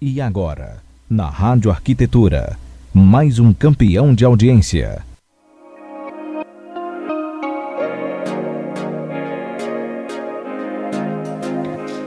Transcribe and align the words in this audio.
E 0.00 0.20
agora, 0.20 0.80
na 1.10 1.28
Rádio 1.28 1.72
Arquitetura, 1.72 2.56
mais 2.94 3.40
um 3.40 3.52
campeão 3.52 4.14
de 4.14 4.24
audiência. 4.24 5.04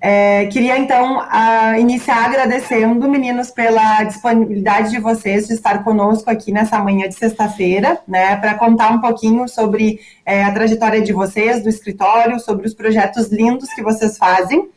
É, 0.00 0.46
queria, 0.46 0.78
então, 0.78 1.20
a, 1.28 1.78
iniciar 1.78 2.24
agradecendo, 2.24 3.08
meninos, 3.08 3.50
pela 3.50 4.02
disponibilidade 4.04 4.90
de 4.90 5.00
vocês 5.00 5.46
de 5.46 5.54
estar 5.54 5.82
conosco 5.84 6.30
aqui 6.30 6.52
nessa 6.52 6.78
manhã 6.78 7.08
de 7.08 7.14
sexta-feira, 7.14 7.98
né, 8.06 8.36
para 8.36 8.54
contar 8.54 8.90
um 8.90 9.00
pouquinho 9.00 9.48
sobre 9.48 10.00
é, 10.24 10.44
a 10.44 10.52
trajetória 10.52 11.00
de 11.00 11.12
vocês, 11.12 11.62
do 11.62 11.68
escritório, 11.68 12.38
sobre 12.40 12.66
os 12.66 12.74
projetos 12.74 13.28
lindos 13.28 13.68
que 13.74 13.82
vocês 13.82 14.18
fazem. 14.18 14.68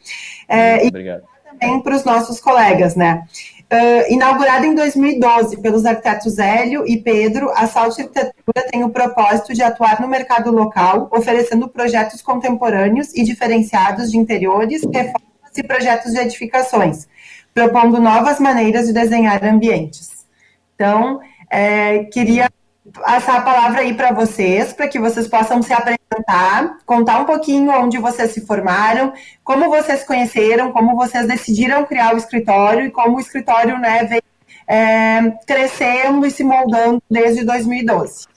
É, 0.47 0.87
Obrigado. 0.87 1.21
E 1.21 1.59
também 1.59 1.81
para 1.81 1.95
os 1.95 2.03
nossos 2.03 2.39
colegas, 2.39 2.95
né. 2.95 3.23
Uh, 3.71 4.11
inaugurada 4.11 4.65
em 4.65 4.73
2012 4.73 5.61
pelos 5.61 5.85
arquitetos 5.85 6.39
Hélio 6.39 6.87
e 6.87 6.97
Pedro, 6.97 7.51
a 7.51 7.67
Salt 7.67 7.99
Arquitetura 7.99 8.67
tem 8.71 8.83
o 8.83 8.89
propósito 8.89 9.53
de 9.53 9.61
atuar 9.61 10.01
no 10.01 10.07
mercado 10.07 10.49
local, 10.49 11.07
oferecendo 11.13 11.69
projetos 11.69 12.19
contemporâneos 12.19 13.13
e 13.13 13.23
diferenciados 13.23 14.09
de 14.09 14.17
interiores, 14.17 14.81
reformas 14.91 15.55
e 15.55 15.61
projetos 15.61 16.13
de 16.13 16.19
edificações, 16.19 17.07
propondo 17.53 18.01
novas 18.01 18.39
maneiras 18.39 18.87
de 18.87 18.93
desenhar 18.93 19.43
ambientes. 19.45 20.25
Então, 20.73 21.19
é, 21.47 22.05
queria 22.05 22.49
passar 22.93 23.37
a 23.37 23.41
palavra 23.41 23.81
aí 23.81 23.93
para 23.93 24.11
vocês, 24.11 24.73
para 24.73 24.87
que 24.87 24.99
vocês 24.99 25.27
possam 25.27 25.61
se 25.61 25.73
apresentar, 25.73 26.77
contar 26.85 27.21
um 27.21 27.25
pouquinho 27.25 27.71
onde 27.71 27.97
vocês 27.97 28.31
se 28.31 28.45
formaram, 28.45 29.13
como 29.43 29.69
vocês 29.69 30.03
conheceram, 30.03 30.71
como 30.71 30.95
vocês 30.95 31.27
decidiram 31.27 31.85
criar 31.85 32.13
o 32.13 32.17
escritório 32.17 32.85
e 32.85 32.91
como 32.91 33.17
o 33.17 33.19
escritório 33.19 33.77
né, 33.77 34.03
vem 34.05 34.21
é, 34.67 35.31
crescendo 35.45 36.25
e 36.25 36.31
se 36.31 36.43
moldando 36.43 37.01
desde 37.09 37.43
2012. 37.43 38.27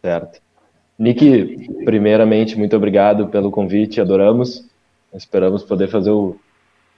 Certo. 0.00 0.40
Nick, 0.98 1.84
primeiramente, 1.84 2.56
muito 2.56 2.76
obrigado 2.76 3.28
pelo 3.28 3.50
convite, 3.50 4.00
adoramos. 4.00 4.64
Esperamos 5.12 5.62
poder 5.62 5.88
fazer 5.88 6.10
o, 6.10 6.36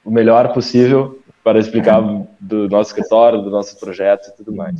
o 0.04 0.10
melhor 0.10 0.52
possível 0.52 1.18
para 1.42 1.58
explicar 1.58 2.00
do 2.40 2.68
nosso 2.68 2.90
escritório, 2.90 3.40
do 3.40 3.50
nosso 3.50 3.78
projeto 3.78 4.28
e 4.28 4.36
tudo 4.36 4.54
mais. 4.54 4.74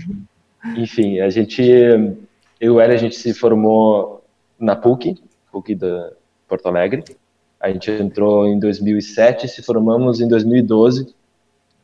Enfim, 0.77 1.21
a 1.21 1.31
gente, 1.31 1.63
eu 1.63 2.17
e 2.61 2.71
o 2.71 2.81
Hélio, 2.81 2.95
a 2.95 2.99
gente 2.99 3.17
se 3.17 3.35
formou 3.35 4.25
na 4.59 4.75
PUC, 4.75 5.17
PUC 5.53 5.75
da 5.75 6.13
Porto 6.49 6.67
Alegre. 6.67 7.05
A 7.61 7.71
gente 7.71 7.91
entrou 7.91 8.47
em 8.47 8.59
2007, 8.59 9.49
se 9.49 9.63
formamos 9.63 10.21
em 10.21 10.29
2012. 10.29 11.15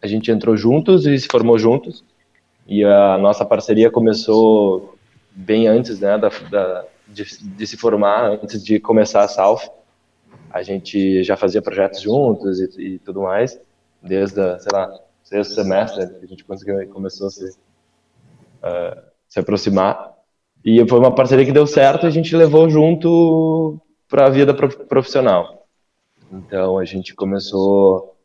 A 0.00 0.06
gente 0.06 0.30
entrou 0.30 0.56
juntos 0.56 1.06
e 1.06 1.18
se 1.18 1.28
formou 1.28 1.58
juntos. 1.58 2.04
E 2.66 2.84
a 2.84 3.18
nossa 3.18 3.44
parceria 3.44 3.90
começou 3.90 4.96
bem 5.30 5.66
antes, 5.66 6.00
né, 6.00 6.18
da, 6.18 6.28
da 6.50 6.84
de, 7.08 7.24
de, 7.24 7.66
se 7.66 7.76
formar, 7.76 8.30
antes 8.42 8.62
de 8.62 8.78
começar 8.78 9.22
a 9.22 9.28
South. 9.28 9.70
A 10.50 10.62
gente 10.62 11.22
já 11.22 11.36
fazia 11.36 11.62
projetos 11.62 12.00
juntos 12.00 12.60
e, 12.60 12.94
e 12.94 12.98
tudo 12.98 13.22
mais, 13.22 13.58
desde, 14.02 14.58
sei 14.60 14.70
lá, 14.72 14.98
sexto 15.22 15.54
semestre 15.54 16.06
que 16.06 16.24
a 16.24 16.28
gente 16.28 16.44
conseguiu, 16.44 16.86
começou 16.88 17.26
a 17.26 17.30
se 17.30 17.56
uh, 18.62 19.00
se 19.28 19.40
aproximar. 19.40 20.12
E 20.64 20.86
foi 20.88 20.98
uma 20.98 21.14
parceria 21.14 21.44
que 21.44 21.52
deu 21.52 21.66
certo 21.66 22.04
e 22.04 22.06
a 22.06 22.10
gente 22.10 22.36
levou 22.36 22.68
junto 22.70 23.80
para 24.08 24.26
a 24.26 24.30
vida 24.30 24.54
profissional. 24.54 25.66
Então 26.30 26.78
a 26.78 26.84
gente 26.84 27.14
começou 27.14 28.16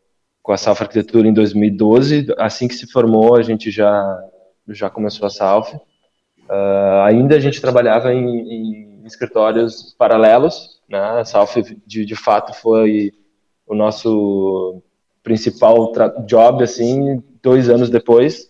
com 0.44 0.52
a 0.52 0.58
Salf 0.58 0.82
Arquitetura 0.82 1.28
em 1.28 1.34
2012. 1.34 2.28
Assim 2.38 2.68
que 2.68 2.76
se 2.76 2.90
formou, 2.92 3.36
a 3.36 3.42
gente 3.42 3.72
já 3.72 4.24
já 4.70 4.90
começou 4.90 5.26
a 5.26 5.30
Salf. 5.30 5.74
Uh, 5.74 7.02
ainda 7.06 7.36
a 7.36 7.40
gente 7.40 7.60
trabalhava 7.60 8.14
em, 8.14 8.26
em 8.26 9.06
escritórios 9.06 9.96
paralelos. 9.98 10.82
Né? 10.88 11.00
A 11.00 11.26
Salf 11.26 11.56
de, 11.86 12.06
de 12.06 12.16
fato 12.16 12.54
foi 12.54 13.14
o 13.66 13.74
nosso 13.74 14.82
principal 15.24 15.92
job 16.26 16.64
assim 16.64 17.22
dois 17.42 17.70
anos 17.70 17.90
depois 17.90 18.50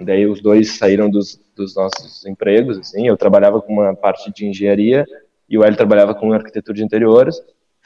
Daí 0.00 0.26
os 0.26 0.40
dois 0.40 0.76
saíram 0.76 1.10
dos, 1.10 1.40
dos 1.56 1.74
nossos 1.74 2.24
empregos, 2.26 2.78
assim. 2.78 3.06
Eu 3.08 3.16
trabalhava 3.16 3.60
com 3.60 3.72
uma 3.72 3.94
parte 3.94 4.32
de 4.32 4.46
engenharia 4.46 5.04
e 5.48 5.58
o 5.58 5.64
Hélio 5.64 5.76
trabalhava 5.76 6.14
com 6.14 6.32
arquitetura 6.32 6.76
de 6.76 6.84
interiores. 6.84 7.40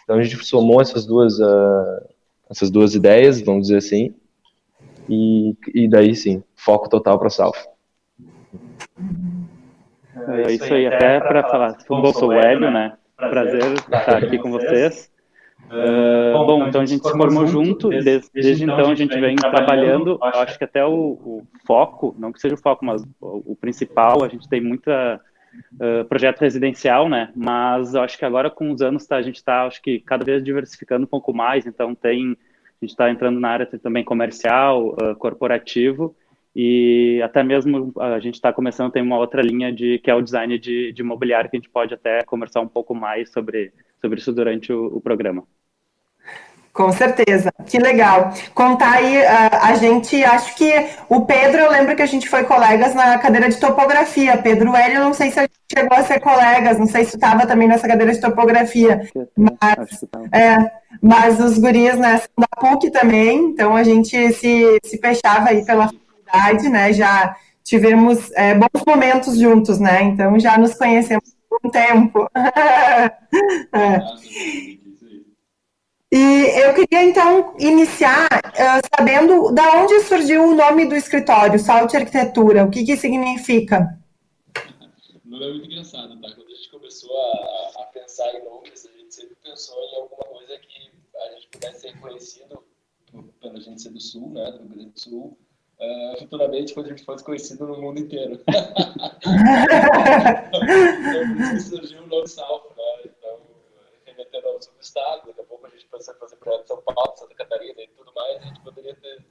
Então 0.05 0.17
a 0.17 0.23
gente 0.23 0.45
somou 0.45 0.81
essas 0.81 1.07
duas 1.07 1.39
uh, 1.39 2.09
essas 2.51 2.71
duas 2.71 2.95
ideias, 2.95 3.41
vamos 3.41 3.63
dizer 3.63 3.79
assim. 3.79 4.15
E, 5.09 5.57
e 5.75 5.89
daí 5.89 6.15
sim, 6.15 6.43
foco 6.55 6.89
total 6.89 7.19
para 7.19 7.31
South. 7.31 7.53
É 10.29 10.53
isso 10.53 10.73
aí, 10.73 10.87
até 10.87 11.19
para 11.19 11.43
falar, 11.49 11.79
eu 11.89 12.13
sou 12.13 12.29
o 12.29 12.33
Hélio, 12.33 12.71
né? 12.71 12.93
Prazer 13.17 13.73
estar 13.73 14.17
aqui 14.17 14.39
com 14.39 14.51
vocês. 14.51 15.12
Uh, 15.73 16.45
bom, 16.45 16.69
então 16.69 16.83
a 16.83 16.87
gente 16.87 17.03
se 17.03 17.11
formou 17.11 17.47
junto, 17.47 17.89
desde, 17.89 18.29
desde 18.35 18.65
então 18.65 18.91
a 18.91 18.95
gente 18.95 19.19
vem 19.19 19.35
trabalhando, 19.37 20.19
acho 20.21 20.59
que 20.59 20.65
até 20.65 20.85
o, 20.85 20.93
o 20.93 21.47
foco, 21.67 22.15
não 22.19 22.31
que 22.31 22.39
seja 22.39 22.55
o 22.55 22.59
foco, 22.59 22.85
mas 22.85 23.03
o, 23.19 23.53
o 23.53 23.57
principal, 23.57 24.23
a 24.23 24.29
gente 24.29 24.47
tem 24.47 24.61
muita 24.61 25.19
uh, 25.75 26.05
projeto 26.05 26.41
residencial, 26.41 27.09
né, 27.09 27.33
mas 27.35 27.95
acho 27.95 28.19
que 28.19 28.25
agora 28.27 28.51
com 28.51 28.71
os 28.71 28.83
anos 28.83 29.07
tá, 29.07 29.17
a 29.17 29.23
gente 29.23 29.37
está, 29.37 29.67
acho 29.67 29.81
que 29.81 29.99
cada 30.01 30.27
vez 30.27 30.45
diversificando 30.45 31.05
um 31.05 31.09
pouco 31.09 31.33
mais, 31.33 31.65
então 31.65 31.95
tem, 31.95 32.33
a 32.33 32.85
gente 32.85 32.91
está 32.91 33.11
entrando 33.11 33.41
na 33.41 33.49
área 33.49 33.67
também 33.67 34.05
comercial, 34.05 34.91
uh, 34.91 35.17
corporativo, 35.17 36.15
e 36.55 37.19
até 37.25 37.43
mesmo 37.43 37.95
a 37.99 38.21
gente 38.21 38.35
está 38.35 38.53
começando, 38.53 38.93
tem 38.93 39.03
uma 39.03 39.17
outra 39.17 39.41
linha 39.41 39.73
de 39.73 39.99
que 40.01 40.11
é 40.11 40.15
o 40.15 40.21
design 40.21 40.59
de, 40.59 40.93
de 40.93 41.03
mobiliário, 41.03 41.49
que 41.49 41.57
a 41.57 41.61
gente 41.61 41.71
pode 41.71 41.95
até 41.95 42.23
conversar 42.25 42.61
um 42.61 42.69
pouco 42.69 42.95
mais 42.95 43.33
sobre, 43.33 43.73
sobre 43.99 44.19
isso 44.19 44.35
durante 44.35 44.71
o, 44.71 44.97
o 44.97 45.01
programa. 45.01 45.45
Com 46.73 46.91
certeza, 46.91 47.53
que 47.67 47.79
legal. 47.79 48.33
Contar 48.55 48.93
aí, 48.93 49.23
a, 49.27 49.67
a, 49.69 49.75
gente, 49.75 50.25
acho 50.25 50.55
que 50.57 50.73
o 51.07 51.21
Pedro, 51.27 51.61
eu 51.61 51.71
lembro 51.71 51.95
que 51.95 52.01
a 52.01 52.07
gente 52.07 52.27
foi 52.27 52.45
colegas 52.45 52.95
na 52.95 53.19
cadeira 53.19 53.51
de 53.51 53.59
topografia. 53.59 54.39
Pedro 54.39 54.75
Hélio, 54.75 55.01
não 55.01 55.13
sei 55.13 55.31
se 55.31 55.39
a 55.39 55.43
gente 55.43 55.53
chegou 55.71 55.99
a 55.99 56.03
ser 56.03 56.19
colegas, 56.21 56.79
não 56.79 56.87
sei 56.87 57.05
se 57.05 57.17
estava 57.17 57.47
também 57.47 57.69
nessa 57.69 57.87
cadeira 57.87 58.13
de 58.13 58.21
topografia. 58.21 59.07
Mas, 59.37 60.05
é, 60.33 60.71
mas 61.03 61.39
os 61.41 61.59
guris 61.59 61.99
né, 61.99 62.17
são 62.17 62.31
da 62.39 62.49
PUC 62.59 62.91
também, 62.91 63.51
então 63.51 63.77
a 63.77 63.85
gente 63.85 64.33
se, 64.33 64.79
se 64.83 64.97
fechava 64.97 65.51
aí 65.51 65.67
pela 65.67 65.91
faculdade, 65.91 66.71
né? 66.71 66.91
Já 66.95 67.37
tivemos 67.63 68.31
é, 68.33 68.55
bons 68.55 68.83
momentos 68.87 69.39
juntos, 69.39 69.79
né? 69.79 70.03
Então 70.05 70.41
já 70.41 70.57
nos 70.57 70.73
conhecemos 70.73 71.35
há 71.51 71.67
um 71.67 71.71
tempo. 71.71 72.31
é. 73.75 74.82
E 76.13 76.61
eu 76.61 76.75
queria 76.75 77.05
então 77.05 77.57
iniciar 77.59 78.29
uh, 78.29 78.83
sabendo 78.95 79.51
da 79.55 79.83
onde 79.83 79.99
surgiu 80.01 80.45
o 80.45 80.55
nome 80.55 80.85
do 80.85 80.95
escritório, 80.95 81.59
Salte 81.59 81.97
Arquitetura, 81.97 82.67
o 82.67 82.71
que, 82.71 82.85
que 82.85 82.99
significa? 82.99 83.99
O 85.25 85.31
nome 85.31 85.47
é 85.47 85.49
muito 85.53 85.65
engraçado, 85.65 86.21
tá? 86.21 86.29
Quando 86.35 86.53
a 86.53 86.55
gente 86.55 86.71
começou 86.71 87.11
a, 87.19 87.81
a 87.81 87.85
pensar 87.95 88.31
em 88.35 88.45
nomes, 88.45 88.87
a 88.87 88.99
gente 88.99 89.15
sempre 89.15 89.35
pensou 89.43 89.75
em 89.75 89.97
alguma 89.97 90.23
coisa 90.25 90.59
que 90.59 90.91
a 91.17 91.35
gente 91.35 91.49
pudesse 91.49 91.81
ser 91.81 91.93
reconhecido 91.95 92.63
pela 93.41 93.59
gente 93.59 93.81
ser 93.81 93.89
do 93.89 94.01
Sul, 94.01 94.29
né, 94.35 94.51
do 94.51 94.59
Rio 94.59 94.69
Grande 94.69 94.91
do 94.91 95.01
Sul, 95.01 95.39
uh, 95.81 96.19
futuramente 96.19 96.75
quando 96.75 96.87
a 96.87 96.91
gente 96.91 97.05
fosse 97.07 97.25
conhecido 97.25 97.67
no 97.67 97.81
mundo 97.81 98.01
inteiro. 98.01 98.39
então, 101.39 101.59
surgiu 101.59 102.03
o 102.03 102.07
nome? 102.07 102.27
Então, 102.31 102.82
remetendo 104.33 104.49
ao 104.49 104.63
sul 104.63 104.73
do 104.75 104.83
estado, 104.83 105.27
daqui 105.27 105.41
a 105.41 105.45
pouco 105.45 105.67
a 105.67 105.71
gente 105.71 105.87
pensa 105.91 106.13
em 106.13 106.19
fazer 106.19 106.37
projeto 106.37 106.67
São 106.67 106.83
Paulo, 106.83 107.17
Santa 107.17 107.35
Catarina 107.35 107.83
e 107.83 107.89
tudo 107.89 108.13
mais, 108.15 108.37
a 108.39 108.47
gente 108.47 108.61
poderia 108.61 108.95
ter. 108.95 109.23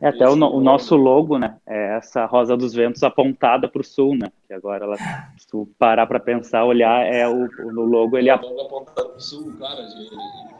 é 0.00 0.08
até 0.08 0.28
o, 0.28 0.36
no, 0.36 0.54
o, 0.54 0.60
nosso 0.60 0.96
logo, 0.96 1.38
né? 1.38 1.58
É 1.66 1.96
essa 1.96 2.24
rosa 2.26 2.56
dos 2.56 2.72
ventos 2.72 3.02
apontada 3.02 3.68
para 3.68 3.80
o 3.80 3.84
sul, 3.84 4.16
né? 4.16 4.30
Que 4.46 4.54
agora, 4.54 4.84
ela, 4.84 4.96
se 5.36 5.46
tu 5.48 5.68
parar 5.78 6.06
para 6.06 6.20
pensar, 6.20 6.64
olhar, 6.64 7.04
é 7.06 7.28
o, 7.28 7.48
o 7.64 7.70
logo 7.70 8.16
ele. 8.16 8.30
O 8.30 8.36
logo 8.36 8.60
apontado 8.60 9.08
para 9.08 9.16
o 9.16 9.20
sul, 9.20 9.52
claro, 9.58 9.80
ele 9.80 10.10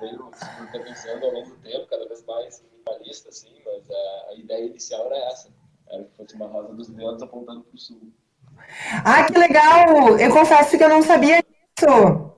veio 0.01 0.31
se 0.35 0.79
pensando 0.79 1.25
ao 1.25 1.33
longo 1.33 1.51
do 1.51 1.57
tempo, 1.57 1.87
cada 1.87 2.07
vez 2.09 2.25
mais 2.27 2.65
minimalista, 2.73 3.29
assim, 3.29 3.51
mas 3.65 3.89
a, 3.91 4.31
a 4.31 4.35
ideia 4.35 4.67
inicial 4.67 5.07
era 5.07 5.17
essa, 5.31 5.49
era 5.89 6.05
que 6.05 6.17
fosse 6.17 6.35
uma 6.35 6.47
rosa 6.47 6.75
dos 6.75 6.91
ventos 6.91 7.23
apontando 7.23 7.63
para 7.63 7.75
o 7.75 7.79
sul. 7.79 8.01
Ah, 9.05 9.25
que 9.25 9.39
legal! 9.39 10.19
Eu 10.19 10.33
confesso 10.33 10.77
que 10.77 10.85
eu 10.85 10.89
não 10.89 11.03
sabia 11.03 11.43
disso. 11.43 12.31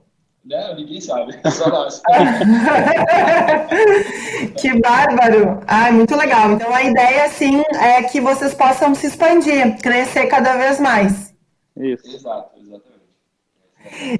Não, 0.45 0.75
ninguém 0.75 0.99
sabe, 0.99 1.39
só 1.49 1.69
nós. 1.69 2.01
que 4.59 4.77
bárbaro! 4.81 5.61
Ah, 5.65 5.89
muito 5.91 6.13
legal. 6.15 6.51
Então 6.51 6.73
a 6.73 6.83
ideia, 6.83 7.29
sim, 7.29 7.63
é 7.79 8.03
que 8.03 8.19
vocês 8.19 8.53
possam 8.53 8.93
se 8.93 9.07
expandir, 9.07 9.79
crescer 9.81 10.27
cada 10.27 10.57
vez 10.57 10.81
mais. 10.81 11.33
Isso. 11.77 12.15
Exato. 12.15 12.52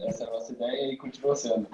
Essa 0.07 0.25
é 0.25 0.27
a 0.27 0.31
nossa 0.31 0.51
ideia 0.51 0.93
e 0.93 0.97
continua 0.97 1.35
sendo. 1.35 1.67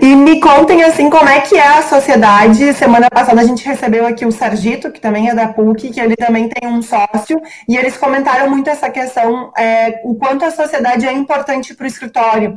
e 0.00 0.16
me 0.16 0.40
contem 0.40 0.82
assim 0.82 1.10
como 1.10 1.28
é 1.28 1.40
que 1.40 1.56
é 1.56 1.66
a 1.66 1.82
sociedade. 1.82 2.72
Semana 2.74 3.10
passada 3.10 3.40
a 3.40 3.44
gente 3.44 3.66
recebeu 3.66 4.06
aqui 4.06 4.24
o 4.24 4.32
Sargito, 4.32 4.90
que 4.90 5.00
também 5.00 5.28
é 5.28 5.34
da 5.34 5.52
PUC, 5.52 5.90
que 5.90 6.00
ele 6.00 6.16
também 6.16 6.48
tem 6.48 6.68
um 6.68 6.80
sócio, 6.80 7.40
e 7.68 7.76
eles 7.76 7.98
comentaram 7.98 8.48
muito 8.48 8.70
essa 8.70 8.88
questão, 8.88 9.52
é, 9.56 10.00
o 10.04 10.14
quanto 10.14 10.44
a 10.44 10.50
sociedade 10.50 11.06
é 11.06 11.12
importante 11.12 11.74
para 11.74 11.84
o 11.84 11.88
escritório. 11.88 12.54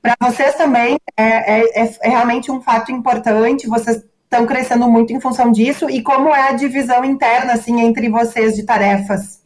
Para 0.00 0.14
vocês 0.20 0.54
também 0.54 0.96
é, 1.16 1.60
é, 1.60 1.82
é, 1.82 1.96
é 2.02 2.08
realmente 2.08 2.52
um 2.52 2.60
fato 2.60 2.92
importante, 2.92 3.66
vocês 3.66 4.04
estão 4.22 4.46
crescendo 4.46 4.88
muito 4.88 5.12
em 5.12 5.20
função 5.20 5.50
disso, 5.50 5.90
e 5.90 6.02
como 6.02 6.28
é 6.28 6.48
a 6.48 6.52
divisão 6.52 7.04
interna 7.04 7.54
assim 7.54 7.80
entre 7.80 8.08
vocês 8.08 8.54
de 8.54 8.62
tarefas? 8.62 9.42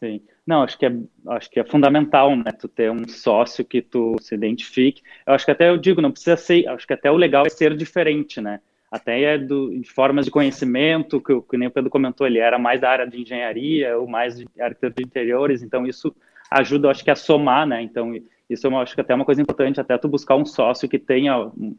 Sim. 0.00 0.20
Não, 0.46 0.62
acho 0.62 0.76
que 0.76 0.86
é, 0.86 0.92
acho 1.28 1.50
que 1.50 1.60
é 1.60 1.64
fundamental, 1.64 2.34
né? 2.34 2.50
Tu 2.58 2.66
ter 2.68 2.90
um 2.90 3.06
sócio 3.06 3.64
que 3.64 3.80
tu 3.80 4.16
se 4.20 4.34
identifique. 4.34 5.02
Eu 5.24 5.34
acho 5.34 5.44
que 5.44 5.52
até 5.52 5.68
eu 5.68 5.76
digo, 5.78 6.02
não 6.02 6.10
precisa 6.10 6.36
ser, 6.36 6.66
acho 6.68 6.86
que 6.86 6.92
até 6.92 7.10
o 7.10 7.16
legal 7.16 7.46
é 7.46 7.48
ser 7.48 7.76
diferente, 7.76 8.40
né? 8.40 8.60
Até 8.90 9.22
é 9.22 9.38
do, 9.38 9.70
de 9.78 9.88
formas 9.88 10.24
de 10.24 10.30
conhecimento, 10.30 11.20
que, 11.20 11.40
que 11.42 11.56
nem 11.56 11.68
o 11.68 11.70
Pedro 11.70 11.88
comentou, 11.88 12.26
ele 12.26 12.38
era 12.38 12.58
mais 12.58 12.80
da 12.80 12.90
área 12.90 13.06
de 13.06 13.20
engenharia, 13.20 13.96
ou 13.96 14.08
mais 14.08 14.36
de 14.36 14.46
arquitetura 14.60 14.94
de 14.96 15.04
interiores, 15.04 15.62
então 15.62 15.86
isso 15.86 16.14
ajuda, 16.50 16.90
acho 16.90 17.02
que, 17.04 17.10
a 17.10 17.14
somar, 17.14 17.66
né? 17.66 17.80
Então, 17.80 18.12
isso 18.50 18.66
eu 18.66 18.76
acho 18.78 18.94
que 18.94 19.00
até 19.00 19.12
é 19.12 19.16
uma 19.16 19.24
coisa 19.24 19.40
importante, 19.40 19.80
até 19.80 19.96
tu 19.96 20.08
buscar 20.08 20.34
um 20.36 20.44
sócio 20.44 20.88
que 20.88 20.98
tenha 20.98 21.38
um, 21.38 21.76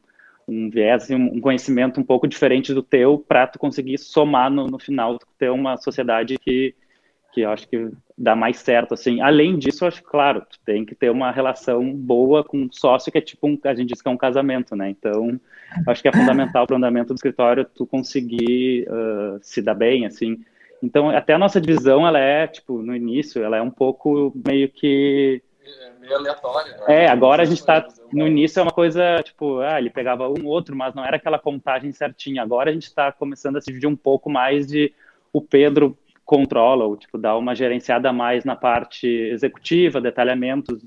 um 0.48 0.70
viés, 0.70 1.12
um 1.12 1.40
conhecimento 1.40 2.00
um 2.00 2.04
pouco 2.04 2.28
diferente 2.28 2.74
do 2.74 2.82
teu, 2.82 3.20
para 3.20 3.46
tu 3.46 3.60
conseguir 3.60 3.98
somar 4.00 4.50
no, 4.50 4.66
no 4.68 4.80
final, 4.80 5.20
ter 5.38 5.52
uma 5.52 5.78
sociedade 5.78 6.40
que 6.40 6.74
que 7.34 7.42
eu 7.42 7.50
acho 7.50 7.68
que 7.68 7.90
dá 8.18 8.36
mais 8.36 8.58
certo, 8.58 8.94
assim. 8.94 9.22
Além 9.22 9.58
disso, 9.58 9.86
acho 9.86 10.04
claro, 10.04 10.42
tu 10.42 10.60
tem 10.66 10.86
que 10.86 10.96
ter 10.96 11.10
uma 11.10 11.32
relação 11.32 11.94
boa 11.94 12.44
com 12.44 12.58
um 12.58 12.72
sócio 12.72 13.12
que 13.12 13.18
é 13.18 13.22
tipo 13.22 13.48
um, 13.48 13.58
a 13.64 13.74
gente 13.74 13.90
diz 13.90 14.02
que 14.02 14.08
é 14.08 14.12
um 14.12 14.18
casamento, 14.18 14.76
né? 14.76 14.90
Então, 14.90 15.40
acho 15.88 16.02
que 16.02 16.08
é 16.08 16.12
fundamental 16.12 16.68
para 16.68 16.74
o 16.74 16.78
andamento 16.78 17.14
do 17.14 17.18
escritório 17.18 17.66
tu 17.66 17.86
conseguir 17.86 18.88
uh, 18.88 19.40
se 19.42 19.62
dar 19.62 19.74
bem, 19.74 20.06
assim. 20.06 20.44
Então, 20.82 21.10
até 21.10 21.34
a 21.34 21.40
nossa 21.40 21.62
divisão, 21.62 22.06
ela 22.06 22.20
é, 22.20 22.46
tipo, 22.46 22.82
no 22.82 22.96
início, 22.96 23.42
ela 23.42 23.58
é 23.58 23.62
um 23.62 23.72
pouco 23.72 24.34
meio 24.46 24.70
que... 24.70 25.42
É 25.66 26.00
meio 26.00 26.16
aleatória, 26.18 26.78
né? 26.78 27.04
É, 27.04 27.08
agora 27.08 27.44
a 27.44 27.46
gente 27.46 27.60
está... 27.60 27.88
No 28.12 28.28
início 28.28 28.60
é 28.60 28.64
uma 28.64 28.72
coisa, 28.72 29.24
tipo, 29.24 29.60
ah, 29.60 29.80
ele 29.80 29.90
pegava 29.90 30.28
um, 30.28 30.46
outro, 30.46 30.76
mas 30.76 30.94
não 30.94 31.04
era 31.04 31.16
aquela 31.16 31.40
contagem 31.40 31.92
certinha. 31.94 32.44
Agora 32.44 32.70
a 32.70 32.74
gente 32.74 32.84
está 32.84 33.12
começando 33.14 33.56
a 33.56 33.62
se 33.62 33.68
dividir 33.68 33.88
um 33.88 33.96
pouco 33.96 34.30
mais 34.30 34.68
de 34.68 34.94
o 35.32 35.42
Pedro 35.42 35.98
controla, 36.26 36.86
ou 36.86 36.96
tipo, 36.96 37.18
dá 37.18 37.36
uma 37.38 37.56
gerenciada 37.56 38.12
mais 38.14 38.46
na 38.46 38.56
parte 38.56 39.08
executiva, 39.08 40.00
detalhamentos 40.00 40.84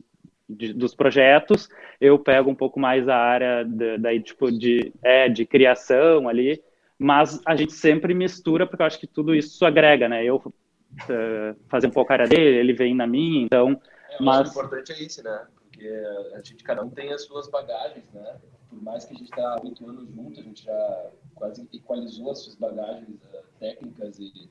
de, 0.49 0.73
dos 0.73 0.95
projetos, 0.95 1.69
eu 2.01 2.19
pego 2.19 2.51
um 2.51 2.55
pouco 2.55 2.79
mais 2.79 3.09
a 3.09 3.17
área 3.17 3.65
de, 3.65 3.99
daí, 3.99 4.23
tipo, 4.23 4.51
de, 4.51 4.93
é, 5.03 5.29
de 5.29 5.45
criação 5.45 6.29
ali, 6.29 6.63
mas 6.99 7.41
a 7.45 7.55
gente 7.55 7.73
sempre 7.73 8.15
mistura, 8.15 8.67
porque 8.67 8.83
eu 8.83 8.87
acho 8.87 8.99
que 8.99 9.07
tudo 9.07 9.35
isso 9.35 9.65
agrega, 9.67 10.09
né? 10.09 10.25
Eu 10.25 10.37
uh, 10.37 11.57
fazer 11.69 11.89
um 11.89 11.91
pouco 11.91 12.13
a 12.13 12.15
área 12.15 12.29
dele, 12.29 12.57
ele 12.57 12.73
vem 12.73 12.95
na 12.95 13.07
minha, 13.07 13.45
então... 13.45 13.81
É, 14.11 14.23
mas... 14.23 14.49
o 14.49 14.51
importante 14.51 14.93
é 14.93 15.03
isso, 15.03 15.23
né? 15.23 15.47
Porque 15.61 15.87
a 16.35 16.41
gente, 16.41 16.65
cada 16.65 16.83
um 16.83 16.89
tem 16.89 17.13
as 17.13 17.25
suas 17.25 17.49
bagagens, 17.49 18.11
né? 18.13 18.37
Por 18.71 18.83
mais 18.83 19.05
que 19.05 19.15
a 19.15 19.19
gente 19.19 19.31
está 19.31 19.61
oito 19.63 19.89
anos 19.89 20.09
junto, 20.15 20.41
a 20.41 20.43
gente 20.43 20.65
já 20.65 21.11
quase 21.35 21.69
equalizou 21.73 22.31
as 22.31 22.39
suas 22.39 22.57
bagagens 22.57 23.23
uh, 23.25 23.45
técnicas 23.61 24.19
e 24.19 24.49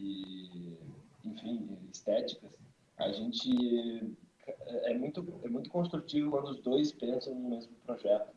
e, 0.00 0.78
enfim, 1.24 1.78
estéticas, 1.92 2.50
a 2.96 3.12
gente 3.12 4.16
é 4.84 4.94
muito, 4.94 5.40
é 5.44 5.48
muito 5.48 5.70
construtivo 5.70 6.30
quando 6.30 6.48
os 6.48 6.60
dois 6.60 6.92
pensam 6.92 7.34
no 7.34 7.50
mesmo 7.50 7.72
projeto. 7.86 8.32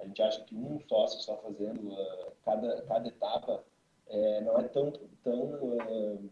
A 0.00 0.06
gente 0.06 0.22
acha 0.22 0.44
que 0.44 0.54
um 0.54 0.80
sócio 0.88 1.20
só 1.20 1.36
fazendo 1.38 1.88
uh, 1.88 2.32
cada, 2.44 2.82
cada 2.82 3.08
etapa 3.08 3.64
é, 4.06 4.40
não 4.42 4.58
é 4.58 4.68
tão, 4.68 4.92
tão, 5.22 5.42
uh, 5.42 6.30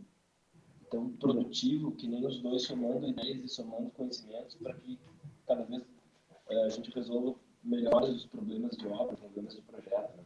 tão 0.90 1.10
produtivo 1.16 1.92
que 1.92 2.06
nem 2.06 2.24
os 2.24 2.40
dois 2.40 2.62
somando 2.62 3.06
ideias 3.06 3.44
e 3.44 3.48
somando 3.48 3.90
conhecimentos 3.90 4.54
para 4.54 4.72
que 4.74 4.98
cada 5.46 5.64
vez 5.64 5.82
uh, 5.82 6.60
a 6.64 6.68
gente 6.68 6.90
resolva 6.92 7.38
melhor 7.62 8.02
os 8.04 8.24
problemas 8.26 8.76
de 8.76 8.86
obra, 8.86 9.16
problemas 9.16 9.56
de 9.56 9.62
projeto. 9.62 10.16
Né? 10.16 10.24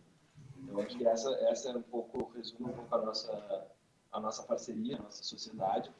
Então, 0.63 0.81
acho 0.81 0.99
que 0.99 1.07
essa, 1.07 1.31
essa 1.47 1.71
é 1.71 1.77
um 1.77 1.83
pouco, 1.83 2.31
resume 2.35 2.71
um 2.71 2.75
pouco 2.75 2.95
a 2.95 3.03
nossa 3.07 3.67
a 4.13 4.21
nossa 4.21 4.43
parceria, 4.43 4.97
a 4.97 5.03
nossa 5.03 5.23
sociedade. 5.23 5.91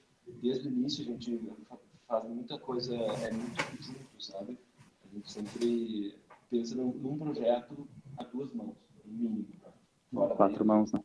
Desde 0.43 0.69
o 0.69 0.71
início 0.71 1.03
a 1.03 1.07
gente 1.07 1.41
faz 2.07 2.25
muita 2.25 2.59
coisa, 2.59 2.95
é 2.95 3.33
muito 3.33 3.83
junto, 3.83 4.23
sabe? 4.23 4.59
A 5.05 5.15
gente 5.15 5.31
sempre 5.31 6.15
pensa 6.51 6.75
num, 6.77 6.93
num 6.93 7.19
projeto 7.19 7.89
a 8.19 8.25
duas 8.25 8.53
mãos, 8.53 8.77
no 9.05 9.13
mínimo. 9.13 9.47
Né? 10.13 10.29
Quatro 10.37 10.65
mãos, 10.65 10.93
né? 10.93 11.01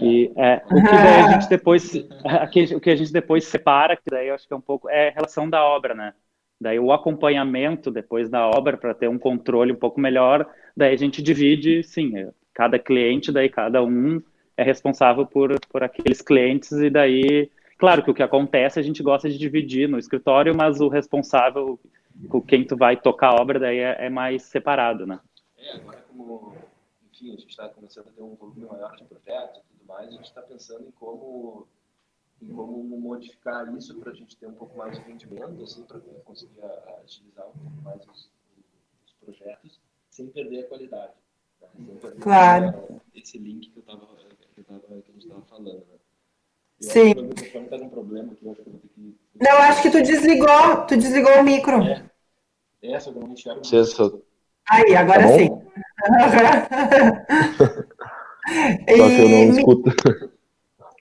É. 0.00 0.04
E 0.04 0.32
é, 0.36 0.62
o 0.64 0.68
que 0.68 0.82
daí 0.82 1.22
a 1.22 1.32
gente 1.32 1.48
depois, 1.48 1.94
o 2.74 2.80
que 2.80 2.90
a 2.90 2.96
gente 2.96 3.12
depois 3.12 3.44
separa, 3.44 3.96
que 3.96 4.10
daí 4.10 4.28
eu 4.28 4.34
acho 4.34 4.46
que 4.46 4.54
é 4.54 4.56
um 4.56 4.60
pouco, 4.60 4.88
é 4.88 5.08
a 5.08 5.12
relação 5.12 5.48
da 5.48 5.62
obra, 5.62 5.94
né? 5.94 6.14
Daí 6.60 6.78
o 6.78 6.92
acompanhamento 6.92 7.90
depois 7.90 8.28
da 8.28 8.48
obra 8.48 8.76
para 8.76 8.94
ter 8.94 9.08
um 9.08 9.18
controle 9.18 9.72
um 9.72 9.76
pouco 9.76 10.00
melhor, 10.00 10.50
daí 10.76 10.92
a 10.92 10.98
gente 10.98 11.22
divide, 11.22 11.84
sim, 11.84 12.12
cada 12.52 12.78
cliente, 12.78 13.30
daí 13.30 13.48
cada 13.48 13.82
um 13.84 14.20
é 14.58 14.62
responsável 14.64 15.24
por, 15.24 15.56
por 15.68 15.84
aqueles 15.84 16.20
clientes 16.20 16.72
e 16.72 16.90
daí, 16.90 17.48
claro 17.78 18.02
que 18.02 18.10
o 18.10 18.14
que 18.14 18.24
acontece 18.24 18.80
a 18.80 18.82
gente 18.82 19.04
gosta 19.04 19.30
de 19.30 19.38
dividir 19.38 19.88
no 19.88 20.00
escritório, 20.00 20.54
mas 20.54 20.80
o 20.80 20.88
responsável 20.88 21.78
com 22.28 22.42
quem 22.42 22.66
tu 22.66 22.76
vai 22.76 22.96
tocar 22.96 23.28
a 23.28 23.40
obra 23.40 23.60
daí 23.60 23.78
é, 23.78 24.06
é 24.06 24.10
mais 24.10 24.42
separado, 24.42 25.06
né? 25.06 25.20
É, 25.56 25.76
agora 25.76 26.04
como, 26.08 26.56
enfim, 27.12 27.28
a 27.28 27.36
gente 27.36 27.50
está 27.50 27.68
começando 27.68 28.08
a 28.08 28.10
ter 28.10 28.20
um 28.20 28.34
volume 28.34 28.66
maior 28.66 28.96
de 28.96 29.04
projetos 29.04 29.60
e 29.60 29.78
tudo 29.78 29.86
mais, 29.86 30.08
a 30.08 30.10
gente 30.10 30.24
está 30.24 30.42
pensando 30.42 30.88
em 30.88 30.90
como 30.90 31.68
em 32.42 32.48
como 32.48 32.98
modificar 33.00 33.72
isso 33.76 33.98
para 33.98 34.12
a 34.12 34.14
gente 34.14 34.36
ter 34.36 34.46
um 34.46 34.54
pouco 34.54 34.76
mais 34.76 34.96
de 34.96 35.04
rendimento, 35.04 35.62
assim, 35.62 35.82
para 35.84 35.98
conseguir 36.24 36.62
agilizar 37.04 37.48
um 37.48 37.52
pouco 37.52 37.82
mais 37.82 38.00
os, 38.06 38.30
os 39.04 39.12
projetos, 39.20 39.80
sem 40.08 40.28
perder 40.28 40.64
a 40.64 40.68
qualidade. 40.68 41.12
Né? 41.60 41.68
Sem 41.76 41.96
perder 41.96 42.20
claro. 42.20 43.00
esse 43.12 43.38
link 43.38 43.70
que 43.70 43.78
eu 43.78 43.80
estava 43.80 44.06
que, 44.58 44.64
tava, 44.64 44.80
que 44.80 44.92
a 44.92 45.12
gente 45.12 45.18
estava 45.18 45.42
falando, 45.42 45.66
né? 45.66 45.74
Eu 46.80 46.90
Sim. 46.90 47.10
Acho 47.10 47.50
que 47.50 47.58
o 47.58 47.64
tá 47.64 47.78
com 47.78 47.88
problema 47.88 48.32
aqui, 48.32 48.44
eu 48.44 48.52
acho 48.52 48.62
que 48.62 48.68
eu 48.68 48.72
vou 48.72 48.80
ter 48.80 48.88
que... 48.88 49.16
Não, 49.40 49.58
acho 49.58 49.82
que 49.82 49.90
tu 49.90 50.02
desligou, 50.02 50.86
tu 50.86 50.96
desligou 50.96 51.40
o 51.40 51.44
micro. 51.44 51.82
É, 52.82 53.00
só 53.00 53.12
que 53.12 53.18
eu 53.18 53.22
não 53.22 53.32
enxergo. 53.32 53.64
Só... 53.64 54.12
Aí, 54.70 54.94
agora 54.94 55.22
tá 55.22 55.36
sim. 55.36 55.48
só 58.96 59.08
que 59.08 59.20
eu 59.20 59.28
não 59.28 59.50
escuto. 59.50 59.92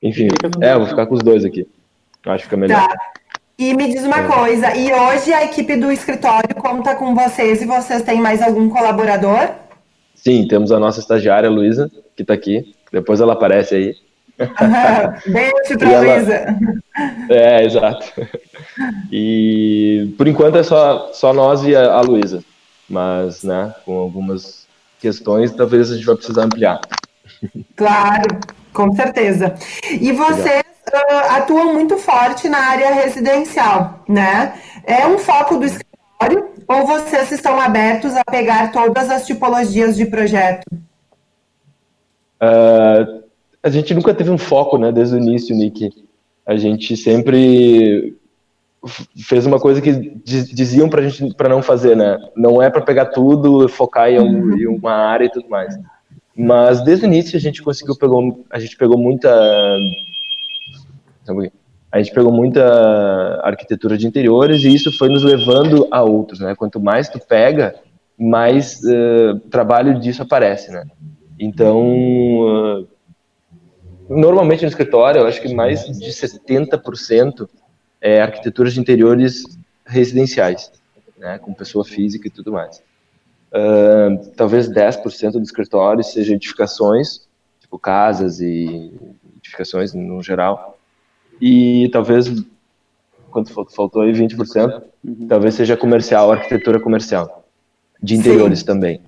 Enfim, 0.01 0.27
é, 0.61 0.73
eu 0.73 0.79
vou 0.79 0.87
ficar 0.87 1.05
com 1.07 1.15
os 1.15 1.23
dois 1.23 1.45
aqui. 1.45 1.67
Eu 2.25 2.31
acho 2.31 2.43
que 2.43 2.49
fica 2.49 2.57
melhor. 2.57 2.87
Tá. 2.87 2.97
E 3.57 3.73
me 3.73 3.91
diz 3.91 4.03
uma 4.03 4.19
é. 4.19 4.27
coisa, 4.27 4.75
e 4.75 4.93
hoje 4.93 5.33
a 5.33 5.43
equipe 5.43 5.75
do 5.75 5.91
escritório 5.91 6.53
conta 6.55 6.95
com 6.95 7.15
vocês 7.15 7.61
e 7.61 7.65
vocês 7.65 8.03
têm 8.03 8.21
mais 8.21 8.41
algum 8.41 8.69
colaborador? 8.69 9.49
Sim, 10.27 10.46
temos 10.46 10.74
a 10.74 10.79
nossa 10.79 11.00
estagiária 11.00 11.50
Luísa, 11.50 11.89
que 12.13 12.22
está 12.22 12.34
aqui. 12.34 12.75
Depois 12.91 13.22
ela 13.22 13.31
aparece 13.31 13.75
aí. 13.75 13.96
Beijo 15.25 15.79
para 15.79 16.00
Luísa. 16.01 16.60
É, 17.29 17.63
exato. 17.63 18.05
E 19.10 20.13
por 20.17 20.27
enquanto 20.27 20.57
é 20.57 20.63
só, 20.63 21.12
só 21.13 21.31
nós 21.31 21.63
e 21.63 21.74
a, 21.74 21.93
a 21.93 22.01
Luísa. 22.01 22.43
Mas, 22.89 23.41
né, 23.46 23.74
com 23.86 23.98
algumas 24.00 24.67
questões, 25.00 25.53
talvez 25.53 25.89
a 25.93 25.96
gente 25.96 26.05
vai 26.05 26.17
precisar 26.17 26.43
ampliar. 26.43 26.81
Claro, 27.77 28.38
com 28.74 28.93
certeza. 28.93 29.55
E 29.89 30.12
vocês 30.12 30.62
uh, 30.89 31.38
atuam 31.38 31.74
muito 31.74 31.98
forte 31.98 32.50
na 32.50 32.60
área 32.72 32.93
residencial, 32.93 34.03
né? 34.10 34.60
É 34.84 35.07
um 35.07 35.17
foco 35.17 35.55
do 35.55 35.63
escritório 35.63 36.56
ou 36.67 36.86
vocês 36.86 37.31
estão 37.31 37.59
abertos 37.59 38.15
a 38.15 38.24
pegar 38.24 38.71
todas 38.71 39.09
as 39.09 39.25
tipologias 39.25 39.95
de 39.95 40.05
projeto? 40.05 40.65
Uh, 42.41 43.24
a 43.63 43.69
gente 43.69 43.93
nunca 43.93 44.13
teve 44.13 44.29
um 44.29 44.38
foco, 44.38 44.77
né, 44.77 44.91
desde 44.91 45.15
o 45.15 45.17
início, 45.17 45.55
Nick. 45.55 45.91
A 46.45 46.55
gente 46.55 46.95
sempre 46.95 48.15
fez 49.17 49.45
uma 49.45 49.59
coisa 49.59 49.81
que 49.81 49.91
diziam 50.24 50.88
para 50.88 51.07
gente 51.07 51.33
para 51.36 51.50
não 51.50 51.62
fazer, 51.62 51.95
né? 51.95 52.17
Não 52.36 52.62
é 52.62 52.69
para 52.69 52.81
pegar 52.81 53.07
tudo, 53.07 53.67
focar 53.67 54.09
em, 54.09 54.19
um, 54.19 54.57
em, 54.57 54.67
uma 54.67 54.93
área 54.93 55.25
e 55.25 55.31
tudo 55.31 55.50
mais. 55.50 55.77
Mas 56.36 56.81
desde 56.83 57.05
o 57.05 57.07
início 57.07 57.36
a 57.36 57.39
gente 57.39 57.62
conseguiu 57.62 57.97
pegou, 57.97 58.45
a 58.50 58.59
gente 58.59 58.77
pegou 58.77 58.97
muita 58.97 59.29
a 61.91 62.00
gente 62.00 62.13
pegou 62.13 62.32
muita 62.32 63.41
arquitetura 63.44 63.98
de 63.98 64.08
interiores 64.08 64.63
e 64.63 64.74
isso 64.74 64.96
foi 64.98 65.10
nos 65.10 65.24
levando 65.24 65.88
a 65.89 66.03
outros, 66.03 66.39
né? 66.39 66.53
Quanto 66.56 66.79
mais 66.79 67.08
tu 67.08 67.20
pega, 67.20 67.75
mais 68.17 68.82
uh, 68.84 69.39
trabalho 69.50 70.00
disso 70.00 70.22
aparece, 70.22 70.72
né? 70.72 70.84
Então, 71.39 72.82
uh, 72.82 72.88
normalmente 74.10 74.63
no 74.63 74.67
escritório, 74.67 75.22
eu 75.22 75.27
acho 75.27 75.41
que 75.41 75.53
mais 75.53 75.86
de 75.86 76.10
70% 76.10 77.48
é 78.01 78.22
arquiteturas 78.22 78.74
de 78.74 78.82
interiores 78.82 79.44
residenciais, 79.86 80.72
né? 81.17 81.38
Com 81.39 81.53
pessoa 81.53 81.86
física 81.86 82.27
e 82.27 82.32
tudo 82.32 82.51
mais. 82.51 82.84
Uh, 83.50 84.29
talvez 84.36 84.70
10% 84.70 85.32
do 85.32 85.41
escritório 85.41 86.03
seja 86.03 86.34
edificações, 86.34 87.25
tipo 87.62 87.79
casas 87.79 88.41
e 88.41 88.91
edificações 89.38 89.94
no 89.94 90.22
geral 90.22 90.76
e 91.41 91.89
talvez, 91.91 92.32
quanto 93.29 93.51
faltou 93.72 94.01
aí, 94.01 94.12
20%, 94.12 94.82
uhum. 95.03 95.27
talvez 95.27 95.56
seja 95.56 95.77
comercial, 95.77 96.32
arquitetura 96.32 96.79
comercial, 96.79 97.46
de 98.01 98.15
interiores 98.15 98.60
Sim. 98.60 98.65
também. 98.65 99.01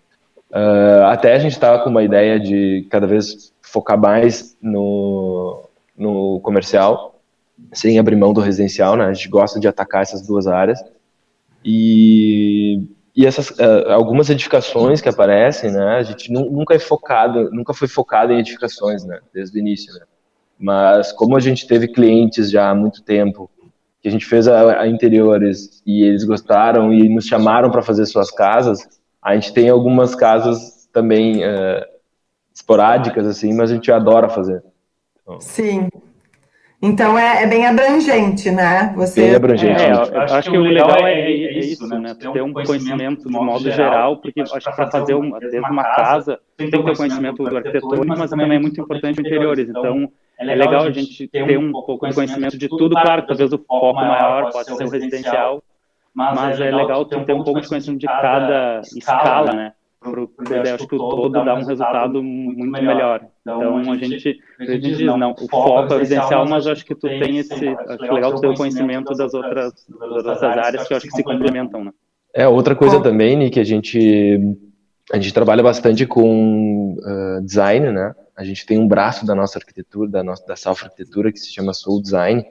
Uh, 0.51 1.05
até 1.05 1.33
a 1.33 1.39
gente 1.39 1.51
estava 1.51 1.83
com 1.83 1.89
uma 1.89 2.03
ideia 2.03 2.39
de 2.39 2.87
cada 2.89 3.05
vez 3.05 3.53
focar 3.61 3.99
mais 3.99 4.57
no, 4.61 5.63
no 5.95 6.39
comercial, 6.41 7.19
sem 7.71 7.99
abrir 7.99 8.15
mão 8.15 8.33
do 8.33 8.41
residencial, 8.41 8.95
né? 8.95 9.05
A 9.05 9.13
gente 9.13 9.29
gosta 9.29 9.59
de 9.59 9.67
atacar 9.67 10.01
essas 10.01 10.25
duas 10.25 10.47
áreas. 10.47 10.79
E, 11.63 12.87
e 13.15 13.25
essas 13.25 13.49
uh, 13.51 13.89
algumas 13.89 14.29
edificações 14.29 15.01
que 15.01 15.09
aparecem, 15.09 15.71
né? 15.71 15.97
A 15.97 16.03
gente 16.03 16.31
nunca 16.31 16.73
é 16.73 16.79
focado, 16.79 17.51
nunca 17.51 17.73
foi 17.73 17.87
focado 17.87 18.33
em 18.33 18.39
edificações, 18.39 19.03
né? 19.03 19.19
Desde 19.33 19.57
o 19.57 19.59
início, 19.59 19.93
né? 19.93 20.01
Mas 20.59 21.13
como 21.13 21.37
a 21.37 21.39
gente 21.39 21.65
teve 21.65 21.87
clientes 21.87 22.51
já 22.51 22.69
há 22.69 22.75
muito 22.75 23.01
tempo, 23.01 23.49
que 24.01 24.07
a 24.07 24.11
gente 24.11 24.25
fez 24.25 24.47
a, 24.47 24.81
a 24.81 24.87
interiores 24.87 25.81
e 25.85 26.03
eles 26.03 26.23
gostaram 26.23 26.93
e 26.93 27.07
nos 27.07 27.25
chamaram 27.25 27.71
para 27.71 27.81
fazer 27.81 28.05
suas 28.05 28.29
casas, 28.29 28.79
a 29.21 29.35
gente 29.35 29.53
tem 29.53 29.69
algumas 29.69 30.15
casas 30.15 30.89
também 30.91 31.43
uh, 31.43 31.85
esporádicas, 32.53 33.25
assim, 33.25 33.53
mas 33.53 33.71
a 33.71 33.75
gente 33.75 33.91
adora 33.91 34.27
fazer. 34.27 34.63
Então, 35.21 35.39
Sim. 35.39 35.89
Então 36.81 37.19
é, 37.19 37.43
é, 37.43 37.47
bem 37.47 37.65
abrangente, 37.65 38.49
né? 38.49 38.93
Você... 38.95 39.21
Bem 39.21 39.35
abrangente. 39.35 39.81
É, 39.81 39.91
eu, 39.91 39.95
eu 39.95 40.21
acho, 40.21 40.33
acho 40.35 40.51
que 40.51 40.57
o 40.57 40.61
legal 40.61 41.05
é, 41.05 41.13
é, 41.13 41.31
é 41.31 41.59
isso, 41.59 41.85
né? 41.87 41.99
né? 41.99 42.15
Ter 42.15 42.41
um 42.41 42.53
conhecimento 42.53 43.27
de 43.27 43.31
modo 43.33 43.69
geral, 43.69 44.17
porque 44.21 44.39
acho 44.39 44.53
que 44.53 44.75
para 44.75 44.89
fazer 44.89 45.13
uma, 45.13 45.37
uma 45.69 45.83
casa, 45.83 46.39
tem 46.55 46.67
que 46.67 46.71
ter 46.71 46.79
o 46.79 46.95
conhecimento 46.95 47.43
do 47.43 47.57
arquitetor, 47.57 48.05
mas 48.05 48.29
também 48.29 48.55
é 48.55 48.59
muito 48.59 48.79
importante 48.79 49.19
interiores. 49.19 49.67
Então, 49.67 50.09
é 50.39 50.45
legal, 50.45 50.67
é 50.67 50.69
legal 50.69 50.87
a 50.87 50.91
gente 50.91 51.27
ter 51.27 51.57
um 51.57 51.71
pouco 51.71 52.07
de 52.07 52.15
conhecimento 52.15 52.57
de 52.57 52.69
tudo, 52.69 52.91
claro, 52.91 53.27
talvez 53.27 53.51
o 53.51 53.57
foco 53.57 53.93
maior 53.93 54.49
pode 54.51 54.67
ser 54.67 54.85
o 54.85 54.89
residencial, 54.89 55.61
mas 56.15 56.59
é 56.61 56.71
legal 56.71 57.03
ter 57.03 57.17
um 57.17 57.43
pouco 57.43 57.59
de 57.59 57.67
conhecimento 57.67 57.99
de 57.99 58.07
cada 58.07 58.81
escala, 58.95 59.53
né? 59.53 59.73
Pro, 59.99 60.31
eu 60.49 60.75
acho 60.75 60.87
que 60.87 60.95
o 60.95 60.97
todo 60.97 61.43
dá 61.43 61.53
um 61.55 61.65
resultado 61.65 62.23
muito 62.23 62.71
melhor. 62.71 63.21
Então 63.41 63.79
a 63.79 63.97
gente, 63.97 64.39
a 64.57 64.63
gente 64.63 64.79
diz, 64.79 64.99
não, 65.01 65.31
o 65.31 65.47
foco 65.49 65.93
é 65.93 65.97
residencial, 65.97 66.47
mas 66.47 66.65
eu 66.65 66.71
acho 66.71 66.85
que 66.85 66.95
tu 66.95 67.09
tem 67.09 67.39
esse, 67.39 67.67
acho 67.67 68.13
legal 68.13 68.33
tu 68.33 68.39
ter 68.39 68.47
o 68.47 68.53
conhecimento 68.53 69.13
das 69.13 69.33
outras, 69.33 69.73
das 69.89 70.11
outras 70.11 70.41
áreas 70.41 70.87
que 70.87 70.93
eu 70.93 70.97
acho 70.97 71.05
que 71.05 71.15
se 71.15 71.21
complementam, 71.21 71.83
né? 71.83 71.91
É, 72.33 72.47
outra 72.47 72.75
coisa 72.75 73.01
também, 73.01 73.35
Nick, 73.35 73.55
que 73.55 73.59
a 73.59 73.63
gente, 73.63 74.39
a 75.11 75.17
gente 75.17 75.33
trabalha 75.33 75.63
bastante 75.63 76.05
com 76.05 76.93
uh, 76.93 77.41
design, 77.41 77.91
né? 77.91 78.13
A 78.35 78.43
gente 78.43 78.65
tem 78.65 78.77
um 78.77 78.87
braço 78.87 79.25
da 79.25 79.33
nossa 79.33 79.57
arquitetura, 79.57 80.09
da 80.09 80.23
nossa 80.23 80.45
da 80.45 80.55
Self 80.55 80.85
Arquitetura, 80.85 81.31
que 81.31 81.39
se 81.39 81.51
chama 81.51 81.73
Soul 81.73 82.01
Design, 82.01 82.45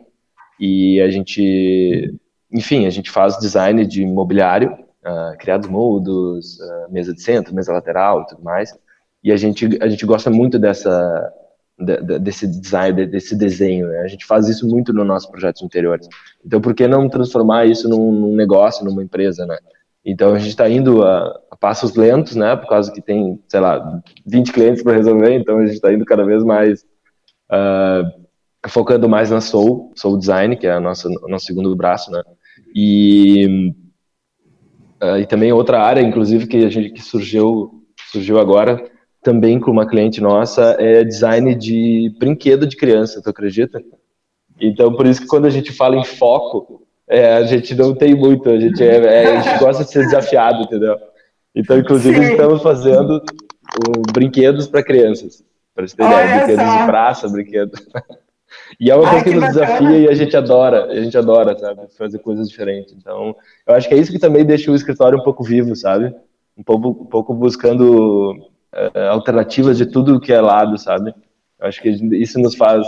e 0.59 1.01
a 1.01 1.09
gente, 1.11 2.15
enfim, 2.53 2.87
a 2.87 2.91
gente 2.91 3.11
faz 3.11 3.39
design 3.39 3.87
de 3.87 4.05
mobiliário, 4.05 4.73
uh, 4.73 5.39
criados 5.39 5.69
moldos, 5.69 6.59
uh, 6.59 6.93
mesa 6.93 7.15
de 7.15 7.23
centro, 7.23 7.55
mesa 7.55 7.73
lateral 7.73 8.23
e 8.23 8.27
tudo 8.27 8.43
mais, 8.43 8.77
e 9.23 9.33
a 9.33 9.37
gente, 9.37 9.79
a 9.81 9.89
gente 9.89 10.05
gosta 10.05 10.29
muito 10.29 10.59
dessa, 10.59 11.33
de, 11.79 12.19
desse 12.19 12.47
design, 12.47 13.07
desse 13.07 13.37
desenho, 13.37 13.89
né? 13.89 14.01
A 14.01 14.09
gente 14.09 14.27
faz 14.27 14.49
isso 14.49 14.67
muito 14.67 14.93
no 14.93 15.05
nosso 15.05 15.31
projeto 15.31 15.65
interiores. 15.65 16.09
Então, 16.45 16.61
por 16.61 16.75
que 16.75 16.89
não 16.89 17.09
transformar 17.09 17.67
isso 17.67 17.89
num, 17.89 18.13
num 18.13 18.35
negócio, 18.35 18.85
numa 18.85 19.03
empresa, 19.03 19.47
né? 19.47 19.57
Então 20.11 20.33
a 20.33 20.39
gente 20.39 20.49
está 20.49 20.67
indo 20.71 21.05
a, 21.05 21.39
a, 21.51 21.57
passos 21.57 21.95
lentos, 21.95 22.35
né? 22.35 22.57
Por 22.57 22.67
causa 22.67 22.91
que 22.91 23.03
tem, 23.03 23.39
sei 23.47 23.61
lá, 23.61 24.01
20 24.27 24.53
clientes 24.55 24.83
para 24.83 24.97
resolver, 24.97 25.35
então 25.35 25.59
a 25.59 25.67
gente 25.67 25.75
está 25.75 25.93
indo 25.93 26.05
cada 26.07 26.25
vez 26.25 26.43
mais 26.43 26.83
uh, 27.53 28.27
focando 28.67 29.07
mais 29.07 29.31
na 29.31 29.43
Soul, 29.43 29.93
Soul 29.95 30.17
Design, 30.17 30.57
que 30.57 30.67
é 30.67 30.73
a 30.73 30.81
nossa, 30.81 31.09
o 31.09 31.29
nosso 31.29 31.45
segundo 31.45 31.77
braço, 31.77 32.11
né? 32.11 32.23
E, 32.75 33.75
uh, 35.03 35.19
e 35.19 35.27
também 35.27 35.53
outra 35.53 35.83
área, 35.83 36.01
inclusive, 36.01 36.47
que 36.47 36.65
a 36.65 36.71
gente 36.71 36.89
que 36.89 37.03
surgiu, 37.03 37.85
surgiu 38.11 38.39
agora, 38.39 38.83
também 39.23 39.61
com 39.61 39.71
uma 39.71 39.87
cliente 39.87 40.23
nossa, 40.23 40.75
é 40.79 41.05
design 41.05 41.55
de 41.55 42.17
brinquedo 42.19 42.67
de 42.67 42.79
criança, 42.79 43.21
tu 43.23 43.29
acredita? 43.29 43.79
Então, 44.59 44.91
por 44.95 45.07
isso 45.07 45.21
que 45.21 45.27
quando 45.27 45.45
a 45.45 45.51
gente 45.51 45.71
fala 45.71 45.97
em 45.97 46.05
foco, 46.05 46.88
é, 47.09 47.35
a 47.35 47.43
gente 47.45 47.75
não 47.75 47.95
tem 47.95 48.15
muito, 48.15 48.49
a 48.49 48.59
gente, 48.59 48.83
é, 48.83 48.97
é, 48.97 49.37
a 49.37 49.41
gente 49.41 49.59
gosta 49.59 49.85
de 49.85 49.91
ser 49.91 50.05
desafiado, 50.05 50.63
entendeu? 50.63 50.97
Então, 51.55 51.79
inclusive, 51.79 52.17
Sim. 52.17 52.33
estamos 52.33 52.63
fazendo 52.63 53.23
um, 53.89 54.03
brinquedos 54.13 54.67
para 54.67 54.83
crianças. 54.83 55.43
Para 55.75 55.87
você 55.87 55.97
ter 55.97 56.05
ideia, 56.05 56.37
brinquedos 56.37 56.65
só. 56.65 56.79
de 56.79 56.87
praça, 56.87 57.29
brinquedos. 57.29 57.81
E 58.81 58.91
é 58.91 58.95
uma 58.95 59.09
coisa 59.09 59.25
que, 59.25 59.31
que 59.31 59.37
nos 59.37 59.55
bacana. 59.55 59.67
desafia 59.67 59.99
e 59.99 60.09
a 60.09 60.15
gente 60.15 60.37
adora, 60.37 60.87
a 60.87 61.01
gente 61.03 61.19
adora, 61.19 61.59
sabe, 61.59 61.83
fazer 61.97 62.19
coisas 62.21 62.49
diferentes. 62.49 62.95
Então, 62.95 63.37
eu 63.67 63.75
acho 63.75 63.87
que 63.87 63.95
é 63.95 63.99
isso 63.99 64.11
que 64.11 64.19
também 64.19 64.45
deixa 64.45 64.71
o 64.71 64.75
escritório 64.75 65.19
um 65.19 65.23
pouco 65.23 65.45
vivo, 65.45 65.77
sabe? 65.77 66.15
Um 66.57 66.63
pouco, 66.63 66.89
um 66.89 67.07
pouco 67.07 67.35
buscando 67.35 68.33
uh, 68.33 68.99
alternativas 69.11 69.77
de 69.77 69.85
tudo 69.85 70.19
que 70.19 70.33
é 70.33 70.41
lado, 70.41 70.79
sabe? 70.79 71.15
Eu 71.61 71.69
acho 71.69 71.83
que 71.83 71.91
isso 71.91 72.39
nos 72.39 72.55
faz 72.55 72.87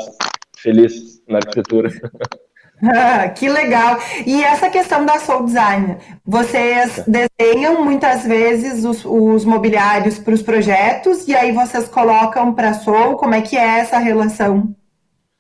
feliz 0.56 1.22
na 1.28 1.38
arquitetura. 1.38 1.90
que 3.36 3.48
legal! 3.48 3.98
E 4.26 4.42
essa 4.42 4.70
questão 4.70 5.04
da 5.04 5.18
Soul 5.18 5.44
Design, 5.44 5.96
vocês 6.24 7.04
desenham 7.06 7.84
muitas 7.84 8.24
vezes 8.24 8.84
os, 8.84 9.04
os 9.04 9.44
mobiliários 9.44 10.18
para 10.18 10.34
os 10.34 10.42
projetos 10.42 11.28
e 11.28 11.34
aí 11.34 11.52
vocês 11.52 11.88
colocam 11.88 12.54
para 12.54 12.70
a 12.70 12.74
Soul, 12.74 13.16
como 13.16 13.34
é 13.34 13.42
que 13.42 13.56
é 13.56 13.80
essa 13.80 13.98
relação? 13.98 14.74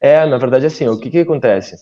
É, 0.00 0.26
na 0.26 0.38
verdade, 0.38 0.66
assim, 0.66 0.86
o 0.86 0.98
que 0.98 1.10
que 1.10 1.18
acontece? 1.18 1.76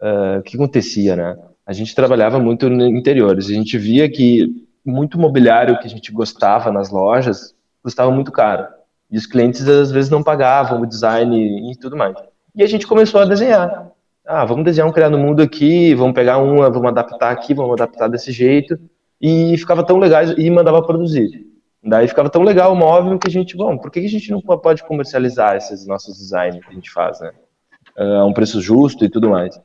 Uh, 0.00 0.38
o 0.38 0.42
que 0.42 0.56
acontecia, 0.56 1.16
né? 1.16 1.36
A 1.66 1.72
gente 1.72 1.94
trabalhava 1.94 2.38
muito 2.38 2.68
no 2.70 2.86
interiores, 2.86 3.46
a 3.46 3.52
gente 3.52 3.76
via 3.76 4.10
que 4.10 4.66
muito 4.84 5.18
mobiliário 5.18 5.78
que 5.78 5.86
a 5.86 5.90
gente 5.90 6.12
gostava 6.12 6.72
nas 6.72 6.90
lojas 6.90 7.54
custava 7.82 8.10
muito 8.10 8.32
caro. 8.32 8.66
E 9.10 9.16
os 9.16 9.26
clientes 9.26 9.66
às 9.66 9.90
vezes 9.90 10.10
não 10.10 10.22
pagavam 10.22 10.82
o 10.82 10.86
design 10.86 11.70
e 11.70 11.76
tudo 11.78 11.96
mais. 11.96 12.14
E 12.54 12.62
a 12.62 12.66
gente 12.66 12.86
começou 12.86 13.20
a 13.20 13.24
desenhar 13.24 13.90
ah, 14.28 14.44
vamos 14.44 14.62
desenhar 14.62 14.86
um 14.86 14.92
criado 14.92 15.16
mundo 15.16 15.42
aqui, 15.42 15.94
vamos 15.94 16.12
pegar 16.12 16.36
uma, 16.36 16.68
vamos 16.68 16.90
adaptar 16.90 17.30
aqui, 17.30 17.54
vamos 17.54 17.72
adaptar 17.72 18.08
desse 18.08 18.30
jeito, 18.30 18.78
e 19.18 19.56
ficava 19.56 19.82
tão 19.82 19.96
legal 19.96 20.22
e 20.36 20.50
mandava 20.50 20.82
produzir. 20.82 21.46
Daí 21.82 22.06
ficava 22.06 22.28
tão 22.28 22.42
legal 22.42 22.74
o 22.74 22.76
móvel 22.76 23.18
que 23.18 23.26
a 23.26 23.30
gente, 23.30 23.56
bom, 23.56 23.78
por 23.78 23.90
que 23.90 24.00
a 24.00 24.08
gente 24.08 24.30
não 24.30 24.40
pode 24.42 24.84
comercializar 24.84 25.56
esses 25.56 25.86
nossos 25.86 26.18
designs 26.18 26.62
que 26.62 26.70
a 26.70 26.74
gente 26.74 26.90
faz, 26.90 27.18
né? 27.20 27.32
A 27.96 28.24
um 28.26 28.34
preço 28.34 28.60
justo 28.60 29.02
e 29.02 29.08
tudo 29.08 29.30
mais. 29.30 29.58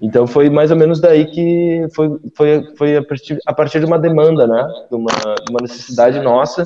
Então 0.00 0.24
foi 0.24 0.48
mais 0.48 0.70
ou 0.70 0.76
menos 0.76 1.00
daí 1.00 1.26
que 1.26 1.86
foi, 1.92 2.20
foi, 2.36 2.76
foi 2.76 2.96
a, 2.98 3.04
partir, 3.04 3.38
a 3.44 3.52
partir 3.52 3.80
de 3.80 3.86
uma 3.86 3.98
demanda, 3.98 4.46
né? 4.46 4.68
De 4.88 4.96
uma, 4.96 5.10
de 5.10 5.50
uma 5.50 5.60
necessidade 5.62 6.20
nossa, 6.20 6.64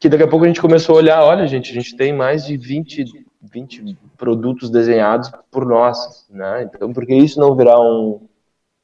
que 0.00 0.08
daqui 0.08 0.22
a 0.22 0.28
pouco 0.28 0.46
a 0.46 0.48
gente 0.48 0.60
começou 0.60 0.94
a 0.94 0.98
olhar, 0.98 1.22
olha 1.22 1.46
gente, 1.46 1.70
a 1.70 1.74
gente 1.74 1.94
tem 1.96 2.14
mais 2.14 2.46
de 2.46 2.56
20, 2.56 3.04
20 3.42 3.96
produtos 4.16 4.70
desenhados 4.70 5.30
por 5.50 5.66
nós, 5.66 6.26
né? 6.30 6.62
Então 6.62 6.92
por 6.92 7.04
que 7.04 7.14
isso 7.14 7.40
não 7.40 7.56
virar 7.56 7.80
um... 7.80 8.28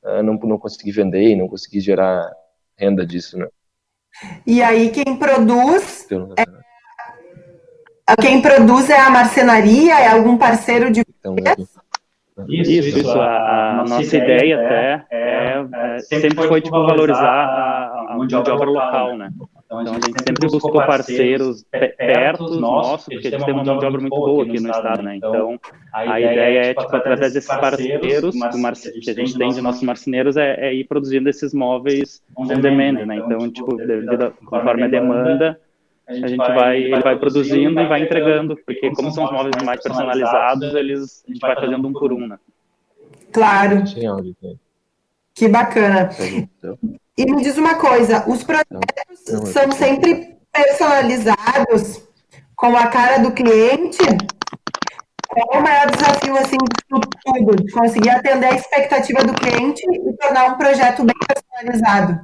Uh, 0.02 0.22
não, 0.22 0.34
não 0.34 0.58
conseguir 0.58 0.92
vender 0.92 1.30
e 1.30 1.36
não 1.36 1.48
conseguir 1.48 1.80
gerar 1.80 2.30
renda 2.76 3.04
disso, 3.04 3.36
né? 3.38 3.48
E 4.46 4.62
aí 4.62 4.90
quem 4.90 5.16
produz... 5.16 6.06
É, 6.36 8.16
quem 8.20 8.40
produz 8.40 8.88
é 8.88 8.98
a 8.98 9.10
marcenaria? 9.10 10.00
É 10.00 10.08
algum 10.08 10.38
parceiro 10.38 10.90
de 10.90 11.02
então, 11.20 11.36
isso, 12.48 12.70
isso, 12.70 12.98
isso. 13.00 13.10
A, 13.10 13.70
a, 13.70 13.76
nossa, 13.78 13.94
nossa 13.96 14.16
ideia, 14.16 14.56
até 14.56 15.06
é, 15.10 15.18
é, 15.18 15.96
é 15.96 15.98
sempre, 15.98 16.30
sempre 16.30 16.48
foi 16.48 16.60
tipo, 16.60 16.86
valorizar 16.86 17.28
a, 17.28 18.12
a 18.12 18.16
mão 18.16 18.26
de 18.26 18.36
obra 18.36 18.70
local, 18.70 19.16
né? 19.16 19.30
Então, 19.68 19.82
então 19.82 19.92
a 19.92 19.96
gente 19.96 20.22
sempre 20.26 20.48
buscou 20.48 20.72
parceiros 20.72 21.62
perto 21.98 22.58
nossos, 22.58 23.04
porque 23.04 23.28
a 23.28 23.30
gente 23.32 23.44
tem 23.44 23.52
uma 23.52 23.62
mão 23.62 23.78
de 23.78 23.84
obra 23.84 24.00
muito 24.00 24.16
boa 24.16 24.42
aqui 24.42 24.58
no 24.58 24.70
estado, 24.70 25.02
né? 25.02 25.16
Então 25.16 25.60
a 25.92 26.18
ideia 26.18 26.58
é, 26.58 26.68
tipo, 26.70 26.84
tipo 26.84 26.96
através 26.96 27.34
desses 27.34 27.50
parceiros 27.50 28.34
que 29.04 29.10
a 29.10 29.14
gente 29.14 29.36
tem 29.36 29.50
de 29.50 29.60
nossos 29.60 29.82
marceneiros, 29.82 30.38
é, 30.38 30.68
é 30.68 30.74
ir 30.74 30.84
produzindo 30.84 31.28
esses 31.28 31.52
móveis 31.52 32.22
on 32.34 32.46
demand, 32.46 33.04
né? 33.04 33.16
Então, 33.16 33.50
tipo, 33.50 33.76
devido, 33.76 34.32
conforme 34.46 34.84
a 34.84 34.88
demanda, 34.88 35.60
a 36.06 36.14
gente, 36.14 36.24
a 36.24 36.28
gente 36.28 36.38
vai, 36.38 36.88
vai, 36.88 37.02
vai 37.02 37.18
produzindo 37.18 37.78
e 37.78 37.86
vai 37.86 38.02
entregando, 38.02 38.56
porque 38.64 38.90
como 38.94 39.10
são 39.10 39.24
os 39.24 39.30
móveis 39.30 39.62
mais 39.62 39.82
personalizados, 39.82 40.74
eles, 40.74 41.22
a 41.28 41.30
gente 41.30 41.40
vai 41.40 41.54
fazendo 41.54 41.86
um 41.86 41.92
por 41.92 42.10
um, 42.10 42.26
né? 42.26 42.38
Claro. 43.30 43.84
Que 45.34 45.46
bacana. 45.46 46.08
E 47.18 47.26
me 47.26 47.42
diz 47.42 47.58
uma 47.58 47.74
coisa, 47.74 48.24
os 48.30 48.44
projetos 48.44 49.50
são 49.52 49.72
sempre 49.72 50.36
personalizados 50.52 52.08
com 52.54 52.76
a 52.76 52.86
cara 52.86 53.18
do 53.18 53.32
cliente? 53.32 53.98
Qual 55.26 55.48
é 55.52 55.58
o 55.58 55.62
maior 55.62 55.90
desafio, 55.90 56.36
assim, 56.36 56.56
de 56.56 57.02
tudo, 57.24 57.56
de 57.56 57.72
conseguir 57.72 58.10
atender 58.10 58.46
a 58.46 58.54
expectativa 58.54 59.24
do 59.24 59.34
cliente 59.34 59.82
e 59.84 60.16
tornar 60.16 60.52
um 60.52 60.58
projeto 60.58 61.04
bem 61.04 61.16
personalizado? 61.26 62.20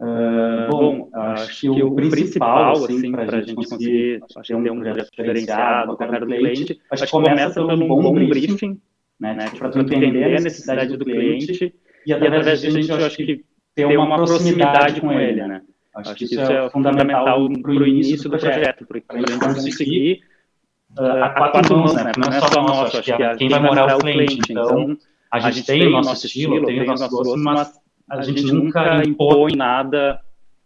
Uh, 0.00 0.70
bom, 0.70 1.10
acho 1.12 1.60
que 1.60 1.82
o 1.82 1.94
principal, 1.94 2.72
assim, 2.72 2.96
assim 2.96 3.12
para 3.12 3.36
a 3.36 3.40
gente 3.42 3.54
conseguir 3.54 4.22
ter 4.46 4.54
um, 4.54 4.72
um 4.72 4.80
projeto 4.80 5.10
diferenciado 5.10 5.94
com 5.94 6.04
a 6.04 6.08
cara 6.08 6.20
do 6.20 6.26
cliente, 6.26 6.80
acho 6.90 7.04
que 7.04 7.10
começa 7.10 7.54
pelo 7.54 7.84
um 7.84 7.86
bom 7.86 8.14
briefing, 8.14 8.80
né, 9.20 9.34
né 9.34 9.50
para 9.58 9.68
tu 9.68 9.78
entender 9.78 10.36
a 10.36 10.40
necessidade 10.40 10.96
do 10.96 11.04
cliente 11.04 11.74
e 12.06 12.12
através 12.14 12.62
disso 12.62 12.78
a 12.78 12.80
gente, 12.80 12.92
acho 12.92 13.16
que 13.16 13.44
ter 13.76 13.98
uma 13.98 14.16
proximidade 14.16 15.00
com 15.00 15.12
ele, 15.12 15.46
né. 15.46 15.62
Acho 15.94 16.14
que 16.14 16.24
isso 16.24 16.40
é 16.40 16.68
fundamental 16.70 17.48
para 17.62 17.70
o 17.70 17.86
início 17.86 18.28
do 18.28 18.30
projeto, 18.30 18.86
para 18.86 19.16
a 19.16 19.18
gente 19.18 19.38
conseguir 19.38 20.22
uh, 20.98 21.24
a 21.24 21.30
quatro 21.30 21.76
mãos, 21.76 21.94
né, 21.94 22.12
não 22.18 22.36
é 22.36 22.40
só 22.40 22.62
nosso, 22.62 22.98
acho 22.98 23.02
que 23.02 23.36
quem 23.36 23.48
vai 23.48 23.60
morar 23.60 23.90
é 23.90 23.94
o 23.94 23.98
cliente, 23.98 24.52
então 24.52 24.96
a 25.30 25.40
gente 25.40 25.64
tem 25.64 25.86
o 25.86 25.90
nosso 25.90 26.26
estilo, 26.26 26.64
tem 26.66 26.80
os 26.80 26.86
nossos 26.86 27.08
gostos, 27.08 27.42
mas 27.42 27.80
a, 28.10 28.18
a 28.18 28.22
gente, 28.22 28.40
gente, 28.40 28.52
nunca 28.52 29.02
impõe 29.06 29.56
nada, 29.56 30.20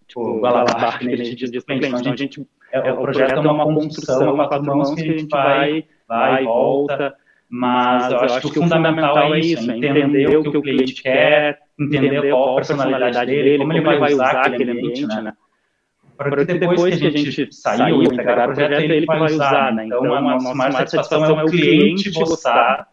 tipo, 0.06 0.34
tipo 0.34 0.40
lá 0.40 0.98
que 0.98 1.08
a 1.08 1.16
gente 1.16 1.50
diz 1.50 1.64
para 1.64 1.76
o 1.76 1.78
cliente. 1.78 2.00
Então, 2.00 2.12
a 2.12 2.16
gente, 2.16 2.46
é, 2.72 2.88
é, 2.88 2.92
o 2.92 3.00
projeto 3.00 3.34
é 3.34 3.50
uma 3.50 3.64
construção 3.64 4.40
a 4.40 4.48
quatro 4.48 4.76
mãos 4.76 4.94
que 4.94 5.02
a 5.02 5.04
gente 5.04 5.28
vai, 5.28 5.84
vai 6.08 6.42
e 6.42 6.44
volta, 6.44 7.14
mas 7.50 8.12
eu 8.12 8.20
acho 8.20 8.40
que 8.40 8.46
o 8.46 8.62
fundamental 8.62 9.34
é 9.34 9.40
isso, 9.40 9.68
é 9.70 9.76
entender 9.76 10.36
o 10.36 10.50
que 10.50 10.56
o 10.56 10.62
cliente 10.62 11.02
quer, 11.02 11.58
entender 11.78 12.30
qual 12.30 12.52
a 12.52 12.56
personalidade 12.56 13.26
dele, 13.26 13.58
como 13.58 13.72
ele 13.72 13.82
vai 13.82 14.12
usar 14.12 14.46
aquele 14.46 14.70
ambiente, 14.70 15.06
né? 15.06 15.20
né? 15.20 15.32
Porque 16.16 16.44
depois 16.44 16.98
que 16.98 17.06
a 17.06 17.10
gente 17.10 17.52
saiu, 17.52 18.02
entregar 18.02 18.50
o 18.50 18.52
projeto, 18.52 18.72
é 18.72 18.96
ele 18.96 19.06
vai 19.06 19.32
usar, 19.32 19.74
né? 19.74 19.86
Então, 19.86 20.14
a 20.14 20.20
nossa 20.20 20.54
maior 20.54 20.72
satisfação 20.72 21.40
é 21.40 21.42
o 21.42 21.46
cliente 21.46 22.10
gostar 22.10 22.86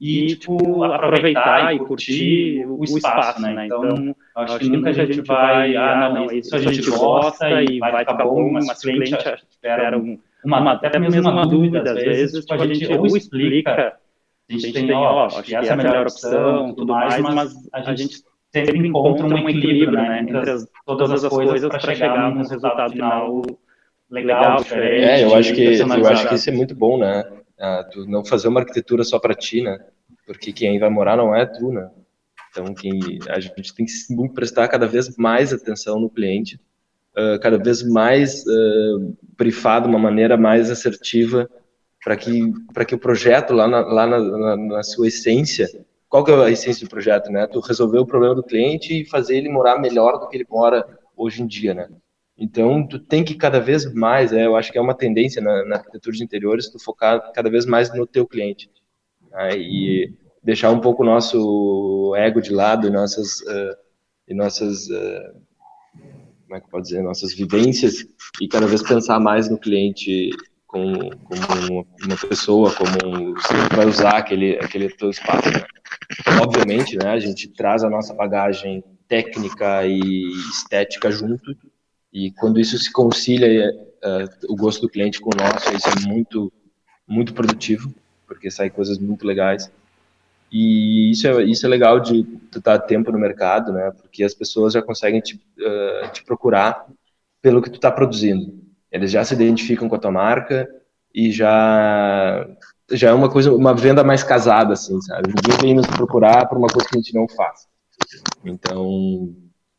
e, 0.00 0.36
tipo, 0.36 0.84
aproveitar 0.84 1.74
e 1.74 1.78
curtir 1.78 2.64
o 2.66 2.84
espaço, 2.84 3.40
né? 3.40 3.54
né? 3.54 3.66
Então, 3.66 3.84
então 3.94 4.14
acho 4.36 4.58
que 4.58 4.68
nunca 4.68 4.90
a 4.90 4.92
gente 4.92 5.22
vai, 5.22 5.74
ah, 5.76 6.10
não, 6.12 6.26
isso 6.26 6.54
a 6.54 6.58
gente 6.58 6.88
gosta 6.90 7.62
e 7.62 7.78
vai 7.78 8.04
ficar 8.04 8.24
bom, 8.24 8.52
mas 8.52 8.68
o 8.68 8.80
cliente 8.80 9.16
espera 9.50 9.98
um, 9.98 10.18
uma, 10.44 10.72
até 10.72 10.98
mesmo 10.98 11.30
uma 11.30 11.46
dúvida, 11.46 11.90
às 11.90 11.94
vezes, 11.94 12.44
tipo, 12.44 12.62
a 12.62 12.66
gente 12.66 12.92
ou 12.92 13.06
explica, 13.06 13.96
a 14.50 14.52
gente 14.52 14.72
tem, 14.72 14.92
ó, 14.92 15.26
acho 15.26 15.42
que 15.42 15.54
essa 15.54 15.70
é 15.70 15.72
a 15.72 15.76
melhor 15.76 16.02
opção, 16.02 16.74
tudo 16.74 16.92
mais, 16.92 17.20
mas 17.20 17.54
a 17.72 17.94
gente 17.94 18.18
sempre 18.52 18.86
encontra 18.86 19.26
um 19.26 19.48
equilíbrio, 19.48 19.92
né, 19.92 20.20
entre 20.20 20.50
as, 20.50 20.66
todas 20.86 21.24
as 21.24 21.30
coisas 21.30 21.68
para 21.68 21.78
chegar 21.80 22.30
num 22.30 22.42
resultado 22.42 22.92
final 22.92 23.42
legal, 24.10 24.58
diferente. 24.58 25.04
É, 25.04 25.24
eu 25.24 25.34
acho 25.34 25.54
que, 25.54 25.62
eu 25.62 26.06
acho 26.06 26.28
que 26.28 26.34
isso 26.34 26.50
é 26.50 26.52
muito 26.52 26.74
bom, 26.74 26.98
né? 26.98 27.24
Ah, 27.58 27.88
tu 27.90 28.06
não 28.06 28.24
fazer 28.24 28.48
uma 28.48 28.60
arquitetura 28.60 29.02
só 29.04 29.18
para 29.18 29.34
ti, 29.34 29.62
né? 29.62 29.78
Porque 30.26 30.52
quem 30.52 30.78
vai 30.78 30.90
morar 30.90 31.16
não 31.16 31.34
é 31.34 31.46
tu, 31.46 31.72
né? 31.72 31.90
Então, 32.50 32.72
quem, 32.72 33.00
a 33.28 33.40
gente 33.40 33.74
tem 33.74 33.84
que 33.84 34.34
prestar 34.34 34.68
cada 34.68 34.86
vez 34.86 35.16
mais 35.16 35.52
atenção 35.52 35.98
no 35.98 36.08
cliente, 36.08 36.60
uh, 37.16 37.38
cada 37.40 37.58
vez 37.58 37.82
mais 37.82 38.44
uh, 38.46 39.16
brifar 39.36 39.82
de 39.82 39.88
uma 39.88 39.98
maneira 39.98 40.36
mais 40.36 40.70
assertiva 40.70 41.50
para 42.04 42.16
que 42.16 42.52
para 42.72 42.84
que 42.84 42.94
o 42.94 42.98
projeto 42.98 43.54
lá 43.54 43.66
na, 43.66 43.80
lá 43.80 44.06
na, 44.06 44.20
na, 44.20 44.56
na, 44.56 44.82
sua 44.82 45.08
essência, 45.08 45.66
qual 46.08 46.22
que 46.22 46.30
é 46.30 46.34
a 46.34 46.50
essência 46.50 46.86
do 46.86 46.90
projeto, 46.90 47.32
né? 47.32 47.46
Tu 47.46 47.58
resolver 47.60 47.98
o 47.98 48.06
problema 48.06 48.34
do 48.34 48.42
cliente 48.42 49.00
e 49.00 49.06
fazer 49.06 49.38
ele 49.38 49.48
morar 49.48 49.80
melhor 49.80 50.18
do 50.18 50.28
que 50.28 50.36
ele 50.36 50.46
mora 50.48 50.86
hoje 51.16 51.42
em 51.42 51.46
dia, 51.46 51.72
né? 51.72 51.88
Então, 52.36 52.86
tu 52.86 52.98
tem 52.98 53.24
que 53.24 53.34
cada 53.34 53.60
vez 53.60 53.90
mais, 53.94 54.32
é, 54.32 54.44
eu 54.44 54.56
acho 54.56 54.70
que 54.70 54.76
é 54.76 54.80
uma 54.80 54.94
tendência 54.94 55.40
na, 55.40 55.64
na, 55.64 55.76
arquitetura 55.76 56.16
de 56.16 56.24
interiores, 56.24 56.68
tu 56.68 56.78
focar 56.82 57.32
cada 57.32 57.48
vez 57.48 57.64
mais 57.64 57.94
no 57.94 58.06
teu 58.06 58.26
cliente. 58.26 58.68
Né, 59.30 59.56
e 59.56 60.12
deixar 60.42 60.70
um 60.72 60.80
pouco 60.80 61.02
o 61.04 61.06
nosso 61.06 62.12
ego 62.16 62.40
de 62.42 62.52
lado 62.52 62.88
e 62.88 62.90
nossas, 62.90 63.40
uh, 63.42 63.76
e 64.26 64.34
nossas 64.34 64.88
uh, 64.88 65.40
como 66.44 66.56
é 66.56 66.60
que 66.60 66.70
pode 66.70 66.86
dizer, 66.86 67.02
nossas 67.02 67.34
vivências 67.34 68.06
e 68.40 68.46
cada 68.46 68.66
vez 68.66 68.82
pensar 68.82 69.18
mais 69.18 69.48
no 69.48 69.58
cliente 69.58 70.30
como, 70.74 71.16
como 71.18 71.86
uma 72.04 72.16
pessoa, 72.28 72.74
como 72.74 73.34
você 73.34 73.54
vai 73.76 73.86
usar 73.86 74.16
aquele, 74.16 74.56
aquele 74.56 74.88
teu 74.88 75.08
espaço. 75.08 75.48
Né? 75.48 75.64
Obviamente, 76.42 76.96
né, 76.96 77.10
a 77.10 77.18
gente 77.20 77.46
traz 77.46 77.84
a 77.84 77.88
nossa 77.88 78.12
bagagem 78.12 78.82
técnica 79.06 79.86
e 79.86 80.24
estética 80.50 81.12
junto, 81.12 81.56
e 82.12 82.32
quando 82.32 82.58
isso 82.58 82.76
se 82.76 82.90
concilia 82.90 83.70
uh, 83.70 84.52
o 84.52 84.56
gosto 84.56 84.80
do 84.80 84.88
cliente 84.88 85.20
com 85.20 85.30
o 85.30 85.36
nosso, 85.36 85.72
isso 85.72 85.88
é 85.88 86.08
muito, 86.08 86.52
muito 87.06 87.32
produtivo, 87.34 87.94
porque 88.26 88.50
sai 88.50 88.68
coisas 88.68 88.98
muito 88.98 89.24
legais. 89.24 89.70
E 90.50 91.12
isso 91.12 91.28
é, 91.28 91.44
isso 91.44 91.64
é 91.66 91.68
legal 91.68 92.00
de 92.00 92.26
estar 92.54 92.80
tempo 92.80 93.12
no 93.12 93.18
mercado, 93.18 93.72
né? 93.72 93.92
Porque 93.92 94.22
as 94.24 94.34
pessoas 94.34 94.72
já 94.72 94.82
conseguem 94.82 95.20
te, 95.20 95.34
uh, 95.34 96.12
te 96.12 96.24
procurar 96.24 96.86
pelo 97.40 97.62
que 97.62 97.70
tu 97.70 97.76
está 97.76 97.90
produzindo. 97.90 98.63
Eles 98.94 99.10
já 99.10 99.24
se 99.24 99.34
identificam 99.34 99.88
com 99.88 99.96
a 99.96 99.98
tua 99.98 100.12
marca 100.12 100.68
e 101.12 101.32
já 101.32 102.48
já 102.92 103.10
é 103.10 103.12
uma 103.12 103.28
coisa, 103.28 103.52
uma 103.52 103.74
venda 103.74 104.04
mais 104.04 104.22
casada, 104.22 104.74
assim, 104.74 105.00
sabe? 105.00 105.32
Ninguém 105.34 105.58
vem 105.60 105.74
nos 105.74 105.86
procurar 105.88 106.46
por 106.46 106.56
uma 106.56 106.68
coisa 106.68 106.88
que 106.88 106.96
a 106.96 107.00
gente 107.00 107.12
não 107.12 107.26
faz. 107.28 107.66
Então, 108.44 109.34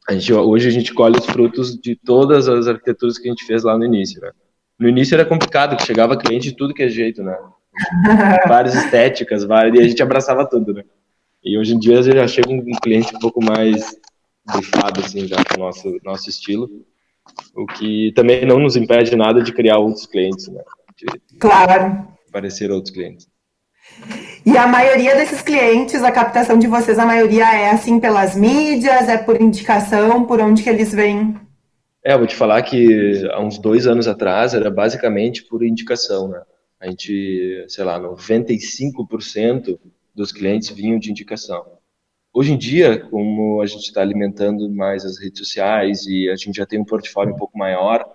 a 0.09 0.13
gente, 0.13 0.33
hoje 0.33 0.67
a 0.67 0.71
gente 0.71 0.93
colhe 0.93 1.17
os 1.17 1.25
frutos 1.25 1.79
de 1.79 1.95
todas 1.95 2.49
as 2.49 2.67
arquiteturas 2.67 3.17
que 3.17 3.29
a 3.29 3.31
gente 3.31 3.45
fez 3.45 3.63
lá 3.63 3.77
no 3.77 3.85
início, 3.85 4.19
né? 4.19 4.31
No 4.77 4.89
início 4.89 5.15
era 5.15 5.23
complicado, 5.23 5.77
que 5.77 5.85
chegava 5.85 6.17
cliente 6.17 6.49
de 6.49 6.57
tudo 6.57 6.73
que 6.73 6.83
é 6.83 6.89
jeito, 6.89 7.23
né? 7.23 7.37
Várias 8.49 8.75
estéticas, 8.75 9.45
várias, 9.45 9.75
e 9.75 9.81
a 9.81 9.87
gente 9.87 10.03
abraçava 10.03 10.45
tudo, 10.45 10.73
né? 10.73 10.83
E 11.41 11.57
hoje 11.57 11.73
em 11.73 11.79
dia 11.79 12.03
já 12.03 12.27
chega 12.27 12.49
um 12.49 12.63
cliente 12.81 13.15
um 13.15 13.19
pouco 13.19 13.41
mais 13.41 13.95
bufado, 14.45 14.99
assim, 14.99 15.25
já 15.25 15.37
com 15.37 15.61
o 15.61 15.63
nosso, 15.65 15.97
nosso 16.03 16.29
estilo, 16.29 16.69
o 17.55 17.65
que 17.65 18.11
também 18.15 18.45
não 18.45 18.59
nos 18.59 18.75
impede 18.75 19.15
nada 19.15 19.41
de 19.41 19.53
criar 19.53 19.77
outros 19.77 20.05
clientes, 20.05 20.47
né? 20.47 20.61
De 20.97 21.37
claro. 21.39 22.07
Aparecer 22.29 22.71
outros 22.71 22.93
clientes. 22.93 23.27
E 24.45 24.57
a 24.57 24.67
maioria 24.67 25.15
desses 25.15 25.41
clientes, 25.41 26.03
a 26.03 26.11
captação 26.11 26.57
de 26.57 26.67
vocês, 26.67 26.99
a 26.99 27.05
maioria 27.05 27.45
é 27.55 27.71
assim 27.71 27.99
pelas 27.99 28.35
mídias, 28.35 29.09
é 29.09 29.17
por 29.17 29.41
indicação, 29.41 30.25
por 30.25 30.39
onde 30.39 30.61
que 30.61 30.69
eles 30.69 30.93
vêm? 30.93 31.35
É, 32.03 32.13
eu 32.13 32.19
vou 32.19 32.27
te 32.27 32.35
falar 32.35 32.61
que 32.61 33.27
há 33.31 33.41
uns 33.41 33.57
dois 33.57 33.87
anos 33.87 34.07
atrás 34.07 34.53
era 34.53 34.69
basicamente 34.69 35.43
por 35.43 35.63
indicação, 35.63 36.27
né? 36.27 36.41
A 36.79 36.87
gente, 36.87 37.65
sei 37.67 37.83
lá, 37.83 37.99
95% 37.99 39.79
dos 40.13 40.31
clientes 40.31 40.69
vinham 40.69 40.99
de 40.99 41.09
indicação. 41.09 41.65
Hoje 42.37 42.51
em 42.51 42.57
dia, 42.57 42.99
como 42.99 43.61
a 43.61 43.65
gente 43.65 43.83
está 43.83 44.01
alimentando 44.01 44.69
mais 44.69 45.05
as 45.05 45.17
redes 45.17 45.39
sociais 45.39 46.05
e 46.05 46.29
a 46.29 46.35
gente 46.35 46.57
já 46.57 46.65
tem 46.65 46.77
um 46.77 46.83
portfólio 46.83 47.33
um 47.33 47.37
pouco 47.37 47.57
maior, 47.57 48.05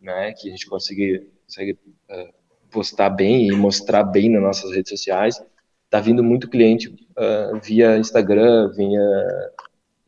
né, 0.00 0.32
que 0.32 0.48
a 0.48 0.50
gente 0.50 0.66
consegue, 0.66 1.28
consegue 1.46 1.78
uh, 2.10 2.32
postar 2.72 3.08
bem 3.10 3.46
e 3.46 3.52
mostrar 3.52 4.02
bem 4.02 4.28
nas 4.28 4.42
nossas 4.42 4.72
redes 4.74 4.90
sociais, 4.90 5.40
tá 5.88 6.00
vindo 6.00 6.24
muito 6.24 6.50
cliente 6.50 6.88
uh, 6.88 7.56
via 7.62 7.96
Instagram, 7.98 8.68
via, 8.72 9.52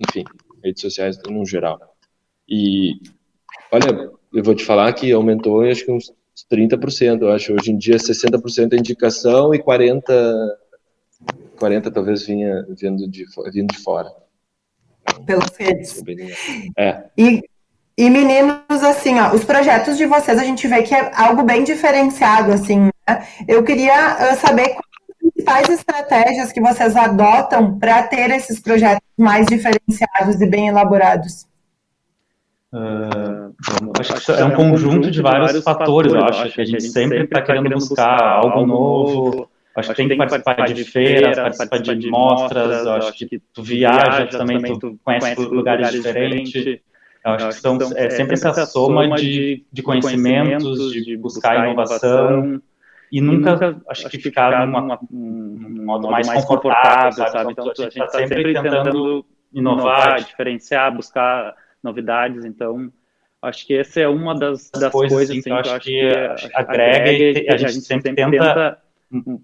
enfim, 0.01 0.25
redes 0.65 0.83
sociais 0.83 1.17
no 1.25 1.47
geral. 1.47 1.79
E, 2.49 2.95
olha, 3.71 4.11
eu 4.33 4.43
vou 4.43 4.57
te 4.57 4.65
falar 4.65 4.93
que 4.95 5.13
aumentou, 5.13 5.61
acho 5.61 5.85
que 5.85 5.93
uns 5.93 6.13
30%, 6.53 7.23
eu 7.23 7.31
acho. 7.31 7.55
Hoje 7.55 7.71
em 7.71 7.79
dia, 7.79 7.99
60% 7.99 8.73
é 8.73 8.77
indicação 8.77 9.55
e 9.55 9.63
40%, 9.63 10.03
40 11.59 11.91
talvez 11.91 12.27
vinha 12.27 12.65
vindo 12.69 13.09
de, 13.09 13.25
vindo 13.53 13.73
de 13.73 13.83
fora. 13.83 14.11
Pelas 15.27 15.55
redes. 15.57 16.03
É. 16.77 17.05
E, 17.17 17.43
e 17.97 18.11
meninos, 18.11 18.83
assim, 18.83 19.19
ó, 19.21 19.35
os 19.35 19.45
projetos 19.45 19.97
de 19.97 20.07
vocês 20.07 20.39
a 20.39 20.45
gente 20.45 20.67
vê 20.67 20.83
que 20.83 20.95
é 20.95 21.11
algo 21.15 21.43
bem 21.43 21.65
diferenciado, 21.65 22.53
assim, 22.53 22.91
né? 23.09 23.27
Eu 23.47 23.63
queria 23.63 24.33
uh, 24.33 24.37
saber 24.41 24.77
principais 25.45 25.69
estratégias 25.69 26.53
que 26.53 26.61
vocês 26.61 26.97
adotam 26.97 27.79
para 27.79 28.03
ter 28.05 28.31
esses 28.31 28.61
projetos 28.61 29.07
mais 29.17 29.47
diferenciados 29.47 30.41
e 30.41 30.47
bem 30.47 30.69
elaborados? 30.69 31.47
Uh, 32.73 33.55
acho 34.01 34.27
que 34.27 34.33
é 34.33 34.45
um 34.45 34.51
conjunto 34.51 35.11
de 35.11 35.23
vários 35.23 35.63
fatores, 35.63 36.13
eu 36.13 36.25
acho 36.25 36.53
que 36.53 36.61
a 36.61 36.65
gente 36.65 36.89
sempre 36.89 37.23
está 37.23 37.41
querendo 37.41 37.69
buscar 37.71 38.21
algo 38.21 38.67
novo, 38.67 39.49
acho 39.77 39.89
que 39.91 39.95
tem 39.95 40.09
que 40.09 40.17
participar 40.17 40.73
de 40.73 40.85
feiras, 40.85 41.37
participar 41.37 41.79
de 41.79 42.11
mostras, 42.11 42.87
acho 42.87 43.13
que 43.13 43.41
tu 43.53 43.63
viaja 43.63 44.27
também, 44.27 44.79
tu 44.79 44.99
conhece 45.03 45.41
lugares 45.41 45.91
diferentes, 45.91 46.81
eu 47.25 47.31
acho 47.33 47.49
que 47.49 47.55
são, 47.55 47.79
é 47.97 48.11
sempre 48.11 48.35
essa 48.35 48.67
soma 48.67 49.17
de, 49.17 49.65
de 49.73 49.83
conhecimentos, 49.83 50.93
de 50.93 51.17
buscar 51.17 51.67
inovação, 51.67 52.61
e 53.11 53.21
nunca, 53.21 53.81
acho 53.89 54.09
que 54.09 54.19
ficar 54.19 54.67
numa, 54.67 54.99
num 55.11 55.85
modo 55.85 56.11
mais, 56.11 56.29
confortável, 56.45 57.27
sabe? 57.29 57.53
Então, 57.53 57.69
então 57.69 57.87
a 57.87 57.91
gente 57.91 58.01
está 58.01 58.19
sempre 58.19 58.53
tentando 58.53 59.25
inovar, 59.53 60.23
diferenciar, 60.23 60.95
buscar 60.95 61.55
novidades, 61.83 62.45
então 62.45 62.91
acho 63.41 63.67
que 63.67 63.77
essa 63.77 64.01
é 64.01 64.09
uma 64.09 64.35
das, 64.35 64.71
das 64.71 64.91
coisas, 64.91 65.17
coisas 65.17 65.31
assim, 65.31 65.43
que 65.43 65.51
eu 65.51 65.57
acho 65.57 65.81
que, 65.81 66.01
que 66.49 66.57
agrega 66.57 67.41
e 67.41 67.49
a 67.49 67.57
gente 67.57 67.81
sempre 67.83 68.15
tenta, 68.15 68.79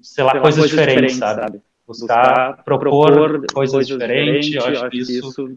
sei 0.02 0.24
lá, 0.24 0.40
coisas 0.40 0.68
diferentes, 0.68 1.16
sabe? 1.16 1.60
Buscar, 1.86 2.62
propor 2.64 3.44
coisas 3.52 3.86
diferentes, 3.86 4.54
eu 4.54 4.64
acho 4.64 4.90
que 4.90 4.98
isso 4.98 5.54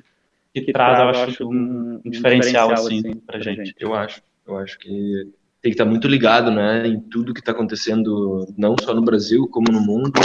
que 0.53 0.71
traz, 0.71 0.99
eu 0.99 1.23
acho, 1.23 1.49
um, 1.49 2.01
um 2.05 2.09
diferencial, 2.09 2.71
assim, 2.71 2.99
assim 2.99 3.15
pra 3.15 3.39
gente. 3.39 3.75
Eu 3.79 3.93
acho, 3.93 4.21
eu 4.47 4.57
acho 4.57 4.77
que 4.79 5.31
tem 5.61 5.71
que 5.71 5.75
estar 5.75 5.85
muito 5.85 6.07
ligado, 6.07 6.51
né, 6.51 6.87
em 6.87 6.99
tudo 6.99 7.33
que 7.33 7.39
está 7.39 7.51
acontecendo, 7.51 8.47
não 8.57 8.75
só 8.81 8.93
no 8.93 9.01
Brasil, 9.01 9.47
como 9.47 9.71
no 9.71 9.79
mundo. 9.79 10.19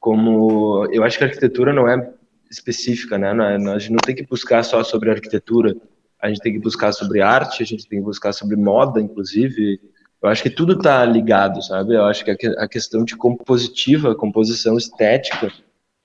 Como 0.00 0.84
eu 0.90 1.04
acho 1.04 1.16
que 1.16 1.22
a 1.22 1.28
arquitetura 1.28 1.72
não 1.72 1.86
é 1.86 2.12
específica, 2.50 3.16
né? 3.16 3.32
Não 3.32 3.44
é, 3.44 3.74
a 3.74 3.78
gente 3.78 3.92
não 3.92 3.98
tem 3.98 4.14
que 4.14 4.26
buscar 4.26 4.64
só 4.64 4.82
sobre 4.82 5.10
arquitetura. 5.10 5.76
A 6.20 6.28
gente 6.28 6.40
tem 6.40 6.52
que 6.52 6.58
buscar 6.58 6.92
sobre 6.92 7.20
arte, 7.20 7.62
a 7.62 7.66
gente 7.66 7.86
tem 7.88 8.00
que 8.00 8.04
buscar 8.04 8.32
sobre 8.32 8.56
moda, 8.56 9.00
inclusive. 9.00 9.80
Eu 10.22 10.28
acho 10.28 10.42
que 10.42 10.50
tudo 10.50 10.74
está 10.74 11.04
ligado, 11.04 11.62
sabe? 11.62 11.94
Eu 11.94 12.04
acho 12.04 12.24
que 12.24 12.30
a 12.30 12.68
questão 12.68 13.04
de 13.04 13.16
compositiva, 13.16 14.14
composição 14.14 14.76
estética, 14.76 15.52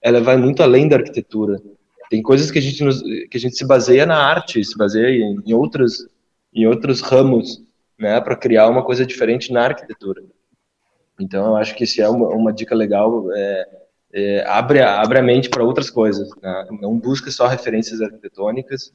ela 0.01 0.19
vai 0.19 0.37
muito 0.37 0.63
além 0.63 0.87
da 0.87 0.95
arquitetura. 0.95 1.61
Tem 2.09 2.21
coisas 2.21 2.49
que 2.49 2.57
a 2.57 2.61
gente 2.61 2.83
nos, 2.83 3.01
que 3.01 3.35
a 3.37 3.39
gente 3.39 3.55
se 3.55 3.65
baseia 3.65 4.05
na 4.05 4.17
arte, 4.17 4.63
se 4.63 4.77
baseia 4.77 5.09
em, 5.09 5.41
em 5.45 5.53
outros 5.53 6.07
em 6.53 6.65
outros 6.65 7.01
ramos 7.01 7.63
né, 7.99 8.19
para 8.19 8.35
criar 8.35 8.67
uma 8.67 8.83
coisa 8.83 9.05
diferente 9.05 9.51
na 9.51 9.65
arquitetura. 9.65 10.23
Então, 11.19 11.47
eu 11.47 11.55
acho 11.55 11.75
que 11.75 11.83
isso 11.83 12.01
é 12.01 12.09
uma, 12.09 12.29
uma 12.29 12.53
dica 12.53 12.75
legal. 12.75 13.31
É, 13.33 13.69
é, 14.13 14.45
abre, 14.47 14.81
abre 14.81 15.19
a 15.19 15.23
mente 15.23 15.49
para 15.49 15.63
outras 15.63 15.89
coisas. 15.89 16.29
Né? 16.41 16.67
Não 16.81 16.97
busque 16.97 17.31
só 17.31 17.47
referências 17.47 18.01
arquitetônicas, 18.01 18.93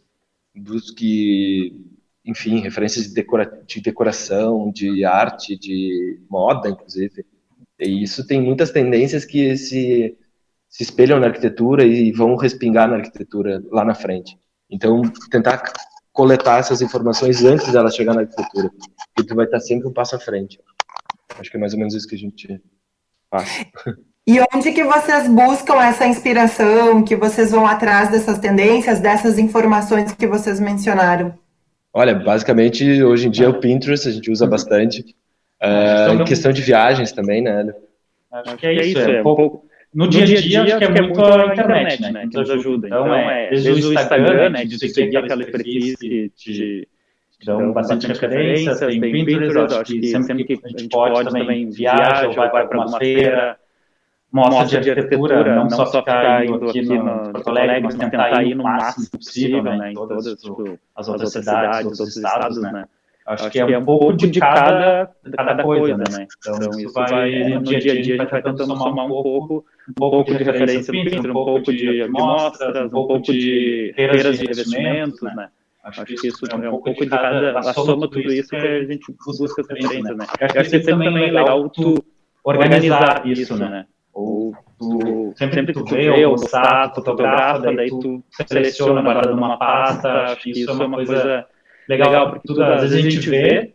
busque, 0.55 1.77
enfim, 2.25 2.61
referências 2.61 3.09
de, 3.09 3.15
decora, 3.15 3.63
de 3.67 3.81
decoração, 3.81 4.71
de 4.71 5.05
arte, 5.05 5.59
de 5.59 6.21
moda, 6.31 6.69
inclusive. 6.69 7.25
E 7.81 8.03
isso 8.03 8.27
tem 8.27 8.41
muitas 8.41 8.71
tendências 8.71 9.25
que 9.25 9.57
se, 9.57 10.17
se 10.69 10.83
espelham 10.83 11.19
na 11.19 11.27
arquitetura 11.27 11.85
e 11.85 12.13
vão 12.13 12.37
respingar 12.37 12.89
na 12.89 12.97
arquitetura 12.97 13.63
lá 13.71 13.85
na 13.85 13.95
frente. 13.95 14.39
Então, 14.71 15.03
tentar 15.31 15.63
coletar 16.13 16.59
essas 16.59 16.81
informações 16.81 17.43
antes 17.43 17.73
dela 17.73 17.91
chegar 17.91 18.15
na 18.15 18.21
arquitetura. 18.21 18.71
E 19.19 19.25
tu 19.25 19.35
vai 19.35 19.47
estar 19.47 19.61
sempre 19.61 19.89
um 19.89 19.93
passo 19.93 20.15
à 20.15 20.19
frente. 20.19 20.61
Acho 21.39 21.51
que 21.51 21.57
é 21.57 21.61
mais 21.61 21.73
ou 21.73 21.79
menos 21.79 21.95
isso 21.95 22.07
que 22.07 22.15
a 22.15 22.19
gente 22.19 22.61
faz. 23.31 23.67
E 24.25 24.39
onde 24.55 24.71
que 24.71 24.85
vocês 24.85 25.27
buscam 25.27 25.83
essa 25.83 26.07
inspiração, 26.07 27.03
que 27.03 27.17
vocês 27.17 27.51
vão 27.51 27.67
atrás 27.67 28.09
dessas 28.09 28.39
tendências, 28.39 29.01
dessas 29.01 29.37
informações 29.37 30.13
que 30.13 30.29
vocês 30.29 30.61
mencionaram? 30.61 31.37
Olha, 31.93 32.15
basicamente, 32.15 33.03
hoje 33.03 33.29
em 33.29 33.31
dia 33.31 33.47
é 33.47 33.49
o 33.49 33.61
Pinterest, 33.61 34.09
a 34.09 34.13
gente 34.13 34.31
usa 34.31 34.47
bastante. 34.47 35.05
Uh, 35.65 36.21
em 36.21 36.25
questão 36.25 36.51
de 36.51 36.61
viagens 36.61 37.13
também, 37.13 37.41
né? 37.41 37.73
Acho 38.33 38.57
que 38.57 38.67
é 38.67 38.85
isso, 38.85 38.99
é, 38.99 39.21
um 39.21 39.23
pouco 39.23 39.65
no, 39.95 40.09
dia 40.09 40.23
a 40.23 40.27
dia, 40.27 40.41
dia 40.41 40.63
acho 40.63 40.79
que 40.79 40.85
é, 40.85 40.87
é 40.87 41.03
muito 41.03 41.23
a 41.23 41.47
internet, 41.53 42.03
né, 42.03 42.11
né 42.11 42.29
que 42.29 42.37
nos 42.37 42.51
ajuda. 42.51 42.87
Então, 42.87 43.07
então 43.07 43.15
é, 43.15 43.51
desde 43.51 43.87
o 43.87 43.93
Instagram, 43.93 44.51
né, 44.51 44.65
de 44.65 44.89
seguir 44.89 45.19
aquela 45.19 45.45
perfis 45.45 45.97
que 45.97 46.33
te 46.35 46.89
dão 47.45 47.73
bastante 47.73 48.07
referência, 48.07 48.75
tem 48.75 49.01
Pinterest, 49.01 49.59
acho 49.59 49.85
que 49.85 50.07
sempre 50.07 50.45
que 50.45 50.59
a 50.65 50.69
gente 50.69 50.89
pode 50.89 51.31
também 51.31 51.69
viaja 51.69 52.27
ou 52.27 52.35
vai 52.35 52.51
para 52.51 52.79
alguma 52.79 52.99
feira, 52.99 53.57
mostra 54.33 54.81
de 54.81 54.90
arquitetura, 54.90 55.55
não 55.55 55.71
só 55.71 55.87
ficar 55.87 56.45
indo 56.45 56.68
aqui 56.68 56.83
no 56.83 57.33
Porto 57.33 57.49
Alegre, 57.49 57.81
mas 57.83 57.95
tentar 57.95 58.42
ir 58.42 58.55
no 58.55 58.64
máximo 58.64 59.11
possível, 59.11 59.62
né, 59.62 59.92
em 59.92 59.95
todas 59.95 60.27
as 60.97 61.09
outras 61.09 61.33
cidades, 61.33 61.87
outros 61.87 62.16
estados, 62.16 62.61
né. 62.61 62.85
Acho, 63.25 63.45
Acho 63.45 63.53
que, 63.53 63.61
é, 63.61 63.73
é 63.73 63.79
um 63.79 63.85
pouco 63.85 64.12
de 64.14 64.40
cada, 64.40 65.09
cada 65.37 65.62
coisa, 65.62 65.97
né? 65.97 66.05
né? 66.11 66.27
Então, 66.38 66.57
então, 66.57 66.81
isso 66.81 66.92
vai, 66.92 67.51
no 67.51 67.62
dia 67.62 67.79
a 67.79 67.81
dia, 67.81 67.92
a 67.92 67.95
gente 67.95 68.16
vai 68.16 68.27
tentando 68.27 68.77
somar 68.77 69.07
um 69.07 69.09
pouco, 69.09 69.64
um 69.88 69.92
pouco 69.92 70.35
de 70.35 70.42
referência 70.42 70.92
do 70.92 71.31
um 71.31 71.33
pouco 71.33 71.73
de, 71.73 72.09
mostras, 72.09 72.87
um 72.87 72.90
pouco 72.90 73.21
de 73.21 73.92
feiras 73.95 74.38
de 74.38 74.45
investimentos, 74.45 75.23
né? 75.23 75.49
Acho 75.85 76.05
que 76.05 76.14
isso 76.14 76.45
é 76.51 76.55
um 76.57 76.71
pouco 76.71 77.05
de 77.05 77.11
cada, 77.11 77.59
a 77.59 77.62
soma 77.73 78.09
tudo 78.09 78.33
isso 78.33 78.51
que 78.51 78.57
a 78.57 78.85
gente 78.85 79.14
busca 79.25 79.62
referência, 79.68 80.14
né? 80.14 80.27
Eu 80.40 80.61
acho 80.61 80.71
que 80.71 80.81
também 80.81 81.29
é 81.29 81.31
legal 81.31 81.68
tu 81.71 82.05
organizar 82.42 83.25
isso, 83.25 83.57
né? 83.57 83.87
Ou 84.12 84.53
tu, 84.79 85.33
sempre, 85.37 85.55
sempre 85.55 85.72
tu 85.72 85.85
vê, 85.85 86.25
ou 86.25 86.37
tu 86.37 86.48
fotografa, 86.94 87.72
daí 87.72 87.88
tu 87.88 88.22
seleciona 88.46 89.01
agora 89.01 89.31
numa 89.31 89.57
pasta, 89.57 90.25
acho 90.25 90.42
que 90.42 90.51
isso 90.51 90.70
é 90.70 90.75
uma 90.75 90.96
coisa 90.96 91.46
legal, 91.88 92.31
porque 92.31 92.46
tudo, 92.46 92.62
às 92.62 92.83
vezes 92.83 92.98
a 92.98 93.11
gente 93.11 93.31
vê, 93.31 93.75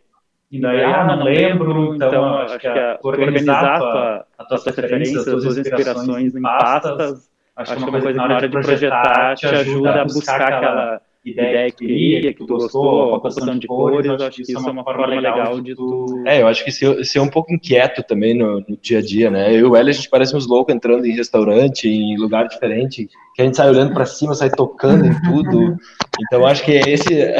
e 0.50 0.60
daí, 0.60 0.82
ah, 0.82 1.04
não 1.04 1.24
lembro, 1.24 1.94
então, 1.94 2.08
então 2.08 2.38
acho 2.38 2.58
que 2.58 2.68
a, 2.68 2.98
organizar 3.02 3.64
a 3.64 3.78
tua, 3.78 4.26
as 4.38 4.48
tuas 4.48 4.76
referências, 4.76 5.28
as 5.28 5.42
tuas 5.42 5.58
inspirações 5.58 6.34
em 6.34 6.42
pastas, 6.42 7.28
acho 7.56 7.76
que 7.76 7.78
é 7.78 7.82
uma 7.82 7.90
coisa 7.90 8.12
na 8.12 8.24
hora 8.24 8.40
de 8.40 8.48
projetar 8.48 9.34
te 9.34 9.46
ajuda 9.46 10.02
a 10.02 10.04
buscar 10.04 10.40
aquela 10.40 11.00
ideia 11.30 11.70
que 11.70 11.86
queria, 11.86 12.32
que 12.32 12.38
tu 12.38 12.46
gostou, 12.46 13.14
a 13.14 13.16
composição 13.16 13.58
de 13.58 13.66
cores, 13.66 14.06
eu 14.06 14.14
acho 14.14 14.30
que 14.30 14.42
isso 14.42 14.56
é 14.56 14.70
uma 14.70 14.84
forma 14.84 15.06
legal 15.06 15.60
de 15.60 15.74
tu... 15.74 16.22
É, 16.26 16.42
eu 16.42 16.48
acho 16.48 16.64
que 16.64 16.70
ser, 16.70 17.04
ser 17.04 17.20
um 17.20 17.28
pouco 17.28 17.52
inquieto 17.52 18.02
também 18.02 18.34
no, 18.34 18.60
no 18.60 18.76
dia 18.80 18.98
a 18.98 19.02
dia, 19.02 19.30
né? 19.30 19.52
Eu 19.52 19.58
e 19.58 19.64
o 19.64 19.76
Hélio, 19.76 19.90
a 19.90 19.92
gente 19.92 20.10
parece 20.10 20.36
uns 20.36 20.46
loucos 20.46 20.74
entrando 20.74 21.06
em 21.06 21.14
restaurante, 21.14 21.88
em 21.88 22.16
lugar 22.16 22.48
diferente, 22.48 23.08
que 23.34 23.42
a 23.42 23.44
gente 23.44 23.56
sai 23.56 23.68
olhando 23.68 23.92
para 23.94 24.06
cima, 24.06 24.34
sai 24.34 24.50
tocando 24.50 25.06
em 25.06 25.22
tudo. 25.22 25.76
Então, 26.20 26.46
acho 26.46 26.64
que 26.64 26.72
é 26.72 26.80
esse 26.88 27.34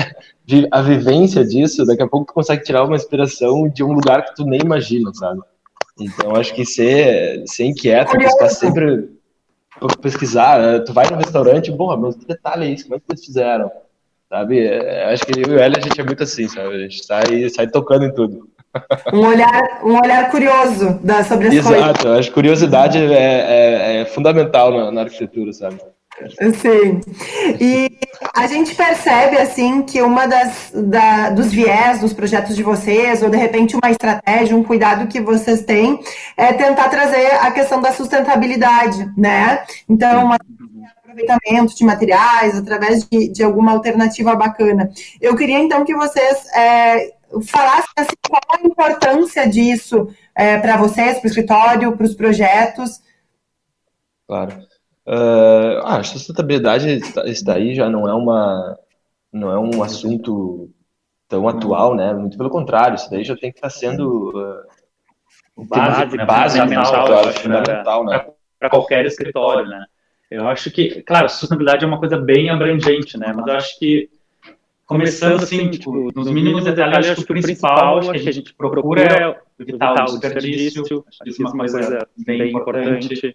a 0.70 0.80
vivência 0.80 1.44
disso, 1.44 1.84
daqui 1.84 2.02
a 2.02 2.08
pouco 2.08 2.26
tu 2.26 2.32
consegue 2.32 2.62
tirar 2.62 2.84
uma 2.84 2.96
inspiração 2.96 3.68
de 3.68 3.84
um 3.84 3.92
lugar 3.92 4.24
que 4.24 4.34
tu 4.34 4.44
nem 4.44 4.60
imagina, 4.60 5.12
sabe? 5.12 5.40
Então 6.00 6.34
acho 6.34 6.54
que 6.54 6.64
ser, 6.64 7.42
ser 7.46 7.64
inquieto, 7.64 8.16
buscar 8.16 8.48
sempre 8.48 9.10
pesquisar, 10.00 10.58
né? 10.60 10.78
tu 10.80 10.92
vai 10.92 11.08
no 11.10 11.16
restaurante, 11.16 11.70
bom, 11.70 11.96
mas 11.96 12.16
detalhe 12.16 12.66
é 12.66 12.70
isso, 12.70 12.84
como 12.84 12.96
é 12.96 12.98
que 12.98 13.04
eles 13.10 13.24
fizeram? 13.24 13.70
Sabe? 14.28 14.66
É, 14.66 15.12
acho 15.12 15.24
que 15.24 15.40
eu 15.40 15.52
e 15.52 15.56
o 15.56 15.58
Hélio, 15.58 15.78
a 15.78 15.80
gente 15.80 16.00
é 16.00 16.04
muito 16.04 16.22
assim, 16.22 16.48
sabe? 16.48 16.74
A 16.74 16.78
gente 16.78 17.04
sai, 17.04 17.48
sai 17.48 17.66
tocando 17.66 18.04
em 18.04 18.14
tudo. 18.14 18.48
Um 19.12 19.26
olhar, 19.26 19.80
um 19.82 19.98
olhar 19.98 20.30
curioso 20.30 20.98
da, 21.02 21.24
sobre 21.24 21.48
as 21.48 21.54
Exato, 21.54 21.74
coisas. 21.74 21.90
Exato, 21.90 22.08
acho 22.08 22.28
que 22.28 22.34
curiosidade 22.34 22.98
é, 22.98 23.12
é, 23.12 24.00
é 24.00 24.04
fundamental 24.04 24.70
na, 24.70 24.92
na 24.92 25.00
arquitetura, 25.02 25.52
sabe? 25.52 25.80
Sim. 26.60 27.00
E 27.60 27.98
a 28.34 28.46
gente 28.46 28.74
percebe, 28.74 29.36
assim, 29.36 29.82
que 29.82 30.02
uma 30.02 30.26
das 30.26 30.70
da, 30.74 31.30
dos 31.30 31.52
viés 31.52 32.00
dos 32.00 32.12
projetos 32.12 32.56
de 32.56 32.62
vocês, 32.62 33.22
ou 33.22 33.30
de 33.30 33.36
repente 33.36 33.76
uma 33.76 33.90
estratégia, 33.90 34.56
um 34.56 34.64
cuidado 34.64 35.06
que 35.06 35.20
vocês 35.20 35.62
têm, 35.62 36.00
é 36.36 36.52
tentar 36.52 36.88
trazer 36.88 37.26
a 37.40 37.50
questão 37.50 37.80
da 37.80 37.92
sustentabilidade, 37.92 39.10
né? 39.16 39.64
Então, 39.88 40.24
uma 40.24 40.38
aproveitamento 41.02 41.74
de 41.74 41.84
materiais, 41.84 42.56
através 42.56 43.04
de, 43.04 43.32
de 43.32 43.42
alguma 43.42 43.72
alternativa 43.72 44.34
bacana. 44.36 44.90
Eu 45.20 45.34
queria, 45.34 45.58
então, 45.58 45.84
que 45.84 45.94
vocês 45.94 46.46
é, 46.54 47.14
falassem 47.46 47.90
assim, 47.96 48.16
qual 48.28 48.42
a 48.52 48.66
importância 48.66 49.48
disso 49.48 50.08
é, 50.34 50.58
para 50.58 50.76
vocês, 50.76 51.18
para 51.18 51.24
o 51.24 51.28
escritório, 51.28 51.96
para 51.96 52.06
os 52.06 52.14
projetos, 52.14 53.00
Claro. 54.28 54.60
Uh, 55.08 55.80
ah, 55.84 56.00
a 56.00 56.02
sustentabilidade 56.02 57.00
está 57.24 57.54
aí 57.54 57.74
já 57.74 57.88
não 57.88 58.06
é 58.06 58.12
uma 58.12 58.78
não 59.32 59.50
é 59.50 59.58
um 59.58 59.82
assunto 59.82 60.70
tão 61.26 61.48
atual, 61.48 61.94
né? 61.94 62.12
Muito 62.12 62.36
pelo 62.36 62.50
contrário, 62.50 62.96
isso 62.96 63.10
daí 63.10 63.24
já 63.24 63.34
tem 63.34 63.50
que 63.50 63.56
estar 63.56 63.70
sendo 63.70 64.30
uh, 65.56 65.64
básico, 65.64 66.14
né? 66.14 66.26
básico 66.26 66.62
fundamental, 66.62 67.06
claro, 67.06 67.32
fundamental, 67.32 68.04
né? 68.04 68.26
Para 68.58 68.68
qualquer 68.68 69.06
escritório, 69.06 69.66
né? 69.66 69.82
Eu 70.30 70.46
acho 70.46 70.70
que, 70.70 71.00
claro, 71.00 71.26
sustentabilidade 71.30 71.84
é 71.86 71.88
uma 71.88 71.98
coisa 71.98 72.18
bem 72.18 72.50
abrangente, 72.50 73.16
né? 73.16 73.32
Mas 73.34 73.46
eu 73.46 73.54
acho 73.54 73.78
que 73.78 74.10
começando 74.84 75.42
assim, 75.42 75.70
tipo, 75.70 76.12
nos 76.14 76.30
mínimos 76.30 76.64
detalhes, 76.64 77.08
acho 77.08 77.14
que 77.16 77.22
o 77.22 77.34
principal 77.34 77.98
acho 77.98 78.12
que 78.12 78.28
a 78.28 78.32
gente 78.32 78.52
procura 78.52 79.02
é 79.02 79.40
evitar 79.58 80.04
o 80.04 80.18
desperdício, 80.18 81.04
acho 81.08 81.18
que 81.24 81.30
isso 81.30 81.42
é 81.42 81.46
uma 81.46 81.56
coisa 81.56 82.06
bem 82.26 82.50
importante. 82.50 83.34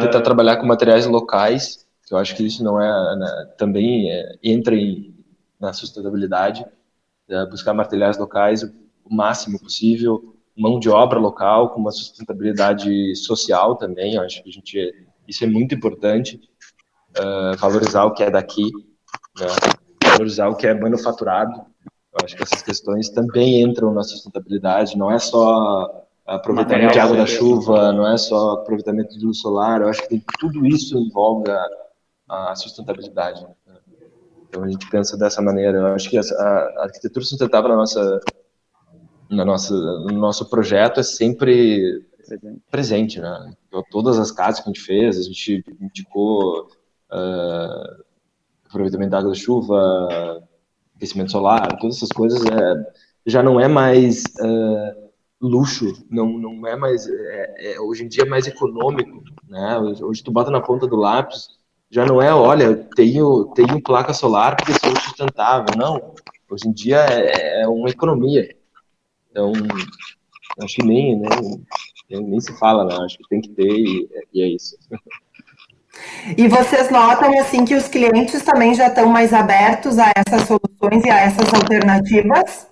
Tentar 0.00 0.22
trabalhar 0.22 0.56
com 0.56 0.66
materiais 0.66 1.06
locais, 1.06 1.86
que 2.06 2.14
eu 2.14 2.18
acho 2.18 2.34
que 2.34 2.44
isso 2.44 2.64
não 2.64 2.80
é, 2.80 3.16
né, 3.16 3.54
também 3.58 4.10
é, 4.10 4.34
entra 4.42 4.74
em, 4.74 5.14
na 5.60 5.72
sustentabilidade, 5.72 6.64
é 7.28 7.46
buscar 7.46 7.74
materiais 7.74 8.18
locais 8.18 8.62
o 8.62 9.14
máximo 9.14 9.60
possível, 9.60 10.34
mão 10.56 10.78
de 10.78 10.88
obra 10.88 11.18
local 11.18 11.70
com 11.70 11.80
uma 11.80 11.90
sustentabilidade 11.90 13.14
social 13.16 13.76
também, 13.76 14.14
eu 14.14 14.22
acho 14.22 14.42
que 14.42 14.48
a 14.48 14.52
gente 14.52 15.06
isso 15.26 15.44
é 15.44 15.46
muito 15.46 15.74
importante, 15.74 16.40
uh, 17.18 17.56
valorizar 17.56 18.04
o 18.04 18.12
que 18.12 18.22
é 18.22 18.30
daqui, 18.30 18.70
né? 19.38 19.46
valorizar 20.10 20.48
o 20.48 20.56
que 20.56 20.66
é 20.66 20.74
manufaturado. 20.74 21.64
Eu 22.12 22.24
acho 22.24 22.36
que 22.36 22.42
essas 22.42 22.62
questões 22.62 23.08
também 23.08 23.62
entram 23.62 23.94
na 23.94 24.02
sustentabilidade, 24.02 24.98
não 24.98 25.10
é 25.10 25.18
só 25.18 26.06
aproveitamento 26.26 26.92
de 26.92 26.98
água 26.98 27.16
da 27.16 27.26
chuva, 27.26 27.92
não 27.92 28.06
é 28.06 28.16
só 28.16 28.52
aproveitamento 28.52 29.18
de 29.18 29.24
luz 29.24 29.40
solar, 29.40 29.82
eu 29.82 29.88
acho 29.88 30.02
que 30.02 30.08
tem, 30.08 30.24
tudo 30.38 30.66
isso 30.66 30.98
envolve 30.98 31.50
a, 31.50 31.66
a 32.28 32.54
sustentabilidade. 32.54 33.42
Né? 33.42 33.76
Então 34.48 34.62
a 34.62 34.68
gente 34.68 34.88
pensa 34.90 35.16
dessa 35.16 35.40
maneira. 35.40 35.78
Eu 35.78 35.94
acho 35.94 36.10
que 36.10 36.18
a, 36.18 36.20
a 36.20 36.82
arquitetura 36.84 37.24
sustentável 37.24 37.70
na 37.70 37.76
nossa, 37.76 38.20
na 39.30 39.44
nossa, 39.44 39.74
no 39.74 40.12
nosso 40.12 40.48
projeto 40.48 41.00
é 41.00 41.02
sempre 41.02 42.04
presente, 42.28 42.62
presente 42.70 43.20
né? 43.20 43.54
Então, 43.66 43.82
todas 43.90 44.18
as 44.18 44.30
casas 44.30 44.60
que 44.60 44.68
a 44.68 44.72
gente 44.72 44.84
fez, 44.84 45.18
a 45.18 45.22
gente 45.22 45.64
indicou 45.80 46.68
uh, 47.10 48.04
aproveitamento 48.68 49.10
da 49.10 49.18
água 49.18 49.30
da 49.30 49.34
chuva, 49.34 50.44
aquecimento 50.96 51.32
solar, 51.32 51.78
todas 51.78 51.96
essas 51.96 52.10
coisas 52.10 52.44
é, 52.44 52.92
já 53.26 53.42
não 53.42 53.58
é 53.58 53.68
mais 53.68 54.24
uh, 54.40 55.01
luxo, 55.42 55.92
não, 56.08 56.38
não 56.38 56.66
é 56.66 56.76
mais, 56.76 57.06
é, 57.06 57.72
é, 57.74 57.80
hoje 57.80 58.04
em 58.04 58.08
dia 58.08 58.22
é 58.22 58.28
mais 58.28 58.46
econômico, 58.46 59.22
né? 59.48 59.78
Hoje 59.78 60.22
tu 60.22 60.30
bota 60.30 60.50
na 60.50 60.60
ponta 60.60 60.86
do 60.86 60.96
lápis, 60.96 61.48
já 61.90 62.06
não 62.06 62.22
é, 62.22 62.32
olha, 62.32 62.76
tenho, 62.96 63.46
tenho 63.54 63.82
placa 63.82 64.14
solar 64.14 64.56
porque 64.56 64.72
sou 64.72 64.96
sustentável, 65.00 65.76
não. 65.76 66.14
Hoje 66.48 66.68
em 66.68 66.72
dia 66.72 66.98
é, 66.98 67.62
é 67.62 67.68
uma 67.68 67.90
economia. 67.90 68.54
Então, 69.30 69.52
acho 70.62 70.76
que 70.76 70.86
nem, 70.86 71.20
nem, 72.08 72.22
nem 72.22 72.40
se 72.40 72.56
fala, 72.58 72.84
né? 72.84 72.96
Acho 73.04 73.18
que 73.18 73.28
tem 73.28 73.40
que 73.40 73.48
ter 73.50 73.68
e, 73.68 74.08
e 74.32 74.42
é 74.42 74.46
isso. 74.46 74.76
E 76.36 76.48
vocês 76.48 76.90
notam 76.90 77.38
assim 77.38 77.64
que 77.64 77.74
os 77.74 77.88
clientes 77.88 78.42
também 78.42 78.74
já 78.74 78.86
estão 78.86 79.08
mais 79.08 79.32
abertos 79.32 79.98
a 79.98 80.10
essas 80.16 80.46
soluções 80.46 81.04
e 81.04 81.10
a 81.10 81.20
essas 81.20 81.52
alternativas? 81.52 82.68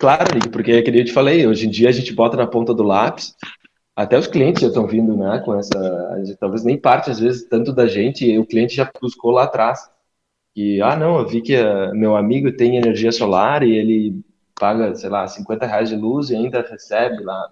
Claro, 0.00 0.50
porque 0.50 0.72
é 0.72 0.82
que 0.82 0.90
eu 0.90 1.04
te 1.04 1.12
falei, 1.12 1.46
hoje 1.46 1.66
em 1.66 1.70
dia 1.70 1.90
a 1.90 1.92
gente 1.92 2.14
bota 2.14 2.34
na 2.34 2.46
ponta 2.46 2.72
do 2.72 2.82
lápis, 2.82 3.36
até 3.94 4.18
os 4.18 4.26
clientes 4.26 4.62
já 4.62 4.68
estão 4.68 4.86
vindo, 4.86 5.14
né, 5.14 5.42
com 5.44 5.54
essa, 5.54 6.38
talvez 6.40 6.64
nem 6.64 6.78
parte 6.78 7.10
às 7.10 7.20
vezes 7.20 7.46
tanto 7.46 7.70
da 7.70 7.86
gente, 7.86 8.38
o 8.38 8.46
cliente 8.46 8.74
já 8.74 8.90
buscou 8.98 9.30
lá 9.30 9.44
atrás. 9.44 9.78
E, 10.56 10.80
ah, 10.80 10.96
não, 10.96 11.18
eu 11.18 11.28
vi 11.28 11.42
que 11.42 11.54
uh, 11.54 11.94
meu 11.94 12.16
amigo 12.16 12.50
tem 12.50 12.78
energia 12.78 13.12
solar 13.12 13.62
e 13.62 13.76
ele 13.76 14.24
paga, 14.58 14.94
sei 14.94 15.10
lá, 15.10 15.28
50 15.28 15.66
reais 15.66 15.90
de 15.90 15.96
luz 15.96 16.30
e 16.30 16.36
ainda 16.36 16.62
recebe 16.62 17.22
lá. 17.22 17.46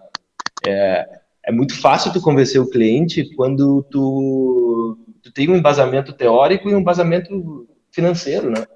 É, 0.67 1.21
é 1.45 1.53
muito 1.53 1.79
fácil 1.79 2.15
tu 2.15 2.21
convencer 2.21 2.61
o 2.61 2.71
cliente 2.71 3.29
quando 3.37 3.83
tu, 3.91 4.99
tu 5.23 5.31
tem 5.35 5.51
um 5.51 5.57
embasamento 5.57 6.15
teórico 6.15 6.71
e 6.71 6.75
um 6.75 6.81
embasamento 6.81 7.69
financeiro, 7.93 8.51
né? 8.51 8.67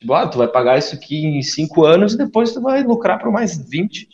Tipo, 0.00 0.14
ah, 0.14 0.28
tu 0.28 0.38
vai 0.38 0.48
pagar 0.48 0.78
isso 0.78 0.94
aqui 0.94 1.24
em 1.26 1.42
cinco 1.42 1.84
anos 1.84 2.14
e 2.14 2.18
depois 2.18 2.52
tu 2.52 2.60
vai 2.60 2.82
lucrar 2.82 3.18
por 3.18 3.32
mais 3.32 3.56
20. 3.56 4.08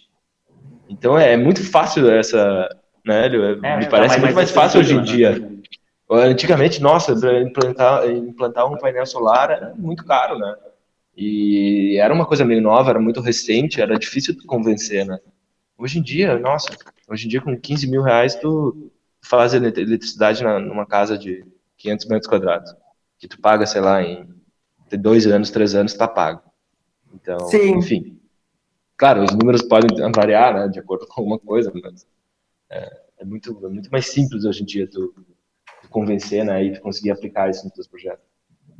Então 0.89 1.19
é, 1.19 1.33
é 1.33 1.37
muito 1.37 1.63
fácil 1.63 2.11
essa, 2.11 2.69
né? 3.05 3.27
É, 3.27 3.77
me 3.77 3.89
parece 3.89 4.19
muito 4.19 4.35
mais 4.35 4.51
fácil 4.51 4.81
hoje 4.81 4.95
em 4.95 4.99
né? 4.99 5.03
dia. 5.03 5.51
Antigamente, 6.11 6.81
nossa, 6.81 7.13
implantar, 7.41 8.09
implantar 8.09 8.71
um 8.71 8.79
painel 8.79 9.07
solar 9.07 9.51
era 9.51 9.75
muito 9.75 10.05
caro, 10.05 10.39
né? 10.39 10.55
E 11.17 11.97
era 12.01 12.13
uma 12.13 12.27
coisa 12.27 12.45
meio 12.45 12.61
nova, 12.61 12.91
era 12.91 13.01
muito 13.01 13.21
recente, 13.21 13.81
era 13.81 13.99
difícil 13.99 14.35
de 14.35 14.45
convencer, 14.47 15.07
né? 15.07 15.19
Hoje 15.77 15.99
em 15.99 16.03
dia, 16.03 16.39
nossa, 16.39 16.69
hoje 17.09 17.27
em 17.27 17.29
dia 17.29 17.41
com 17.41 17.59
15 17.59 17.91
mil 17.91 18.03
reais 18.03 18.35
tu 18.35 18.91
faz 19.23 19.55
eletricidade 19.55 20.43
na, 20.43 20.59
numa 20.59 20.87
casa 20.87 21.17
de 21.17 21.45
500 21.79 22.07
metros 22.07 22.29
quadrados, 22.29 22.75
que 23.19 23.27
tu 23.27 23.41
paga, 23.41 23.67
sei 23.67 23.81
lá, 23.81 24.03
em 24.03 24.29
dois 24.91 25.27
anos, 25.27 25.51
três 25.51 25.75
anos, 25.75 25.95
tá 25.95 26.07
pago. 26.07 26.43
Então, 27.13 27.39
Sim. 27.49 27.79
enfim. 27.79 28.19
Claro, 28.97 29.25
os 29.25 29.33
números 29.33 29.63
podem 29.63 29.91
variar, 30.15 30.55
né, 30.55 30.69
de 30.69 30.79
acordo 30.79 31.07
com 31.07 31.21
alguma 31.21 31.39
coisa, 31.39 31.73
mas 31.83 32.07
é, 32.71 33.01
é 33.19 33.25
muito, 33.25 33.59
é 33.65 33.69
muito 33.69 33.91
mais 33.91 34.07
simples 34.07 34.45
hoje 34.45 34.63
em 34.63 34.67
dia 34.67 34.89
tu, 34.89 35.13
tu 35.83 35.89
convencer, 35.89 36.45
né, 36.45 36.63
e 36.63 36.79
conseguir 36.79 37.11
aplicar 37.11 37.51
isso 37.51 37.65
nos 37.65 37.73
teus 37.73 37.89
projetos. 37.89 38.25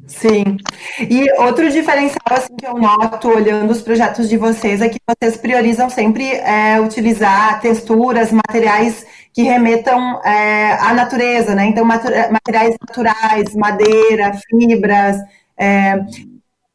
Sim. 0.07 0.59
E 0.99 1.31
outro 1.41 1.71
diferencial 1.71 2.19
assim, 2.31 2.55
que 2.57 2.67
eu 2.67 2.75
noto 2.75 3.29
olhando 3.29 3.71
os 3.71 3.81
projetos 3.81 4.29
de 4.29 4.37
vocês 4.37 4.81
é 4.81 4.89
que 4.89 4.99
vocês 5.09 5.37
priorizam 5.37 5.89
sempre 5.89 6.27
é, 6.27 6.79
utilizar 6.81 7.61
texturas, 7.61 8.31
materiais 8.31 9.07
que 9.33 9.43
remetam 9.43 10.23
é, 10.23 10.75
à 10.75 10.93
natureza, 10.95 11.55
né? 11.55 11.67
Então, 11.67 11.85
materiais 11.85 12.77
naturais, 12.81 13.55
madeira, 13.55 14.33
fibras. 14.49 15.17
É, 15.59 15.97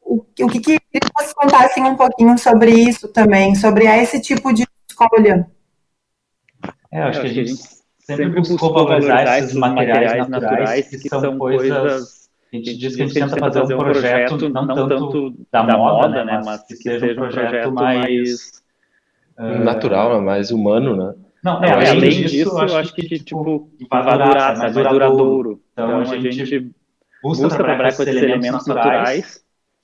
o, 0.02 0.26
o 0.42 0.48
que, 0.48 0.60
que 0.60 0.80
vocês 1.18 1.34
contassem 1.34 1.84
um 1.84 1.96
pouquinho 1.96 2.38
sobre 2.38 2.72
isso 2.72 3.08
também, 3.10 3.56
sobre 3.56 3.86
esse 3.86 4.22
tipo 4.22 4.54
de 4.54 4.66
escolha? 4.90 5.48
É, 6.92 7.02
acho 7.04 7.22
que 7.22 7.28
a 7.28 7.34
gente 7.34 7.54
sempre 8.00 8.30
buscou 8.30 8.74
valorizar 8.74 9.40
esses 9.40 9.54
materiais 9.54 10.28
naturais, 10.28 10.88
que 10.88 11.10
são 11.10 11.38
coisas 11.38 12.20
a 12.52 12.56
gente 12.56 12.78
diz 12.78 12.96
que 12.96 13.04
a 13.04 13.06
gente 13.06 13.14
tenta 13.14 13.38
fazer 13.38 13.62
um 13.62 13.78
projeto 13.78 14.50
não 14.50 14.68
tanto 14.68 15.34
da 15.52 15.64
moda, 15.64 16.26
né, 16.26 16.42
mas 16.44 16.64
que 16.64 16.76
seja 16.76 17.12
um 17.12 17.16
projeto 17.16 17.72
mais 17.72 18.64
uh, 19.38 19.64
natural, 19.64 20.20
mais 20.20 20.50
humano, 20.50 20.96
né? 20.96 21.14
Não, 21.44 21.64
é, 21.64 21.72
além, 21.72 21.90
além 21.90 22.10
disso, 22.26 22.50
eu 22.50 22.78
acho 22.78 22.94
que, 22.94 23.04
que 23.04 23.20
tipo, 23.20 23.70
vai 23.90 24.04
durar, 24.04 24.58
mais 24.58 24.74
duradouro. 24.74 25.62
Então, 25.72 26.02
então, 26.02 26.14
a 26.14 26.32
gente 26.32 26.72
busca 27.22 27.50
trabalhar 27.50 27.96
com 27.96 28.04
esses 28.04 28.16
elementos 28.16 28.68
naturais, 28.68 29.44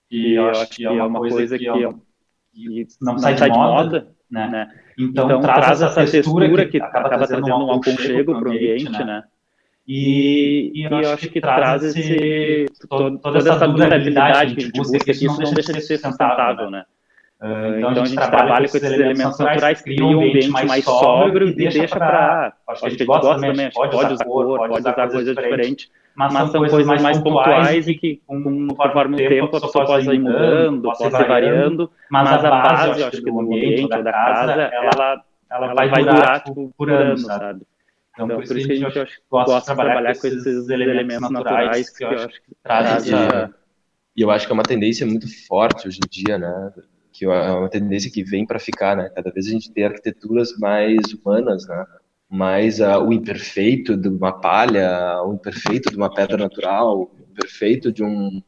e 0.10 0.34
eu 0.34 0.50
acho 0.50 0.70
que 0.70 0.86
é 0.86 0.90
uma 0.90 1.20
coisa 1.20 1.58
que, 1.58 1.66
que 2.54 2.88
não 3.02 3.18
sai 3.18 3.36
de 3.36 3.50
moda, 3.50 4.08
né? 4.30 4.48
né? 4.48 4.72
Então, 4.98 5.26
então 5.26 5.42
traz 5.42 5.82
essa 5.82 6.06
textura 6.06 6.66
que 6.68 6.82
acaba 6.82 7.10
trazendo 7.10 7.48
um 7.48 7.72
aconchego 7.72 8.40
para 8.40 8.50
o 8.50 8.52
ambiente, 8.52 8.90
né? 8.90 9.24
E, 9.88 10.72
e, 10.74 10.84
eu, 10.84 11.14
acho 11.14 11.30
que, 11.30 11.40
traz 11.40 11.84
esse, 11.84 12.66
toda, 12.90 13.20
toda 13.20 13.38
essa 13.38 13.68
durabilidade 13.68 14.56
que 14.56 14.62
a 14.62 14.66
gente 14.66 14.72
busca, 14.76 14.98
que 14.98 15.12
isso 15.12 15.40
não 15.40 15.54
deixa 15.54 15.74
de 15.74 15.82
ser 15.82 16.00
sustentável, 16.00 16.72
né? 16.72 16.86
Uh, 17.40 17.78
então, 17.78 17.92
então, 17.92 18.04
a 18.04 18.06
gente 18.08 18.16
trabalha 18.16 18.68
com 18.68 18.78
esses 18.78 18.92
elementos 18.92 19.38
naturais, 19.38 19.82
cria 19.82 20.04
um 20.04 20.22
ambiente 20.22 20.50
mais 20.50 20.84
sóbrio 20.84 21.50
e 21.50 21.54
deixa 21.54 21.88
para. 21.88 22.54
A 22.68 22.90
gente 22.90 23.06
gosta 23.06 23.36
também, 23.36 23.52
a 23.52 23.56
gente 23.56 23.74
pode 23.74 24.14
usar 24.14 24.26
cor, 24.26 24.58
pode 24.58 24.80
usar 24.80 24.94
coisas 24.94 25.36
diferentes, 25.36 25.92
mas 26.16 26.52
são 26.52 26.66
coisas 26.68 27.02
mais 27.02 27.18
pontuais 27.20 27.88
e 27.88 27.96
que, 27.96 28.22
conforme 28.26 29.16
o 29.16 29.18
tempo, 29.18 29.58
a 29.58 29.62
pessoa 29.62 29.86
pode 29.86 30.10
ir 30.10 30.20
mudando, 30.20 30.82
pode 30.84 31.04
ir 31.04 31.28
variando, 31.28 31.92
mas 32.10 32.46
a 32.46 32.50
base, 32.50 33.02
eu 33.02 33.08
acho 33.08 33.22
que 33.22 33.32
do 33.32 33.40
ambiente 33.40 33.94
ou 33.94 34.04
da 34.04 34.12
casa, 34.12 34.52
ela, 34.54 35.24
ela 35.52 35.74
vai 35.74 36.04
durar 36.04 36.44
tipo, 36.44 36.74
por 36.78 36.90
anos, 36.90 37.24
sabe? 37.24 37.62
Então, 38.14 38.28
então, 38.28 38.42
por 38.42 38.58
isso 38.58 38.68
que 38.68 38.74
a 38.74 38.76
gente 38.76 39.00
acho, 39.00 39.22
gosta 39.30 39.60
de 39.60 39.66
trabalhar, 39.66 39.94
trabalhar 39.94 40.20
com 40.20 40.28
esses, 40.28 40.70
elementos 40.70 41.30
naturais 41.30 41.90
que 41.90 42.04
eu 42.04 42.10
acho 42.10 42.42
que 42.42 42.56
trazem. 42.64 43.14
E 44.16 44.22
eu 44.22 44.32
acho 44.32 44.46
que 44.46 44.54
é 44.54 44.56
uma 44.56 44.64
tendência 44.64 45.06
muito 45.06 45.28
forte 45.46 45.86
hoje 45.86 46.00
em 46.00 46.10
dia, 46.10 46.38
né? 46.38 46.74
Que 47.12 47.26
é 47.26 47.52
uma 47.52 47.70
tendência 47.70 48.10
que 48.10 48.24
vem 48.24 48.46
para 48.46 48.58
ficar, 48.58 48.96
né? 48.96 49.10
Cada 49.14 49.30
vez 49.30 49.48
a 49.48 49.52
gente 49.52 49.70
tem 49.74 49.84
arquiteturas 49.84 50.58
mais 50.58 51.02
humanas, 51.14 51.68
né? 51.68 51.86
Mais 52.30 52.80
uh, 52.80 53.00
o 53.00 53.14
imperfeito 53.14 53.96
de 53.96 54.08
uma 54.08 54.34
palha, 54.34 55.22
o 55.24 55.34
imperfeito 55.34 55.90
de 55.90 55.98
uma 55.98 56.14
pedra 56.14 56.38
natural, 56.38 57.02
o 57.02 57.12
imperfeito 57.32 57.92
de 57.92 58.04
um, 58.04 58.42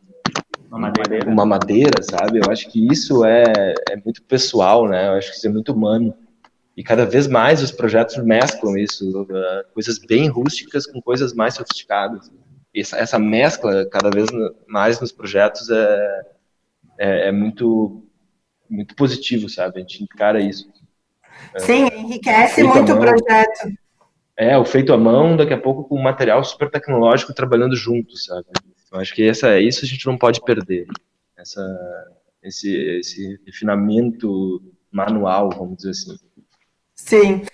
uma 0.70 0.80
madeira. 0.80 1.30
uma 1.30 1.46
madeira, 1.46 2.04
sabe? 2.04 2.40
Eu 2.40 2.52
acho 2.52 2.70
que 2.70 2.88
isso 2.92 3.24
é, 3.24 3.74
é 3.90 3.96
muito 3.96 4.24
pessoal, 4.24 4.88
né? 4.88 5.08
Eu 5.08 5.14
acho 5.14 5.32
que 5.32 5.38
isso 5.38 5.48
é 5.48 5.52
muito 5.52 5.72
humano. 5.72 6.14
E 6.76 6.84
cada 6.84 7.06
vez 7.06 7.28
mais 7.28 7.64
os 7.64 7.72
projetos 7.72 8.18
mesclam 8.18 8.78
isso, 8.78 9.24
uh, 9.24 9.74
coisas 9.74 9.98
bem 9.98 10.28
rústicas 10.28 10.86
com 10.86 11.02
coisas 11.02 11.34
mais 11.34 11.56
sofisticadas. 11.56 12.32
Essa, 12.76 12.98
essa 12.98 13.18
mescla, 13.18 13.88
cada 13.90 14.12
vez 14.12 14.28
mais 14.68 15.00
nos 15.00 15.12
projetos, 15.12 15.70
é, 15.70 16.22
é, 17.00 17.28
é 17.30 17.32
muito, 17.32 18.04
muito 18.70 18.96
positivo, 18.96 19.50
sabe? 19.50 19.78
A 19.78 19.80
gente 19.80 20.04
encara 20.04 20.40
isso. 20.40 20.70
Sim, 21.58 21.88
enriquece 21.94 22.64
muito 22.64 22.94
o 22.94 23.00
projeto. 23.00 23.78
É, 24.36 24.58
o 24.58 24.64
feito 24.64 24.94
à 24.94 24.98
mão, 24.98 25.36
daqui 25.36 25.54
a 25.54 25.60
pouco 25.60 25.84
com 25.84 25.98
material 25.98 26.44
super 26.44 26.70
tecnológico 26.70 27.34
trabalhando 27.34 27.76
juntos, 27.76 28.26
sabe? 28.26 28.46
Eu 28.92 29.00
acho 29.00 29.14
que 29.14 29.28
essa, 29.28 29.60
isso 29.60 29.84
a 29.84 29.88
gente 29.88 30.06
não 30.06 30.18
pode 30.18 30.42
perder. 30.42 30.86
Essa, 31.38 31.62
esse, 32.44 32.74
esse 33.00 33.40
refinamento 33.46 34.62
manual, 34.92 35.50
vamos 35.50 35.78
dizer 35.78 35.90
assim. 35.90 36.18
Sim. 36.96 37.46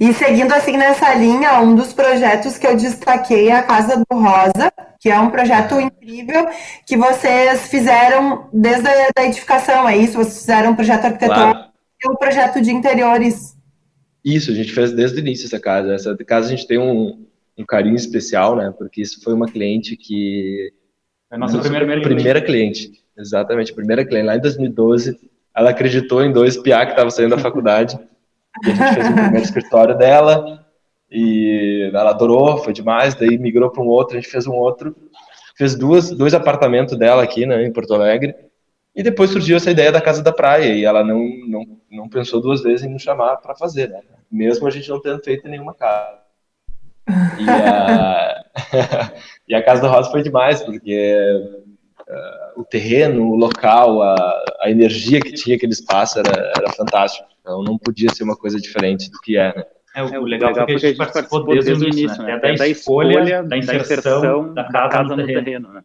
E 0.00 0.12
seguindo 0.12 0.52
assim 0.52 0.76
nessa 0.76 1.14
linha, 1.14 1.60
um 1.60 1.74
dos 1.74 1.92
projetos 1.92 2.58
que 2.58 2.66
eu 2.66 2.76
destaquei 2.76 3.48
é 3.48 3.56
a 3.56 3.62
Casa 3.62 3.96
do 3.96 4.16
Rosa, 4.16 4.72
que 5.00 5.08
é 5.08 5.18
um 5.18 5.30
projeto 5.30 5.80
incrível 5.80 6.48
que 6.84 6.96
vocês 6.96 7.68
fizeram 7.68 8.48
desde 8.52 8.88
a 8.88 9.24
edificação, 9.24 9.88
é 9.88 9.96
isso? 9.96 10.18
Vocês 10.18 10.38
fizeram 10.38 10.72
um 10.72 10.76
projeto 10.76 11.04
arquitetônico 11.04 11.52
claro. 11.52 11.67
E 12.02 12.10
um 12.10 12.16
projeto 12.16 12.60
de 12.60 12.70
interiores. 12.70 13.56
Isso, 14.24 14.50
a 14.50 14.54
gente 14.54 14.72
fez 14.72 14.92
desde 14.92 15.18
o 15.18 15.20
início 15.20 15.46
essa 15.46 15.60
casa. 15.60 15.94
Essa 15.94 16.16
casa 16.16 16.46
a 16.46 16.50
gente 16.50 16.66
tem 16.66 16.78
um, 16.78 17.26
um 17.56 17.64
carinho 17.64 17.96
especial, 17.96 18.56
né? 18.56 18.72
Porque 18.76 19.02
isso 19.02 19.22
foi 19.22 19.34
uma 19.34 19.46
cliente 19.46 19.96
que. 19.96 20.72
É 21.30 21.36
a 21.36 21.38
nossa, 21.38 21.56
nossa 21.56 21.68
primeira, 21.68 22.00
primeira 22.00 22.40
cliente. 22.40 22.88
cliente. 22.88 23.04
Exatamente, 23.16 23.74
primeira 23.74 24.04
cliente. 24.04 24.26
Lá 24.26 24.36
em 24.36 24.40
2012, 24.40 25.18
ela 25.56 25.70
acreditou 25.70 26.22
em 26.22 26.32
dois 26.32 26.56
PA 26.56 26.84
que 26.84 26.92
estavam 26.92 27.10
saindo 27.10 27.34
da 27.34 27.42
faculdade. 27.42 27.98
E 28.64 28.70
a 28.70 28.74
gente 28.74 28.94
fez 28.94 29.08
o 29.08 29.12
primeiro 29.12 29.44
escritório 29.44 29.96
dela. 29.96 30.64
E 31.10 31.90
ela 31.92 32.10
adorou, 32.10 32.58
foi 32.58 32.72
demais. 32.72 33.14
Daí 33.14 33.38
migrou 33.38 33.70
para 33.70 33.82
um 33.82 33.86
outro, 33.86 34.16
a 34.16 34.20
gente 34.20 34.30
fez 34.30 34.46
um 34.46 34.54
outro. 34.54 34.94
Fez 35.56 35.74
duas, 35.74 36.10
dois 36.10 36.34
apartamentos 36.34 36.96
dela 36.96 37.22
aqui, 37.22 37.44
né, 37.44 37.64
em 37.64 37.72
Porto 37.72 37.92
Alegre. 37.94 38.34
E 38.98 39.02
depois 39.04 39.30
surgiu 39.30 39.56
essa 39.56 39.70
ideia 39.70 39.92
da 39.92 40.00
casa 40.00 40.24
da 40.24 40.32
praia 40.32 40.74
e 40.74 40.84
ela 40.84 41.04
não, 41.04 41.24
não, 41.46 41.64
não 41.88 42.08
pensou 42.08 42.40
duas 42.40 42.64
vezes 42.64 42.84
em 42.84 42.90
nos 42.90 43.00
chamar 43.00 43.36
para 43.36 43.54
fazer, 43.54 43.88
né? 43.88 44.00
Mesmo 44.28 44.66
a 44.66 44.70
gente 44.70 44.90
não 44.90 45.00
tendo 45.00 45.22
feito 45.22 45.48
nenhuma 45.48 45.72
casa. 45.72 46.18
E 47.38 47.48
a, 47.48 48.44
e 49.46 49.54
a 49.54 49.62
casa 49.62 49.82
da 49.82 49.88
Rosa 49.88 50.10
foi 50.10 50.20
demais, 50.20 50.64
porque 50.64 51.22
uh, 52.08 52.60
o 52.60 52.64
terreno, 52.64 53.30
o 53.30 53.36
local, 53.36 54.02
a, 54.02 54.44
a 54.62 54.68
energia 54.68 55.20
que 55.20 55.32
tinha 55.32 55.54
aquele 55.54 55.74
espaço 55.74 56.18
era, 56.18 56.52
era 56.56 56.72
fantástico. 56.72 57.28
Então 57.40 57.62
não 57.62 57.78
podia 57.78 58.10
ser 58.12 58.24
uma 58.24 58.36
coisa 58.36 58.58
diferente 58.58 59.08
do 59.12 59.20
que 59.20 59.36
é, 59.36 59.54
né? 59.54 59.64
É, 59.94 60.02
o, 60.02 60.24
legal, 60.24 60.50
legal 60.50 60.66
porque 60.66 60.72
a 60.72 60.78
gente 60.88 60.96
participou 60.96 61.44
desde, 61.46 61.70
desde 61.70 61.84
o 61.84 61.88
início, 61.88 62.20
né? 62.24 62.32
Até 62.32 62.52
da, 62.52 62.66
escolha, 62.66 63.44
da 63.44 63.56
inserção 63.56 64.52
da 64.52 64.64
casa, 64.64 64.72
da 64.72 64.88
casa 64.88 65.16
no 65.16 65.24
terreno, 65.24 65.44
terreno 65.44 65.72
né? 65.72 65.84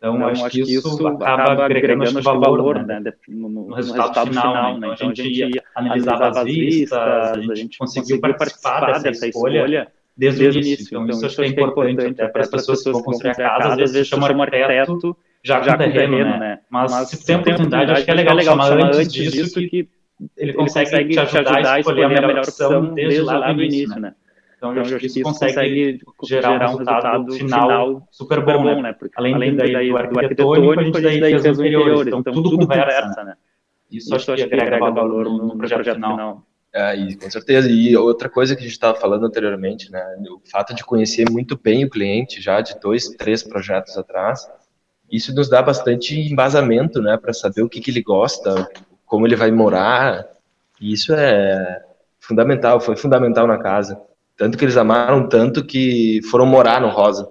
Então, 0.00 0.16
então 0.16 0.28
acho, 0.28 0.46
acho 0.46 0.64
que 0.64 0.74
isso 0.74 1.06
acaba 1.06 1.66
agregando 1.66 2.04
acho, 2.04 2.22
valor, 2.22 2.86
né, 2.86 3.00
né, 3.00 3.12
no, 3.28 3.50
no, 3.50 3.68
no, 3.68 3.74
resultado, 3.74 4.06
resultado 4.06 4.28
final. 4.28 4.78
Né? 4.78 4.94
Então, 4.94 5.10
a 5.10 5.14
gente 5.14 5.62
analisava 5.74 6.28
as 6.30 6.44
vistas, 6.44 6.98
a 6.98 7.54
gente 7.54 7.76
conseguiu 7.76 8.18
participar 8.18 8.98
dessa 9.02 9.28
escolha 9.28 9.88
desde, 10.16 10.40
desde 10.40 10.58
o 10.58 10.62
início. 10.62 10.86
Então, 10.86 11.04
então, 11.04 11.16
isso 11.16 11.26
acho 11.26 11.36
que 11.36 11.42
é 11.42 11.48
importante 11.48 12.00
até 12.06 12.28
para 12.28 12.40
as 12.40 12.50
pessoas 12.50 12.82
que 12.82 12.90
vão 12.90 13.02
construir 13.02 13.32
a 13.32 13.34
casa, 13.34 13.68
às 13.68 13.76
vezes 13.76 14.08
chamam 14.08 14.42
arquiteto 14.42 15.14
já, 15.44 15.60
já 15.60 15.72
com 15.72 15.78
terreno, 15.78 16.18
né? 16.18 16.38
né? 16.38 16.58
Mas, 16.70 16.92
se 17.10 17.26
tem 17.26 17.36
oportunidade, 17.36 17.92
acho 17.92 18.04
que 18.04 18.10
é 18.10 18.14
legal 18.14 18.40
chamar 18.40 18.72
antes 18.72 19.12
disso 19.12 19.60
que 19.60 19.86
ele 20.36 20.54
consegue 20.54 21.10
te 21.10 21.20
ajudar 21.20 21.74
a 21.74 21.80
escolher 21.80 22.04
a 22.04 22.08
melhor 22.08 22.38
opção 22.38 22.94
desde 22.94 23.20
lá 23.20 23.52
do 23.52 23.62
início, 23.62 24.00
né? 24.00 24.14
Então, 24.60 24.72
então, 24.72 24.82
eu 24.82 24.82
acho 24.82 24.98
que 24.98 25.06
isso 25.06 25.22
consegue 25.22 25.98
gerar, 26.22 26.52
gerar 26.52 26.66
um 26.66 26.76
resultado 26.76 27.32
final 27.32 28.06
super 28.10 28.44
bom, 28.44 28.62
né? 28.62 28.82
né? 28.82 28.92
Porque, 28.92 29.14
além, 29.16 29.34
além 29.34 29.56
daí, 29.56 29.88
do 29.88 29.96
arquitetônico, 29.96 30.98
a 30.98 31.00
gente 31.00 31.00
daí 31.00 31.40
fez 31.40 31.46
os 31.46 31.58
interiores. 31.58 32.08
Então, 32.08 32.20
então, 32.20 32.34
tudo 32.34 32.58
conversa, 32.58 33.24
né? 33.24 33.36
Isso, 33.90 34.14
isso 34.14 34.32
acho 34.32 34.46
que 34.46 34.54
agrega 34.54 34.90
valor 34.90 35.24
no, 35.24 35.56
projeto, 35.56 35.78
projeto 35.78 35.94
final. 35.94 36.46
É, 36.74 36.94
e, 36.94 37.16
com 37.16 37.30
certeza. 37.30 37.70
E 37.70 37.96
outra 37.96 38.28
coisa 38.28 38.54
que 38.54 38.60
a 38.60 38.62
gente 38.62 38.72
estava 38.72 39.00
falando 39.00 39.24
anteriormente, 39.24 39.90
né? 39.90 40.04
O 40.30 40.42
fato 40.50 40.74
de 40.74 40.84
conhecer 40.84 41.24
muito 41.30 41.58
bem 41.58 41.86
o 41.86 41.90
cliente 41.90 42.42
já 42.42 42.60
de 42.60 42.78
dois, 42.78 43.08
três 43.16 43.42
projetos 43.42 43.96
atrás, 43.96 44.46
isso 45.10 45.34
nos 45.34 45.48
dá 45.48 45.62
bastante 45.62 46.20
embasamento, 46.20 47.00
né? 47.00 47.16
Para 47.16 47.32
saber 47.32 47.62
o 47.62 47.68
que, 47.68 47.80
que 47.80 47.90
ele 47.90 48.02
gosta, 48.02 48.68
como 49.06 49.26
ele 49.26 49.36
vai 49.36 49.50
morar. 49.50 50.28
E 50.78 50.92
isso 50.92 51.14
é 51.14 51.82
fundamental, 52.18 52.78
foi 52.78 52.94
fundamental 52.94 53.46
na 53.46 53.56
casa. 53.56 53.98
Tanto 54.40 54.56
que 54.56 54.64
eles 54.64 54.78
amaram 54.78 55.28
tanto 55.28 55.62
que 55.62 56.22
foram 56.30 56.46
morar 56.46 56.80
no 56.80 56.88
Rosa. 56.88 57.28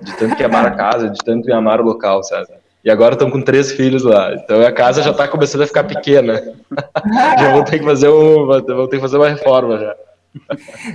De 0.00 0.16
tanto 0.16 0.34
que 0.36 0.42
amaram 0.42 0.68
a 0.68 0.74
casa, 0.74 1.10
de 1.10 1.18
tanto 1.18 1.44
que 1.44 1.52
amaram 1.52 1.84
o 1.84 1.86
local, 1.86 2.22
sabe? 2.22 2.48
E 2.82 2.90
agora 2.90 3.12
estão 3.12 3.30
com 3.30 3.42
três 3.42 3.72
filhos 3.72 4.04
lá. 4.04 4.32
Então 4.32 4.62
a 4.62 4.72
casa 4.72 5.02
já 5.02 5.10
está 5.10 5.28
começando 5.28 5.60
a 5.60 5.66
ficar 5.66 5.84
pequena. 5.84 6.40
já 7.38 7.52
vão 7.52 7.62
ter 7.62 7.78
que 7.78 7.84
fazer 7.84 8.08
um, 8.08 8.46
vão 8.46 8.88
ter 8.88 8.96
que 8.96 9.02
fazer 9.02 9.18
uma 9.18 9.28
reforma 9.28 9.78
já. 9.78 9.94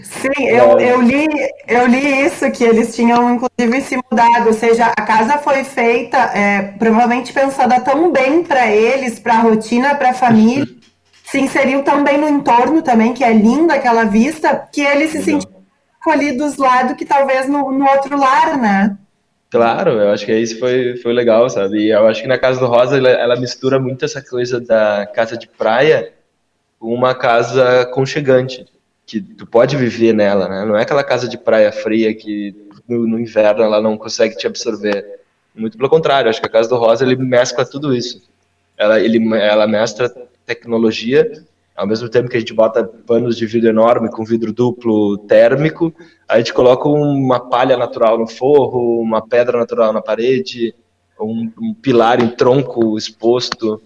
Sim, 0.02 0.48
eu, 0.48 0.80
eu, 0.80 1.02
li, 1.02 1.28
eu 1.68 1.86
li 1.86 2.26
isso, 2.26 2.50
que 2.52 2.64
eles 2.64 2.96
tinham 2.96 3.36
inclusive 3.36 3.82
se 3.82 3.98
mudado, 3.98 4.48
ou 4.48 4.54
seja, 4.54 4.88
a 4.88 5.02
casa 5.02 5.38
foi 5.38 5.64
feita, 5.64 6.18
é, 6.18 6.74
provavelmente 6.80 7.34
pensada 7.34 7.80
tão 7.82 8.12
bem 8.12 8.44
para 8.44 8.72
eles, 8.72 9.20
para 9.20 9.36
a 9.36 9.42
rotina, 9.42 9.94
para 9.94 10.12
a 10.12 10.14
família, 10.14 10.66
se 11.26 11.40
inseriu 11.40 11.84
também 11.84 12.18
no 12.18 12.30
entorno 12.30 12.82
também, 12.82 13.14
que 13.14 13.24
é 13.24 13.34
linda 13.34 13.74
aquela 13.74 14.04
vista, 14.06 14.68
que 14.72 14.82
ele 14.82 15.08
se 15.08 15.24
sentiu 15.24 15.50
acolhidos 16.00 16.58
lá 16.58 16.84
do 16.84 16.96
que 16.96 17.04
talvez 17.04 17.50
no, 17.50 17.72
no, 17.72 17.86
outro 17.90 18.18
lar, 18.18 18.58
né? 18.58 18.96
Claro, 19.50 19.92
eu 19.92 20.12
acho 20.12 20.26
que 20.26 20.38
isso 20.38 20.60
foi, 20.60 20.98
foi 20.98 21.14
legal, 21.14 21.50
sabe? 21.50 21.80
E 21.80 21.92
eu 21.92 22.06
acho 22.08 22.22
que 22.22 22.28
na 22.28 22.38
Casa 22.38 22.60
do 22.60 22.68
Rosa 22.68 22.98
ela, 22.98 23.10
ela 23.10 23.36
mistura 23.36 23.80
muito 23.80 24.06
essa 24.06 24.22
coisa 24.22 24.60
da 24.60 25.08
casa 25.08 25.36
de 25.36 25.48
praia 25.48 26.14
com 26.80 26.94
uma 26.94 27.16
casa 27.16 27.86
conchegante, 27.88 28.66
que 29.06 29.20
tu 29.20 29.48
pode 29.48 29.76
viver 29.76 30.14
nela, 30.14 30.48
né? 30.48 30.66
Não 30.66 30.78
é 30.78 30.84
aquela 30.84 31.04
casa 31.04 31.28
de 31.28 31.38
praia 31.38 31.72
fria 31.72 32.14
que 32.14 32.54
no, 32.88 33.08
no 33.08 33.20
inverno 33.20 33.64
ela 33.64 33.82
não 33.82 33.98
consegue 33.98 34.36
te 34.38 34.46
absorver. 34.46 35.22
Muito 35.56 35.78
pelo 35.78 35.90
contrário, 35.90 36.30
acho 36.30 36.40
que 36.40 36.48
a 36.48 36.52
Casa 36.52 36.70
do 36.70 36.76
Rosa 36.76 37.04
ele 37.04 37.16
mescla 37.16 37.66
tudo 37.66 37.96
isso. 37.96 38.22
Ela, 38.78 39.00
ele, 39.00 39.34
ela 39.38 39.66
mestra 39.66 40.14
tecnologia, 40.46 41.44
ao 41.76 41.86
mesmo 41.86 42.08
tempo 42.08 42.30
que 42.30 42.38
a 42.38 42.40
gente 42.40 42.54
bota 42.54 42.84
panos 42.84 43.36
de 43.36 43.46
vidro 43.46 43.70
enorme 43.70 44.10
com 44.10 44.24
vidro 44.24 44.54
duplo 44.54 45.18
térmico, 45.18 45.94
a 46.28 46.38
gente 46.38 46.54
coloca 46.54 46.88
uma 46.88 47.40
palha 47.40 47.76
natural 47.76 48.18
no 48.18 48.28
forro, 48.28 49.02
uma 49.02 49.22
pedra 49.22 49.58
natural 49.58 49.92
na 49.92 50.02
parede, 50.02 50.74
um, 51.20 51.52
um 51.62 51.74
pilar 51.74 52.24
em 52.24 52.30
tronco 52.30 52.98
exposto. 52.98 53.82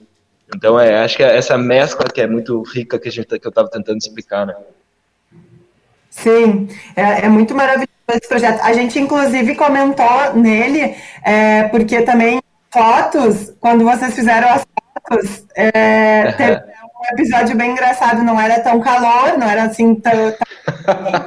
Então, 0.55 0.79
é, 0.79 1.03
acho 1.03 1.17
que 1.17 1.23
é 1.23 1.35
essa 1.35 1.57
mescla 1.57 2.05
que 2.05 2.21
é 2.21 2.27
muito 2.27 2.61
rica 2.61 2.99
que, 2.99 3.07
a 3.07 3.11
gente, 3.11 3.27
que 3.39 3.47
eu 3.47 3.49
estava 3.49 3.69
tentando 3.69 3.97
explicar, 3.97 4.45
né? 4.45 4.55
Sim, 6.09 6.67
é, 6.95 7.25
é, 7.25 7.29
muito 7.29 7.55
maravilhoso 7.55 7.89
esse 8.09 8.27
projeto. 8.27 8.61
A 8.61 8.73
gente, 8.73 8.99
inclusive, 8.99 9.55
comentou 9.55 10.33
nele, 10.35 10.95
é, 11.23 11.63
porque 11.69 12.01
também 12.01 12.41
fotos, 12.71 13.53
quando 13.59 13.83
vocês 13.83 14.13
fizeram 14.13 14.49
as 14.49 14.65
fotos, 15.09 15.43
é, 15.55 16.31
teve 16.33 16.53
um 16.53 17.13
episódio 17.13 17.55
bem 17.55 17.71
engraçado, 17.71 18.23
não 18.23 18.39
era 18.39 18.59
tão 18.59 18.79
calor, 18.79 19.37
não 19.37 19.49
era 19.49 19.63
assim 19.63 19.95
tão. 19.95 20.31
tão 20.31 21.25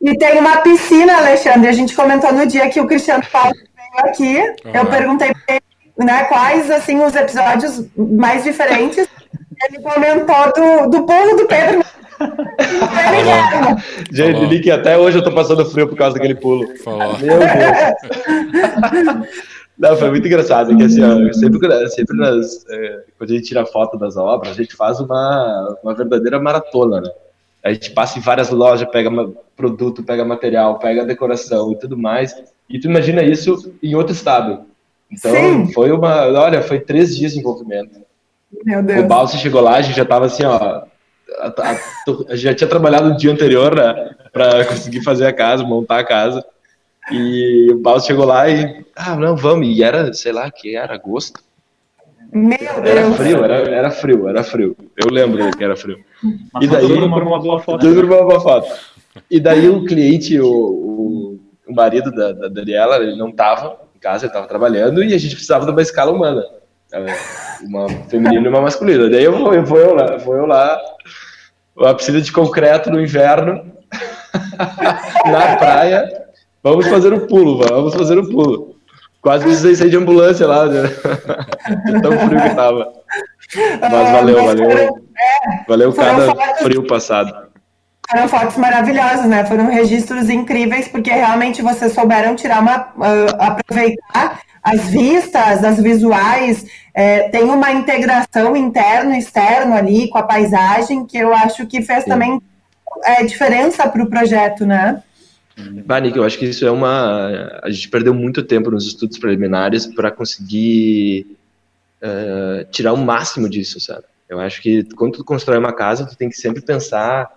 e 0.00 0.18
tem 0.18 0.38
uma 0.38 0.58
piscina, 0.58 1.16
Alexandre. 1.18 1.68
A 1.68 1.72
gente 1.72 1.94
comentou 1.94 2.32
no 2.32 2.46
dia 2.46 2.68
que 2.68 2.80
o 2.80 2.86
Cristiano 2.86 3.22
Paulo 3.30 3.52
veio 3.54 4.06
aqui. 4.06 4.38
Uhum. 4.64 4.72
Eu 4.74 4.86
perguntei 4.86 5.32
para 5.32 5.54
ele 5.54 5.62
né, 5.98 6.24
quais 6.24 6.70
assim, 6.70 7.00
os 7.00 7.14
episódios 7.14 7.86
mais 7.96 8.42
diferentes. 8.42 9.06
Ele 9.68 9.80
comentou 9.80 10.52
do, 10.56 10.90
do 10.90 11.06
pulo 11.06 11.36
do 11.36 11.46
Pedro. 11.46 11.84
Gente, 14.10 14.46
Nick, 14.46 14.70
até 14.70 14.98
hoje 14.98 15.18
eu 15.18 15.24
tô 15.24 15.32
passando 15.32 15.64
frio 15.66 15.88
por 15.88 15.96
causa 15.96 16.14
daquele 16.14 16.34
pulo. 16.34 16.66
Falou. 16.78 17.16
Meu 17.18 17.38
Deus. 17.38 17.48
Não, 19.78 19.96
foi 19.96 20.10
muito 20.10 20.26
engraçado, 20.26 20.76
que 20.76 20.82
assim, 20.82 21.02
ó, 21.02 21.32
sempre, 21.32 21.88
sempre 21.88 22.16
nas, 22.16 22.64
é, 22.68 23.04
quando 23.18 23.30
a 23.30 23.34
gente 23.34 23.48
tira 23.48 23.66
foto 23.66 23.98
das 23.98 24.16
obras, 24.16 24.52
a 24.52 24.62
gente 24.62 24.76
faz 24.76 25.00
uma, 25.00 25.76
uma 25.82 25.94
verdadeira 25.94 26.40
maratona, 26.40 27.00
né? 27.00 27.10
A 27.64 27.72
gente 27.72 27.90
passa 27.92 28.18
em 28.18 28.22
várias 28.22 28.50
lojas, 28.50 28.88
pega 28.90 29.10
produto, 29.56 30.02
pega 30.02 30.24
material, 30.24 30.78
pega 30.78 31.04
decoração 31.04 31.72
e 31.72 31.78
tudo 31.78 31.96
mais. 31.96 32.34
E 32.68 32.78
tu 32.78 32.88
imagina 32.88 33.22
isso 33.22 33.72
em 33.82 33.94
outro 33.94 34.12
estado. 34.12 34.64
Então, 35.10 35.30
Sim. 35.30 35.72
foi 35.72 35.92
uma. 35.92 36.26
Olha, 36.26 36.62
foi 36.62 36.80
três 36.80 37.16
dias 37.16 37.32
de 37.32 37.38
envolvimento. 37.38 38.00
Meu 38.64 38.82
Deus. 38.82 39.04
O 39.04 39.06
Balsa 39.06 39.36
chegou 39.36 39.60
lá, 39.60 39.76
a 39.76 39.82
gente 39.82 39.96
já 39.96 40.04
tava 40.04 40.26
assim, 40.26 40.44
ó. 40.44 40.56
A, 40.56 40.86
a, 41.38 41.76
a, 42.30 42.36
já 42.36 42.54
tinha 42.54 42.68
trabalhado 42.68 43.10
no 43.10 43.16
dia 43.16 43.30
anterior, 43.30 43.74
né? 43.74 44.10
Pra 44.32 44.64
conseguir 44.64 45.02
fazer 45.02 45.26
a 45.26 45.32
casa, 45.32 45.62
montar 45.62 46.00
a 46.00 46.04
casa. 46.04 46.44
E 47.10 47.68
o 47.72 47.78
Baus 47.78 48.04
chegou 48.04 48.24
lá 48.24 48.48
e, 48.48 48.84
ah, 48.94 49.16
não, 49.16 49.36
vamos. 49.36 49.66
E 49.66 49.82
era, 49.82 50.12
sei 50.12 50.32
lá, 50.32 50.50
que 50.50 50.76
era 50.76 50.94
agosto. 50.94 51.40
Meu 52.32 52.58
Deus. 52.58 52.86
Era 52.86 53.12
frio, 53.12 53.44
era, 53.44 53.54
era 53.56 53.90
frio, 53.90 54.28
era 54.28 54.44
frio. 54.44 54.76
Eu 54.96 55.10
lembro 55.10 55.50
que 55.56 55.64
era 55.64 55.76
frio. 55.76 55.98
e 56.60 56.66
daí, 56.66 56.86
tudo 56.86 57.10
por 57.10 57.22
uma 57.22 57.38
boa 57.38 57.60
foto. 57.60 57.80
Tudo 57.80 57.94
por 57.94 58.04
uma 58.04 58.24
boa 58.24 58.40
foto. 58.40 58.72
E 59.30 59.38
daí 59.38 59.68
o 59.68 59.84
cliente, 59.84 60.40
o, 60.40 60.48
o, 60.48 61.40
o 61.68 61.74
marido 61.74 62.10
da, 62.10 62.32
da 62.32 62.48
Daniela, 62.48 62.96
ele 62.96 63.16
não 63.16 63.28
estava 63.28 63.78
em 63.94 63.98
casa, 63.98 64.24
ele 64.24 64.30
estava 64.30 64.46
trabalhando 64.46 65.02
e 65.02 65.12
a 65.12 65.18
gente 65.18 65.34
precisava 65.34 65.66
de 65.66 65.72
uma 65.72 65.82
escala 65.82 66.12
humana. 66.12 66.42
Uma 67.62 67.88
feminina 68.08 68.46
e 68.46 68.48
uma 68.48 68.62
masculina. 68.62 69.10
Daí 69.10 69.24
eu 69.24 69.36
vou, 69.36 69.54
eu 69.54 69.64
vou 69.64 69.78
eu 69.78 69.94
lá, 69.94 70.16
vou 70.16 70.36
eu 70.36 70.46
lá, 70.46 70.80
uma 71.76 71.94
piscina 71.94 72.20
de 72.20 72.32
concreto 72.32 72.90
no 72.90 73.00
inverno, 73.00 73.72
na 75.26 75.56
praia, 75.56 76.21
vamos 76.62 76.86
fazer 76.86 77.12
o 77.12 77.16
um 77.16 77.26
pulo, 77.26 77.58
vamos 77.66 77.94
fazer 77.94 78.18
o 78.18 78.22
um 78.22 78.30
pulo. 78.30 78.76
Quase 79.20 79.44
precisei 79.44 79.88
de 79.88 79.96
ambulância 79.96 80.46
lá, 80.46 80.66
né? 80.66 80.82
tão 82.02 82.12
frio 82.12 82.42
que 82.42 82.54
tava. 82.54 82.92
Mas 83.80 84.10
valeu, 84.10 84.44
valeu. 84.44 85.08
Valeu 85.68 85.92
cada 85.92 86.54
frio 86.56 86.86
passado. 86.86 87.52
Foram 88.10 88.28
fotos 88.28 88.56
maravilhosas, 88.56 89.26
né? 89.26 89.44
Foram 89.44 89.70
registros 89.70 90.28
incríveis, 90.28 90.88
porque 90.88 91.10
realmente 91.10 91.62
vocês 91.62 91.92
souberam 91.92 92.34
tirar 92.34 92.60
uma. 92.60 92.88
Uh, 92.96 93.36
aproveitar 93.38 94.40
as 94.62 94.90
vistas, 94.90 95.64
as 95.64 95.80
visuais, 95.80 96.64
é, 96.94 97.28
tem 97.30 97.42
uma 97.44 97.72
integração 97.72 98.56
interno 98.56 99.12
e 99.12 99.18
externo 99.18 99.74
ali 99.74 100.08
com 100.08 100.18
a 100.18 100.22
paisagem, 100.22 101.04
que 101.04 101.18
eu 101.18 101.34
acho 101.34 101.66
que 101.66 101.82
fez 101.82 102.04
Sim. 102.04 102.10
também 102.10 102.40
é, 103.04 103.24
diferença 103.24 103.88
para 103.88 104.02
o 104.02 104.08
projeto, 104.08 104.64
né? 104.64 105.02
Banique, 105.84 106.16
eu 106.16 106.24
acho 106.24 106.38
que 106.38 106.46
isso 106.46 106.66
é 106.66 106.70
uma. 106.70 107.60
A 107.62 107.70
gente 107.70 107.88
perdeu 107.88 108.14
muito 108.14 108.42
tempo 108.42 108.70
nos 108.70 108.86
estudos 108.86 109.18
preliminares 109.18 109.86
para 109.86 110.10
conseguir 110.10 111.36
uh, 112.02 112.64
tirar 112.70 112.92
o 112.92 112.96
máximo 112.96 113.48
disso, 113.48 113.80
sabe? 113.80 114.04
Eu 114.28 114.40
acho 114.40 114.62
que 114.62 114.84
quando 114.94 115.18
tu 115.18 115.24
constrói 115.24 115.58
uma 115.58 115.72
casa, 115.72 116.06
tu 116.06 116.16
tem 116.16 116.30
que 116.30 116.36
sempre 116.36 116.62
pensar, 116.62 117.30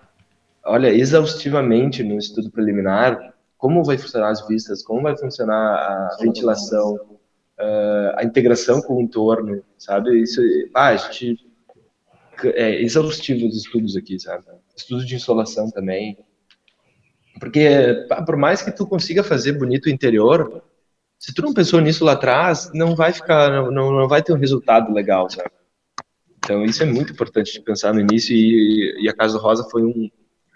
olha, 0.63 0.87
exaustivamente 0.87 2.03
no 2.03 2.17
estudo 2.17 2.49
preliminar, 2.49 3.33
como 3.57 3.83
vai 3.83 3.97
funcionar 3.97 4.29
as 4.29 4.47
vistas, 4.47 4.81
como 4.81 5.01
vai 5.01 5.17
funcionar 5.17 5.57
a 5.57 6.17
ventilação, 6.21 6.95
uh, 7.59 8.15
a 8.15 8.23
integração 8.23 8.81
com 8.81 8.95
o 8.95 9.01
entorno, 9.01 9.61
sabe? 9.77 10.21
Isso, 10.21 10.41
ah, 10.73 10.87
a 10.87 10.95
gente 10.95 11.45
é 12.43 12.81
exaustivo 12.81 13.47
os 13.47 13.57
estudos 13.57 13.97
aqui, 13.97 14.19
sabe? 14.19 14.45
Estudo 14.75 15.05
de 15.05 15.15
insolação 15.15 15.69
também, 15.69 16.17
porque 17.39 18.07
por 18.25 18.37
mais 18.37 18.61
que 18.61 18.71
tu 18.71 18.87
consiga 18.87 19.23
fazer 19.23 19.53
bonito 19.53 19.87
o 19.87 19.89
interior, 19.89 20.63
se 21.19 21.33
tu 21.33 21.41
não 21.41 21.53
pensou 21.53 21.81
nisso 21.81 22.05
lá 22.05 22.13
atrás, 22.13 22.71
não 22.73 22.95
vai 22.95 23.11
ficar, 23.11 23.71
não, 23.71 23.91
não 23.91 24.07
vai 24.07 24.21
ter 24.21 24.33
um 24.33 24.37
resultado 24.37 24.93
legal, 24.93 25.29
sabe? 25.29 25.49
Então 26.37 26.63
isso 26.63 26.83
é 26.83 26.85
muito 26.85 27.11
importante 27.11 27.53
de 27.53 27.61
pensar 27.61 27.93
no 27.93 27.99
início 27.99 28.35
e, 28.35 29.03
e 29.03 29.09
a 29.09 29.13
Casa 29.13 29.37
Rosa 29.37 29.67
foi 29.69 29.83
um 29.83 30.09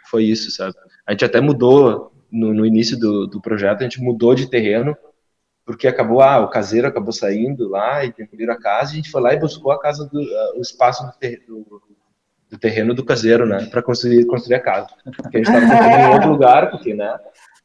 foi 0.09 0.23
isso, 0.23 0.49
sabe? 0.51 0.73
A 1.05 1.11
gente 1.11 1.25
até 1.25 1.39
mudou 1.39 2.11
no, 2.31 2.53
no 2.53 2.65
início 2.65 2.97
do, 2.97 3.27
do, 3.27 3.41
projeto, 3.41 3.81
a 3.81 3.83
gente 3.83 4.01
mudou 4.01 4.33
de 4.33 4.49
terreno 4.49 4.95
porque 5.65 5.87
acabou, 5.87 6.21
ah, 6.21 6.39
o 6.39 6.49
caseiro 6.49 6.87
acabou 6.87 7.11
saindo 7.11 7.69
lá 7.69 8.03
e 8.03 8.11
demoliram 8.11 8.53
a 8.53 8.59
casa, 8.59 8.91
e 8.91 8.93
a 8.93 8.95
gente 8.95 9.11
foi 9.11 9.21
lá 9.21 9.33
e 9.35 9.39
buscou 9.39 9.71
a 9.71 9.79
casa 9.79 10.03
do 10.07 10.19
uh, 10.19 10.57
o 10.57 10.61
espaço 10.61 11.03
do, 11.47 11.63
do, 11.63 11.81
do, 12.49 12.57
terreno 12.57 12.93
do 12.93 13.03
caseiro, 13.03 13.45
né, 13.45 13.67
para 13.69 13.81
construir 13.81 14.25
construir 14.25 14.55
a 14.55 14.59
casa. 14.59 14.87
Porque 15.03 15.37
a 15.37 15.43
gente 15.43 15.47
estava 15.47 15.67
construindo 15.67 15.99
em 15.99 16.13
outro 16.13 16.29
lugar, 16.31 16.69
porque, 16.71 16.93
né, 16.93 17.17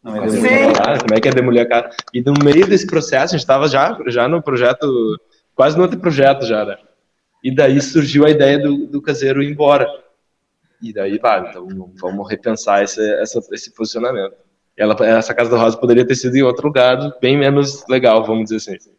não 0.02 0.16
é 0.16 0.98
como 0.98 1.14
é 1.14 1.20
que 1.20 1.28
é 1.28 1.32
demolir 1.32 1.62
a 1.62 1.66
casa? 1.66 1.90
E 2.12 2.20
no 2.20 2.34
meio 2.44 2.66
desse 2.66 2.86
processo, 2.86 3.34
a 3.34 3.38
gente 3.38 3.40
estava 3.40 3.66
já 3.68 3.98
já 4.06 4.28
no 4.28 4.42
projeto, 4.42 4.86
quase 5.54 5.76
no 5.76 5.82
outro 5.82 5.98
projeto 5.98 6.44
já, 6.44 6.64
né? 6.64 6.76
E 7.42 7.54
daí 7.54 7.80
surgiu 7.80 8.26
a 8.26 8.30
ideia 8.30 8.58
do, 8.58 8.86
do 8.86 9.02
caseiro 9.02 9.42
ir 9.42 9.50
embora. 9.50 9.86
E 10.82 10.92
daí, 10.92 11.18
vai, 11.18 11.48
então 11.48 11.66
vamos 12.00 12.28
repensar 12.28 12.82
esse, 12.82 13.00
essa, 13.20 13.40
esse 13.52 13.72
posicionamento. 13.74 14.34
Ela, 14.76 14.94
essa 15.06 15.32
Casa 15.32 15.48
do 15.48 15.56
Rosa 15.56 15.76
poderia 15.76 16.06
ter 16.06 16.16
sido 16.16 16.36
em 16.36 16.42
outro 16.42 16.66
lugar, 16.66 16.98
bem 17.20 17.38
menos 17.38 17.86
legal, 17.88 18.24
vamos 18.24 18.50
dizer 18.50 18.56
assim. 18.56 18.90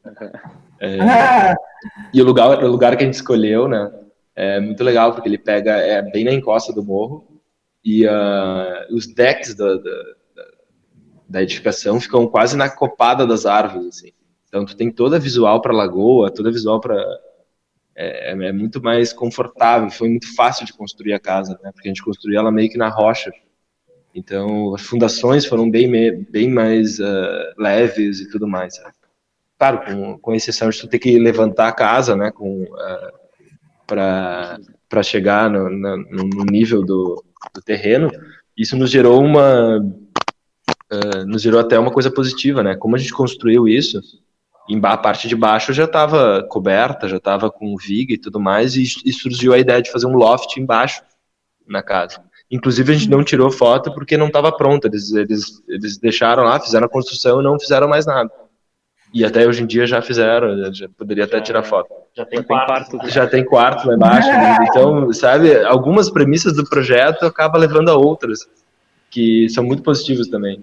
É, 0.80 1.54
e 2.14 2.22
o 2.22 2.26
lugar, 2.26 2.64
o 2.64 2.68
lugar 2.68 2.96
que 2.96 3.04
a 3.04 3.06
gente 3.06 3.16
escolheu, 3.16 3.68
né, 3.68 3.92
é 4.36 4.60
muito 4.60 4.84
legal, 4.84 5.14
porque 5.14 5.30
ele 5.30 5.38
pega, 5.38 5.72
é 5.72 6.02
bem 6.02 6.26
na 6.26 6.34
encosta 6.34 6.74
do 6.74 6.84
morro, 6.84 7.42
e 7.84 8.06
uh, 8.06 8.94
os 8.94 9.08
decks 9.08 9.54
da, 9.54 9.76
da, 9.76 10.04
da, 11.30 11.44
edificação 11.44 12.00
ficam 12.02 12.28
quase 12.28 12.58
na 12.58 12.70
copada 12.70 13.26
das 13.28 13.46
árvores, 13.46 13.88
assim. 13.88 14.12
Então 14.48 14.66
tu 14.66 14.76
tem 14.76 14.92
toda 14.92 15.18
a 15.18 15.20
visual 15.20 15.62
para 15.62 15.72
a 15.72 15.76
lagoa, 15.76 16.32
toda 16.32 16.50
a 16.50 16.52
visual 16.52 16.80
para 16.80 16.96
é, 17.96 18.32
é, 18.32 18.52
muito 18.52 18.82
mais 18.82 19.14
confortável, 19.14 19.90
foi 19.90 20.10
muito 20.10 20.34
fácil 20.36 20.66
de 20.66 20.74
construir 20.74 21.14
a 21.14 21.20
casa, 21.20 21.60
né? 21.64 21.72
Porque 21.72 21.88
a 21.88 21.92
gente 21.92 22.04
construiu 22.04 22.40
ela 22.40 22.52
meio 22.52 22.70
que 22.70 22.78
na 22.78 22.90
rocha. 22.90 23.32
Então, 24.14 24.74
as 24.74 24.82
fundações 24.82 25.46
foram 25.46 25.70
bem, 25.70 25.90
bem 26.30 26.50
mais 26.50 27.00
uh, 27.00 27.54
leves 27.58 28.20
e 28.20 28.30
tudo 28.30 28.48
mais. 28.48 28.76
Sabe? 28.76 28.94
Claro, 29.58 29.86
com, 29.86 30.18
com 30.20 30.34
exceção 30.34 30.70
de 30.70 30.80
tu 30.80 30.88
ter 30.88 31.00
que 31.00 31.18
levantar 31.20 31.68
a 31.68 31.74
casa, 31.74 32.16
né? 32.16 32.32
Com 32.32 32.64
uh, 32.64 33.25
para 33.86 35.04
chegar 35.04 35.50
no, 35.50 35.70
no, 35.70 35.98
no, 35.98 36.46
nível 36.46 36.84
do, 36.84 37.24
do 37.54 37.62
terreno, 37.62 38.12
isso 38.58 38.76
nos 38.76 38.90
gerou 38.90 39.24
uma 39.24 39.78
uh, 39.80 41.26
nos 41.26 41.42
gerou 41.42 41.60
até 41.60 41.78
uma 41.78 41.92
coisa 41.92 42.12
positiva, 42.12 42.64
né? 42.64 42.76
Como 42.76 42.96
a 42.96 43.00
gente 43.00 43.14
construiu 43.14 43.68
isso, 43.68 44.02
a 44.84 44.98
parte 44.98 45.28
de 45.28 45.36
baixo 45.36 45.74
já 45.74 45.86
estava 45.86 46.44
coberta, 46.44 47.08
já 47.08 47.18
estava 47.18 47.52
com 47.52 47.76
viga 47.78 48.14
e 48.14 48.18
tudo 48.18 48.40
mais, 48.40 48.76
e, 48.76 48.84
e, 48.84 49.14
surgiu 49.14 49.54
a 49.54 49.60
ideia 49.60 49.82
de 49.82 49.92
fazer 49.92 50.08
um 50.08 50.16
loft 50.16 50.58
embaixo 50.58 51.04
na 51.68 51.84
casa. 51.84 52.24
Inclusive 52.50 52.92
a 52.92 52.96
gente 52.96 53.10
não 53.10 53.24
tirou 53.24 53.52
foto 53.52 53.94
porque 53.94 54.18
não 54.18 54.28
estava 54.28 54.52
pronta, 54.52 54.88
eles, 54.88 55.12
eles, 55.12 55.64
eles 55.68 55.98
deixaram 55.98 56.44
lá, 56.44 56.60
fizeram 56.60 56.86
a 56.86 56.90
construção 56.90 57.40
e 57.40 57.44
não 57.44 57.60
fizeram 57.60 57.88
mais 57.88 58.06
nada. 58.06 58.32
E 59.16 59.24
até 59.24 59.48
hoje 59.48 59.64
em 59.64 59.66
dia 59.66 59.88
já 59.88 60.02
fizeram, 60.02 60.74
já 60.74 60.90
poderia 60.90 61.24
até 61.24 61.40
tirar 61.40 61.64
foto. 61.64 61.90
Já 62.14 62.26
tem 62.26 62.44
quarto. 62.44 63.00
Já 63.08 63.26
tem 63.26 63.46
quarto 63.46 63.88
lá 63.88 63.96
embaixo. 63.96 64.28
Então, 64.70 65.14
sabe, 65.14 65.64
algumas 65.64 66.10
premissas 66.10 66.54
do 66.54 66.68
projeto 66.68 67.26
acaba 67.26 67.58
levando 67.58 67.88
a 67.88 67.96
outras, 67.96 68.46
que 69.10 69.48
são 69.48 69.64
muito 69.64 69.84
positivas 69.84 70.28
também. 70.28 70.62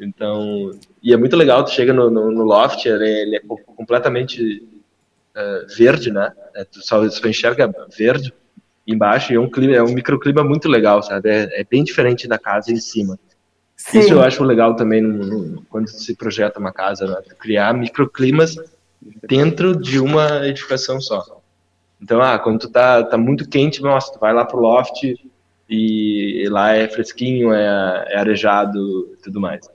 Então, 0.00 0.70
e 1.02 1.12
é 1.12 1.16
muito 1.18 1.36
legal, 1.36 1.62
tu 1.62 1.72
chega 1.72 1.92
no, 1.92 2.08
no, 2.08 2.30
no 2.30 2.42
loft, 2.42 2.86
ele, 2.86 3.06
ele, 3.06 3.36
é 3.36 3.40
completamente 3.76 4.66
uh, 5.36 5.76
verde, 5.76 6.10
né? 6.10 6.32
É, 6.56 6.64
tu 6.64 6.80
só, 6.80 7.06
só 7.10 7.28
enxerga 7.28 7.70
verde 7.94 8.32
embaixo 8.86 9.30
e 9.30 9.36
é 9.36 9.40
um 9.40 9.50
clima, 9.50 9.74
é 9.74 9.82
um 9.82 9.92
microclima 9.92 10.42
muito 10.42 10.70
legal, 10.70 11.02
sabe? 11.02 11.28
É, 11.28 11.60
é 11.60 11.64
bem 11.64 11.84
diferente 11.84 12.26
da 12.26 12.38
casa 12.38 12.72
em 12.72 12.76
cima. 12.76 13.18
Sim. 13.88 14.00
Isso 14.00 14.12
eu 14.12 14.20
acho 14.20 14.44
legal 14.44 14.76
também 14.76 15.00
no, 15.00 15.24
no, 15.24 15.62
quando 15.62 15.88
se 15.88 16.14
projeta 16.14 16.60
uma 16.60 16.72
casa, 16.72 17.06
né? 17.06 17.16
criar 17.38 17.72
microclimas 17.72 18.56
dentro 19.26 19.74
de 19.74 19.98
uma 19.98 20.46
edificação 20.46 21.00
só. 21.00 21.40
Então, 22.00 22.20
ah, 22.20 22.38
quando 22.38 22.60
tu 22.60 22.68
tá, 22.68 23.02
tá 23.02 23.16
muito 23.16 23.48
quente, 23.48 23.80
nossa, 23.80 24.12
tu 24.12 24.18
vai 24.18 24.34
lá 24.34 24.44
pro 24.44 24.60
loft 24.60 25.02
e, 25.02 25.16
e 25.68 26.48
lá 26.48 26.74
é 26.74 26.88
fresquinho, 26.88 27.52
é, 27.52 28.04
é 28.08 28.18
arejado 28.18 29.14
e 29.14 29.22
tudo 29.22 29.40
mais. 29.40 29.66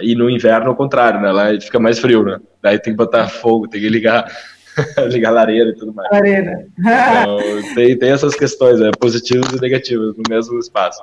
E 0.00 0.14
no 0.16 0.28
inverno, 0.28 0.68
ao 0.68 0.76
contrário, 0.76 1.20
né? 1.20 1.30
Lá 1.30 1.60
fica 1.60 1.78
mais 1.78 1.98
frio, 2.00 2.24
né? 2.24 2.40
Daí 2.60 2.78
tem 2.78 2.92
que 2.92 2.98
botar 2.98 3.28
fogo, 3.30 3.68
tem 3.68 3.80
que 3.80 3.88
ligar, 3.88 4.30
ligar 5.10 5.30
lareira 5.30 5.70
e 5.70 5.74
tudo 5.76 5.94
mais. 5.94 6.10
Lareira. 6.10 6.66
Então, 6.76 7.38
tem, 7.74 7.96
tem 7.96 8.10
essas 8.10 8.34
questões, 8.34 8.80
né? 8.80 8.90
positivas 8.98 9.52
e 9.52 9.60
negativas 9.60 10.16
no 10.16 10.22
mesmo 10.28 10.58
espaço. 10.58 11.02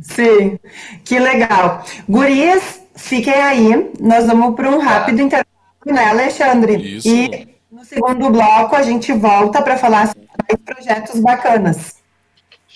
Sim, 0.00 0.58
que 1.04 1.18
legal. 1.18 1.84
Gurias, 2.08 2.80
fiquem 2.96 3.34
aí. 3.34 3.90
Nós 4.00 4.26
vamos 4.26 4.54
para 4.54 4.70
um 4.70 4.78
rápido 4.78 5.20
intervalo, 5.20 5.46
né, 5.86 6.08
Alexandre? 6.10 6.96
Isso. 6.96 7.08
E 7.08 7.48
no 7.70 7.84
segundo 7.84 8.30
bloco 8.30 8.74
a 8.76 8.82
gente 8.82 9.12
volta 9.12 9.60
para 9.62 9.76
falar 9.76 10.08
sobre 10.08 10.56
projetos 10.64 11.20
bacanas. 11.20 11.98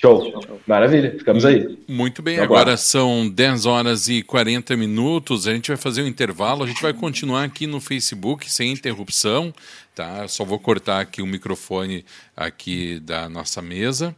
Show. 0.03 0.33
Maravilha, 0.67 1.13
ficamos 1.17 1.45
aí. 1.45 1.79
Muito 1.87 2.23
bem, 2.23 2.41
agora 2.41 2.77
são 2.77 3.29
10 3.29 3.67
horas 3.67 4.09
e 4.09 4.21
40 4.21 4.77
minutos. 4.77 5.47
A 5.47 5.55
gente 5.55 5.69
vai 5.69 5.77
fazer 5.77 6.03
um 6.03 6.09
intervalo. 6.09 6.65
A 6.65 6.67
gente 6.67 6.83
vai 6.83 6.93
continuar 6.93 7.45
aqui 7.45 7.69
no 7.69 7.81
Facebook 7.81 8.51
sem 8.51 8.73
interrupção, 8.73 9.55
tá? 9.95 10.27
Só 10.27 10.45
vou 10.45 10.59
cortar 10.59 11.01
aqui 11.01 11.23
o 11.23 11.27
microfone 11.27 12.05
aqui 12.37 12.99
da 12.99 13.29
nossa 13.29 13.63
mesa. 13.63 14.13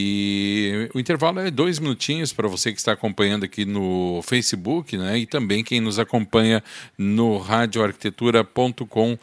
E 0.00 0.88
o 0.94 1.00
intervalo 1.00 1.40
é 1.40 1.50
dois 1.50 1.80
minutinhos 1.80 2.32
para 2.32 2.46
você 2.46 2.70
que 2.70 2.78
está 2.78 2.92
acompanhando 2.92 3.42
aqui 3.42 3.64
no 3.64 4.20
Facebook, 4.22 4.96
né? 4.96 5.18
E 5.18 5.26
também 5.26 5.64
quem 5.64 5.80
nos 5.80 5.98
acompanha 5.98 6.62
no 6.96 7.36
radioarquitetura.com.br 7.36 9.18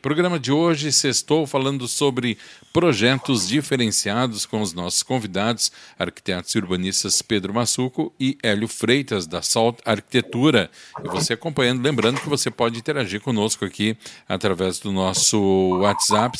Programa 0.00 0.38
de 0.38 0.52
hoje, 0.52 0.92
sextou 0.92 1.48
falando 1.48 1.88
sobre 1.88 2.38
projetos 2.72 3.48
diferenciados 3.48 4.46
com 4.46 4.60
os 4.60 4.72
nossos 4.72 5.02
convidados, 5.02 5.72
arquitetos 5.98 6.54
e 6.54 6.58
urbanistas 6.58 7.20
Pedro 7.20 7.52
Massuco 7.52 8.14
e 8.20 8.38
Hélio 8.40 8.68
Freitas, 8.68 9.26
da 9.26 9.42
Salt 9.42 9.80
Arquitetura. 9.84 10.70
E 11.04 11.08
você 11.08 11.32
acompanhando, 11.32 11.82
lembrando 11.82 12.20
que 12.20 12.28
você 12.28 12.52
pode 12.52 12.78
interagir 12.78 13.20
conosco 13.20 13.64
aqui 13.64 13.96
através 14.28 14.78
do 14.78 14.92
nosso 14.92 15.40
WhatsApp 15.80 16.38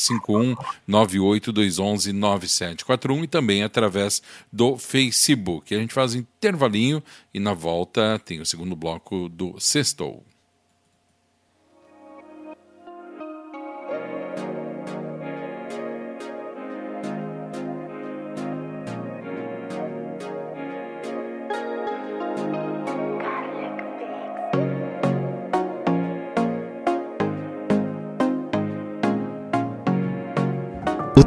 51982119741 0.87 3.23
e 3.23 3.27
também 3.27 3.63
através 3.63 4.21
do 4.49 4.77
Facebook. 4.77 5.75
A 5.75 5.79
gente 5.79 5.93
faz 5.93 6.15
intervalinho 6.15 7.03
e 7.33 7.39
na 7.39 7.53
volta 7.53 8.17
tem 8.23 8.39
o 8.39 8.45
segundo 8.45 8.77
bloco 8.77 9.27
do 9.27 9.59
Sextou. 9.59 10.28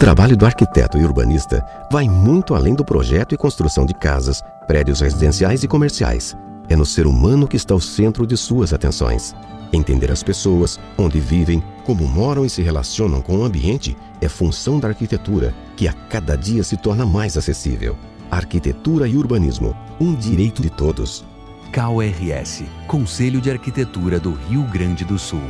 Trabalho 0.03 0.37
do 0.37 0.45
arquiteto 0.45 0.99
e 0.99 1.05
urbanista 1.05 1.65
vai 1.89 2.09
muito 2.09 2.57
além 2.57 2.75
do 2.75 2.85
projeto 2.85 3.37
e 3.37 3.39
construção 3.39 3.87
de 3.87 3.95
casas, 3.95 4.43
prédios 4.67 5.01
residenciais 5.01 5.63
e 5.63 5.69
comerciais. 5.69 6.37
É 6.69 6.75
no 6.75 6.85
ser 6.85 7.07
humano 7.07 7.47
que 7.47 7.57
está 7.57 7.73
o 7.73 7.81
centro 7.81 8.27
de 8.27 8.37
suas 8.37 8.73
atenções. 8.73 9.33
Entender 9.73 10.11
as 10.11 10.21
pessoas, 10.21 10.81
onde 10.99 11.21
vivem, 11.21 11.63
como 11.85 12.05
moram 12.09 12.45
e 12.45 12.51
se 12.51 12.63
relacionam 12.63 13.23
com 13.23 13.37
o 13.37 13.45
ambiente 13.45 13.97
é 14.21 14.29
função 14.29 14.81
da 14.81 14.89
arquitetura, 14.89 15.55
que 15.77 15.87
a 15.87 15.93
cada 15.93 16.35
dia 16.37 16.65
se 16.65 16.77
torna 16.77 17.07
mais 17.07 17.37
acessível. 17.37 17.97
Arquitetura 18.29 19.07
e 19.07 19.17
urbanismo, 19.17 19.73
um 20.01 20.17
direito 20.17 20.61
de 20.61 20.69
todos. 20.69 21.25
KRS, 21.71 22.65
Conselho 22.89 23.41
de 23.41 23.53
Arquitetura 23.53 24.19
do 24.19 24.33
Rio 24.33 24.65
Grande 24.65 25.05
do 25.05 25.17
Sul. 25.17 25.43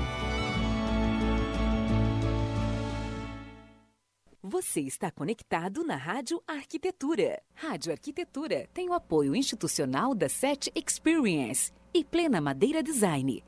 Você 4.73 4.81
está 4.81 5.11
conectado 5.11 5.85
na 5.85 5.97
Rádio 5.97 6.43
Arquitetura. 6.47 7.43
Rádio 7.55 7.93
Arquitetura 7.93 8.67
tem 8.73 8.89
o 8.89 8.95
apoio 8.95 9.37
institucional 9.37 10.15
da 10.15 10.31
SET 10.31 10.73
Experience 10.75 11.71
e 11.93 12.03
Plena 12.03 12.41
Madeira 12.41 12.83
Design. 12.83 13.45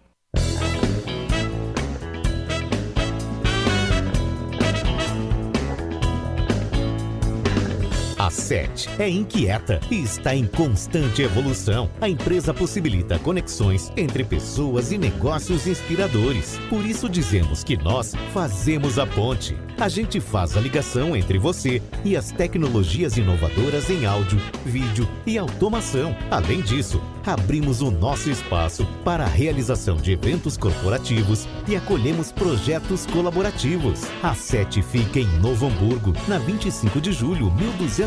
A 8.24 8.30
SET 8.30 8.88
é 8.98 9.06
inquieta 9.06 9.78
e 9.90 10.02
está 10.02 10.34
em 10.34 10.46
constante 10.46 11.20
evolução. 11.20 11.90
A 12.00 12.08
empresa 12.08 12.54
possibilita 12.54 13.18
conexões 13.18 13.92
entre 13.98 14.24
pessoas 14.24 14.92
e 14.92 14.96
negócios 14.96 15.66
inspiradores. 15.66 16.58
Por 16.70 16.86
isso 16.86 17.06
dizemos 17.06 17.62
que 17.62 17.76
nós 17.76 18.14
fazemos 18.32 18.98
a 18.98 19.06
ponte. 19.06 19.54
A 19.78 19.90
gente 19.90 20.20
faz 20.20 20.56
a 20.56 20.60
ligação 20.60 21.14
entre 21.14 21.36
você 21.36 21.82
e 22.02 22.16
as 22.16 22.30
tecnologias 22.30 23.18
inovadoras 23.18 23.90
em 23.90 24.06
áudio, 24.06 24.40
vídeo 24.64 25.06
e 25.26 25.36
automação. 25.36 26.16
Além 26.30 26.62
disso, 26.62 27.02
abrimos 27.26 27.80
o 27.80 27.90
nosso 27.90 28.30
espaço 28.30 28.86
para 29.04 29.24
a 29.24 29.28
realização 29.28 29.96
de 29.96 30.12
eventos 30.12 30.56
corporativos 30.56 31.46
e 31.66 31.74
acolhemos 31.74 32.30
projetos 32.30 33.04
colaborativos. 33.06 34.02
A 34.22 34.34
SET 34.34 34.80
fica 34.80 35.18
em 35.18 35.26
Novo 35.40 35.66
Hamburgo, 35.66 36.14
na 36.28 36.38
25 36.38 37.00
de 37.00 37.12
julho, 37.12 37.50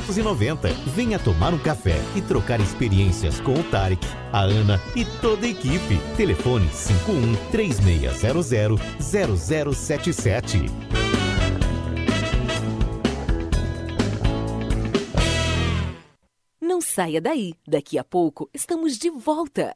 1290. 0.08 0.70
Venha 0.96 1.20
tomar 1.20 1.54
um 1.54 1.60
café 1.60 1.96
e 2.16 2.22
trocar 2.22 2.60
experiências 2.60 3.40
com 3.42 3.54
o 3.54 3.64
Tarek, 3.64 4.06
a 4.32 4.42
Ana 4.42 4.82
e 4.96 5.04
toda 5.22 5.46
a 5.46 5.50
equipe. 5.50 6.00
Telefone 6.16 6.70
51 6.72 7.36
3600 7.52 8.80
0077. 9.00 10.66
Não 16.62 16.82
saia 16.82 17.20
daí, 17.20 17.54
daqui 17.68 17.98
a 17.98 18.04
pouco 18.04 18.50
estamos 18.54 18.98
de 18.98 19.10
volta. 19.10 19.76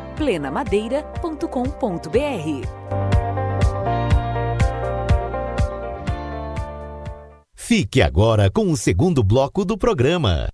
plenamadeira.com.br 0.21 2.67
Fique 7.55 8.03
agora 8.03 8.51
com 8.51 8.71
o 8.71 8.77
segundo 8.77 9.23
bloco 9.23 9.65
do 9.65 9.75
programa. 9.75 10.47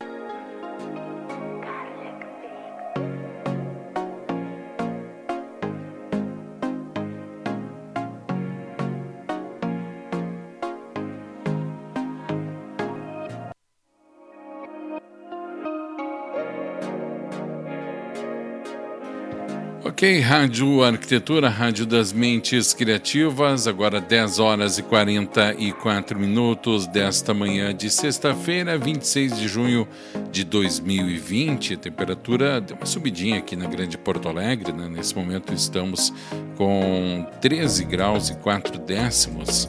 Ok, 19.98 20.20
Rádio 20.20 20.84
Arquitetura, 20.84 21.50
Rádio 21.50 21.84
das 21.84 22.14
Mentes 22.14 22.72
Criativas, 22.72 23.66
agora 23.66 24.00
10 24.00 24.38
horas 24.38 24.78
e 24.78 24.84
44 24.84 26.20
minutos 26.20 26.86
desta 26.86 27.34
manhã 27.34 27.74
de 27.74 27.89
sexta-feira, 27.89 28.78
26 28.78 29.39
de 29.39 29.48
junho 29.48 29.88
de 30.32 30.43
2020. 30.43 31.74
A 31.74 31.78
temperatura 31.78 32.62
deu 32.62 32.78
uma 32.78 32.86
subidinha 32.86 33.39
aqui 33.39 33.56
na 33.56 33.66
Grande 33.66 33.98
Porto 33.98 34.30
Alegre, 34.30 34.72
né? 34.72 34.88
nesse 34.88 35.16
momento 35.16 35.52
estamos 35.52 36.14
com 36.56 37.26
13 37.41 37.84
graus 37.86 38.30
e 38.30 38.36
4 38.36 38.78
décimos. 38.78 39.68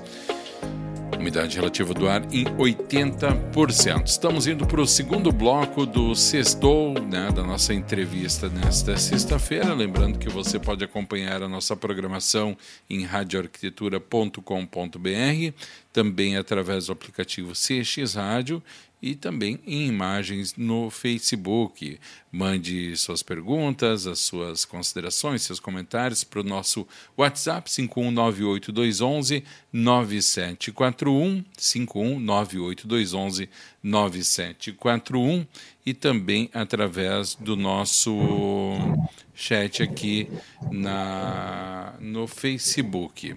Umidade 1.19 1.57
relativa 1.57 1.93
do 1.93 2.09
ar 2.09 2.23
em 2.33 2.45
80%. 2.45 4.07
Estamos 4.07 4.47
indo 4.47 4.65
para 4.65 4.81
o 4.81 4.87
segundo 4.87 5.33
bloco 5.33 5.85
do 5.85 6.15
Sextou, 6.15 6.95
né, 6.95 7.29
da 7.35 7.43
nossa 7.43 7.75
entrevista 7.75 8.49
nesta 8.49 8.97
sexta-feira. 8.97 9.75
Lembrando 9.75 10.17
que 10.17 10.29
você 10.29 10.61
pode 10.61 10.85
acompanhar 10.85 11.43
a 11.43 11.49
nossa 11.49 11.77
programação 11.77 12.57
em 12.89 13.05
radioarquitetura.com.br, 13.05 15.55
também 15.93 16.37
através 16.37 16.87
do 16.87 16.93
aplicativo 16.93 17.53
CX 17.53 18.15
Rádio 18.15 18.63
e 19.01 19.15
também 19.15 19.61
em 19.67 19.87
imagens 19.87 20.55
no 20.57 20.91
Facebook. 20.91 22.01
Mande 22.31 22.97
suas 22.97 23.23
perguntas, 23.23 24.07
as 24.07 24.19
suas 24.19 24.65
considerações, 24.65 25.43
seus 25.43 25.61
comentários 25.61 26.25
para 26.25 26.41
o 26.41 26.45
nosso 26.45 26.87
WhatsApp 27.17 27.71
5198211 27.71 29.45
9741 29.73 31.45
5198211 31.57 33.49
9741 33.83 35.47
e 35.87 35.95
também 35.95 36.51
através 36.53 37.35
do 37.37 37.57
nosso 37.57 38.19
chat 39.35 39.83
aqui 39.83 40.29
na 40.71 41.95
no 42.01 42.27
Facebook. 42.27 43.37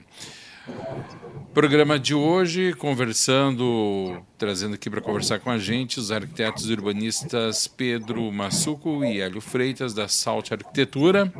Programa 1.53 1.99
de 1.99 2.13
hoje, 2.13 2.73
conversando, 2.73 4.21
trazendo 4.37 4.75
aqui 4.75 4.89
para 4.89 5.01
conversar 5.01 5.39
com 5.39 5.49
a 5.49 5.57
gente 5.57 5.99
os 5.99 6.11
arquitetos 6.11 6.69
urbanistas 6.69 7.67
Pedro 7.67 8.31
Massuco 8.31 9.03
e 9.03 9.19
Hélio 9.19 9.41
Freitas, 9.41 9.93
da 9.93 10.07
Salt 10.07 10.51
Arquitetura. 10.51 11.31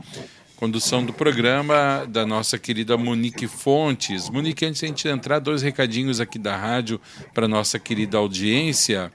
Condução 0.58 1.04
do 1.04 1.12
programa 1.12 2.06
da 2.08 2.24
nossa 2.26 2.60
querida 2.60 2.96
Monique 2.98 3.48
Fontes. 3.48 4.30
Monique, 4.30 4.66
antes 4.66 4.82
de 4.82 4.86
a 4.86 4.90
gente 4.90 5.08
entrar, 5.08 5.40
dois 5.40 5.62
recadinhos 5.62 6.20
aqui 6.20 6.38
da 6.38 6.56
rádio 6.56 7.02
para 7.34 7.48
nossa 7.48 7.80
querida 7.80 8.18
audiência. 8.18 9.12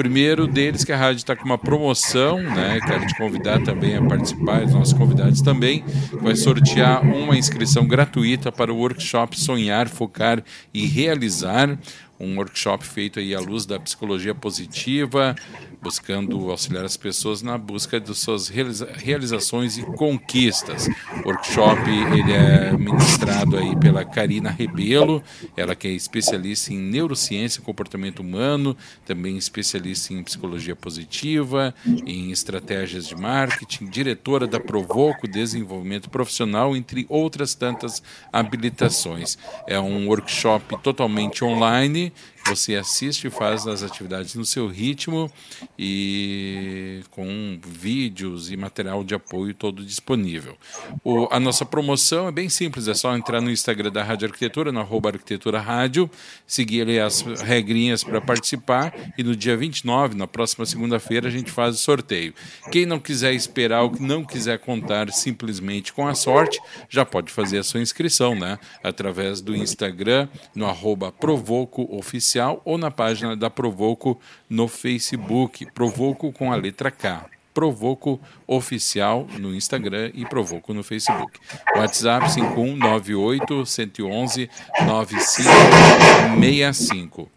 Primeiro 0.00 0.46
deles 0.46 0.82
que 0.82 0.92
a 0.92 0.96
rádio 0.96 1.18
está 1.18 1.36
com 1.36 1.44
uma 1.44 1.58
promoção, 1.58 2.40
né? 2.40 2.80
Quero 2.86 3.06
te 3.06 3.14
convidar 3.18 3.62
também 3.62 3.98
a 3.98 4.02
participar, 4.02 4.64
os 4.64 4.72
nossos 4.72 4.94
convidados 4.94 5.42
também. 5.42 5.84
Vai 6.22 6.34
sortear 6.36 7.04
uma 7.04 7.36
inscrição 7.36 7.86
gratuita 7.86 8.50
para 8.50 8.72
o 8.72 8.78
workshop 8.78 9.38
Sonhar, 9.38 9.90
Focar 9.90 10.42
e 10.72 10.86
Realizar 10.86 11.78
um 12.18 12.36
workshop 12.36 12.86
feito 12.86 13.18
aí 13.18 13.34
à 13.34 13.40
luz 13.40 13.64
da 13.64 13.80
psicologia 13.80 14.34
positiva, 14.34 15.34
buscando 15.82 16.50
auxiliar 16.50 16.84
as 16.84 16.96
pessoas 16.96 17.42
na 17.42 17.56
busca 17.56 18.00
de 18.00 18.14
suas 18.14 18.48
realiza 18.48 18.88
realizações 18.92 19.78
e 19.78 19.82
conquistas. 19.82 20.88
O 21.24 21.28
workshop 21.28 21.88
ele 21.90 22.32
é 22.32 22.72
ministrado 22.72 23.56
aí 23.56 23.74
pela 23.76 24.04
Karina 24.04 24.50
Rebelo, 24.50 25.22
ela 25.56 25.74
que 25.74 25.88
é 25.88 25.92
especialista 25.92 26.72
em 26.72 26.78
neurociência 26.78 27.60
e 27.60 27.62
comportamento 27.62 28.20
humano, 28.20 28.76
também 29.04 29.36
especialista 29.36 30.12
em 30.12 30.22
psicologia 30.22 30.76
positiva, 30.76 31.74
em 32.06 32.30
estratégias 32.30 33.06
de 33.06 33.16
marketing, 33.16 33.86
diretora 33.86 34.46
da 34.46 34.60
Provoco 34.60 35.26
Desenvolvimento 35.26 36.10
Profissional, 36.10 36.76
entre 36.76 37.06
outras 37.08 37.54
tantas 37.54 38.02
habilitações. 38.32 39.38
É 39.66 39.78
um 39.78 40.08
workshop 40.08 40.80
totalmente 40.82 41.44
online 41.44 42.12
você 42.46 42.76
assiste 42.76 43.26
e 43.26 43.30
faz 43.30 43.66
as 43.66 43.82
atividades 43.82 44.34
no 44.34 44.44
seu 44.44 44.66
ritmo 44.66 45.30
e 45.78 47.02
com 47.10 47.58
vídeos 47.64 48.50
e 48.50 48.56
material 48.56 49.04
de 49.04 49.14
apoio 49.14 49.54
todo 49.54 49.84
disponível. 49.84 50.56
O, 51.04 51.28
a 51.30 51.38
nossa 51.38 51.64
promoção 51.64 52.28
é 52.28 52.32
bem 52.32 52.48
simples, 52.48 52.88
é 52.88 52.94
só 52.94 53.14
entrar 53.16 53.40
no 53.40 53.50
Instagram 53.50 53.90
da 53.90 54.02
Rádio 54.02 54.28
Arquitetura, 54.28 54.70
arroba 54.78 55.10
Arquitetura 55.10 55.60
Rádio, 55.60 56.10
seguir 56.46 56.82
ali 56.82 56.98
as 56.98 57.20
regrinhas 57.20 58.02
para 58.02 58.20
participar 58.20 58.92
e 59.16 59.22
no 59.22 59.36
dia 59.36 59.56
29, 59.56 60.16
na 60.16 60.26
próxima 60.26 60.64
segunda-feira, 60.64 61.28
a 61.28 61.30
gente 61.30 61.50
faz 61.50 61.76
o 61.76 61.78
sorteio. 61.78 62.34
Quem 62.70 62.86
não 62.86 62.98
quiser 62.98 63.32
esperar 63.32 63.82
ou 63.82 63.92
não 64.00 64.24
quiser 64.24 64.58
contar 64.58 65.10
simplesmente 65.12 65.92
com 65.92 66.06
a 66.06 66.14
sorte, 66.14 66.60
já 66.88 67.04
pode 67.04 67.30
fazer 67.30 67.58
a 67.58 67.62
sua 67.62 67.80
inscrição, 67.80 68.34
né? 68.34 68.58
Através 68.82 69.40
do 69.40 69.54
Instagram, 69.54 70.28
no 70.54 70.66
arroba 70.66 71.12
Oficial 72.30 72.62
ou 72.64 72.78
na 72.78 72.92
página 72.92 73.34
da 73.34 73.50
Provoco 73.50 74.20
no 74.48 74.68
Facebook. 74.68 75.66
Provoco 75.72 76.32
com 76.32 76.52
a 76.52 76.56
letra 76.56 76.88
K. 76.88 77.26
Provoco 77.52 78.20
Oficial 78.46 79.26
no 79.38 79.52
Instagram 79.52 80.12
e 80.14 80.24
Provoco 80.24 80.72
no 80.72 80.84
Facebook. 80.84 81.40
WhatsApp 81.76 82.30
5198 82.30 83.66
111 83.66 84.48
9565. 84.86 87.28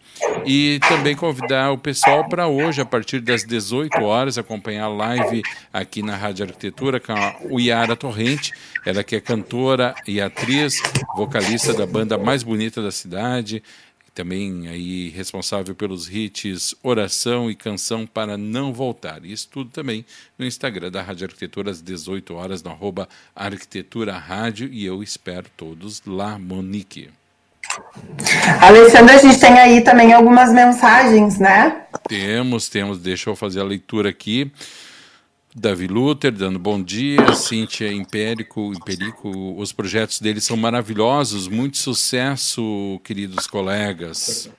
E 0.45 0.79
também 0.87 1.15
convidar 1.15 1.71
o 1.71 1.77
pessoal 1.77 2.29
para 2.29 2.47
hoje, 2.47 2.79
a 2.79 2.85
partir 2.85 3.19
das 3.19 3.43
18 3.43 3.99
horas, 4.03 4.37
acompanhar 4.37 4.85
a 4.85 4.89
live 4.89 5.41
aqui 5.71 6.03
na 6.03 6.15
Rádio 6.15 6.45
Arquitetura 6.45 6.99
com 6.99 7.13
a 7.13 7.35
Uiara 7.49 7.95
Torrente, 7.95 8.51
ela 8.85 9.03
que 9.03 9.15
é 9.15 9.19
cantora 9.19 9.95
e 10.07 10.21
atriz, 10.21 10.75
vocalista 11.15 11.73
da 11.73 11.87
banda 11.87 12.17
mais 12.17 12.43
bonita 12.43 12.81
da 12.81 12.91
cidade, 12.91 13.63
também 14.13 14.67
aí 14.67 15.09
responsável 15.09 15.73
pelos 15.73 16.07
hits 16.07 16.75
Oração 16.83 17.49
e 17.49 17.55
Canção 17.55 18.05
para 18.05 18.37
Não 18.37 18.71
Voltar. 18.71 19.25
Isso 19.25 19.49
tudo 19.49 19.69
também 19.71 20.05
no 20.37 20.45
Instagram 20.45 20.91
da 20.91 21.01
Rádio 21.01 21.25
Arquitetura 21.25 21.71
às 21.71 21.81
18 21.81 22.33
horas, 22.35 22.61
no 22.61 22.71
arroba 22.71 23.09
Arquitetura 23.35 24.17
Rádio, 24.17 24.69
e 24.71 24.85
eu 24.85 25.01
espero 25.01 25.47
todos 25.57 26.01
lá, 26.05 26.37
Monique. 26.37 27.09
Alexandre, 28.61 29.15
a 29.15 29.17
gente 29.17 29.39
tem 29.39 29.57
aí 29.57 29.81
também 29.81 30.13
algumas 30.13 30.51
mensagens, 30.51 31.39
né? 31.39 31.83
Temos, 32.07 32.69
temos, 32.69 32.99
deixa 32.99 33.29
eu 33.29 33.35
fazer 33.35 33.61
a 33.61 33.63
leitura 33.63 34.09
aqui. 34.09 34.51
Davi 35.55 35.85
Luther 35.85 36.31
dando 36.31 36.57
bom 36.57 36.81
dia, 36.81 37.35
Cíntia 37.35 37.91
Impérico, 37.91 38.73
Imperico, 38.73 39.29
os 39.55 39.71
projetos 39.71 40.19
deles 40.19 40.43
são 40.43 40.57
maravilhosos, 40.57 41.47
muito 41.47 41.77
sucesso, 41.77 42.99
queridos 43.03 43.45
colegas. 43.45 44.49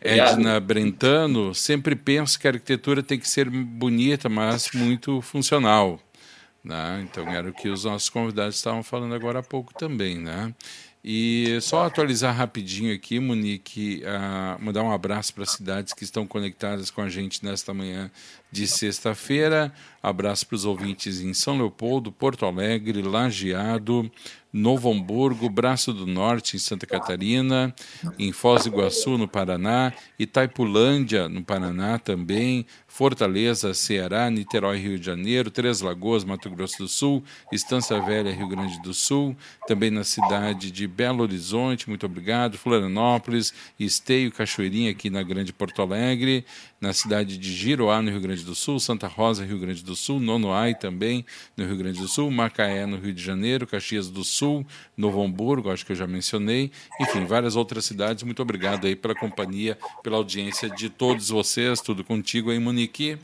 Edna 0.00 0.60
Brentano, 0.60 1.52
sempre 1.54 1.96
penso 1.96 2.38
que 2.38 2.46
a 2.46 2.52
arquitetura 2.52 3.02
tem 3.02 3.18
que 3.18 3.28
ser 3.28 3.50
bonita, 3.50 4.28
mas 4.28 4.70
muito 4.72 5.20
funcional. 5.20 6.00
Né? 6.62 7.04
Então 7.04 7.28
era 7.28 7.48
o 7.50 7.52
que 7.52 7.68
os 7.68 7.84
nossos 7.84 8.08
convidados 8.08 8.54
estavam 8.54 8.84
falando 8.84 9.14
agora 9.16 9.40
há 9.40 9.42
pouco 9.42 9.74
também. 9.74 10.18
Né? 10.18 10.54
E 11.04 11.58
só 11.60 11.84
atualizar 11.84 12.34
rapidinho 12.34 12.94
aqui, 12.94 13.18
Monique, 13.18 14.02
uh, 14.04 14.64
mandar 14.64 14.84
um 14.84 14.92
abraço 14.92 15.34
para 15.34 15.42
as 15.42 15.50
cidades 15.50 15.92
que 15.92 16.04
estão 16.04 16.28
conectadas 16.28 16.92
com 16.92 17.00
a 17.00 17.08
gente 17.08 17.44
nesta 17.44 17.74
manhã 17.74 18.08
de 18.52 18.66
sexta-feira. 18.68 19.72
Abraço 20.02 20.46
para 20.46 20.56
os 20.56 20.64
ouvintes 20.64 21.20
em 21.20 21.32
São 21.32 21.56
Leopoldo, 21.56 22.12
Porto 22.12 22.44
Alegre, 22.44 23.00
Lajeado, 23.02 24.10
Novo 24.52 24.92
Hamburgo, 24.92 25.48
Braço 25.48 25.94
do 25.94 26.06
Norte, 26.06 26.56
em 26.56 26.58
Santa 26.58 26.86
Catarina, 26.86 27.74
em 28.18 28.32
Foz 28.32 28.64
do 28.64 28.68
Iguaçu, 28.68 29.16
no 29.16 29.26
Paraná, 29.26 29.94
Itaipulândia, 30.18 31.26
no 31.28 31.42
Paraná 31.42 31.98
também, 31.98 32.66
Fortaleza, 32.86 33.72
Ceará, 33.72 34.28
Niterói, 34.28 34.76
Rio 34.78 34.98
de 34.98 35.06
Janeiro, 35.06 35.50
Três 35.50 35.80
Lagoas, 35.80 36.24
Mato 36.24 36.50
Grosso 36.50 36.78
do 36.78 36.88
Sul, 36.88 37.24
Estância 37.50 37.98
Velha, 38.02 38.30
Rio 38.30 38.48
Grande 38.48 38.82
do 38.82 38.92
Sul, 38.92 39.34
também 39.66 39.90
na 39.90 40.04
cidade 40.04 40.70
de 40.70 40.86
Belo 40.86 41.22
Horizonte, 41.22 41.88
muito 41.88 42.04
obrigado, 42.04 42.58
Florianópolis, 42.58 43.54
Esteio, 43.80 44.30
Cachoeirinha, 44.30 44.90
aqui 44.90 45.08
na 45.08 45.22
Grande 45.22 45.52
Porto 45.52 45.80
Alegre, 45.80 46.44
na 46.82 46.92
cidade 46.92 47.38
de 47.38 47.54
Giroá, 47.54 48.02
no 48.02 48.10
Rio 48.10 48.20
Grande 48.20 48.44
do 48.44 48.56
Sul, 48.56 48.80
Santa 48.80 49.06
Rosa, 49.06 49.44
Rio 49.44 49.60
Grande 49.60 49.84
do 49.84 49.94
Sul, 49.94 50.18
Nonoai 50.18 50.74
também, 50.74 51.24
no 51.56 51.64
Rio 51.64 51.76
Grande 51.76 52.00
do 52.00 52.08
Sul, 52.08 52.28
Macaé, 52.28 52.84
no 52.84 52.96
Rio 52.96 53.14
de 53.14 53.22
Janeiro, 53.22 53.68
Caxias 53.68 54.10
do 54.10 54.24
Sul, 54.24 54.66
Novo 54.96 55.22
Hamburgo, 55.22 55.70
acho 55.70 55.86
que 55.86 55.92
eu 55.92 55.96
já 55.96 56.08
mencionei, 56.08 56.72
enfim, 57.00 57.24
várias 57.24 57.54
outras 57.54 57.84
cidades. 57.84 58.24
Muito 58.24 58.42
obrigado 58.42 58.88
aí 58.88 58.96
pela 58.96 59.14
companhia, 59.14 59.78
pela 60.02 60.16
audiência 60.16 60.68
de 60.68 60.90
todos 60.90 61.28
vocês, 61.28 61.80
tudo 61.80 62.02
contigo 62.02 62.50
aí, 62.50 62.58
Monique. 62.58 63.16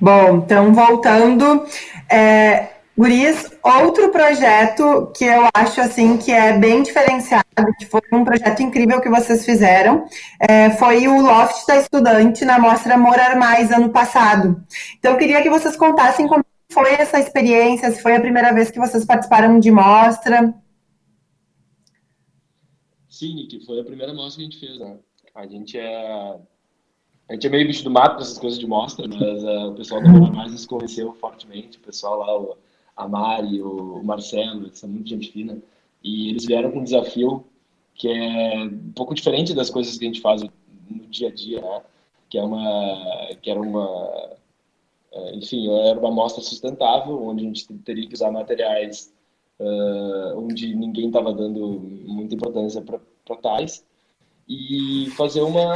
Bom, 0.00 0.38
então 0.38 0.72
voltando, 0.72 1.66
é, 2.08 2.81
Guris, 2.96 3.50
outro 3.62 4.10
projeto 4.10 5.10
que 5.16 5.24
eu 5.24 5.48
acho 5.54 5.80
assim 5.80 6.18
que 6.18 6.30
é 6.30 6.58
bem 6.58 6.82
diferenciado, 6.82 7.44
que 7.78 7.86
foi 7.86 8.02
um 8.12 8.22
projeto 8.22 8.60
incrível 8.62 9.00
que 9.00 9.08
vocês 9.08 9.46
fizeram, 9.46 10.06
é, 10.38 10.70
foi 10.70 11.08
o 11.08 11.22
Loft 11.22 11.66
da 11.66 11.76
Estudante 11.78 12.44
na 12.44 12.58
Mostra 12.58 12.98
Morar 12.98 13.36
Mais 13.36 13.72
ano 13.72 13.88
passado. 13.88 14.62
Então 14.98 15.12
eu 15.12 15.18
queria 15.18 15.42
que 15.42 15.48
vocês 15.48 15.74
contassem 15.74 16.26
como 16.26 16.44
foi 16.70 16.92
essa 16.92 17.18
experiência, 17.18 17.90
se 17.90 18.02
foi 18.02 18.14
a 18.14 18.20
primeira 18.20 18.52
vez 18.52 18.70
que 18.70 18.78
vocês 18.78 19.04
participaram 19.06 19.58
de 19.58 19.70
mostra. 19.70 20.54
Sim, 23.08 23.34
Nick, 23.36 23.64
foi 23.64 23.80
a 23.80 23.84
primeira 23.84 24.12
mostra 24.12 24.36
que 24.36 24.48
a 24.48 24.50
gente 24.50 24.60
fez. 24.60 24.78
Né? 24.78 24.98
A 25.34 25.46
gente 25.46 25.78
é 25.78 26.38
a 27.28 27.34
gente 27.34 27.46
é 27.46 27.50
meio 27.50 27.66
bicho 27.66 27.84
do 27.84 27.90
mato 27.90 28.16
para 28.16 28.22
essas 28.22 28.38
coisas 28.38 28.58
de 28.58 28.66
mostra, 28.66 29.08
mas 29.08 29.42
uh, 29.42 29.70
o 29.70 29.74
pessoal 29.74 30.02
da 30.02 30.10
Morar 30.10 30.32
Mais 30.32 30.52
nos 30.52 30.66
conheceu 30.66 31.14
fortemente. 31.14 31.78
O 31.78 31.80
pessoal 31.80 32.18
lá, 32.18 32.38
o, 32.38 32.56
a 32.96 33.08
Mari, 33.08 33.62
o 33.62 34.02
Marcelo, 34.02 34.66
eles 34.66 34.78
são 34.78 34.88
muito 34.88 35.08
gente 35.08 35.30
fina. 35.30 35.58
E 36.02 36.30
eles 36.30 36.44
vieram 36.44 36.70
com 36.70 36.80
um 36.80 36.84
desafio 36.84 37.44
que 37.94 38.08
é 38.08 38.64
um 38.64 38.92
pouco 38.94 39.14
diferente 39.14 39.54
das 39.54 39.70
coisas 39.70 39.96
que 39.96 40.04
a 40.04 40.08
gente 40.08 40.20
faz 40.20 40.42
no 40.42 41.06
dia 41.08 41.28
a 41.28 41.32
dia, 41.32 41.60
né? 41.60 41.82
Que 42.28 42.38
é 42.38 42.42
uma, 42.42 43.28
que 43.42 43.50
era 43.50 43.60
uma, 43.60 44.30
é, 45.12 45.36
enfim, 45.36 45.68
era 45.68 45.98
uma 45.98 46.08
amostra 46.08 46.42
sustentável, 46.42 47.22
onde 47.22 47.42
a 47.42 47.46
gente 47.46 47.66
teria 47.84 48.08
que 48.08 48.14
usar 48.14 48.30
materiais 48.30 49.12
uh, 49.60 50.38
onde 50.38 50.74
ninguém 50.74 51.06
estava 51.06 51.32
dando 51.32 51.80
muita 52.06 52.34
importância 52.34 52.82
para 52.82 53.36
tais 53.36 53.84
e 54.48 55.08
fazer 55.16 55.42
uma 55.42 55.68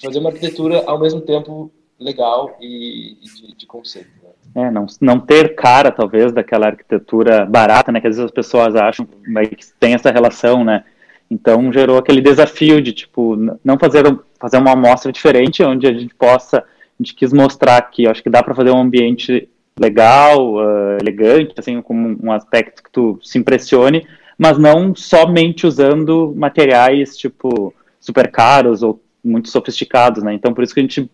fazer 0.00 0.18
uma 0.18 0.30
arquitetura 0.30 0.84
ao 0.86 0.98
mesmo 0.98 1.20
tempo 1.20 1.70
legal 1.98 2.56
e, 2.60 3.16
e 3.20 3.24
de, 3.24 3.56
de, 3.56 3.66
conceito. 3.66 4.10
É, 4.54 4.70
não, 4.70 4.86
não 5.00 5.18
ter 5.18 5.56
cara, 5.56 5.90
talvez, 5.90 6.32
daquela 6.32 6.66
arquitetura 6.66 7.44
barata, 7.44 7.90
né, 7.90 8.00
que 8.00 8.06
às 8.06 8.16
vezes 8.16 8.26
as 8.26 8.30
pessoas 8.30 8.76
acham 8.76 9.04
que 9.04 9.74
tem 9.80 9.94
essa 9.94 10.12
relação, 10.12 10.62
né, 10.62 10.84
então 11.30 11.72
gerou 11.72 11.98
aquele 11.98 12.20
desafio 12.20 12.80
de, 12.80 12.92
tipo, 12.92 13.36
não 13.64 13.76
fazer, 13.78 14.04
fazer 14.38 14.58
uma 14.58 14.72
amostra 14.72 15.10
diferente, 15.10 15.62
onde 15.62 15.86
a 15.86 15.92
gente 15.92 16.14
possa, 16.14 16.58
a 16.58 17.02
gente 17.02 17.14
quis 17.14 17.32
mostrar 17.32 17.82
que 17.90 18.06
acho 18.06 18.22
que 18.22 18.30
dá 18.30 18.42
para 18.42 18.54
fazer 18.54 18.70
um 18.70 18.80
ambiente 18.80 19.48
legal, 19.78 20.54
uh, 20.54 20.98
elegante, 21.00 21.54
assim, 21.56 21.82
com 21.82 22.16
um 22.22 22.30
aspecto 22.30 22.82
que 22.82 22.90
tu 22.90 23.18
se 23.22 23.38
impressione, 23.38 24.06
mas 24.38 24.58
não 24.58 24.94
somente 24.94 25.66
usando 25.66 26.32
materiais 26.36 27.16
tipo 27.16 27.74
super 28.00 28.30
caros 28.30 28.82
ou 28.82 29.00
muito 29.22 29.48
sofisticados, 29.48 30.22
né? 30.22 30.34
Então 30.34 30.52
por 30.52 30.62
isso 30.62 30.74
que 30.74 30.80
a 30.80 30.82
gente 30.82 31.10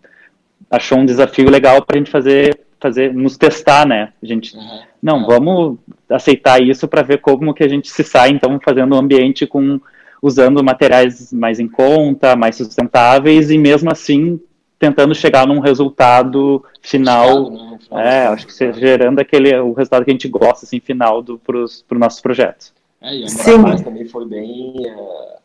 achou 0.70 0.98
um 0.98 1.06
desafio 1.06 1.48
legal 1.48 1.82
para 1.82 1.96
a 1.96 1.98
gente 1.98 2.10
fazer 2.10 2.60
fazer 2.80 3.14
nos 3.14 3.36
testar, 3.36 3.86
né? 3.86 4.12
A 4.22 4.26
gente 4.26 4.56
uhum. 4.56 4.80
não 5.02 5.26
vamos 5.26 5.78
aceitar 6.08 6.60
isso 6.62 6.88
para 6.88 7.02
ver 7.02 7.18
como 7.18 7.54
que 7.54 7.62
a 7.62 7.68
gente 7.68 7.88
se 7.88 8.02
sai 8.02 8.30
então 8.30 8.58
fazendo 8.64 8.94
um 8.94 8.98
ambiente 8.98 9.46
com 9.46 9.80
usando 10.22 10.62
materiais 10.62 11.32
mais 11.32 11.60
em 11.60 11.68
conta, 11.68 12.36
mais 12.36 12.56
sustentáveis 12.56 13.50
e 13.50 13.58
mesmo 13.58 13.90
assim 13.90 14.40
tentando 14.78 15.14
chegar 15.14 15.46
num 15.46 15.60
resultado 15.60 16.64
final, 16.80 17.50
né? 17.50 17.78
é, 17.92 18.26
acho 18.28 18.46
que 18.46 18.72
gerando 18.72 19.18
aquele 19.18 19.54
o 19.58 19.74
resultado 19.74 20.04
que 20.04 20.10
a 20.10 20.14
gente 20.14 20.28
gosta 20.28 20.64
assim 20.64 20.80
final 20.80 21.20
do 21.20 21.38
para 21.38 21.58
os 21.58 21.84
nossos 21.90 22.20
projetos. 22.20 22.72
É, 23.02 23.14
e 23.14 23.26
Morar 23.30 23.58
Mais 23.58 23.82
também 23.82 24.06
foi 24.06 24.26
bem, 24.26 24.74
uh, 24.78 25.38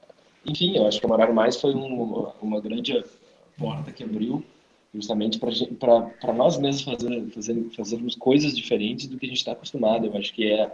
enfim, 0.45 0.77
eu 0.77 0.87
acho 0.87 0.99
que 0.99 1.05
a 1.05 1.09
Morar 1.09 1.31
Mais 1.33 1.59
foi 1.59 1.73
um, 1.73 2.27
uma 2.41 2.61
grande 2.61 3.03
porta 3.57 3.91
que 3.91 4.03
abriu 4.03 4.43
justamente 4.95 5.37
para 5.39 6.33
nós 6.33 6.57
mesmos 6.57 6.81
fazer, 6.81 7.29
fazer, 7.31 7.65
fazermos 7.75 8.15
coisas 8.15 8.55
diferentes 8.55 9.07
do 9.07 9.17
que 9.17 9.25
a 9.25 9.29
gente 9.29 9.37
está 9.37 9.51
acostumado. 9.51 10.07
Eu 10.07 10.17
acho 10.17 10.33
que 10.33 10.51
é, 10.51 10.71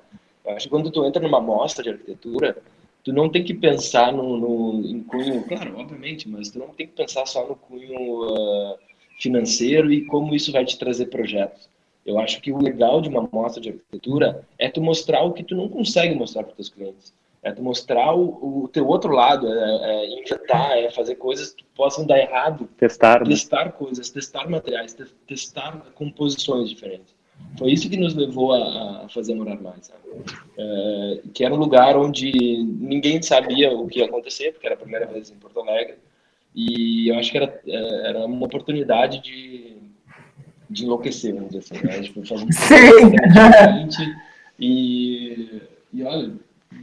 acho 0.47 0.65
que 0.65 0.69
quando 0.69 0.91
tu 0.91 1.03
entra 1.05 1.21
numa 1.21 1.41
mostra 1.41 1.83
de 1.83 1.89
arquitetura, 1.89 2.57
tu 3.03 3.11
não 3.11 3.29
tem 3.29 3.43
que 3.43 3.53
pensar 3.53 4.13
no, 4.13 4.37
no 4.37 4.87
em 4.87 5.03
cunho, 5.03 5.43
claro, 5.43 5.77
obviamente, 5.77 6.29
mas 6.29 6.49
tu 6.49 6.59
não 6.59 6.69
tem 6.69 6.87
que 6.87 6.93
pensar 6.93 7.25
só 7.25 7.47
no 7.47 7.55
cunho 7.55 8.29
uh, 8.29 8.77
financeiro 9.19 9.91
e 9.91 10.05
como 10.05 10.35
isso 10.35 10.51
vai 10.51 10.63
te 10.63 10.77
trazer 10.77 11.07
projetos. 11.07 11.69
Eu 12.05 12.19
acho 12.19 12.41
que 12.41 12.51
o 12.51 12.57
legal 12.57 13.01
de 13.01 13.09
uma 13.09 13.27
mostra 13.31 13.61
de 13.61 13.69
arquitetura 13.69 14.45
é 14.57 14.69
tu 14.69 14.81
mostrar 14.81 15.23
o 15.23 15.33
que 15.33 15.43
tu 15.43 15.55
não 15.55 15.69
consegue 15.69 16.15
mostrar 16.15 16.43
para 16.43 16.59
os 16.59 16.69
clientes. 16.69 17.13
É 17.43 17.51
tu 17.51 17.63
mostrar 17.63 18.13
o, 18.15 18.63
o 18.63 18.67
teu 18.67 18.87
outro 18.87 19.11
lado, 19.11 19.47
é, 19.47 20.03
é 20.05 20.21
injetar, 20.21 20.77
é 20.77 20.91
fazer 20.91 21.15
coisas 21.15 21.53
que 21.53 21.63
possam 21.75 22.05
dar 22.05 22.19
errado. 22.19 22.69
Testar. 22.77 23.21
Né? 23.21 23.29
Testar 23.31 23.65
né? 23.65 23.71
coisas, 23.71 24.09
testar 24.11 24.47
materiais, 24.47 24.95
testar 25.27 25.85
composições 25.95 26.69
diferentes. 26.69 27.15
Foi 27.57 27.71
isso 27.71 27.89
que 27.89 27.97
nos 27.97 28.13
levou 28.13 28.53
a, 28.53 29.05
a 29.05 29.09
fazer 29.09 29.33
Morar 29.33 29.59
Mais, 29.59 29.91
é, 30.57 31.21
que 31.33 31.43
era 31.43 31.53
um 31.53 31.57
lugar 31.57 31.97
onde 31.97 32.31
ninguém 32.79 33.21
sabia 33.21 33.71
o 33.71 33.87
que 33.87 33.99
ia 33.99 34.05
acontecer, 34.05 34.51
porque 34.53 34.67
era 34.67 34.75
a 34.75 34.79
primeira 34.79 35.07
vez 35.07 35.31
em 35.31 35.35
Porto 35.35 35.59
Alegre, 35.59 35.95
e 36.55 37.09
eu 37.09 37.17
acho 37.17 37.31
que 37.31 37.37
era, 37.37 37.61
é, 37.67 38.09
era 38.09 38.25
uma 38.25 38.45
oportunidade 38.45 39.19
de, 39.21 39.77
de 40.69 40.85
enlouquecer, 40.85 41.33
vamos 41.33 41.49
dizer 41.49 41.75
assim, 41.75 41.85
né? 41.85 42.01
Tipo, 42.01 42.25
fazer 42.25 42.45
um 42.45 42.49
e, 44.59 45.61
e 45.93 46.03
olha, 46.03 46.33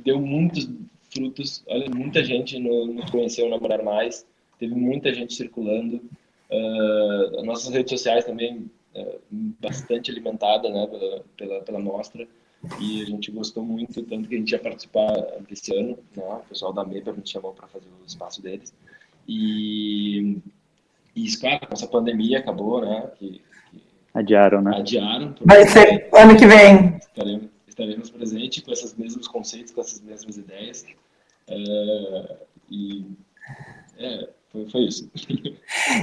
deu 0.05 0.20
muitos 0.20 0.68
frutos, 1.11 1.62
olha, 1.66 1.88
muita 1.90 2.22
gente 2.22 2.59
no, 2.59 2.86
nos 2.86 3.11
conheceu 3.11 3.49
na 3.49 3.59
Morar 3.59 3.82
Mais, 3.82 4.26
teve 4.59 4.74
muita 4.74 5.12
gente 5.12 5.34
circulando, 5.34 6.03
uh, 6.51 7.42
nossas 7.44 7.72
redes 7.72 7.90
sociais 7.90 8.24
também 8.24 8.70
é, 8.94 9.18
bastante 9.61 10.11
alimentada 10.11 10.68
né, 10.70 10.86
pela, 10.86 11.24
pela, 11.36 11.61
pela 11.61 11.78
mostra 11.78 12.26
e 12.80 13.03
a 13.03 13.05
gente 13.05 13.30
gostou 13.30 13.64
muito, 13.64 14.03
tanto 14.03 14.28
que 14.28 14.34
a 14.34 14.38
gente 14.38 14.51
ia 14.51 14.59
participar 14.59 15.12
desse 15.49 15.74
ano, 15.76 15.99
né, 16.16 16.24
o 16.24 16.49
pessoal 16.49 16.72
da 16.72 16.84
MEPA 16.84 17.12
me 17.12 17.22
chamou 17.24 17.53
para 17.53 17.68
fazer 17.68 17.86
o 17.86 18.07
espaço 18.07 18.42
deles. 18.42 18.74
E, 19.28 20.38
e 21.14 21.36
claro, 21.36 21.68
essa 21.70 21.86
pandemia 21.86 22.38
acabou, 22.38 22.80
né? 22.80 23.11
Que, 23.18 23.42
que 23.70 23.82
adiaram, 24.14 24.62
né? 24.62 24.72
Adiaram. 24.74 25.34
Vai 25.44 25.68
ser 25.68 26.09
ano 26.14 26.36
que 26.36 26.46
vem. 26.46 26.96
Estaremos, 26.96 27.49
estaremos 27.79 28.11
presentes 28.11 28.62
com 28.62 28.72
esses 28.72 28.95
mesmos 28.95 29.29
conceitos, 29.29 29.72
com 29.72 29.81
essas 29.81 30.01
mesmas 30.01 30.37
ideias. 30.37 30.85
É, 31.47 32.37
e 32.68 33.07
é, 33.97 34.29
foi, 34.71 34.83
isso. 34.83 35.09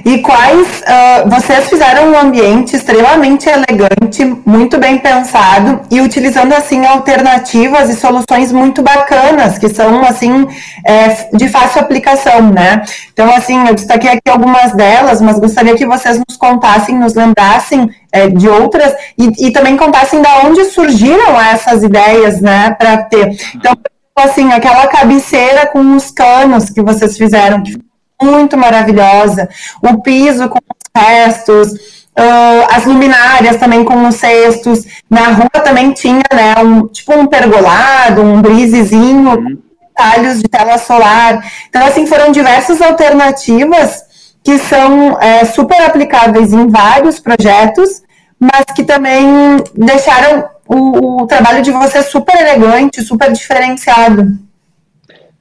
E 0.04 0.18
quais 0.18 0.80
uh, 0.80 1.28
vocês 1.28 1.68
fizeram 1.68 2.12
um 2.12 2.18
ambiente 2.18 2.76
extremamente 2.76 3.48
elegante, 3.48 4.24
muito 4.46 4.78
bem 4.78 4.98
pensado 4.98 5.80
e 5.90 6.00
utilizando 6.00 6.52
assim 6.52 6.86
alternativas 6.86 7.90
e 7.90 7.96
soluções 7.96 8.52
muito 8.52 8.82
bacanas 8.82 9.58
que 9.58 9.68
são 9.68 10.02
assim 10.04 10.46
é, 10.84 11.28
de 11.36 11.48
fácil 11.48 11.80
aplicação, 11.80 12.50
né? 12.52 12.84
Então 13.12 13.34
assim 13.34 13.66
eu 13.66 13.74
destaquei 13.74 14.10
aqui 14.10 14.30
algumas 14.30 14.72
delas, 14.72 15.20
mas 15.20 15.38
gostaria 15.38 15.74
que 15.74 15.86
vocês 15.86 16.20
nos 16.28 16.36
contassem, 16.36 16.96
nos 16.96 17.14
lembrassem 17.14 17.90
é, 18.12 18.28
de 18.28 18.48
outras 18.48 18.94
e, 19.18 19.48
e 19.48 19.50
também 19.50 19.76
contassem 19.76 20.22
da 20.22 20.42
onde 20.44 20.64
surgiram 20.66 21.40
essas 21.40 21.82
ideias, 21.82 22.40
né? 22.40 22.70
Para 22.70 22.98
ter 23.04 23.36
então 23.54 23.76
assim 24.16 24.52
aquela 24.52 24.86
cabeceira 24.86 25.66
com 25.66 25.94
os 25.94 26.10
canos 26.10 26.70
que 26.70 26.80
vocês 26.80 27.18
fizeram 27.18 27.62
que 27.62 27.85
muito 28.22 28.56
maravilhosa, 28.56 29.48
o 29.82 30.00
piso 30.00 30.48
com 30.48 30.58
os 30.58 31.02
restos, 31.02 31.72
uh, 31.72 32.66
as 32.70 32.84
luminárias 32.84 33.56
também 33.56 33.84
com 33.84 34.06
os 34.06 34.16
cestos, 34.16 34.84
na 35.08 35.28
rua 35.28 35.62
também 35.64 35.92
tinha, 35.92 36.22
né, 36.32 36.54
um, 36.62 36.86
tipo 36.86 37.14
um 37.14 37.26
pergolado, 37.26 38.22
um 38.22 38.40
brisezinho, 38.40 39.30
uhum. 39.30 39.58
talhos 39.94 40.38
de 40.38 40.48
tela 40.48 40.78
solar, 40.78 41.44
então 41.68 41.84
assim, 41.86 42.06
foram 42.06 42.32
diversas 42.32 42.80
alternativas 42.80 44.04
que 44.42 44.58
são 44.58 45.20
é, 45.20 45.44
super 45.44 45.80
aplicáveis 45.82 46.52
em 46.52 46.68
vários 46.68 47.18
projetos, 47.18 48.02
mas 48.38 48.64
que 48.74 48.84
também 48.84 49.26
deixaram 49.74 50.48
o, 50.68 51.22
o 51.22 51.26
trabalho 51.26 51.62
de 51.62 51.70
você 51.72 52.02
super 52.02 52.36
elegante, 52.36 53.02
super 53.02 53.32
diferenciado. 53.32 54.38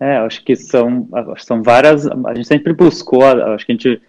É, 0.05 0.17
acho 0.17 0.43
que 0.43 0.55
são, 0.55 1.07
são 1.37 1.63
várias. 1.63 2.05
A 2.05 2.35
gente 2.35 2.47
sempre 2.47 2.73
buscou, 2.73 3.23
acho 3.23 3.65
que 3.65 3.71
a 3.71 3.75
gente 3.75 4.01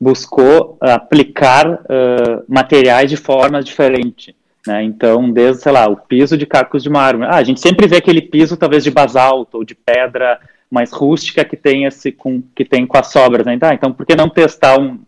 buscou 0.00 0.76
aplicar 0.80 1.74
uh, 1.74 2.44
materiais 2.48 3.08
de 3.08 3.16
formas 3.16 3.64
diferentes. 3.64 4.34
Né? 4.66 4.82
Então, 4.82 5.30
desde, 5.30 5.62
sei 5.62 5.70
lá, 5.70 5.86
o 5.86 5.96
piso 5.96 6.36
de 6.36 6.44
cacos 6.44 6.82
de 6.82 6.90
mármore. 6.90 7.30
Ah, 7.30 7.36
a 7.36 7.44
gente 7.44 7.60
sempre 7.60 7.86
vê 7.86 7.98
aquele 7.98 8.20
piso, 8.20 8.56
talvez, 8.56 8.82
de 8.82 8.90
basalto 8.90 9.58
ou 9.58 9.64
de 9.64 9.76
pedra 9.76 10.40
mais 10.68 10.90
rústica 10.92 11.44
que 11.44 11.56
tem, 11.56 11.84
esse, 11.84 12.10
com, 12.10 12.42
que 12.54 12.64
tem 12.64 12.84
com 12.84 12.98
as 12.98 13.12
sobras. 13.12 13.46
Né? 13.46 13.54
Então, 13.54 13.72
então, 13.72 13.92
por 13.92 14.04
que 14.04 14.16
não 14.16 14.28
testar 14.28 14.80
um, 14.80 14.98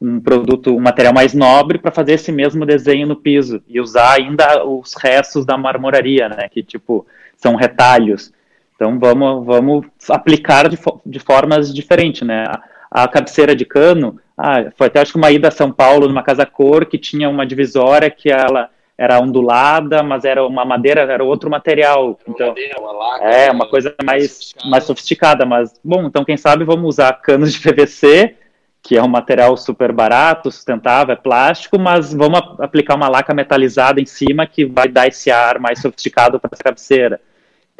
um 0.00 0.18
produto, 0.18 0.74
um 0.74 0.80
material 0.80 1.12
mais 1.12 1.34
nobre 1.34 1.78
para 1.78 1.90
fazer 1.90 2.14
esse 2.14 2.32
mesmo 2.32 2.64
desenho 2.64 3.06
no 3.06 3.16
piso 3.16 3.62
e 3.68 3.78
usar 3.78 4.12
ainda 4.12 4.64
os 4.64 4.94
restos 4.94 5.44
da 5.44 5.58
marmoraria, 5.58 6.26
né? 6.26 6.48
Que, 6.48 6.62
tipo, 6.62 7.06
são 7.36 7.54
retalhos. 7.54 8.32
Então 8.80 8.98
vamos, 8.98 9.44
vamos 9.44 9.86
aplicar 10.08 10.66
de, 10.66 10.78
de 11.04 11.18
formas 11.18 11.72
diferentes, 11.72 12.26
né? 12.26 12.46
A, 12.90 13.02
a, 13.02 13.08
cabeceira 13.08 13.54
de 13.54 13.66
cano, 13.66 14.18
ah, 14.38 14.72
foi 14.74 14.86
até 14.86 15.02
acho 15.02 15.12
que 15.12 15.18
uma 15.18 15.30
ida 15.30 15.48
a 15.48 15.50
São 15.50 15.70
Paulo 15.70 16.08
numa 16.08 16.22
casa 16.22 16.46
cor 16.46 16.86
que 16.86 16.96
tinha 16.96 17.28
uma 17.28 17.44
divisória 17.44 18.10
que 18.10 18.30
ela 18.30 18.70
era 18.96 19.20
ondulada, 19.20 20.02
mas 20.02 20.24
era 20.24 20.46
uma 20.46 20.64
madeira, 20.64 21.02
era 21.02 21.22
outro 21.22 21.50
material. 21.50 22.18
Então, 22.26 22.46
uma 22.46 22.54
madeira, 22.54 22.80
uma 22.80 22.92
laca, 22.92 23.24
é 23.26 23.50
uma 23.50 23.68
coisa 23.68 23.94
mais 24.02 24.30
sofisticada. 24.30 24.70
mais 24.70 24.84
sofisticada, 24.84 25.44
mas 25.44 25.80
bom, 25.84 26.04
então 26.04 26.24
quem 26.24 26.38
sabe 26.38 26.64
vamos 26.64 26.88
usar 26.88 27.12
canos 27.20 27.52
de 27.52 27.60
PVC, 27.60 28.34
que 28.82 28.96
é 28.96 29.02
um 29.02 29.08
material 29.08 29.58
super 29.58 29.92
barato, 29.92 30.50
sustentável, 30.50 31.12
é 31.12 31.16
plástico, 31.16 31.78
mas 31.78 32.14
vamos 32.14 32.40
aplicar 32.58 32.94
uma 32.94 33.10
laca 33.10 33.34
metalizada 33.34 34.00
em 34.00 34.06
cima 34.06 34.46
que 34.46 34.64
vai 34.64 34.88
dar 34.88 35.06
esse 35.06 35.30
ar 35.30 35.58
mais 35.58 35.82
sofisticado 35.82 36.40
para 36.40 36.48
essa 36.54 36.64
cabeceira. 36.64 37.20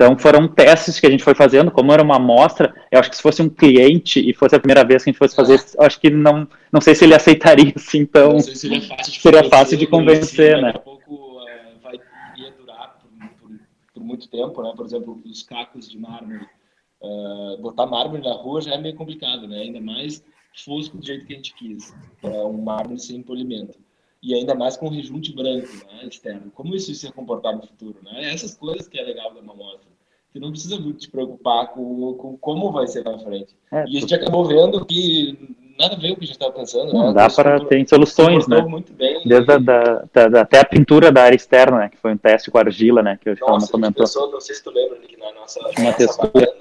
Então 0.01 0.19
foram 0.19 0.49
testes 0.49 0.99
que 0.99 1.07
a 1.07 1.11
gente 1.11 1.23
foi 1.23 1.35
fazendo, 1.35 1.71
como 1.71 1.93
era 1.93 2.03
uma 2.03 2.17
amostra, 2.17 2.75
eu 2.91 2.99
acho 2.99 3.11
que 3.11 3.17
se 3.17 3.23
fosse 3.23 3.43
um 3.43 3.51
cliente 3.51 4.19
e 4.19 4.33
fosse 4.33 4.57
a 4.57 4.59
primeira 4.59 4.83
vez 4.83 5.05
que 5.05 5.11
a 5.11 5.13
gente 5.13 5.19
fosse 5.19 5.37
fazer, 5.37 5.63
eu 5.77 5.85
acho 5.85 6.01
que 6.01 6.09
não, 6.09 6.49
não 6.73 6.81
sei 6.81 6.95
se 6.95 7.05
ele 7.05 7.15
aceitaria 7.15 7.75
assim, 7.77 7.99
então 7.99 8.41
se 8.41 8.57
seria 8.57 8.81
fácil 8.81 9.13
de 9.13 9.21
seria 9.21 9.45
fácil 9.45 9.77
de 9.77 9.87
convencer, 9.87 10.57
né? 10.57 10.73
Daqui 10.73 10.79
a 10.79 10.81
pouco 10.81 11.15
uh, 11.15 11.81
vai 11.83 11.97
ia 12.39 12.51
durar 12.53 12.99
por, 12.99 13.29
por, 13.41 13.59
por, 13.93 14.03
muito 14.03 14.27
tempo, 14.31 14.63
né? 14.63 14.73
Por 14.75 14.87
exemplo, 14.87 15.21
os 15.23 15.43
cacos 15.43 15.91
de 15.91 15.99
mármore, 15.99 16.47
uh, 17.03 17.61
botar 17.61 17.85
mármore 17.85 18.23
na 18.23 18.33
rua 18.33 18.63
já 18.63 18.77
é 18.77 18.79
meio 18.79 18.97
complicado, 18.97 19.47
né? 19.47 19.59
Ainda 19.59 19.83
mais 19.83 20.25
fosco 20.65 20.97
do 20.97 21.05
jeito 21.05 21.27
que 21.27 21.35
a 21.35 21.37
gente 21.37 21.55
quis, 21.55 21.95
é 22.23 22.43
um 22.43 22.63
mármore 22.63 22.99
sem 22.99 23.23
polimento 23.23 23.79
e 24.23 24.35
ainda 24.35 24.55
mais 24.55 24.77
com 24.77 24.89
rejunte 24.89 25.33
branco, 25.35 25.69
né, 25.87 26.07
externo. 26.07 26.51
Como 26.55 26.75
isso 26.75 26.95
se 26.95 27.11
comportar 27.13 27.57
no 27.57 27.63
futuro, 27.63 27.97
né? 28.03 28.33
Essas 28.33 28.55
coisas 28.55 28.87
que 28.87 28.99
é 28.99 29.03
legal 29.03 29.33
da 29.33 29.41
uma 29.41 29.55
mostra. 29.55 29.89
Que 30.33 30.39
não 30.39 30.51
precisa 30.51 30.79
muito 30.79 31.01
te 31.01 31.11
preocupar 31.11 31.69
com, 31.69 32.15
com 32.15 32.37
como 32.37 32.71
vai 32.71 32.87
ser 32.87 33.03
na 33.03 33.19
frente. 33.19 33.57
É, 33.73 33.85
e 33.89 33.97
a 33.97 34.01
gente 34.01 34.15
acabou 34.15 34.45
vendo 34.45 34.85
que 34.85 35.57
nada 35.77 35.97
a 35.97 35.99
ver 35.99 36.11
com 36.11 36.15
o 36.15 36.19
que 36.19 36.25
a 36.25 36.27
gente 36.27 36.37
estava 36.37 36.53
pensando. 36.53 36.93
Não, 36.93 37.09
né? 37.09 37.15
dá 37.15 37.29
para 37.29 37.65
ter 37.65 37.89
soluções, 37.89 38.47
né? 38.47 38.61
Muito 38.61 38.93
bem, 38.93 39.23
Desde 39.25 39.51
e... 39.51 39.55
a, 39.55 39.59
da, 39.59 40.29
da, 40.29 40.41
até 40.43 40.61
a 40.61 40.65
pintura 40.65 41.11
da 41.11 41.25
área 41.25 41.35
externa, 41.35 41.79
né? 41.79 41.89
Que 41.89 41.97
foi 41.97 42.13
um 42.13 42.17
teste 42.17 42.51
com 42.51 42.59
argila, 42.59 43.03
né? 43.03 43.19
Que 43.21 43.31
o 43.31 43.37
João 43.37 43.59
comentou. 43.59 44.05
Pensou, 44.05 44.31
não 44.31 44.41
sei 44.41 44.55
se 44.55 44.63
tu 44.63 44.71
lembra, 44.71 44.99
Nick, 45.01 45.17
na 45.19 45.33
nossa, 45.33 45.59
uma 45.79 45.93
textura. 45.95 46.53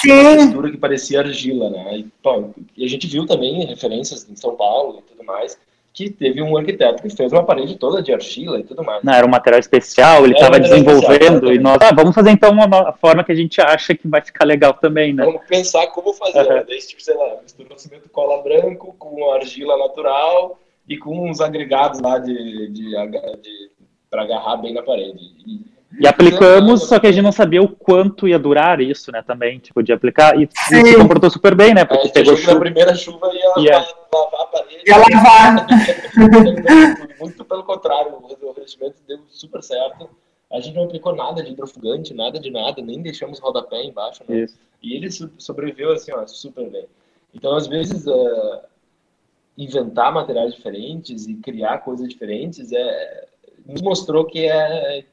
Sim. 0.00 0.12
Uma 0.12 0.36
textura 0.36 0.70
que 0.70 0.76
parecia 0.76 1.20
argila, 1.20 1.70
né? 1.70 1.98
E, 1.98 2.06
bom, 2.22 2.52
e 2.76 2.84
a 2.84 2.88
gente 2.88 3.06
viu 3.08 3.26
também 3.26 3.64
referências 3.64 4.28
em 4.30 4.36
São 4.36 4.54
Paulo 4.54 5.00
e 5.00 5.10
tudo 5.10 5.24
mais 5.24 5.58
que 5.98 6.10
teve 6.10 6.40
um 6.40 6.56
arquiteto 6.56 7.02
que 7.02 7.10
fez 7.10 7.32
uma 7.32 7.42
parede 7.42 7.74
toda 7.74 8.00
de 8.00 8.12
argila 8.12 8.60
e 8.60 8.62
tudo 8.62 8.84
mais. 8.84 9.02
Não, 9.02 9.12
era 9.12 9.26
um 9.26 9.30
material 9.30 9.58
especial, 9.58 10.24
ele 10.24 10.34
estava 10.34 10.60
desenvolvendo 10.60 11.52
e 11.52 11.58
nós, 11.58 11.78
ah, 11.80 11.92
vamos 11.92 12.14
fazer 12.14 12.30
então 12.30 12.52
uma 12.52 12.92
forma 12.92 13.24
que 13.24 13.32
a 13.32 13.34
gente 13.34 13.60
acha 13.60 13.96
que 13.96 14.06
vai 14.06 14.20
ficar 14.20 14.44
legal 14.44 14.74
também, 14.74 15.12
né? 15.12 15.24
Vamos 15.24 15.44
pensar 15.48 15.88
como 15.88 16.12
fazer, 16.12 16.46
uhum. 16.46 16.54
né? 16.54 16.64
Desde, 16.68 16.90
tipo, 16.90 17.02
sei 17.02 17.16
lá, 17.16 17.38
misturou 17.42 17.76
cimento 17.76 18.08
cola 18.10 18.40
branco 18.44 18.94
com 18.96 19.32
argila 19.32 19.76
natural 19.76 20.56
e 20.88 20.96
com 20.96 21.28
uns 21.28 21.40
agregados 21.40 21.98
lá 22.00 22.20
de, 22.20 22.68
de, 22.68 22.90
de 23.42 23.70
para 24.08 24.22
agarrar 24.22 24.58
bem 24.58 24.72
na 24.72 24.84
parede. 24.84 25.18
E 25.18 25.66
E 25.98 26.06
aplicamos, 26.06 26.82
só 26.82 26.98
que 26.98 27.06
a 27.06 27.12
gente 27.12 27.24
não 27.24 27.32
sabia 27.32 27.62
o 27.62 27.68
quanto 27.68 28.28
ia 28.28 28.38
durar 28.38 28.80
isso, 28.80 29.10
né, 29.10 29.22
também, 29.22 29.58
tipo, 29.58 29.82
de 29.82 29.92
aplicar, 29.92 30.38
e, 30.38 30.44
e 30.44 30.48
se 30.84 30.96
comportou 30.96 31.30
super 31.30 31.54
bem, 31.54 31.72
né, 31.72 31.84
porque 31.84 32.08
é, 32.08 32.10
pegou 32.10 32.36
chuva. 32.36 32.54
Na 32.54 32.60
primeira 32.60 32.94
chuva 32.94 33.30
ia 33.32 33.62
yeah. 33.62 33.88
lavar 34.12 34.40
a 34.40 34.46
parede. 34.46 34.82
Ia 34.86 34.96
lavar. 34.98 35.66
Muito 37.18 37.44
pelo 37.44 37.62
contrário, 37.64 38.12
o 38.12 38.52
revestimento 38.52 38.96
deu 39.08 39.20
super 39.30 39.62
certo. 39.62 40.10
A 40.52 40.60
gente 40.60 40.76
não 40.76 40.84
aplicou 40.84 41.14
nada 41.14 41.42
de 41.42 41.52
hidrofugante, 41.52 42.12
nada 42.12 42.38
de 42.38 42.50
nada, 42.50 42.82
nem 42.82 43.00
deixamos 43.00 43.38
rodapé 43.38 43.82
embaixo, 43.82 44.22
né? 44.28 44.40
Isso. 44.40 44.58
E 44.82 44.94
ele 44.94 45.08
sobreviveu 45.38 45.92
assim, 45.92 46.12
ó, 46.12 46.26
super 46.26 46.68
bem. 46.70 46.86
Então, 47.34 47.54
às 47.54 47.66
vezes, 47.66 48.06
uh, 48.06 48.60
inventar 49.56 50.12
materiais 50.12 50.54
diferentes 50.54 51.26
e 51.26 51.34
criar 51.34 51.78
coisas 51.78 52.08
diferentes 52.08 52.72
é, 52.72 53.26
nos 53.66 53.82
mostrou 53.82 54.24
que 54.24 54.46
é 54.46 55.04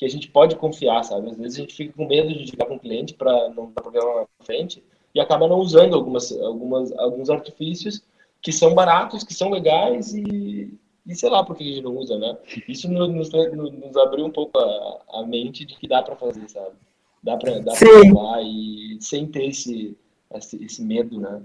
que 0.00 0.06
a 0.06 0.08
gente 0.08 0.30
pode 0.30 0.56
confiar, 0.56 1.04
sabe? 1.04 1.28
Às 1.28 1.36
vezes 1.36 1.58
a 1.58 1.60
gente 1.60 1.74
fica 1.74 1.92
com 1.92 2.06
medo 2.06 2.32
de 2.32 2.50
ligar 2.50 2.64
com 2.64 2.76
o 2.76 2.80
cliente 2.80 3.12
para 3.12 3.50
não 3.50 3.70
dar 3.70 3.82
problema 3.82 4.20
na 4.20 4.46
frente 4.46 4.82
e 5.14 5.20
acaba 5.20 5.46
não 5.46 5.58
usando 5.58 5.94
algumas, 5.94 6.32
algumas, 6.40 6.90
alguns 6.92 7.28
artifícios 7.28 8.02
que 8.40 8.50
são 8.50 8.72
baratos, 8.72 9.22
que 9.22 9.34
são 9.34 9.50
legais 9.50 10.14
e, 10.14 10.72
e 11.06 11.14
sei 11.14 11.28
lá 11.28 11.44
por 11.44 11.54
que 11.54 11.64
a 11.64 11.66
gente 11.66 11.82
não 11.82 11.98
usa, 11.98 12.18
né? 12.18 12.34
Isso 12.66 12.90
nos, 12.90 13.10
nos, 13.10 13.30
nos 13.30 13.96
abriu 13.98 14.24
um 14.24 14.30
pouco 14.30 14.58
a, 14.58 15.20
a, 15.20 15.26
mente 15.26 15.66
de 15.66 15.76
que 15.76 15.86
dá 15.86 16.02
para 16.02 16.16
fazer, 16.16 16.48
sabe? 16.48 16.76
Dá 17.22 17.36
para 17.36 17.58
dá 17.58 17.74
pra 17.74 18.42
e 18.42 18.96
sem 19.02 19.26
ter 19.26 19.48
esse, 19.48 19.94
esse, 20.34 20.64
esse 20.64 20.82
medo, 20.82 21.20
né? 21.20 21.42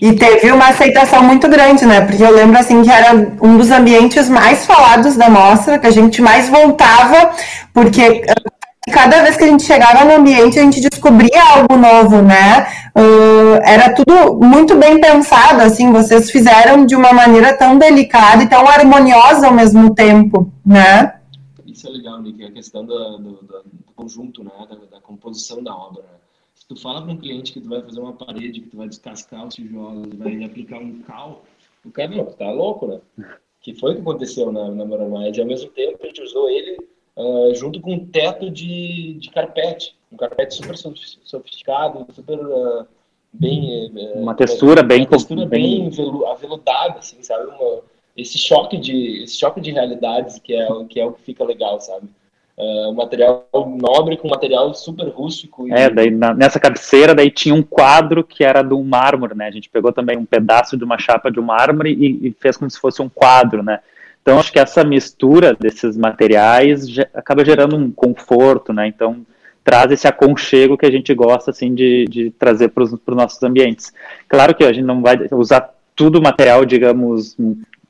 E 0.00 0.12
teve 0.12 0.52
uma 0.52 0.68
aceitação 0.68 1.22
muito 1.22 1.48
grande, 1.48 1.84
né? 1.84 2.00
Porque 2.02 2.22
eu 2.22 2.30
lembro 2.30 2.58
assim 2.58 2.82
que 2.82 2.90
era 2.90 3.14
um 3.42 3.56
dos 3.56 3.70
ambientes 3.70 4.28
mais 4.28 4.64
falados 4.64 5.16
da 5.16 5.28
mostra, 5.28 5.78
que 5.78 5.86
a 5.86 5.90
gente 5.90 6.22
mais 6.22 6.48
voltava, 6.48 7.32
porque 7.72 8.24
cada 8.92 9.22
vez 9.22 9.36
que 9.36 9.44
a 9.44 9.48
gente 9.48 9.64
chegava 9.64 10.04
no 10.04 10.16
ambiente, 10.16 10.58
a 10.58 10.62
gente 10.62 10.80
descobria 10.80 11.42
algo 11.56 11.76
novo, 11.76 12.20
né? 12.22 12.66
Uh, 12.96 13.60
era 13.64 13.92
tudo 13.94 14.38
muito 14.40 14.76
bem 14.76 15.00
pensado, 15.00 15.62
assim, 15.62 15.90
vocês 15.92 16.30
fizeram 16.30 16.84
de 16.84 16.94
uma 16.94 17.12
maneira 17.12 17.56
tão 17.56 17.78
delicada 17.78 18.42
e 18.42 18.48
tão 18.48 18.68
harmoniosa 18.68 19.46
ao 19.46 19.54
mesmo 19.54 19.94
tempo, 19.94 20.52
né? 20.64 21.14
Isso 21.66 21.88
é 21.88 21.90
legal, 21.90 22.20
Nick, 22.22 22.44
a 22.44 22.52
questão 22.52 22.84
do, 22.84 23.18
do, 23.18 23.30
do 23.32 23.92
conjunto, 23.96 24.44
né? 24.44 24.52
Da, 24.68 24.96
da 24.96 25.00
composição 25.02 25.62
da 25.62 25.74
obra, 25.74 26.02
né? 26.02 26.23
Tu 26.68 26.76
fala 26.76 27.02
para 27.02 27.12
um 27.12 27.16
cliente 27.16 27.52
que 27.52 27.60
tu 27.60 27.68
vai 27.68 27.82
fazer 27.82 28.00
uma 28.00 28.12
parede, 28.12 28.60
que 28.60 28.70
tu 28.70 28.76
vai 28.76 28.88
descascar 28.88 29.46
os 29.46 29.54
tijolos, 29.54 30.14
vai 30.14 30.42
aplicar 30.44 30.78
um 30.78 31.00
cal, 31.02 31.44
o 31.84 31.90
cara, 31.90 32.24
tu 32.24 32.36
tá 32.36 32.50
louco, 32.50 32.86
né? 32.86 33.00
Que 33.60 33.74
foi 33.74 33.92
o 33.92 33.94
que 33.96 34.00
aconteceu 34.00 34.50
na, 34.50 34.70
na 34.70 34.84
Moramide. 34.84 35.38
E 35.38 35.42
ao 35.42 35.46
mesmo 35.46 35.70
tempo 35.70 35.98
a 36.02 36.06
gente 36.06 36.22
usou 36.22 36.48
ele 36.48 36.78
uh, 37.16 37.54
junto 37.54 37.80
com 37.80 37.94
um 37.94 38.06
teto 38.06 38.50
de, 38.50 39.14
de 39.14 39.30
carpete, 39.30 39.96
um 40.10 40.16
carpete 40.16 40.54
super 40.54 40.76
sofisticado, 40.76 42.06
super 42.14 42.38
uh, 42.38 42.86
bem... 43.32 43.90
Uh, 43.94 44.20
uma 44.20 44.34
textura 44.34 44.82
bem... 44.82 45.00
Uma 45.00 45.08
textura 45.08 45.46
bem, 45.46 45.90
bem 45.90 46.06
aveludada, 46.26 46.98
assim, 46.98 47.22
sabe? 47.22 47.46
Uma, 47.46 47.82
esse 48.16 48.38
choque 48.38 48.76
de 48.76 49.24
esse 49.24 49.36
choque 49.36 49.60
de 49.60 49.72
realidades 49.72 50.38
que 50.38 50.54
é 50.54 50.68
que 50.88 51.00
é 51.00 51.04
o 51.04 51.12
que 51.12 51.22
fica 51.22 51.42
legal 51.42 51.80
sabe 51.80 52.08
uh, 52.56 52.90
um 52.90 52.94
material 52.94 53.46
nobre 53.52 54.16
com 54.16 54.28
material 54.28 54.74
super 54.74 55.08
rústico. 55.08 55.68
E... 55.68 55.72
É, 55.72 55.90
daí 55.90 56.10
na, 56.10 56.34
nessa 56.34 56.60
cabeceira 56.60 57.14
daí 57.14 57.30
tinha 57.30 57.54
um 57.54 57.62
quadro 57.62 58.24
que 58.24 58.44
era 58.44 58.62
de 58.62 58.74
um 58.74 58.82
mármore, 58.82 59.34
né? 59.34 59.46
A 59.46 59.50
gente 59.50 59.68
pegou 59.68 59.92
também 59.92 60.16
um 60.16 60.24
pedaço 60.24 60.76
de 60.76 60.84
uma 60.84 60.98
chapa 60.98 61.30
de 61.30 61.40
um 61.40 61.44
mármore 61.44 61.92
e, 61.92 62.28
e 62.28 62.36
fez 62.38 62.56
como 62.56 62.70
se 62.70 62.78
fosse 62.78 63.02
um 63.02 63.08
quadro, 63.08 63.62
né? 63.62 63.80
Então 64.22 64.38
acho 64.38 64.50
que 64.50 64.58
essa 64.58 64.82
mistura 64.82 65.54
desses 65.54 65.96
materiais 65.96 66.86
acaba 67.12 67.44
gerando 67.44 67.76
um 67.76 67.90
conforto, 67.90 68.72
né? 68.72 68.86
Então 68.86 69.24
traz 69.62 69.90
esse 69.90 70.06
aconchego 70.06 70.76
que 70.76 70.86
a 70.86 70.90
gente 70.90 71.12
gosta 71.14 71.50
assim 71.50 71.74
de, 71.74 72.04
de 72.06 72.30
trazer 72.30 72.68
para 72.68 72.84
os 72.84 72.98
nossos 73.08 73.42
ambientes. 73.42 73.92
Claro 74.28 74.54
que 74.54 74.64
a 74.64 74.72
gente 74.72 74.84
não 74.84 75.00
vai 75.00 75.18
usar 75.32 75.74
tudo 75.96 76.20
material, 76.20 76.64
digamos, 76.64 77.36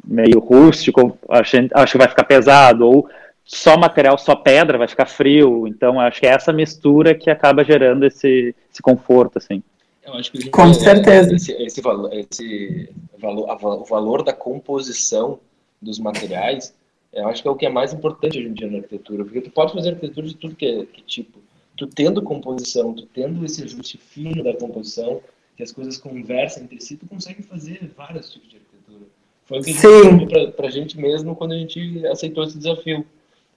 meio 0.07 0.39
rústico, 0.39 1.19
acho, 1.29 1.57
acho 1.73 1.93
que 1.93 1.99
vai 1.99 2.09
ficar 2.09 2.25
pesado, 2.25 2.87
ou 2.87 3.09
só 3.45 3.77
material, 3.77 4.17
só 4.17 4.35
pedra, 4.35 4.79
vai 4.79 4.89
ficar 4.89 5.07
frio. 5.07 5.69
Então, 5.69 6.01
acho 6.01 6.21
que 6.21 6.27
é 6.27 6.31
essa 6.31 6.53
mistura 6.53 7.15
que 7.15 7.31
acaba 7.31 7.63
gerando 7.63 8.05
esse, 8.05 8.55
esse 8.73 8.81
conforto, 8.83 9.39
assim. 9.39 9.63
Eu 10.03 10.15
acho 10.15 10.33
que 10.33 10.51
Com 10.51 10.73
certeza. 10.73 11.35
Esse, 11.35 11.53
esse, 11.53 11.81
valor, 11.81 12.11
esse 12.13 12.91
valor, 13.19 13.49
o 13.63 13.85
valor 13.85 14.23
da 14.23 14.33
composição 14.33 15.39
dos 15.81 15.99
materiais, 15.99 16.75
eu 17.13 17.29
acho 17.29 17.43
que 17.43 17.49
é 17.49 17.51
o 17.51 17.57
que 17.57 17.67
é 17.67 17.71
mais 17.71 17.93
importante 17.93 18.39
hoje 18.39 18.49
em 18.49 18.55
dia 18.55 18.71
na 18.71 18.79
arquitetura, 18.79 19.25
porque 19.25 19.41
tu 19.41 19.51
pode 19.51 19.73
fazer 19.73 19.91
arquitetura 19.91 20.27
de 20.27 20.37
tudo 20.37 20.57
que, 20.57 20.67
é, 20.67 20.87
que 20.87 21.03
tipo. 21.03 21.39
Tu 21.77 21.89
tendo 21.89 22.23
composição, 22.23 22.95
tu 22.95 23.05
tendo 23.07 23.45
esse 23.45 23.65
ajuste 23.65 23.99
fino 23.99 24.45
da 24.45 24.55
composição, 24.55 25.21
que 25.57 25.63
as 25.63 25.73
coisas 25.73 25.97
conversam 25.97 26.63
entre 26.63 26.81
si, 26.81 26.97
tu 26.97 27.05
consegue 27.07 27.43
fazer 27.43 27.91
vários 27.97 28.33
tipos 28.33 28.49
de 28.49 28.57
arquitetura. 28.57 29.07
Foi 29.45 29.59
o 29.59 29.63
que 29.63 29.71
a 29.71 30.03
gente 30.05 30.27
para 30.27 30.53
pra 30.53 30.71
gente 30.71 30.97
mesmo 30.97 31.35
quando 31.35 31.53
a 31.53 31.57
gente 31.57 32.07
aceitou 32.07 32.45
esse 32.45 32.57
desafio 32.57 33.05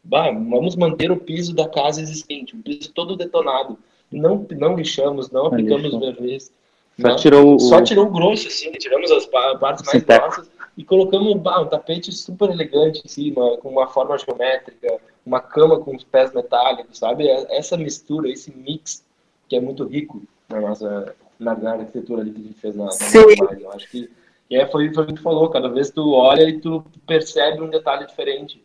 bah, 0.08 0.32
vamos 0.32 0.76
manter 0.76 1.12
o 1.12 1.18
piso 1.18 1.53
da 1.53 1.68
casa 1.68 2.01
existente, 2.01 2.55
o 2.55 2.60
piso 2.60 2.91
todo 2.93 3.16
detonado. 3.16 3.78
Não, 4.12 4.45
não 4.51 4.76
lixamos, 4.76 5.30
não 5.30 5.47
aplicamos 5.47 5.93
verniz. 5.99 6.51
Só, 6.99 7.16
tirou 7.16 7.55
o... 7.55 7.60
só 7.60 7.82
tirou 7.82 8.08
o 8.08 8.12
grosso, 8.12 8.47
assim, 8.47 8.72
tiramos 8.72 9.12
as 9.12 9.26
partes 9.26 9.86
mais 9.86 10.03
grossas 10.03 10.49
e 10.78 10.84
colocamos 10.84 11.34
bah, 11.36 11.62
um 11.62 11.68
tapete 11.68 12.12
super 12.12 12.49
elegante 12.49 13.01
em 13.05 13.08
cima, 13.08 13.58
com 13.58 13.70
uma 13.70 13.88
forma 13.88 14.18
geométrica, 14.18 14.99
uma 15.26 15.39
cama 15.39 15.80
com 15.80 15.95
os 15.95 16.03
pés 16.03 16.34
metálicos, 16.34 16.97
sabe? 16.97 17.28
É, 17.28 17.58
essa 17.58 17.76
mistura, 17.78 18.30
esse 18.30 18.55
mix, 18.55 19.03
que 19.47 19.55
é 19.55 19.60
muito 19.60 19.84
rico 19.84 20.24
na 20.49 20.62
nossa 20.62 21.16
na, 21.39 21.55
na 21.55 21.74
arquitetura 21.74 22.22
ali 22.22 22.32
que 22.32 22.39
a 22.39 22.43
gente 22.43 22.60
fez 22.60 22.76
na, 22.76 22.86
na 22.86 23.55
Eu 23.60 23.72
acho 23.72 23.89
que 23.89 24.10
e 24.49 24.55
é, 24.55 24.66
foi, 24.66 24.93
foi 24.93 25.03
o 25.03 25.08
que 25.08 25.14
tu 25.16 25.22
falou, 25.22 25.49
cada 25.49 25.68
vez 25.68 25.89
tu 25.89 26.14
olha 26.14 26.43
e 26.43 26.60
tu 26.60 26.84
percebe 27.05 27.62
um 27.62 27.70
detalhe 27.70 28.08
diferente 28.08 28.64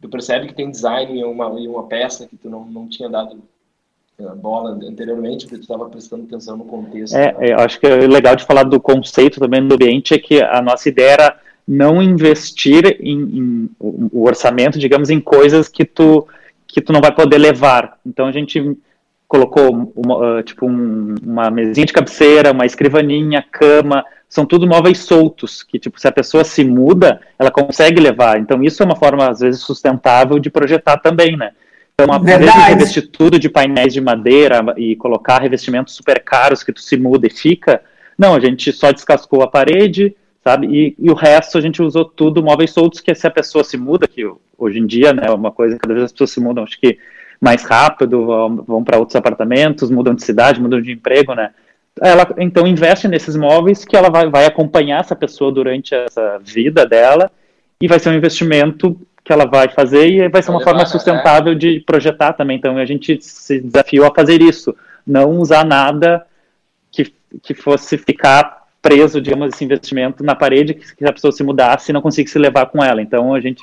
tu 0.00 0.08
percebe 0.08 0.46
que 0.46 0.54
tem 0.54 0.70
design 0.70 1.20
em 1.20 1.24
uma, 1.24 1.48
uma 1.48 1.84
peça 1.84 2.26
que 2.26 2.36
tu 2.36 2.48
não, 2.48 2.64
não 2.64 2.88
tinha 2.88 3.08
dado 3.08 3.38
eh, 4.18 4.34
bola 4.34 4.70
anteriormente, 4.70 5.44
porque 5.44 5.58
tu 5.58 5.62
estava 5.62 5.88
prestando 5.88 6.24
atenção 6.24 6.56
no 6.56 6.64
contexto. 6.64 7.16
É, 7.16 7.32
né? 7.32 7.52
eu 7.52 7.58
acho 7.58 7.78
que 7.78 7.86
é 7.86 8.06
legal 8.06 8.36
de 8.36 8.44
falar 8.44 8.64
do 8.64 8.80
conceito 8.80 9.40
também 9.40 9.66
do 9.66 9.74
ambiente 9.74 10.14
é 10.14 10.18
que 10.18 10.42
a 10.42 10.60
nossa 10.62 10.88
ideia 10.88 11.12
era 11.12 11.40
não 11.66 12.02
investir 12.02 12.96
em, 13.00 13.20
em 13.20 13.70
o 13.78 14.24
orçamento, 14.24 14.78
digamos, 14.78 15.10
em 15.10 15.20
coisas 15.20 15.68
que 15.68 15.84
tu 15.84 16.26
que 16.66 16.82
tu 16.82 16.92
não 16.92 17.00
vai 17.00 17.14
poder 17.14 17.38
levar. 17.38 17.98
Então 18.04 18.26
a 18.26 18.32
gente 18.32 18.76
colocou 19.26 19.92
uma, 19.94 20.42
tipo 20.42 20.66
um, 20.66 21.14
uma 21.22 21.50
mesinha 21.50 21.86
de 21.86 21.92
cabeceira, 21.92 22.52
uma 22.52 22.66
escrivaninha, 22.66 23.44
cama, 23.50 24.04
são 24.28 24.44
tudo 24.44 24.66
móveis 24.66 24.98
soltos, 24.98 25.62
que 25.62 25.78
tipo, 25.78 25.98
se 25.98 26.06
a 26.06 26.12
pessoa 26.12 26.44
se 26.44 26.62
muda, 26.62 27.20
ela 27.38 27.50
consegue 27.50 28.00
levar. 28.00 28.38
Então 28.38 28.62
isso 28.62 28.82
é 28.82 28.86
uma 28.86 28.96
forma, 28.96 29.28
às 29.28 29.40
vezes, 29.40 29.62
sustentável 29.62 30.38
de 30.38 30.50
projetar 30.50 30.98
também, 30.98 31.36
né? 31.36 31.52
Então, 31.94 32.14
ao 32.14 32.20
invés 32.20 32.40
de 32.40 32.60
revestir 32.60 33.08
tudo 33.08 33.38
de 33.38 33.48
painéis 33.48 33.92
de 33.92 34.00
madeira 34.00 34.64
e 34.76 34.94
colocar 34.94 35.40
revestimentos 35.40 35.94
super 35.94 36.22
caros 36.22 36.62
que 36.62 36.72
tu 36.72 36.80
se 36.80 36.96
muda 36.96 37.26
e 37.26 37.30
fica, 37.30 37.82
não, 38.16 38.34
a 38.34 38.40
gente 38.40 38.72
só 38.72 38.92
descascou 38.92 39.42
a 39.42 39.48
parede, 39.48 40.14
sabe? 40.44 40.66
E, 40.68 40.94
e, 40.98 41.10
o 41.10 41.14
resto 41.14 41.58
a 41.58 41.60
gente 41.60 41.82
usou 41.82 42.04
tudo 42.04 42.42
móveis 42.42 42.70
soltos, 42.70 43.00
que 43.00 43.12
se 43.14 43.26
a 43.26 43.30
pessoa 43.30 43.64
se 43.64 43.76
muda, 43.76 44.06
que 44.06 44.22
hoje 44.56 44.78
em 44.78 44.86
dia, 44.86 45.12
né, 45.12 45.24
é 45.26 45.30
uma 45.30 45.50
coisa, 45.50 45.76
cada 45.76 45.92
vez 45.92 46.04
as 46.04 46.12
pessoas 46.12 46.30
se 46.30 46.40
mudam, 46.40 46.62
acho 46.62 46.78
que 46.78 46.98
mais 47.40 47.64
rápido, 47.64 48.26
vão, 48.26 48.56
vão 48.56 48.84
para 48.84 48.98
outros 48.98 49.16
apartamentos, 49.16 49.90
mudam 49.90 50.14
de 50.14 50.22
cidade, 50.22 50.60
mudam 50.60 50.80
de 50.80 50.92
emprego, 50.92 51.34
né? 51.34 51.50
Ela 52.02 52.26
então 52.38 52.66
investe 52.66 53.08
nesses 53.08 53.36
móveis 53.36 53.84
que 53.84 53.96
ela 53.96 54.10
vai, 54.10 54.28
vai 54.28 54.46
acompanhar 54.46 55.00
essa 55.00 55.16
pessoa 55.16 55.52
durante 55.52 55.94
essa 55.94 56.38
vida 56.38 56.86
dela 56.86 57.30
e 57.80 57.86
vai 57.86 57.98
ser 57.98 58.10
um 58.10 58.14
investimento 58.14 58.98
que 59.24 59.32
ela 59.32 59.44
vai 59.44 59.68
fazer 59.68 60.08
e 60.08 60.28
vai 60.28 60.42
ser 60.42 60.50
uma 60.50 60.62
forma 60.62 60.80
né? 60.80 60.86
sustentável 60.86 61.54
de 61.54 61.80
projetar 61.80 62.32
também. 62.32 62.56
Então 62.56 62.78
a 62.78 62.84
gente 62.84 63.18
se 63.20 63.60
desafiou 63.60 64.06
a 64.06 64.14
fazer 64.14 64.40
isso, 64.40 64.74
não 65.06 65.38
usar 65.38 65.64
nada 65.64 66.26
que, 66.90 67.12
que 67.42 67.54
fosse 67.54 67.98
ficar 67.98 68.66
preso, 68.80 69.20
digamos, 69.20 69.52
esse 69.52 69.64
investimento 69.64 70.24
na 70.24 70.34
parede 70.34 70.74
que, 70.74 70.96
que 70.96 71.04
a 71.04 71.12
pessoa 71.12 71.32
se 71.32 71.42
mudasse 71.42 71.90
e 71.90 71.92
não 71.92 72.00
conseguisse 72.00 72.38
levar 72.38 72.66
com 72.66 72.82
ela. 72.82 73.02
Então 73.02 73.34
a 73.34 73.40
gente 73.40 73.62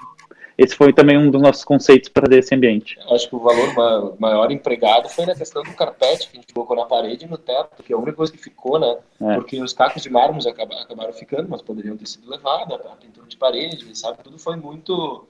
esse 0.57 0.75
foi 0.75 0.93
também 0.93 1.17
um 1.17 1.29
dos 1.29 1.41
nossos 1.41 1.65
conceitos 1.65 2.09
para 2.09 2.33
esse 2.37 2.55
ambiente. 2.55 2.97
Acho 3.11 3.27
que 3.27 3.35
o 3.35 3.39
valor 3.39 4.15
maior 4.19 4.51
empregado 4.51 5.09
foi 5.09 5.25
na 5.25 5.35
questão 5.35 5.61
do 5.63 5.73
carpete 5.73 6.29
que 6.29 6.37
a 6.37 6.41
gente 6.41 6.53
colocou 6.53 6.77
na 6.77 6.85
parede 6.85 7.25
e 7.25 7.27
no 7.27 7.37
teto, 7.37 7.83
que 7.83 7.91
é 7.91 7.95
a 7.95 7.99
única 7.99 8.13
coisa 8.13 8.31
que 8.31 8.37
ficou, 8.37 8.79
né? 8.79 8.97
É. 9.21 9.35
Porque 9.35 9.61
os 9.61 9.73
cacos 9.73 10.01
de 10.01 10.09
mármore 10.09 10.47
acabaram 10.47 11.11
ficando, 11.11 11.49
mas 11.49 11.61
poderiam 11.61 11.97
ter 11.97 12.07
sido 12.07 12.29
levados, 12.29 12.73
a 12.73 12.95
pintura 12.95 13.27
de 13.27 13.35
parede, 13.35 13.97
sabe? 13.97 14.23
Tudo 14.23 14.39
foi 14.39 14.55
muito. 14.55 15.27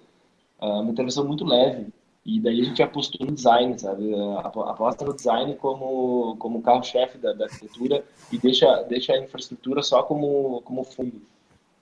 Ah, 0.60 0.80
uma 0.80 0.92
intervenção 0.92 1.26
muito 1.26 1.44
leve. 1.44 1.88
E 2.24 2.40
daí 2.40 2.62
a 2.62 2.66
gente 2.66 2.82
apostou 2.82 3.26
no 3.26 3.34
design, 3.34 3.78
sabe? 3.78 4.12
Aposta 4.40 5.06
no 5.06 5.14
design 5.14 5.56
como, 5.56 6.36
como 6.38 6.62
carro-chefe 6.62 7.20
da, 7.20 7.34
da, 7.34 7.46
arquitetura 7.46 8.04
e 8.32 8.38
deixa, 8.40 8.82
deixa 8.84 9.14
a 9.14 9.20
infraestrutura 9.20 9.84
só 9.84 10.02
como, 10.02 10.62
como 10.64 10.84
fundo. 10.84 11.22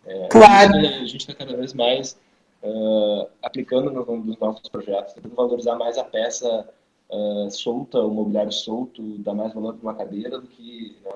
É, 0.06 0.28
claro. 0.28 0.76
A 0.76 1.06
gente 1.06 1.18
está 1.18 1.34
cada 1.34 1.56
vez 1.56 1.74
mais 1.74 2.18
uh, 2.64 3.28
aplicando 3.42 3.92
no, 3.92 4.18
nos 4.18 4.38
nossos 4.40 4.68
projetos, 4.70 5.14
tentando 5.14 5.36
valorizar 5.36 5.76
mais 5.76 5.98
a 5.98 6.04
peça 6.04 6.68
uh, 7.10 7.52
solta, 7.52 8.00
o 8.00 8.10
mobiliário 8.10 8.52
solto, 8.52 9.02
dar 9.20 9.34
mais 9.34 9.54
valor 9.54 9.76
para 9.76 9.84
uma 9.84 9.96
cadeira 9.96 10.40
do 10.40 10.48
que 10.48 10.96
né, 11.06 11.12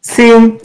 Sim. 0.00 0.58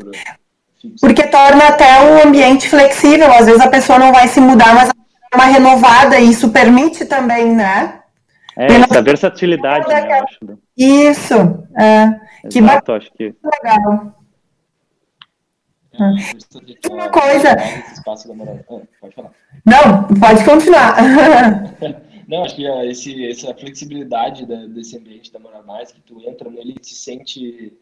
Porque 1.01 1.27
torna 1.27 1.67
até 1.67 1.85
o 2.09 2.27
ambiente 2.27 2.69
flexível. 2.69 3.31
Às 3.31 3.47
vezes 3.47 3.59
a 3.59 3.69
pessoa 3.69 3.99
não 3.99 4.13
vai 4.13 4.27
se 4.27 4.39
mudar, 4.39 4.73
mas 4.73 4.89
uma 5.33 5.45
renovada, 5.45 6.19
e 6.19 6.29
isso 6.29 6.49
permite 6.49 7.05
também, 7.05 7.53
né? 7.53 8.01
É, 8.57 8.65
essa 8.65 9.01
versatilidade, 9.01 9.87
né, 9.87 10.05
eu 10.05 10.23
acho. 10.23 10.59
Isso, 10.77 11.35
é. 11.77 12.19
que 12.49 12.59
Exato, 12.59 12.93
acho 12.93 13.11
que... 13.13 13.33
legal. 13.63 14.18
Uma 16.89 17.09
coisa. 17.09 17.49
Ah. 17.51 19.31
Não, 19.65 20.07
pode 20.19 20.45
continuar. 20.45 20.95
Não, 22.29 22.43
acho 22.43 22.55
que 22.55 22.65
esse, 22.65 23.27
essa 23.27 23.53
flexibilidade 23.55 24.45
da, 24.45 24.67
desse 24.67 24.95
ambiente 24.95 25.33
da 25.33 25.39
Morar 25.39 25.63
Mais, 25.63 25.91
que 25.91 25.99
tu 26.01 26.21
entra 26.29 26.47
nele 26.47 26.75
e 26.79 26.85
se 26.85 26.93
sente, 26.93 27.73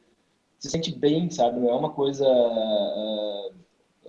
se 0.57 0.69
sente 0.69 0.97
bem, 0.97 1.29
sabe? 1.29 1.59
Não 1.59 1.69
é 1.69 1.75
uma 1.75 1.89
coisa. 1.89 2.25
Uh, 2.25 3.51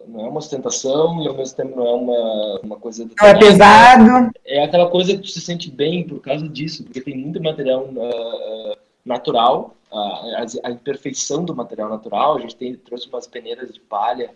não 0.06 0.26
é 0.26 0.28
uma 0.28 0.38
ostentação 0.38 1.22
e 1.22 1.28
ao 1.28 1.36
mesmo 1.36 1.56
tempo 1.56 1.76
não 1.76 1.86
é 1.86 1.92
uma, 1.92 2.60
uma 2.62 2.76
coisa. 2.76 3.04
Não 3.04 3.28
é 3.28 3.36
pesado. 3.36 4.30
É 4.46 4.62
aquela 4.62 4.88
coisa 4.88 5.12
que 5.16 5.22
tu 5.22 5.28
se 5.28 5.40
sente 5.40 5.70
bem 5.70 6.06
por 6.06 6.20
causa 6.20 6.48
disso, 6.48 6.84
porque 6.84 7.00
tem 7.00 7.16
muito 7.16 7.42
material 7.42 7.84
uh, 7.84 8.76
natural, 9.04 9.74
a, 9.90 10.44
a, 10.64 10.70
imperfeição 10.70 11.44
do 11.44 11.54
material 11.54 11.88
natural. 11.88 12.36
A 12.36 12.40
gente 12.40 12.56
tem, 12.56 12.74
trouxe 12.74 13.08
umas 13.08 13.26
peneiras 13.26 13.72
de 13.72 13.80
palha, 13.80 14.34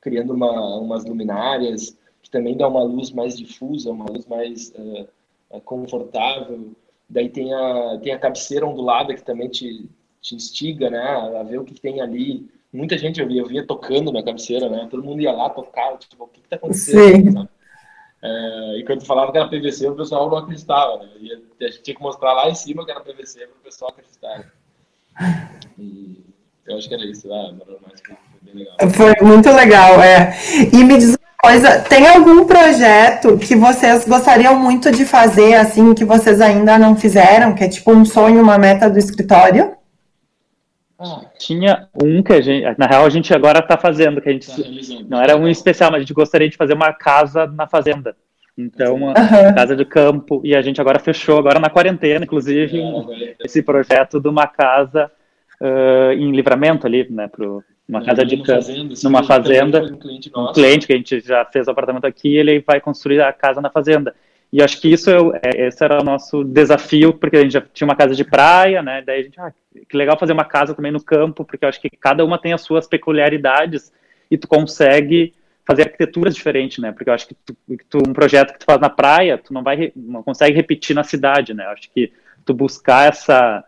criando 0.00 0.32
uma, 0.32 0.76
umas 0.78 1.04
luminárias, 1.04 1.96
que 2.22 2.30
também 2.30 2.56
dá 2.56 2.68
uma 2.68 2.82
luz 2.82 3.10
mais 3.10 3.36
difusa, 3.36 3.90
uma 3.90 4.06
luz 4.10 4.26
mais 4.26 4.72
uh, 4.76 5.60
confortável. 5.62 6.72
Daí 7.08 7.28
tem 7.28 7.52
a, 7.52 7.98
tem 8.02 8.12
a 8.12 8.18
cabeceira 8.18 8.66
ondulada, 8.66 9.14
que 9.14 9.22
também 9.22 9.48
te, 9.48 9.88
te 10.20 10.34
instiga 10.34 10.90
né, 10.90 11.02
a 11.38 11.42
ver 11.42 11.58
o 11.58 11.64
que 11.64 11.80
tem 11.80 12.00
ali 12.00 12.48
muita 12.72 12.96
gente 12.96 13.20
eu 13.20 13.26
via, 13.26 13.42
eu 13.42 13.46
via 13.46 13.66
tocando 13.66 14.10
na 14.10 14.22
cabeceira, 14.22 14.68
né? 14.68 14.88
Todo 14.90 15.04
mundo 15.04 15.20
ia 15.20 15.32
lá 15.32 15.50
tocar, 15.50 15.98
tipo, 15.98 16.24
o 16.24 16.28
que 16.28 16.40
que 16.40 16.48
tá 16.48 16.56
acontecendo? 16.56 17.48
É, 18.22 18.78
e 18.78 18.84
quando 18.84 19.04
falava 19.04 19.32
que 19.32 19.38
era 19.38 19.48
PVC, 19.48 19.88
o 19.88 19.96
pessoal 19.96 20.30
não 20.30 20.38
acreditava, 20.38 21.02
né? 21.02 21.10
E 21.20 21.32
a 21.64 21.70
gente 21.70 21.82
tinha 21.82 21.96
que 21.96 22.02
mostrar 22.02 22.32
lá 22.32 22.48
em 22.48 22.54
cima 22.54 22.84
que 22.84 22.90
era 22.90 23.00
PVC 23.00 23.46
para 23.46 23.58
o 23.58 23.62
pessoal 23.62 23.90
acreditar. 23.90 24.52
E 25.78 26.24
eu 26.66 26.76
acho 26.76 26.88
que 26.88 26.94
era 26.94 27.04
isso, 27.04 27.32
ah, 27.32 27.52
mais 27.86 28.00
foi 28.00 28.16
bem 28.42 28.54
legal. 28.54 28.90
Foi 28.90 29.14
muito 29.26 29.50
legal, 29.50 30.00
é. 30.02 30.36
E 30.72 30.84
me 30.84 30.96
diz 30.98 31.10
uma 31.10 31.18
coisa, 31.42 31.80
tem 31.80 32.06
algum 32.06 32.44
projeto 32.46 33.36
que 33.38 33.56
vocês 33.56 34.06
gostariam 34.06 34.58
muito 34.58 34.90
de 34.90 35.04
fazer, 35.04 35.54
assim, 35.54 35.94
que 35.94 36.04
vocês 36.04 36.40
ainda 36.40 36.78
não 36.78 36.96
fizeram, 36.96 37.54
que 37.54 37.64
é 37.64 37.68
tipo 37.68 37.92
um 37.92 38.04
sonho, 38.04 38.42
uma 38.42 38.58
meta 38.58 38.88
do 38.88 38.98
escritório? 38.98 39.76
Tinha 41.38 41.88
um 42.00 42.22
que 42.22 42.32
a 42.32 42.40
gente, 42.40 42.78
na 42.78 42.86
real, 42.86 43.04
a 43.04 43.10
gente 43.10 43.34
agora 43.34 43.58
está 43.58 43.76
fazendo, 43.76 44.20
que 44.20 44.28
a 44.28 44.32
gente 44.32 44.46
tá 44.48 45.04
não 45.08 45.20
era 45.20 45.36
um 45.36 45.48
especial, 45.48 45.90
mas 45.90 45.98
a 45.98 46.00
gente 46.02 46.14
gostaria 46.14 46.48
de 46.48 46.56
fazer 46.56 46.74
uma 46.74 46.92
casa 46.92 47.46
na 47.46 47.66
fazenda. 47.66 48.16
Então, 48.56 48.96
uhum. 48.96 49.14
casa 49.54 49.74
de 49.74 49.84
campo, 49.84 50.40
e 50.44 50.54
a 50.54 50.60
gente 50.60 50.80
agora 50.80 50.98
fechou, 50.98 51.38
agora 51.38 51.58
na 51.58 51.70
quarentena, 51.70 52.24
inclusive, 52.24 52.80
é, 52.80 53.36
esse 53.44 53.62
projeto 53.62 54.20
de 54.20 54.28
uma 54.28 54.46
casa 54.46 55.10
uh, 55.60 56.12
em 56.12 56.30
livramento 56.32 56.86
ali, 56.86 57.06
né, 57.10 57.28
para 57.28 57.46
uma 57.88 58.00
é, 58.00 58.04
casa 58.04 58.24
de 58.24 58.36
campo, 58.38 58.62
fazenda, 58.62 58.94
numa 59.02 59.22
fazenda, 59.22 59.82
um 59.82 59.96
cliente, 59.96 60.30
um 60.36 60.52
cliente 60.52 60.86
que 60.86 60.92
a 60.92 60.96
gente 60.96 61.20
já 61.20 61.44
fez 61.46 61.66
o 61.66 61.70
apartamento 61.70 62.06
aqui, 62.06 62.36
ele 62.36 62.60
vai 62.60 62.80
construir 62.80 63.22
a 63.22 63.32
casa 63.32 63.60
na 63.60 63.70
fazenda. 63.70 64.14
E 64.52 64.62
acho 64.62 64.78
que 64.82 64.92
isso 64.92 65.10
é, 65.10 65.66
esse 65.66 65.82
era 65.82 66.02
o 66.02 66.04
nosso 66.04 66.44
desafio, 66.44 67.14
porque 67.14 67.38
a 67.38 67.42
gente 67.42 67.52
já 67.52 67.62
tinha 67.72 67.88
uma 67.88 67.96
casa 67.96 68.14
de 68.14 68.22
praia, 68.22 68.82
né? 68.82 69.02
Daí 69.04 69.20
a 69.20 69.22
gente, 69.22 69.40
ah, 69.40 69.50
que 69.88 69.96
legal 69.96 70.18
fazer 70.18 70.34
uma 70.34 70.44
casa 70.44 70.74
também 70.74 70.92
no 70.92 71.02
campo, 71.02 71.42
porque 71.42 71.64
eu 71.64 71.70
acho 71.70 71.80
que 71.80 71.88
cada 71.88 72.22
uma 72.22 72.38
tem 72.38 72.52
as 72.52 72.60
suas 72.60 72.86
peculiaridades 72.86 73.90
e 74.30 74.36
tu 74.36 74.46
consegue 74.46 75.32
fazer 75.64 75.82
arquiteturas 75.82 76.34
diferentes, 76.34 76.78
né? 76.78 76.92
Porque 76.92 77.08
eu 77.08 77.14
acho 77.14 77.28
que 77.28 77.34
tu, 77.34 77.56
tu, 77.88 77.98
um 77.98 78.12
projeto 78.12 78.52
que 78.52 78.60
tu 78.60 78.64
faz 78.64 78.80
na 78.80 78.90
praia, 78.90 79.38
tu 79.38 79.52
não 79.52 79.62
vai 79.62 79.92
não 79.94 80.22
consegue 80.22 80.56
repetir 80.56 80.94
na 80.94 81.04
cidade, 81.04 81.54
né? 81.54 81.64
Eu 81.64 81.70
acho 81.70 81.90
que 81.90 82.12
tu 82.44 82.52
buscar 82.54 83.08
essa 83.08 83.64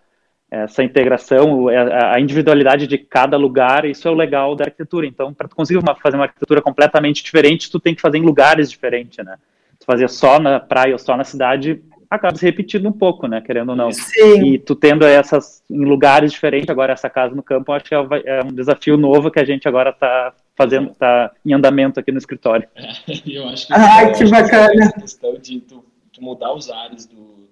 essa 0.51 0.85
integração, 0.85 1.67
a 1.69 2.21
individualidade 2.21 2.87
de 2.87 2.97
cada 2.97 3.37
lugar, 3.37 3.85
isso 3.85 4.07
é 4.07 4.11
o 4.11 4.15
legal 4.15 4.55
da 4.55 4.67
arquitetura. 4.67 5.05
Então, 5.05 5.35
para 5.35 5.49
tu 5.49 5.57
conseguir 5.57 5.81
uma, 5.81 5.97
fazer 5.97 6.17
uma 6.17 6.27
arquitetura 6.27 6.63
completamente 6.63 7.25
diferente, 7.25 7.69
tu 7.69 7.81
tem 7.81 7.93
que 7.93 8.01
fazer 8.01 8.19
em 8.19 8.23
lugares 8.23 8.71
diferentes, 8.71 9.25
né? 9.25 9.37
tu 9.79 9.87
fazia 9.87 10.09
só 10.09 10.39
na 10.39 10.59
praia 10.59 10.93
ou 10.93 10.99
só 10.99 11.17
na 11.17 11.25
cidade, 11.25 11.83
acaba 12.15 12.37
se 12.37 12.45
repetindo 12.45 12.89
um 12.89 12.93
pouco, 12.93 13.27
né? 13.27 13.41
Querendo 13.41 13.71
ou 13.71 13.77
não. 13.77 13.91
Sim. 13.93 14.55
E 14.55 14.59
tu 14.59 14.75
tendo 14.75 15.05
essas 15.05 15.63
em 15.71 15.85
lugares 15.85 16.33
diferentes, 16.33 16.69
agora 16.69 16.93
essa 16.93 17.11
casa 17.11 17.35
no 17.35 17.43
campo, 17.43 17.73
acho 17.73 17.85
que 17.85 17.95
é, 17.95 17.99
é 18.27 18.45
um 18.45 18.53
desafio 18.53 18.97
novo 18.97 19.31
que 19.31 19.41
a 19.41 19.45
gente 19.45 19.69
agora 19.69 19.91
está 19.91 20.33
fazendo, 20.55 20.91
está 20.91 21.33
em 21.45 21.53
andamento 21.53 21.99
aqui 21.99 22.13
no 22.13 22.19
escritório. 22.19 22.69
eu 23.27 23.49
acho 23.49 23.67
que, 23.67 23.73
Ai, 23.73 24.13
que 24.13 24.29
bacana. 24.29 24.87
A 24.87 25.01
questão 25.01 25.35
de 25.39 25.61
tu, 25.61 25.85
tu, 26.13 26.23
mudar 26.23 26.53
os 26.53 26.71
ares 26.71 27.07
do 27.07 27.49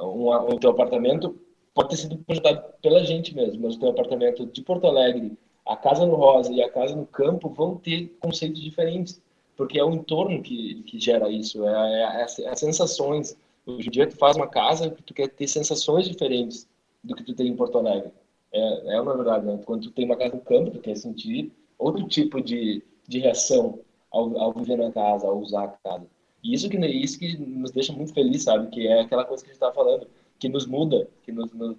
um, 0.00 0.32
um 0.54 0.58
teu 0.58 0.70
apartamento 0.70 1.36
pode 1.74 1.90
ter 1.90 1.96
sido 1.96 2.16
projetado 2.18 2.62
pela 2.82 3.04
gente 3.04 3.34
mesmo, 3.34 3.62
mas 3.62 3.76
o 3.76 3.80
teu 3.80 3.90
apartamento 3.90 4.46
de 4.46 4.62
Porto 4.62 4.86
Alegre, 4.86 5.32
a 5.66 5.76
casa 5.76 6.06
no 6.06 6.14
Rosa 6.14 6.52
e 6.52 6.62
a 6.62 6.70
casa 6.70 6.96
no 6.96 7.06
campo 7.06 7.48
vão 7.48 7.76
ter 7.76 8.16
conceitos 8.20 8.60
diferentes 8.60 9.20
porque 9.60 9.78
é 9.78 9.84
o 9.84 9.92
entorno 9.92 10.40
que, 10.40 10.82
que 10.86 10.98
gera 10.98 11.28
isso, 11.28 11.68
é, 11.68 11.70
é, 11.70 12.22
é, 12.22 12.44
é 12.44 12.48
as 12.48 12.58
sensações. 12.58 13.36
Hoje 13.76 13.88
em 13.88 13.90
dia 13.90 14.06
tu 14.06 14.16
faz 14.16 14.36
uma 14.36 14.46
casa 14.46 14.90
que 14.90 15.02
tu 15.02 15.14
quer 15.14 15.28
ter 15.28 15.46
sensações 15.48 16.08
diferentes 16.08 16.68
do 17.02 17.14
que 17.14 17.22
tu 17.22 17.34
tem 17.34 17.48
em 17.48 17.56
Porto 17.56 17.78
Alegre. 17.78 18.10
É, 18.52 18.96
é 18.96 19.00
uma 19.00 19.16
verdade, 19.16 19.46
né? 19.46 19.60
Quando 19.64 19.82
tu 19.82 19.90
tem 19.90 20.04
uma 20.04 20.16
casa 20.16 20.34
no 20.34 20.40
campo, 20.40 20.70
tu 20.70 20.80
quer 20.80 20.96
sentir 20.96 21.52
outro 21.78 22.06
tipo 22.08 22.40
de, 22.40 22.82
de 23.06 23.18
reação 23.18 23.80
ao, 24.10 24.38
ao 24.38 24.52
viver 24.52 24.76
na 24.76 24.90
casa, 24.90 25.26
ao 25.26 25.38
usar 25.38 25.64
a 25.64 25.88
casa. 25.88 26.06
E 26.42 26.54
isso 26.54 26.68
que, 26.68 26.76
isso 26.78 27.18
que 27.18 27.36
nos 27.36 27.70
deixa 27.70 27.92
muito 27.92 28.14
feliz, 28.14 28.44
sabe? 28.44 28.68
Que 28.68 28.86
é 28.86 29.00
aquela 29.00 29.24
coisa 29.24 29.42
que 29.42 29.50
a 29.50 29.52
gente 29.52 29.62
estava 29.62 29.74
falando, 29.74 30.06
que 30.38 30.48
nos 30.48 30.66
muda, 30.66 31.08
que 31.22 31.32
nos, 31.32 31.52
nos, 31.52 31.76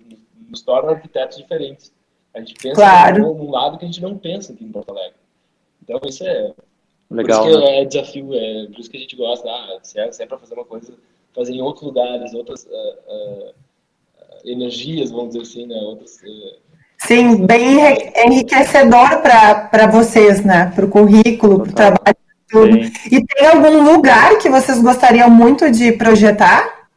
nos 0.50 0.62
torna 0.62 0.92
arquitetos 0.92 1.38
diferentes. 1.38 1.94
A 2.34 2.40
gente 2.40 2.54
pensa 2.54 2.76
claro. 2.76 3.34
num 3.34 3.52
lado 3.52 3.78
que 3.78 3.86
a 3.86 3.88
gente 3.88 4.02
não 4.02 4.18
pensa 4.18 4.54
aqui 4.54 4.64
em 4.64 4.72
Porto 4.72 4.92
Alegre. 4.92 5.20
Então, 5.82 6.00
isso 6.06 6.24
é, 6.24 6.54
Legal. 7.12 7.44
Por 7.44 7.50
isso 7.50 7.60
que 7.60 7.66
né? 7.66 7.82
é 7.82 7.86
desafio, 7.86 8.34
é, 8.34 8.66
por 8.68 8.80
isso 8.80 8.90
que 8.90 8.98
a 8.98 9.00
gente 9.02 9.16
gosta, 9.18 9.50
ah, 9.50 9.80
se 9.84 10.00
é, 10.00 10.12
se 10.12 10.24
é 10.24 10.26
para 10.26 10.38
fazer 10.38 10.54
uma 10.54 10.64
coisa, 10.64 10.94
fazer 11.36 11.54
em 11.54 11.62
outros 11.62 11.86
lugares, 11.86 12.34
outras 12.34 12.66
uh, 12.66 12.70
uh, 12.70 13.54
energias, 14.44 15.12
vamos 15.12 15.30
dizer 15.30 15.42
assim, 15.42 15.66
né? 15.66 15.76
Outras, 15.76 16.18
uh, 16.18 16.62
Sim, 17.08 17.46
bem 17.48 17.80
enriquecedor 18.26 19.22
para 19.22 19.88
vocês, 19.88 20.44
né? 20.46 20.72
Para 20.76 20.86
o 20.86 20.90
currículo, 20.90 21.62
para 21.62 21.72
o 21.72 21.74
trabalho, 21.74 22.18
tudo. 22.48 22.84
Sim. 22.84 22.92
E 23.12 23.26
tem 23.26 23.48
algum 23.48 23.92
lugar 23.92 24.38
que 24.38 24.50
vocês 24.50 24.80
gostariam 24.82 25.30
muito 25.30 25.72
de 25.72 25.94
projetar? 25.94 26.88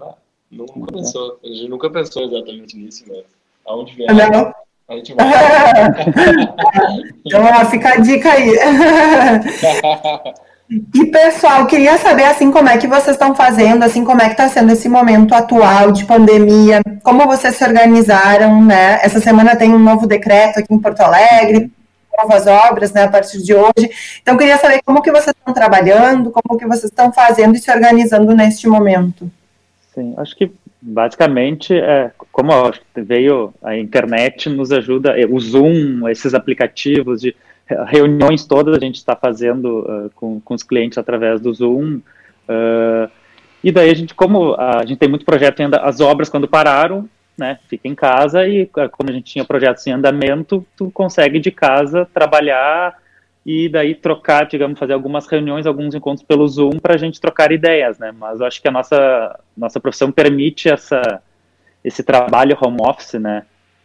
Ah, 0.00 0.14
nunca 0.50 0.92
pensou, 0.92 1.40
a 1.42 1.48
gente 1.48 1.68
nunca 1.68 1.90
pensou 1.90 2.22
exatamente 2.22 2.76
nisso, 2.76 3.04
mas 3.08 3.24
aonde 3.66 3.94
vem? 3.96 4.06
Não. 4.06 4.54
A 4.88 4.96
gente 4.96 5.14
vai. 5.14 5.26
então, 7.26 7.42
ó, 7.44 7.64
fica 7.66 7.94
a 7.94 7.96
dica 7.96 8.32
aí. 8.32 8.50
E 10.94 11.06
pessoal, 11.06 11.66
queria 11.66 11.98
saber 11.98 12.24
assim 12.24 12.50
como 12.50 12.68
é 12.68 12.78
que 12.78 12.86
vocês 12.86 13.14
estão 13.14 13.34
fazendo, 13.34 13.82
assim 13.82 14.04
como 14.04 14.22
é 14.22 14.26
que 14.26 14.32
está 14.32 14.48
sendo 14.48 14.72
esse 14.72 14.88
momento 14.88 15.34
atual 15.34 15.92
de 15.92 16.06
pandemia, 16.06 16.80
como 17.02 17.26
vocês 17.26 17.56
se 17.56 17.64
organizaram, 17.64 18.64
né? 18.64 18.98
Essa 19.02 19.20
semana 19.20 19.54
tem 19.54 19.70
um 19.74 19.78
novo 19.78 20.06
decreto 20.06 20.60
aqui 20.60 20.72
em 20.72 20.78
Porto 20.78 21.00
Alegre, 21.00 21.70
novas 22.16 22.46
obras, 22.46 22.92
né, 22.92 23.04
a 23.04 23.08
partir 23.08 23.42
de 23.42 23.54
hoje. 23.54 23.90
Então, 24.22 24.36
queria 24.36 24.56
saber 24.56 24.80
como 24.84 25.02
que 25.02 25.10
vocês 25.10 25.34
estão 25.36 25.52
trabalhando, 25.52 26.30
como 26.30 26.58
que 26.58 26.66
vocês 26.66 26.84
estão 26.84 27.12
fazendo 27.12 27.54
e 27.54 27.58
se 27.58 27.70
organizando 27.70 28.34
neste 28.34 28.66
momento. 28.66 29.30
Sim, 29.94 30.14
acho 30.16 30.34
que 30.34 30.50
basicamente, 30.80 31.74
é, 31.74 32.10
como 32.30 32.52
veio 32.96 33.52
a 33.62 33.76
internet, 33.76 34.48
nos 34.48 34.72
ajuda, 34.72 35.14
o 35.30 35.38
Zoom, 35.38 36.08
esses 36.08 36.32
aplicativos 36.34 37.20
de 37.20 37.36
reuniões 37.86 38.44
todas 38.44 38.74
a 38.76 38.80
gente 38.80 38.96
está 38.96 39.16
fazendo 39.16 39.80
uh, 39.80 40.10
com, 40.14 40.40
com 40.40 40.54
os 40.54 40.62
clientes 40.62 40.98
através 40.98 41.40
do 41.40 41.52
Zoom. 41.52 42.00
Uh, 42.48 43.10
e 43.62 43.70
daí 43.70 43.90
a 43.90 43.94
gente, 43.94 44.14
como 44.14 44.54
a 44.54 44.84
gente 44.84 44.98
tem 44.98 45.08
muito 45.08 45.24
projeto 45.24 45.60
ainda, 45.60 45.78
as 45.78 46.00
obras 46.00 46.28
quando 46.28 46.48
pararam, 46.48 47.08
né, 47.38 47.58
fica 47.68 47.88
em 47.88 47.94
casa 47.94 48.46
e 48.46 48.66
como 48.66 49.10
a 49.10 49.12
gente 49.12 49.32
tinha 49.32 49.44
projetos 49.44 49.86
em 49.86 49.92
andamento, 49.92 50.66
tu 50.76 50.90
consegue 50.90 51.38
de 51.38 51.50
casa 51.50 52.06
trabalhar 52.12 52.96
e 53.44 53.68
daí 53.68 53.94
trocar, 53.94 54.46
digamos, 54.46 54.78
fazer 54.78 54.92
algumas 54.92 55.26
reuniões, 55.26 55.66
alguns 55.66 55.94
encontros 55.94 56.26
pelo 56.26 56.46
Zoom 56.46 56.78
para 56.78 56.94
a 56.94 56.98
gente 56.98 57.20
trocar 57.20 57.50
ideias, 57.50 57.98
né? 57.98 58.12
Mas 58.12 58.40
eu 58.40 58.46
acho 58.46 58.60
que 58.60 58.68
a 58.68 58.70
nossa 58.70 59.40
nossa 59.56 59.80
profissão 59.80 60.12
permite 60.12 60.68
essa 60.68 61.20
esse 61.82 62.04
trabalho 62.04 62.56
home 62.60 62.78
office, 62.80 63.14
né? 63.14 63.44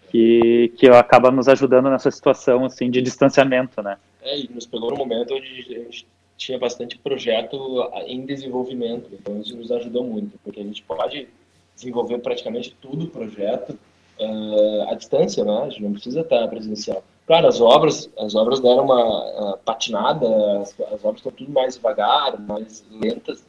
Que 0.10 0.74
que 0.78 0.88
acaba 0.88 1.30
nos 1.32 1.47
ajudando 1.47 1.89
nessa 1.89 2.10
situação 2.10 2.66
assim 2.66 2.89
de 2.89 3.01
distanciamento, 3.01 3.82
né? 3.82 3.97
É, 4.22 4.39
e 4.39 4.49
nos 4.49 4.66
pegou 4.66 4.91
no 4.91 4.97
momento 4.97 5.34
onde 5.34 5.47
a 5.47 5.80
gente 5.80 6.08
tinha 6.38 6.60
bastante 6.60 6.97
projeto 6.97 7.89
em 8.05 8.26
desenvolvimento, 8.26 9.10
então 9.12 9.41
isso 9.41 9.58
nos 9.58 9.72
ajudou 9.72 10.03
muito, 10.03 10.38
porque 10.43 10.60
a 10.60 10.64
gente 10.64 10.84
pode 10.84 11.28
desenvolver 11.76 12.20
praticamente 12.20 12.76
tudo 12.80 13.05
o 13.05 13.10
projeto 13.10 13.78
uh, 14.20 14.89
à 14.89 14.93
distância, 14.93 15.43
né? 15.43 15.58
A 15.64 15.70
gente 15.70 15.84
não 15.84 15.93
precisa 15.93 16.22
estar 16.22 16.47
presencial. 16.47 17.03
Claro, 17.26 17.47
as 17.47 17.60
obras, 17.60 18.10
as 18.18 18.36
obras 18.36 18.60
deram 18.60 18.86
uma 18.86 19.53
uh, 19.53 19.58
patinada, 19.60 20.28
as, 20.62 20.80
as, 20.80 21.03
obras 21.03 21.18
estão 21.18 21.32
tudo 21.32 21.51
mais 21.51 21.76
devagar, 21.76 22.39
mais 22.39 22.86
lentas, 22.89 23.45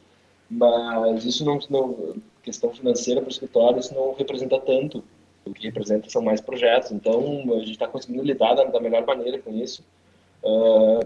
mas 0.49 1.25
isso 1.25 1.45
não, 1.45 1.59
não 1.69 2.15
questão 2.43 2.71
financeira 2.71 3.21
para 3.21 3.29
o 3.29 3.31
escritório, 3.31 3.79
isso 3.79 3.93
não 3.93 4.13
representa 4.13 4.59
tanto. 4.59 5.03
O 5.49 5.53
que 5.53 5.67
representa 5.67 6.09
são 6.09 6.21
mais 6.21 6.39
projetos. 6.41 6.91
Então, 6.91 7.43
a 7.53 7.59
gente 7.59 7.71
está 7.71 7.87
conseguindo 7.87 8.23
lidar 8.23 8.53
da, 8.55 8.65
da, 8.65 8.79
melhor 8.79 9.05
maneira 9.05 9.39
com 9.39 9.51
isso. 9.51 9.83
Uh, 10.43 10.99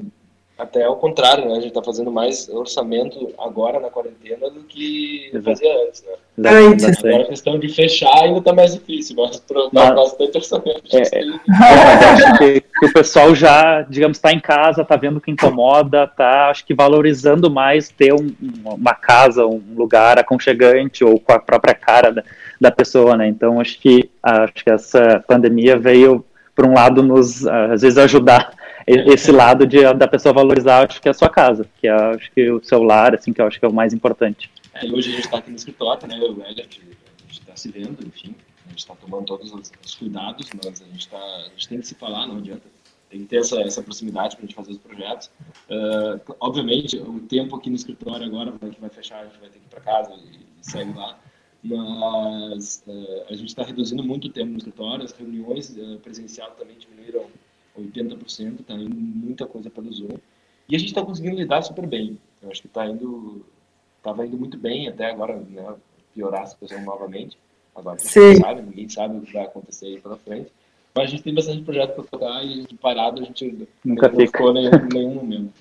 até 0.58 0.84
ao 0.84 0.96
contrário, 0.98 1.46
né? 1.46 1.54
A 1.54 1.56
gente 1.56 1.70
está 1.70 1.82
fazendo 1.82 2.12
mais 2.12 2.48
orçamento 2.48 3.34
agora 3.40 3.80
na 3.80 3.90
quarentena 3.90 4.52
do 4.52 4.62
que 4.62 5.32
fazia 5.44 5.84
antes, 5.84 6.04
né? 6.04 6.14
Exatamente. 6.38 7.08
Agora 7.08 7.24
a 7.24 7.28
questão 7.28 7.60
de 7.60 7.70
fechar 7.70 8.24
ainda 8.24 8.38
está 8.38 8.54
mais 8.54 8.74
difícil, 8.74 9.16
mas 9.18 9.44
mas, 9.72 9.96
bastante 9.96 10.38
orçamento. 10.38 10.84
É, 10.92 11.02
é, 11.02 11.24
acho 12.06 12.38
que, 12.38 12.62
que, 12.80 12.86
o 12.86 12.94
pessoal 12.94 13.34
já, 13.34 13.82
digamos, 13.82 14.18
está 14.18 14.32
em 14.32 14.40
casa, 14.40 14.84
está 14.84 14.96
vendo 14.96 15.18
o 15.18 15.22
que 15.22 15.32
incomoda, 15.32 16.04
está, 16.04 16.50
acho 16.52 16.66
que 16.66 16.76
valorizando 16.76 17.50
mais 17.50 17.90
ter 17.90 18.14
um, 18.14 18.32
uma 18.64 18.94
casa, 18.94 19.48
um 19.48 19.62
lugar 19.76 20.20
aconchegante 20.20 21.04
ou 21.04 21.20
com 21.20 21.34
a 21.34 21.40
própria 21.40 21.74
cara 21.74 22.12
da, 22.12 22.24
da 22.64 22.72
pessoa, 22.72 23.16
né? 23.18 23.28
Então 23.28 23.60
acho 23.60 23.78
que 23.80 24.10
acho 24.24 24.64
que 24.64 24.72
essa 24.72 25.24
pandemia 25.28 25.78
veio 25.78 26.26
por 26.56 26.66
um 26.66 26.74
lado 26.74 27.04
nos 27.04 27.46
às 27.46 27.82
vezes 27.82 27.98
ajudar 27.98 28.56
esse 28.88 29.32
lado 29.32 29.66
de, 29.66 29.82
da 29.94 30.08
pessoa 30.08 30.34
valorizar, 30.34 30.90
acho 30.90 31.02
que 31.02 31.08
é 31.08 31.12
a 31.12 31.14
sua 31.14 31.30
casa, 31.30 31.66
que 31.80 31.88
é, 31.88 31.92
acho 31.92 32.32
que 32.32 32.52
o 32.52 32.64
celular, 32.64 33.16
assim, 33.16 33.32
que 33.32 33.42
eu 33.42 33.48
acho 33.48 33.60
que 33.60 33.66
é 33.66 33.68
o 33.68 33.74
mais 33.74 33.94
importante. 33.94 34.52
É, 34.74 34.86
hoje 34.86 35.10
a 35.10 35.16
gente 35.16 35.26
está 35.26 35.38
aqui 35.38 35.50
no 35.50 35.56
escritório, 35.56 36.08
né, 36.08 36.18
o 36.18 36.42
Elliot, 36.44 36.82
a 36.82 37.24
gente 37.24 37.40
está 37.40 37.56
se 37.56 37.72
vendo, 37.72 38.06
enfim, 38.06 38.36
a 38.66 38.70
gente 38.70 38.80
está 38.80 38.94
tomando 38.96 39.26
todos 39.26 39.54
os, 39.54 39.72
os, 39.86 39.96
cuidados, 39.96 40.50
mas 40.54 40.82
a 40.82 40.86
gente, 40.86 41.08
tá, 41.08 41.18
a 41.18 41.50
gente 41.54 41.70
tem 41.70 41.80
que 41.80 41.88
se 41.88 41.96
falar, 41.96 42.28
não 42.28 42.38
adianta. 42.38 42.64
Tem 43.10 43.22
que 43.22 43.28
ter 43.28 43.38
essa, 43.38 43.62
essa 43.62 43.82
proximidade 43.82 44.36
para 44.36 44.44
a 44.44 44.48
gente 44.48 44.56
fazer 44.56 44.72
os 44.72 44.80
projetos. 44.80 45.30
Uh, 45.70 46.36
obviamente, 46.40 46.98
o 46.98 47.20
tempo 47.20 47.56
aqui 47.56 47.70
no 47.70 47.76
escritório 47.76 48.26
agora, 48.26 48.52
gente 48.64 48.82
vai 48.82 48.90
fechar, 48.90 49.20
a 49.20 49.26
gente 49.26 49.40
vai 49.40 49.50
ter 49.50 49.60
que 49.60 49.66
ir 49.66 49.70
para 49.70 49.82
casa 49.82 50.14
e, 50.16 50.40
e 50.60 50.66
sair 50.66 50.94
lá 50.96 51.16
mas 51.64 52.84
uh, 52.86 53.24
a 53.30 53.36
gente 53.36 53.48
está 53.48 53.64
reduzindo 53.64 54.04
muito 54.04 54.28
o 54.28 54.30
tempo 54.30 54.52
no 54.52 54.58
escritório, 54.58 55.06
as 55.06 55.14
reuniões 55.14 55.70
uh, 55.78 55.98
presencial 56.00 56.52
também 56.52 56.78
diminuíram 56.78 57.26
80%, 57.80 58.60
está 58.60 58.74
indo 58.74 58.96
muita 58.96 59.46
coisa 59.46 59.70
pelo 59.70 59.92
Zoom. 59.92 60.18
E 60.68 60.76
a 60.76 60.80
gente 60.80 60.90
está 60.90 61.04
conseguindo 61.04 61.38
lidar 61.38 61.62
super 61.62 61.88
bem. 61.88 62.18
Eu 62.42 62.52
acho 62.52 62.62
que 62.62 62.68
está 62.68 62.86
indo, 62.86 63.46
estava 63.98 64.26
indo 64.26 64.38
muito 64.38 64.58
bem 64.58 64.90
até 64.90 65.10
agora, 65.10 65.38
né, 65.38 65.76
piorar 66.14 66.44
a 66.44 66.48
situação 66.48 66.82
novamente. 66.84 67.38
Agora 67.76 67.98
não 67.98 68.40
sabe, 68.40 68.62
ninguém 68.62 68.90
sabe 68.90 69.18
o 69.18 69.22
que 69.22 69.34
vai 69.34 69.44
acontecer 69.44 69.88
aí 69.88 70.00
pela 70.00 70.18
frente. 70.18 70.52
Mas 70.94 71.06
a 71.06 71.08
gente 71.08 71.24
tem 71.24 71.34
bastante 71.34 71.64
projeto 71.64 71.96
para 71.96 72.04
tocar 72.04 72.46
e 72.46 72.68
parado 72.76 73.22
a 73.22 73.26
gente 73.26 73.68
nunca 73.84 74.10
ficou 74.10 74.56
em 74.56 74.70
nenhum 74.94 75.16
momento. 75.16 75.54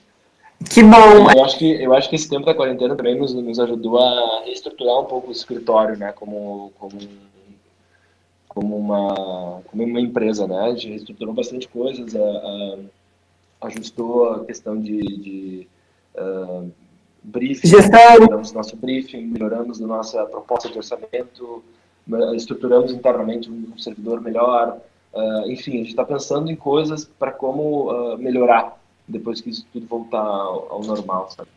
Que 0.70 0.82
bom! 0.82 1.30
Eu 1.34 1.44
acho 1.44 1.58
que, 1.58 1.82
eu 1.82 1.94
acho 1.94 2.10
que 2.10 2.16
esse 2.16 2.28
tempo 2.28 2.44
da 2.44 2.54
quarentena 2.54 2.94
também 2.94 3.16
nos, 3.16 3.32
nos 3.34 3.58
ajudou 3.58 3.98
a 3.98 4.42
reestruturar 4.44 5.00
um 5.00 5.04
pouco 5.04 5.28
o 5.28 5.32
escritório, 5.32 5.96
né? 5.96 6.12
Como, 6.12 6.72
como 6.78 6.98
como 8.54 8.76
uma, 8.76 9.62
como 9.66 9.82
uma 9.82 10.00
empresa, 10.00 10.46
né? 10.46 10.58
A 10.58 10.70
gente 10.70 10.90
reestruturou 10.90 11.32
bastante 11.32 11.66
coisas, 11.68 12.14
a, 12.14 12.20
a, 12.20 12.78
ajustou 13.66 14.28
a 14.28 14.44
questão 14.44 14.78
de, 14.78 15.00
de 15.00 15.68
uh, 16.16 16.70
briefing, 17.22 17.68
Gestão. 17.68 18.12
melhoramos 18.12 18.52
nosso 18.52 18.76
briefing, 18.76 19.22
melhoramos 19.26 19.80
a 19.80 19.86
nossa 19.86 20.26
proposta 20.26 20.68
de 20.68 20.76
orçamento, 20.76 21.64
estruturamos 22.34 22.92
internamente 22.92 23.50
um, 23.50 23.78
servidor 23.78 24.20
melhor, 24.20 24.78
uh, 25.14 25.50
enfim, 25.50 25.72
a 25.72 25.78
gente 25.78 25.90
está 25.90 26.04
pensando 26.04 26.50
em 26.50 26.56
coisas 26.56 27.06
para 27.18 27.32
como 27.32 27.90
uh, 27.90 28.18
melhorar 28.18 28.82
depois 29.07 29.40
que 29.40 29.50
isso 29.50 29.66
tudo 29.72 29.86
voltar 29.86 30.20
ao, 30.20 30.72
ao 30.72 30.82
normal, 30.82 31.30
sabe? 31.30 31.48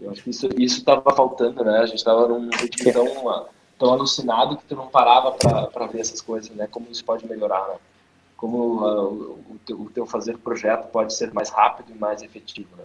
Eu 0.00 0.10
acho 0.10 0.22
que 0.22 0.30
isso 0.30 0.48
estava 0.58 1.14
faltando, 1.14 1.64
né? 1.64 1.78
A 1.78 1.86
gente 1.86 1.98
estava 1.98 2.26
num 2.26 2.50
ritmo 2.50 2.92
tão 2.92 3.46
tão 3.82 3.92
alucinado 3.92 4.56
que 4.56 4.64
tu 4.64 4.76
não 4.76 4.86
parava 4.86 5.32
para 5.32 5.86
ver 5.88 6.00
essas 6.00 6.20
coisas, 6.20 6.54
né? 6.54 6.68
Como 6.68 6.86
isso 6.88 7.04
pode 7.04 7.26
melhorar, 7.26 7.66
né? 7.68 7.74
Como 8.36 8.84
uh, 8.84 9.32
o, 9.50 9.60
teu, 9.66 9.80
o, 9.80 9.90
teu, 9.90 10.06
fazer 10.06 10.38
projeto 10.38 10.88
pode 10.88 11.12
ser 11.12 11.32
mais 11.32 11.50
rápido 11.50 11.92
e 11.92 11.98
mais 11.98 12.22
efetivo, 12.22 12.76
né? 12.76 12.84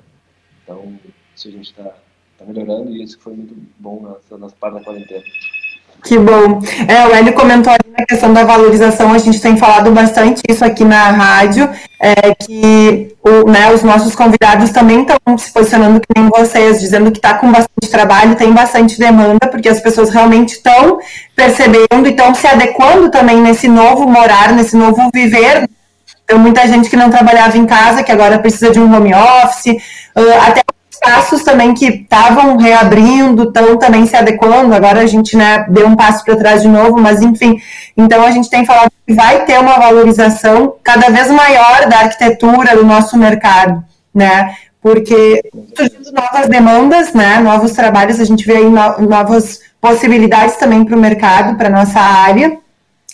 Então, 0.64 1.00
isso 1.36 1.48
a 1.48 1.52
gente 1.52 1.70
está 1.70 1.96
tá 2.38 2.46
melhorando 2.46 2.90
e 2.92 3.04
isso 3.04 3.20
foi 3.20 3.34
muito 3.34 3.56
bom 3.78 4.02
nessa, 4.02 4.38
nessa 4.40 4.56
parte 4.56 4.80
da 4.80 4.84
quarentena. 4.84 5.24
Que 6.04 6.18
bom. 6.18 6.62
É, 6.88 7.06
o 7.08 7.14
Hélio 7.14 7.34
comentou 7.34 7.74
ali 7.74 7.92
na 7.98 8.06
questão 8.06 8.32
da 8.32 8.44
valorização, 8.44 9.12
a 9.12 9.18
gente 9.18 9.42
tem 9.42 9.58
falado 9.58 9.92
bastante 9.92 10.42
isso 10.48 10.64
aqui 10.64 10.86
na 10.86 11.10
rádio, 11.12 11.70
é, 12.00 12.34
que 12.36 13.16
o, 13.22 13.50
né, 13.50 13.74
os 13.74 13.84
nossos 13.84 14.16
convidados 14.16 14.70
também 14.70 15.02
estão 15.02 15.38
se 15.38 15.52
posicionando 15.52 16.00
que 16.00 16.08
nem 16.16 16.30
vocês, 16.30 16.80
dizendo 16.80 17.12
que 17.12 17.18
está 17.18 17.34
com 17.34 17.52
bastante 17.52 17.90
trabalho, 17.90 18.36
tem 18.36 18.54
bastante 18.54 18.98
demanda, 18.98 19.48
porque 19.48 19.68
as 19.68 19.82
pessoas 19.82 20.10
realmente 20.10 20.54
estão 20.54 21.00
percebendo 21.36 22.06
e 22.06 22.12
estão 22.12 22.34
se 22.34 22.48
adequando 22.48 23.10
também 23.12 23.42
nesse 23.42 23.68
novo 23.68 24.08
morar, 24.08 24.54
nesse 24.54 24.78
novo 24.78 25.10
viver. 25.14 25.68
Tem 26.26 26.38
muita 26.38 26.68
gente 26.68 26.90
que 26.90 26.96
não 26.96 27.10
trabalhava 27.10 27.58
em 27.58 27.66
casa, 27.66 28.04
que 28.04 28.12
agora 28.12 28.40
precisa 28.40 28.70
de 28.70 28.80
um 28.80 28.94
home 28.94 29.14
office, 29.14 29.76
até 30.46 30.62
espaços 30.98 31.44
também 31.44 31.74
que 31.74 31.86
estavam 31.86 32.58
reabrindo, 32.58 33.44
estão 33.44 33.78
também 33.78 34.06
se 34.06 34.16
adequando. 34.16 34.74
Agora 34.74 35.02
a 35.02 35.06
gente 35.06 35.38
né, 35.38 35.66
deu 35.70 35.88
um 35.88 35.96
passo 35.96 36.24
para 36.26 36.36
trás 36.36 36.62
de 36.62 36.68
novo, 36.68 37.00
mas 37.00 37.22
enfim. 37.22 37.58
Então 37.96 38.24
a 38.24 38.32
gente 38.32 38.50
tem 38.50 38.66
falado 38.66 38.92
que 39.06 39.14
vai 39.14 39.46
ter 39.46 39.60
uma 39.60 39.78
valorização 39.78 40.76
cada 40.84 41.10
vez 41.10 41.30
maior 41.30 41.88
da 41.88 42.00
arquitetura 42.00 42.76
do 42.76 42.86
nosso 42.86 43.18
mercado, 43.18 43.84
né? 44.14 44.56
Porque 44.82 45.42
surgindo 45.76 46.12
novas 46.12 46.48
demandas, 46.48 47.14
né? 47.14 47.40
Novos 47.40 47.72
trabalhos, 47.72 48.20
a 48.20 48.26
gente 48.26 48.46
vê 48.46 48.58
aí 48.58 48.70
no, 48.70 49.08
novas 49.08 49.60
possibilidades 49.80 50.58
também 50.58 50.84
para 50.84 50.96
o 50.96 51.00
mercado, 51.00 51.58
para 51.58 51.70
nossa 51.70 52.00
área. 52.00 52.58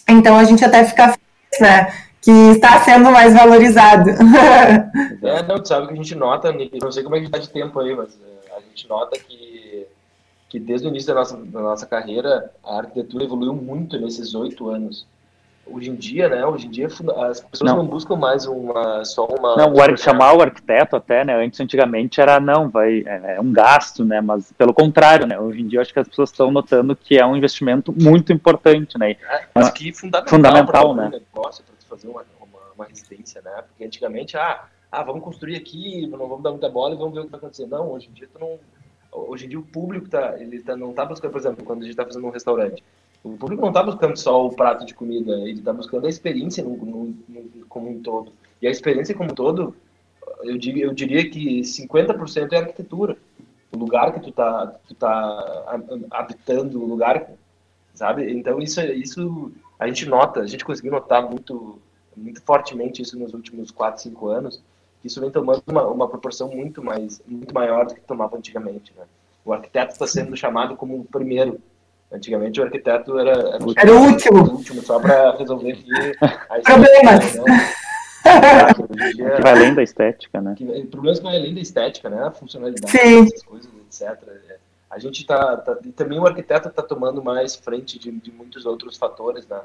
Então 0.08 0.38
a 0.38 0.44
gente 0.44 0.64
até 0.64 0.84
fica 0.84 1.10
feliz, 1.10 1.60
né? 1.62 1.88
Que 2.24 2.32
está 2.32 2.80
sendo 2.80 3.12
mais 3.12 3.34
valorizado. 3.34 4.10
é, 5.22 5.44
não, 5.44 5.60
tu 5.60 5.68
sabe 5.68 5.88
que 5.88 5.94
a 5.94 5.98
gente 5.98 6.16
nota, 6.16 6.54
não 6.82 6.92
sei 6.92 7.04
como 7.04 7.18
é 7.18 7.20
que 7.20 7.26
está 7.26 7.38
de 7.38 7.50
tempo 7.50 7.78
aí, 7.82 7.94
mas 7.94 8.18
é, 8.50 8.56
a 8.56 8.60
gente 8.62 8.88
nota 8.88 9.20
que, 9.20 9.86
que 10.48 10.58
desde 10.58 10.88
o 10.88 10.90
início 10.90 11.10
da 11.10 11.16
nossa, 11.16 11.38
da 11.38 11.62
nossa 11.62 11.86
carreira, 11.86 12.50
a 12.64 12.78
arquitetura 12.78 13.26
evoluiu 13.26 13.54
muito 13.54 14.00
nesses 14.00 14.34
oito 14.34 14.70
anos. 14.70 15.06
Hoje 15.66 15.90
em 15.90 15.96
dia, 15.96 16.28
né? 16.28 16.46
Hoje 16.46 16.68
em 16.68 16.70
dia 16.70 16.88
as 16.88 17.40
pessoas 17.40 17.62
não, 17.62 17.78
não 17.78 17.86
buscam 17.86 18.18
mais 18.18 18.46
uma 18.46 19.06
só 19.06 19.26
uma. 19.26 19.56
Não, 19.56 19.74
o 19.74 19.98
chamar 19.98 20.36
o 20.36 20.42
arquiteto 20.42 20.98
até, 20.98 21.24
né? 21.24 21.42
Antes, 21.42 21.58
antigamente 21.62 22.20
era 22.20 22.38
não, 22.38 22.68
vai 22.70 23.02
é, 23.06 23.36
é, 23.36 23.42
um 23.42 23.52
gasto, 23.52 24.04
né? 24.04 24.20
Mas 24.20 24.52
pelo 24.58 24.74
contrário, 24.74 25.26
né? 25.26 25.40
Hoje 25.40 25.62
em 25.62 25.68
dia 25.68 25.78
eu 25.78 25.82
acho 25.82 25.94
que 25.94 26.00
as 26.00 26.08
pessoas 26.08 26.32
estão 26.32 26.52
notando 26.52 26.94
que 26.98 27.18
é 27.18 27.26
um 27.26 27.34
investimento 27.34 27.94
muito 27.98 28.34
importante, 28.34 29.00
né? 29.00 29.12
É, 29.12 29.46
mas 29.56 29.70
que 29.70 29.94
fundamental, 29.94 30.30
fundamental 30.30 30.96
né? 30.96 31.12
Negócio, 31.34 31.64
fazer 31.96 32.08
uma, 32.08 32.26
uma, 32.40 32.60
uma, 32.76 32.86
residência, 32.86 33.42
né? 33.42 33.64
Porque 33.68 33.84
antigamente, 33.84 34.38
ah, 34.38 34.68
ah, 34.92 35.04
vamos 35.04 35.24
construir 35.24 35.56
aqui, 35.56 36.08
não 36.08 36.18
vamos 36.18 36.44
dar 36.44 36.52
muita 36.52 36.70
bola 36.70 36.96
e 36.96 36.98
vamos 36.98 37.14
ver 37.14 37.22
o 37.22 37.26
que 37.26 37.32
vai 37.32 37.40
acontecer. 37.40 37.68
Não, 37.68 37.92
hoje 37.92 38.10
em 38.10 38.14
dia 38.14 38.28
tu 38.32 38.40
não, 38.40 38.60
hoje 39.12 39.46
em 39.46 39.50
dia 39.50 39.60
o 39.60 39.64
público 39.64 40.10
tá, 40.10 40.40
ele 40.40 40.62
tá, 40.62 40.76
não 40.76 40.92
está 40.92 41.06
buscando, 41.06 41.32
por 41.32 41.40
exemplo, 41.40 41.66
quando 41.66 41.80
a 41.80 41.84
gente 41.84 41.92
está 41.92 42.06
fazendo 42.06 42.26
um 42.26 42.32
restaurante, 42.32 42.84
o 43.24 43.38
público 43.38 43.62
não 43.62 43.70
está 43.70 43.82
buscando 43.82 44.18
só 44.18 44.46
o 44.46 44.54
prato 44.54 44.86
de 44.86 44.94
comida, 44.94 45.34
ele 45.34 45.60
está 45.60 45.72
buscando 45.72 46.06
a 46.06 46.10
experiência 46.10 46.64
no, 46.64 46.76
no, 46.76 47.16
no, 47.30 47.66
como 47.68 47.90
um 47.90 48.02
todo. 48.02 48.34
E 48.62 48.68
a 48.68 48.72
experiência 48.72 49.16
como 49.16 49.32
um 49.32 49.36
todo, 49.36 49.76
eu 50.44 50.58
diria, 50.58 50.86
eu 50.86 50.94
diria 50.94 51.30
que 51.30 51.62
50% 51.62 52.52
é 52.52 52.58
arquitetura. 52.58 53.18
O 53.72 53.78
lugar 53.78 54.14
que 54.14 54.20
tu 54.20 54.32
tá, 54.32 54.76
tu 54.88 54.94
tá 54.94 55.80
habitando, 56.12 56.82
o 56.82 56.86
lugar, 56.86 57.32
sabe? 57.94 58.30
Então 58.32 58.60
isso, 58.60 58.82
isso 58.82 59.52
a 59.80 59.88
gente 59.88 60.06
nota, 60.08 60.42
a 60.42 60.48
gente 60.48 60.64
conseguiu 60.64 60.92
notar 60.92 61.28
muito, 61.28 61.80
muito 62.16 62.42
fortemente 62.42 63.02
isso 63.02 63.18
nos 63.18 63.34
últimos 63.34 63.72
4, 63.72 64.02
5 64.02 64.28
anos, 64.28 64.64
que 65.02 65.08
isso 65.08 65.20
vem 65.20 65.32
tomando 65.32 65.64
uma, 65.68 65.88
uma 65.88 66.08
proporção 66.08 66.50
muito, 66.50 66.84
mais, 66.84 67.22
muito 67.28 67.54
maior 67.54 67.86
do 67.86 67.96
que 67.96 68.02
tomava 68.02 68.38
antigamente. 68.38 68.94
Né? 68.98 69.04
O 69.44 69.52
arquiteto 69.52 69.94
está 69.94 70.08
sendo 70.08 70.36
chamado 70.38 70.76
como 70.76 71.00
o 71.00 71.06
primeiro. 71.06 71.60
Antigamente 72.12 72.62
o 72.62 72.64
arquiteto 72.64 73.18
era, 73.18 73.32
era, 73.32 73.58
era 73.76 73.92
o 73.92 74.04
último. 74.04 74.44
O 74.44 74.52
último 74.58 74.82
só 74.84 75.00
para 75.00 75.36
resolver 75.36 75.84
problemas. 76.64 77.36
Né? 77.36 77.74
que 79.16 79.42
vai 79.42 79.52
além 79.52 79.74
da 79.74 79.84
estética, 79.84 80.40
né? 80.40 80.54
Que, 80.56 80.66
problemas 80.86 81.20
que 81.20 81.26
vai 81.26 81.38
além 81.38 81.54
da 81.54 81.62
estética, 81.62 82.10
né? 82.10 82.24
A 82.24 82.32
funcionalidade, 82.32 82.92
Sim. 82.92 83.24
essas 83.24 83.44
coisas, 83.44 83.70
etc. 83.86 84.24
A 84.94 85.00
gente 85.00 85.22
está, 85.22 85.58
tá, 85.58 85.78
e 85.84 85.92
também 85.92 86.20
o 86.20 86.28
arquiteto 86.28 86.70
está 86.70 86.84
tomando 86.84 87.24
mais 87.24 87.56
frente 87.56 87.98
de, 87.98 88.12
de, 88.12 88.32
muitos 88.32 88.66
outros 88.66 88.96
fatores, 88.96 89.48
né? 89.48 89.62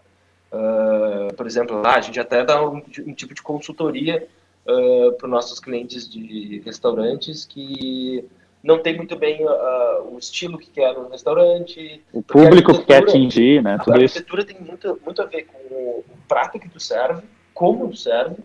Uh, 0.50 1.34
por 1.34 1.46
exemplo, 1.46 1.80
lá 1.80 1.96
a 1.96 2.00
gente 2.00 2.18
até 2.18 2.42
dá 2.42 2.66
um, 2.66 2.76
um 3.06 3.12
tipo 3.12 3.34
de 3.34 3.42
consultoria 3.42 4.26
uh, 4.66 5.12
para 5.12 5.26
os 5.26 5.30
nossos 5.30 5.60
clientes 5.60 6.08
de 6.08 6.62
restaurantes 6.64 7.44
que 7.44 8.24
não 8.62 8.80
tem 8.82 8.96
muito 8.96 9.16
bem 9.16 9.44
uh, 9.44 10.14
o 10.14 10.18
estilo 10.18 10.58
que 10.58 10.70
quer 10.70 10.94
no 10.94 11.08
restaurante. 11.08 12.02
O 12.12 12.22
público 12.22 12.74
que 12.74 12.86
quer 12.86 13.02
atingir, 13.02 13.62
né? 13.62 13.78
Tudo 13.78 13.94
a 13.94 14.02
arquitetura 14.02 14.42
isso. 14.42 14.52
tem 14.52 14.60
muito, 14.60 15.00
muito 15.04 15.22
a 15.22 15.26
ver 15.26 15.44
com 15.44 15.58
o, 15.58 16.04
prato 16.26 16.58
que 16.58 16.68
tu 16.68 16.80
serve, 16.80 17.22
como 17.54 17.88
tu 17.88 17.96
serve, 17.96 18.36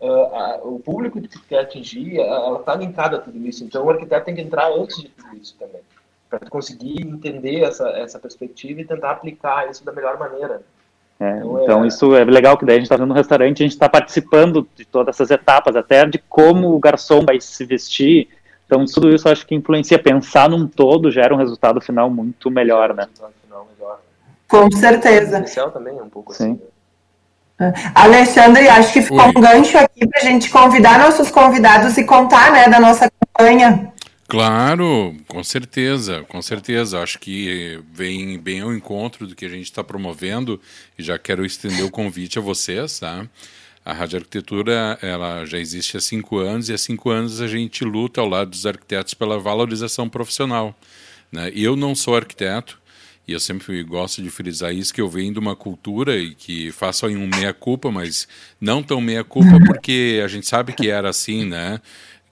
uh, 0.00 0.06
a, 0.06 0.60
o 0.62 0.78
público 0.78 1.20
que 1.20 1.28
tu 1.28 1.40
quer 1.48 1.60
atingir, 1.60 2.18
ela 2.18 2.60
está 2.60 2.74
linkada 2.74 3.16
a 3.16 3.20
tudo 3.20 3.38
isso. 3.46 3.64
Então 3.64 3.84
o 3.84 3.90
arquiteto 3.90 4.26
tem 4.26 4.34
que 4.34 4.40
entrar 4.40 4.70
antes 4.72 5.00
de 5.00 5.08
tudo 5.08 5.36
isso 5.36 5.54
também, 5.58 5.82
para 6.38 6.50
conseguir 6.50 7.02
entender 7.02 7.62
essa, 7.62 7.88
essa 7.90 8.18
perspectiva 8.18 8.80
e 8.80 8.84
tentar 8.84 9.10
aplicar 9.10 9.70
isso 9.70 9.84
da 9.84 9.92
melhor 9.92 10.18
maneira. 10.18 10.62
É, 11.18 11.38
então, 11.38 11.62
então 11.62 11.84
é... 11.84 11.88
isso 11.88 12.14
é 12.14 12.24
legal, 12.24 12.58
que 12.58 12.64
daí 12.64 12.76
a 12.76 12.78
gente 12.78 12.90
está 12.90 13.04
no 13.04 13.14
restaurante, 13.14 13.62
a 13.62 13.66
gente 13.66 13.72
está 13.72 13.88
participando 13.88 14.68
de 14.74 14.84
todas 14.84 15.14
essas 15.14 15.30
etapas, 15.30 15.76
até 15.76 16.04
de 16.06 16.18
como 16.28 16.74
o 16.74 16.78
garçom 16.78 17.24
vai 17.24 17.40
se 17.40 17.64
vestir. 17.64 18.28
Então, 18.66 18.84
tudo 18.84 19.14
isso 19.14 19.28
acho 19.28 19.46
que 19.46 19.54
influencia. 19.54 19.98
Pensar 19.98 20.48
num 20.48 20.66
todo 20.66 21.10
gera 21.10 21.32
um 21.32 21.38
resultado 21.38 21.80
final 21.80 22.10
muito 22.10 22.50
melhor, 22.50 22.92
né? 22.94 23.06
Com 24.48 24.70
certeza. 24.70 25.44
O 25.66 25.70
também 25.70 25.98
é 25.98 26.02
um 26.02 26.08
pouco 26.08 26.34
Sim. 26.34 26.52
assim. 26.52 26.60
Né? 27.58 27.72
Alexandre, 27.94 28.68
acho 28.68 28.92
que 28.92 29.02
ficou 29.02 29.20
Oi. 29.20 29.32
um 29.36 29.40
gancho 29.40 29.78
aqui 29.78 30.06
para 30.06 30.20
a 30.20 30.24
gente 30.24 30.50
convidar 30.50 30.98
nossos 30.98 31.30
convidados 31.30 31.96
e 31.96 32.04
contar 32.04 32.52
né, 32.52 32.68
da 32.68 32.78
nossa 32.78 33.10
campanha. 33.10 33.92
Claro, 34.28 35.14
com 35.28 35.44
certeza, 35.44 36.24
com 36.28 36.42
certeza. 36.42 37.00
Acho 37.00 37.18
que 37.18 37.80
vem 37.92 38.38
bem 38.38 38.60
ao 38.60 38.74
encontro 38.74 39.26
do 39.26 39.36
que 39.36 39.44
a 39.44 39.48
gente 39.48 39.66
está 39.66 39.84
promovendo 39.84 40.60
e 40.98 41.02
já 41.02 41.16
quero 41.16 41.46
estender 41.46 41.84
o 41.84 41.90
convite 41.90 42.38
a 42.38 42.42
vocês, 42.42 42.98
tá? 42.98 43.28
A 43.84 43.92
Rádio 43.92 44.18
Arquitetura 44.18 44.98
ela 45.00 45.44
já 45.44 45.58
existe 45.58 45.96
há 45.96 46.00
cinco 46.00 46.38
anos 46.38 46.68
e 46.68 46.72
há 46.72 46.78
cinco 46.78 47.08
anos 47.08 47.40
a 47.40 47.46
gente 47.46 47.84
luta 47.84 48.20
ao 48.20 48.28
lado 48.28 48.50
dos 48.50 48.66
arquitetos 48.66 49.14
pela 49.14 49.38
valorização 49.38 50.08
profissional. 50.08 50.76
Né? 51.30 51.52
Eu 51.54 51.76
não 51.76 51.94
sou 51.94 52.16
arquiteto 52.16 52.80
e 53.28 53.32
eu 53.32 53.38
sempre 53.38 53.80
gosto 53.84 54.20
de 54.20 54.28
frisar 54.28 54.74
isso 54.74 54.92
que 54.92 55.00
eu 55.00 55.08
venho 55.08 55.32
de 55.32 55.38
uma 55.38 55.54
cultura 55.54 56.16
e 56.16 56.34
que 56.34 56.72
faço 56.72 57.06
aí 57.06 57.16
um 57.16 57.28
meia 57.28 57.54
culpa, 57.54 57.92
mas 57.92 58.26
não 58.60 58.82
tão 58.82 59.00
meia 59.00 59.22
culpa 59.22 59.56
porque 59.64 60.20
a 60.24 60.26
gente 60.26 60.48
sabe 60.48 60.72
que 60.72 60.88
era 60.90 61.08
assim, 61.08 61.44
né? 61.44 61.80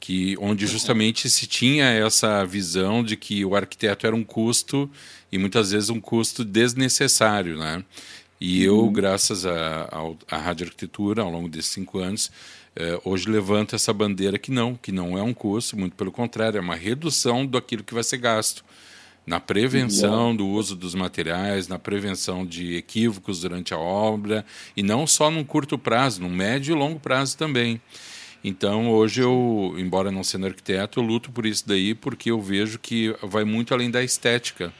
Que 0.04 0.36
onde 0.38 0.66
justamente 0.66 1.30
se 1.30 1.46
tinha 1.46 1.86
essa 1.86 2.44
visão 2.44 3.02
de 3.02 3.16
que 3.16 3.42
o 3.42 3.56
arquiteto 3.56 4.06
era 4.06 4.14
um 4.14 4.22
custo 4.22 4.90
e 5.32 5.38
muitas 5.38 5.70
vezes 5.70 5.88
um 5.88 5.98
custo 5.98 6.44
desnecessário, 6.44 7.56
né? 7.56 7.82
E 8.38 8.62
eu, 8.62 8.80
uhum. 8.80 8.92
graças 8.92 9.46
à 9.46 10.36
rádio 10.36 10.66
arquitetura, 10.66 11.22
ao 11.22 11.30
longo 11.30 11.48
desses 11.48 11.70
cinco 11.70 12.00
anos, 12.00 12.30
eh, 12.76 13.00
hoje 13.02 13.30
levanto 13.30 13.74
essa 13.74 13.94
bandeira 13.94 14.38
que 14.38 14.50
não, 14.50 14.74
que 14.74 14.92
não 14.92 15.16
é 15.16 15.22
um 15.22 15.32
custo, 15.32 15.74
muito 15.74 15.96
pelo 15.96 16.12
contrário, 16.12 16.58
é 16.58 16.60
uma 16.60 16.76
redução 16.76 17.46
daquilo 17.46 17.82
que 17.82 17.94
vai 17.94 18.04
ser 18.04 18.18
gasto 18.18 18.62
na 19.26 19.40
prevenção 19.40 20.36
do 20.36 20.46
uso 20.46 20.76
dos 20.76 20.94
materiais, 20.94 21.66
na 21.66 21.78
prevenção 21.78 22.44
de 22.44 22.76
equívocos 22.76 23.40
durante 23.40 23.72
a 23.72 23.78
obra, 23.78 24.44
e 24.76 24.82
não 24.82 25.06
só 25.06 25.30
num 25.30 25.44
curto 25.44 25.78
prazo, 25.78 26.20
no 26.20 26.28
médio 26.28 26.76
e 26.76 26.78
longo 26.78 27.00
prazo 27.00 27.38
também. 27.38 27.80
Então, 28.46 28.90
hoje 28.90 29.22
eu, 29.22 29.74
embora 29.78 30.12
não 30.12 30.22
sendo 30.22 30.46
arquiteto, 30.46 31.00
eu 31.00 31.02
luto 31.02 31.32
por 31.32 31.46
isso 31.46 31.66
daí, 31.66 31.94
porque 31.94 32.30
eu 32.30 32.42
vejo 32.42 32.78
que 32.78 33.16
vai 33.22 33.42
muito 33.42 33.72
além 33.72 33.90
da 33.90 34.02
estética. 34.02 34.70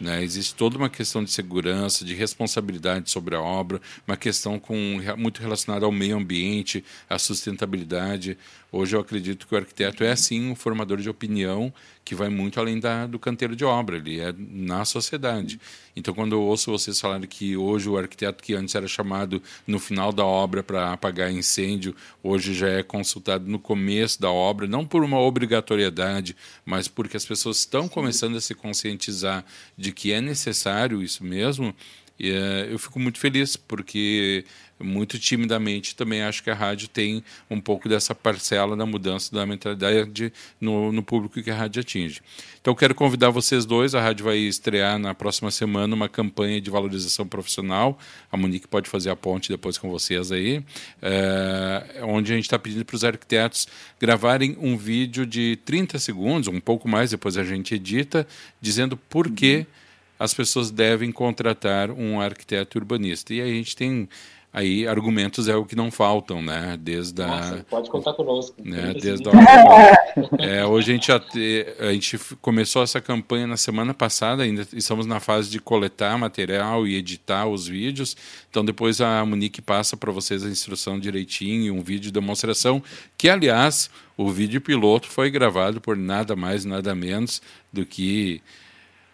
Né? 0.00 0.22
Existe 0.22 0.54
toda 0.54 0.78
uma 0.78 0.88
questão 0.88 1.24
de 1.24 1.30
segurança, 1.32 2.04
de 2.04 2.14
responsabilidade 2.14 3.10
sobre 3.10 3.34
a 3.34 3.40
obra, 3.40 3.80
uma 4.06 4.16
questão 4.16 4.58
com, 4.60 5.00
muito 5.16 5.42
relacionada 5.42 5.84
ao 5.84 5.90
meio 5.90 6.16
ambiente, 6.16 6.84
à 7.10 7.18
sustentabilidade. 7.18 8.38
Hoje 8.70 8.94
eu 8.94 9.00
acredito 9.00 9.46
que 9.46 9.54
o 9.54 9.56
arquiteto 9.56 10.04
é, 10.04 10.14
sim, 10.14 10.50
um 10.50 10.54
formador 10.54 10.98
de 10.98 11.08
opinião 11.08 11.72
que 12.04 12.14
vai 12.14 12.28
muito 12.28 12.60
além 12.60 12.78
da, 12.78 13.06
do 13.06 13.18
canteiro 13.18 13.56
de 13.56 13.64
obra, 13.64 13.96
ele 13.96 14.20
é 14.20 14.34
na 14.36 14.84
sociedade. 14.84 15.58
Então, 15.96 16.14
quando 16.14 16.32
eu 16.32 16.42
ouço 16.42 16.70
vocês 16.70 17.00
falarem 17.00 17.26
que 17.26 17.56
hoje 17.56 17.88
o 17.88 17.96
arquiteto 17.96 18.42
que 18.42 18.54
antes 18.54 18.74
era 18.74 18.86
chamado 18.86 19.42
no 19.66 19.78
final 19.78 20.12
da 20.12 20.24
obra 20.24 20.62
para 20.62 20.92
apagar 20.92 21.32
incêndio, 21.32 21.94
hoje 22.22 22.52
já 22.54 22.68
é 22.68 22.82
consultado 22.82 23.46
no 23.46 23.58
começo 23.58 24.20
da 24.20 24.30
obra, 24.30 24.66
não 24.66 24.86
por 24.86 25.02
uma 25.02 25.18
obrigatoriedade, 25.18 26.36
mas 26.64 26.88
porque 26.88 27.16
as 27.16 27.24
pessoas 27.24 27.58
estão 27.58 27.88
começando 27.88 28.36
a 28.36 28.40
se 28.40 28.54
conscientizar 28.54 29.44
de 29.76 29.92
que 29.92 30.12
é 30.12 30.20
necessário 30.20 31.02
isso 31.02 31.24
mesmo, 31.24 31.68
uh, 31.70 32.24
eu 32.70 32.78
fico 32.78 32.98
muito 32.98 33.18
feliz, 33.18 33.56
porque 33.56 34.44
muito 34.80 35.18
timidamente 35.18 35.94
também 35.96 36.22
acho 36.22 36.42
que 36.42 36.50
a 36.50 36.54
rádio 36.54 36.88
tem 36.88 37.22
um 37.50 37.60
pouco 37.60 37.88
dessa 37.88 38.14
parcela 38.14 38.76
da 38.76 38.86
mudança 38.86 39.34
da 39.34 39.44
mentalidade 39.44 40.32
no, 40.60 40.92
no 40.92 41.02
público 41.02 41.42
que 41.42 41.50
a 41.50 41.54
rádio 41.54 41.80
atinge. 41.80 42.20
Então 42.60 42.74
quero 42.74 42.94
convidar 42.94 43.30
vocês 43.30 43.64
dois, 43.64 43.94
a 43.94 44.00
rádio 44.00 44.24
vai 44.24 44.36
estrear 44.36 44.98
na 44.98 45.14
próxima 45.14 45.50
semana 45.50 45.94
uma 45.94 46.08
campanha 46.08 46.60
de 46.60 46.70
valorização 46.70 47.26
profissional, 47.26 47.98
a 48.30 48.36
Monique 48.36 48.68
pode 48.68 48.90
fazer 48.90 49.10
a 49.10 49.16
ponte 49.16 49.48
depois 49.48 49.78
com 49.78 49.90
vocês 49.90 50.30
aí, 50.30 50.62
é, 51.00 52.02
onde 52.02 52.32
a 52.32 52.36
gente 52.36 52.44
está 52.44 52.58
pedindo 52.58 52.84
para 52.84 52.96
os 52.96 53.04
arquitetos 53.04 53.68
gravarem 53.98 54.56
um 54.60 54.76
vídeo 54.76 55.24
de 55.24 55.56
30 55.64 55.98
segundos, 55.98 56.48
um 56.48 56.60
pouco 56.60 56.88
mais, 56.88 57.10
depois 57.10 57.36
a 57.36 57.44
gente 57.44 57.74
edita, 57.74 58.26
dizendo 58.60 58.96
por 58.96 59.30
que 59.30 59.58
uhum. 59.58 59.66
as 60.18 60.34
pessoas 60.34 60.70
devem 60.70 61.10
contratar 61.10 61.90
um 61.90 62.20
arquiteto 62.20 62.78
urbanista. 62.78 63.32
E 63.32 63.40
aí 63.40 63.50
a 63.50 63.54
gente 63.54 63.74
tem 63.74 64.08
aí 64.58 64.88
argumentos 64.88 65.46
é 65.48 65.54
o 65.54 65.64
que 65.64 65.76
não 65.76 65.90
faltam, 65.90 66.42
né? 66.42 66.76
Desde 66.80 67.22
Nossa, 67.22 67.56
a, 67.56 67.64
pode 67.64 67.88
contar 67.90 68.12
conosco. 68.14 68.56
Né? 68.62 68.92
Desde 69.00 69.28
a, 69.28 69.32
é, 70.38 70.66
hoje 70.66 70.90
a 70.90 70.94
gente, 70.94 71.12
a 71.12 71.92
gente 71.92 72.18
começou 72.40 72.82
essa 72.82 73.00
campanha 73.00 73.46
na 73.46 73.56
semana 73.56 73.94
passada, 73.94 74.42
ainda 74.42 74.66
estamos 74.72 75.06
na 75.06 75.20
fase 75.20 75.48
de 75.48 75.60
coletar 75.60 76.18
material 76.18 76.86
e 76.86 76.96
editar 76.96 77.46
os 77.46 77.68
vídeos. 77.68 78.16
Então 78.50 78.64
depois 78.64 79.00
a 79.00 79.24
Monique 79.24 79.62
passa 79.62 79.96
para 79.96 80.10
vocês 80.10 80.44
a 80.44 80.48
instrução 80.48 80.98
direitinho, 80.98 81.74
um 81.74 81.82
vídeo 81.82 82.02
de 82.02 82.12
demonstração, 82.12 82.82
que 83.16 83.28
aliás 83.28 83.88
o 84.16 84.28
vídeo 84.28 84.60
piloto 84.60 85.06
foi 85.06 85.30
gravado 85.30 85.80
por 85.80 85.96
nada 85.96 86.34
mais 86.34 86.64
nada 86.64 86.94
menos 86.94 87.40
do 87.72 87.86
que 87.86 88.42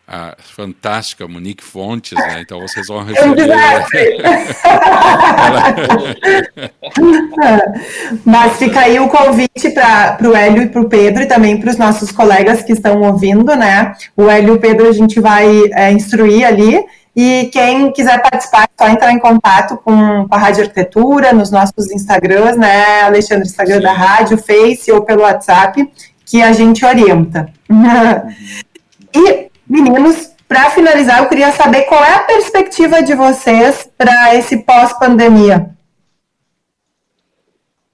a 0.07 0.37
fantástica 0.39 1.27
Monique 1.27 1.65
Fontes, 1.65 2.13
né? 2.13 2.43
Então 2.43 2.61
vocês 2.61 2.87
vão 2.87 3.03
receber. 3.05 3.49
Mas 8.25 8.57
fica 8.59 8.81
aí 8.81 9.01
o 9.01 9.09
convite 9.09 9.71
para 9.71 10.19
o 10.23 10.37
Hélio 10.37 10.63
e 10.63 10.69
para 10.69 10.83
o 10.83 10.89
Pedro 10.89 11.23
e 11.23 11.27
também 11.27 11.59
para 11.59 11.71
os 11.71 11.79
nossos 11.79 12.13
colegas 12.13 12.63
que 12.63 12.73
estão 12.73 13.01
ouvindo, 13.01 13.57
né? 13.57 13.93
O 14.17 14.29
Hélio 14.29 14.55
e 14.55 14.57
o 14.57 14.61
Pedro 14.61 14.89
a 14.89 14.93
gente 14.93 15.21
vai 15.21 15.49
é, 15.73 15.91
instruir 15.91 16.47
ali. 16.47 16.85
E 17.17 17.49
quem 17.53 17.93
quiser 17.93 18.21
participar, 18.21 18.65
é 18.65 18.85
só 18.85 18.91
entrar 18.91 19.13
em 19.13 19.21
contato 19.21 19.77
com, 19.77 20.27
com 20.29 20.35
a 20.35 20.39
Rádio 20.39 20.65
Arquitetura, 20.65 21.33
nos 21.33 21.51
nossos 21.51 21.91
Instagrams, 21.93 22.57
né, 22.57 23.03
Alexandre, 23.03 23.47
Instagram 23.47 23.77
Sim. 23.77 23.83
da 23.83 23.93
Rádio, 23.93 24.37
Face 24.37 24.91
ou 24.91 25.03
pelo 25.03 25.23
WhatsApp, 25.23 25.89
que 26.27 26.43
a 26.43 26.53
gente 26.53 26.85
orienta. 26.85 27.53
e 29.15 29.49
Meninos, 29.67 30.35
para 30.47 30.71
finalizar, 30.71 31.23
eu 31.23 31.29
queria 31.29 31.51
saber 31.53 31.83
qual 31.85 32.05
é 32.05 32.15
a 32.15 32.25
perspectiva 32.25 33.03
de 33.03 33.15
vocês 33.15 33.91
para 33.97 34.35
esse 34.35 34.59
pós-pandemia. 34.59 35.75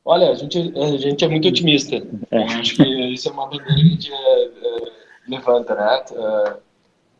Olha, 0.05 0.31
a 0.31 0.35
gente, 0.35 0.73
a 0.77 0.97
gente 0.99 1.25
é 1.25 1.29
muito 1.29 1.47
otimista. 1.47 1.97
Acho 2.59 2.75
que 2.75 2.83
isso 3.15 3.29
é 3.29 3.33
uma 3.33 3.47
bandeira 3.47 3.67
que 3.67 3.81
a 3.81 3.85
gente 3.85 4.13
é, 4.13 4.45
é, 4.45 4.51
levanta, 5.29 5.75
né? 5.75 6.05
Uh, 6.11 6.57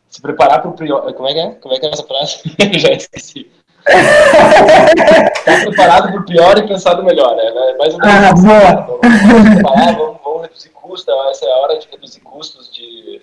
se 0.09 0.21
preparar 0.21 0.61
para 0.61 0.71
o 0.71 0.73
pior. 0.73 1.13
Como 1.13 1.29
é 1.29 1.33
que 1.33 1.39
é? 1.39 1.51
Como 1.51 1.73
é 1.73 1.79
que 1.79 1.85
é 1.85 1.89
essa 1.89 2.03
frase? 2.03 2.41
Já 2.77 2.89
esqueci. 2.91 3.49
Estar 3.87 5.61
preparado 5.63 6.11
para 6.11 6.21
o 6.21 6.25
pior 6.25 6.57
e 6.57 6.67
pensar 6.67 6.97
no 6.97 7.03
melhor, 7.03 7.35
né? 7.35 7.43
Mais 7.79 7.93
ou 7.93 7.99
menos. 7.99 8.45
Ah, 8.45 8.81
boa. 8.83 8.99
Vamos, 9.01 9.55
preparar, 9.55 9.95
vamos, 9.95 10.17
vamos 10.23 10.41
reduzir 10.41 10.69
custos. 10.69 11.15
Essa 11.29 11.45
é 11.45 11.51
a 11.51 11.57
hora 11.57 11.79
de 11.79 11.87
reduzir 11.87 12.19
custos 12.19 12.69
de 12.73 13.21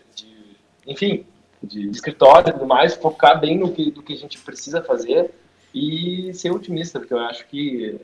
enfim, 0.88 1.24
de, 1.62 1.88
de 1.88 1.90
escritório 1.90 2.48
e 2.48 2.52
tudo 2.52 2.66
mais, 2.66 2.94
focar 2.94 3.38
bem 3.38 3.58
no 3.58 3.72
que, 3.72 3.90
do 3.90 4.02
que 4.02 4.14
a 4.14 4.16
gente 4.16 4.38
precisa 4.40 4.82
fazer 4.82 5.30
e 5.74 6.32
ser 6.34 6.50
otimista, 6.50 6.98
porque 6.98 7.14
eu 7.14 7.20
acho 7.20 7.46
que 7.46 8.00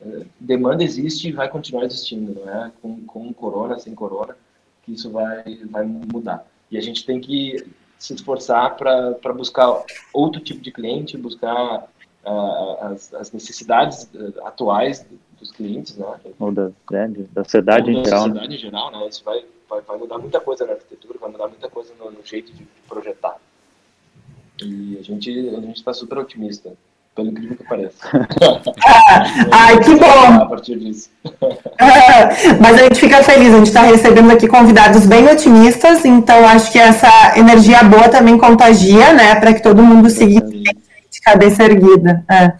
uh, 0.00 0.26
demanda 0.38 0.84
existe 0.84 1.28
e 1.28 1.32
vai 1.32 1.48
continuar 1.48 1.84
existindo, 1.84 2.34
não 2.34 2.48
é? 2.48 2.72
Com, 2.80 3.04
com 3.04 3.32
corona, 3.32 3.78
sem 3.78 3.94
corona, 3.94 4.36
que 4.84 4.92
isso 4.92 5.10
vai, 5.10 5.42
vai 5.68 5.84
mudar. 5.84 6.46
E 6.70 6.78
a 6.78 6.80
gente 6.80 7.04
tem 7.04 7.20
que 7.20 7.66
se 7.98 8.14
esforçar 8.14 8.76
para 8.76 9.32
buscar 9.32 9.84
outro 10.12 10.40
tipo 10.40 10.60
de 10.60 10.70
cliente, 10.70 11.16
buscar 11.16 11.88
uh, 12.24 12.84
as, 12.84 13.12
as, 13.12 13.32
necessidades 13.32 14.04
uh, 14.14 14.46
atuais 14.46 15.04
dos 15.38 15.50
clientes, 15.52 15.96
né? 15.96 16.06
Ou 16.38 16.52
da, 16.52 16.70
né, 16.90 17.12
da 17.32 17.44
sociedade 17.44 17.90
Ou 17.90 18.00
em 18.00 18.04
geral. 18.04 18.20
Da 18.20 18.26
sociedade 18.26 18.48
né? 18.48 18.54
em 18.54 18.58
geral, 18.58 18.90
né? 18.90 19.08
Isso 19.08 19.24
vai, 19.24 19.44
vai, 19.68 19.80
vai 19.80 19.98
mudar 19.98 20.18
muita 20.18 20.40
coisa 20.40 20.66
na 20.66 20.72
arquitetura, 20.72 21.18
vai 21.20 21.30
mudar 21.30 21.48
muita 21.48 21.68
coisa 21.68 21.92
no, 21.98 22.10
no 22.10 22.24
jeito 22.24 22.52
de 22.52 22.66
projetar. 22.88 23.36
E 24.60 24.98
a 24.98 25.02
gente 25.02 25.30
a 25.30 25.60
gente 25.60 25.76
está 25.76 25.94
super 25.94 26.18
otimista, 26.18 26.72
pelo 27.14 27.28
incrível 27.28 27.56
que 27.56 27.64
pareça. 27.64 27.98
Ai, 29.52 29.78
que 29.80 29.94
bom! 29.94 30.42
A 30.42 30.46
partir 30.46 30.78
disso. 30.78 31.10
Mas 32.60 32.80
a 32.80 32.82
gente 32.84 32.98
fica 32.98 33.22
feliz, 33.22 33.54
a 33.54 33.58
gente 33.58 33.68
está 33.68 33.82
recebendo 33.82 34.32
aqui 34.32 34.48
convidados 34.48 35.06
bem 35.06 35.28
otimistas, 35.28 36.04
então 36.04 36.46
acho 36.46 36.72
que 36.72 36.78
essa 36.78 37.38
energia 37.38 37.84
boa 37.84 38.08
também 38.08 38.36
contagia, 38.36 39.12
né, 39.12 39.36
para 39.36 39.54
que 39.54 39.62
todo 39.62 39.82
mundo 39.82 40.10
siga 40.10 40.44
cabeça 41.30 41.64
erguida. 41.64 42.24
É. 42.30 42.52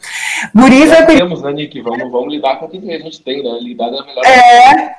Guriza, 0.54 0.96
Já 0.96 1.06
temos, 1.06 1.42
né, 1.42 1.52
Nick? 1.52 1.80
Vamos, 1.80 2.10
vamos 2.10 2.32
lidar 2.32 2.56
com 2.56 2.66
o 2.66 2.68
que 2.68 2.76
a 2.76 2.98
gente 2.98 3.22
tem, 3.22 3.42
né? 3.42 3.58
Lidar 3.60 3.90
da 3.90 4.04
melhor 4.04 4.24
É. 4.24 4.98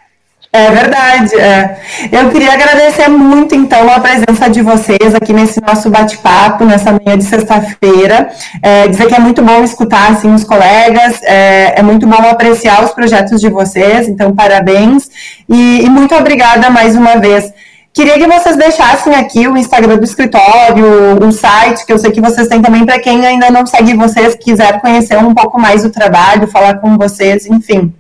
É 0.51 0.71
verdade. 0.71 1.35
É. 1.35 1.79
Eu 2.11 2.31
queria 2.31 2.53
agradecer 2.53 3.07
muito, 3.07 3.53
então, 3.53 3.87
a 3.87 3.99
presença 3.99 4.49
de 4.49 4.63
vocês 4.63 5.13
aqui 5.13 5.31
nesse 5.31 5.61
nosso 5.61 5.91
bate-papo, 5.91 6.65
nessa 6.65 6.91
manhã 6.91 7.15
de 7.15 7.23
sexta-feira. 7.23 8.31
É, 8.63 8.87
dizer 8.87 9.07
que 9.07 9.13
é 9.13 9.19
muito 9.19 9.43
bom 9.43 9.63
escutar 9.63 10.11
assim, 10.11 10.33
os 10.33 10.43
colegas, 10.43 11.21
é, 11.21 11.79
é, 11.79 11.83
muito 11.83 12.07
bom 12.07 12.17
apreciar 12.27 12.83
os 12.83 12.91
projetos 12.91 13.39
de 13.39 13.49
vocês, 13.49 14.07
então, 14.07 14.33
parabéns. 14.33 15.11
E, 15.47 15.85
e, 15.85 15.89
muito 15.89 16.15
obrigada 16.15 16.71
mais 16.71 16.95
uma 16.95 17.17
vez. 17.17 17.53
Queria 17.99 18.17
que 18.17 18.27
vocês 18.27 18.55
deixassem 18.55 19.13
aqui 19.13 19.45
o 19.45 19.57
Instagram 19.57 19.97
do 19.97 20.05
escritório, 20.05 21.21
o 21.21 21.31
site, 21.33 21.85
que 21.85 21.91
eu 21.91 21.97
sei 21.97 22.13
que 22.13 22.21
vocês 22.21 22.47
têm 22.47 22.61
também, 22.61 22.85
para 22.85 22.97
quem 22.97 23.25
ainda 23.25 23.51
não 23.51 23.65
segue 23.65 23.93
vocês, 23.93 24.35
quiser 24.35 24.79
conhecer 24.79 25.17
um 25.17 25.35
pouco 25.35 25.59
mais 25.59 25.83
do 25.83 25.91
trabalho, 25.91 26.47
falar 26.47 26.79
com 26.79 26.97
vocês, 26.97 27.45
enfim. 27.45 27.93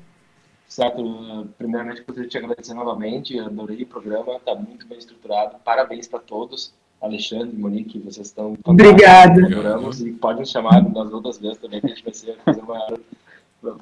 Certo, 0.69 1.49
primeiramente 1.57 1.97
gostaria 1.97 2.23
de 2.23 2.29
te 2.29 2.37
agradecer 2.37 2.73
novamente, 2.73 3.37
adorei 3.37 3.83
o 3.83 3.87
programa, 3.87 4.37
está 4.37 4.55
muito 4.55 4.87
bem 4.87 4.99
estruturado, 4.99 5.57
parabéns 5.65 6.07
para 6.07 6.19
todos, 6.19 6.73
Alexandre, 7.01 7.53
Monique, 7.57 7.99
vocês 7.99 8.27
estão 8.27 8.57
Obrigada. 8.63 9.47
Adoramos 9.47 9.99
e 9.99 10.13
podem 10.13 10.45
chamar 10.45 10.81
nas 10.81 11.11
outras 11.11 11.39
vezes 11.39 11.57
também, 11.57 11.81
que 11.81 11.87
a 11.87 11.89
gente 11.89 12.05
vai 12.05 12.13
ser, 12.13 12.37
fazer 12.45 12.61
uma, 12.61 12.97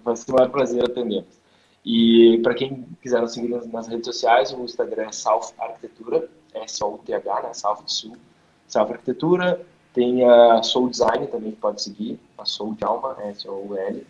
vai 0.03 0.15
ser 0.15 0.31
um 0.31 0.35
maior 0.35 0.49
prazer 0.49 0.83
atendê-los. 0.83 1.46
E 1.89 2.39
para 2.43 2.53
quem 2.53 2.85
quiser 3.01 3.21
nos 3.21 3.31
seguir 3.31 3.47
nas, 3.71 3.87
redes 3.87 4.05
sociais, 4.05 4.51
o 4.51 4.61
Instagram 4.65 5.03
é 5.03 5.11
South 5.13 5.53
Arquitetura, 5.57 6.29
S-O-U-T-H, 6.53 7.41
né, 7.43 7.53
South 7.53 7.83
Sul, 7.85 8.17
South 8.67 8.91
Arquitetura, 8.91 9.65
tem 9.93 10.25
a 10.25 10.61
Soul 10.61 10.89
Design 10.89 11.27
também 11.27 11.51
que 11.51 11.61
pode 11.61 11.81
seguir, 11.81 12.19
a 12.37 12.43
Soul 12.43 12.73
de 12.73 12.83
Alma, 12.83 13.15
S-O-U-L, 13.29 14.05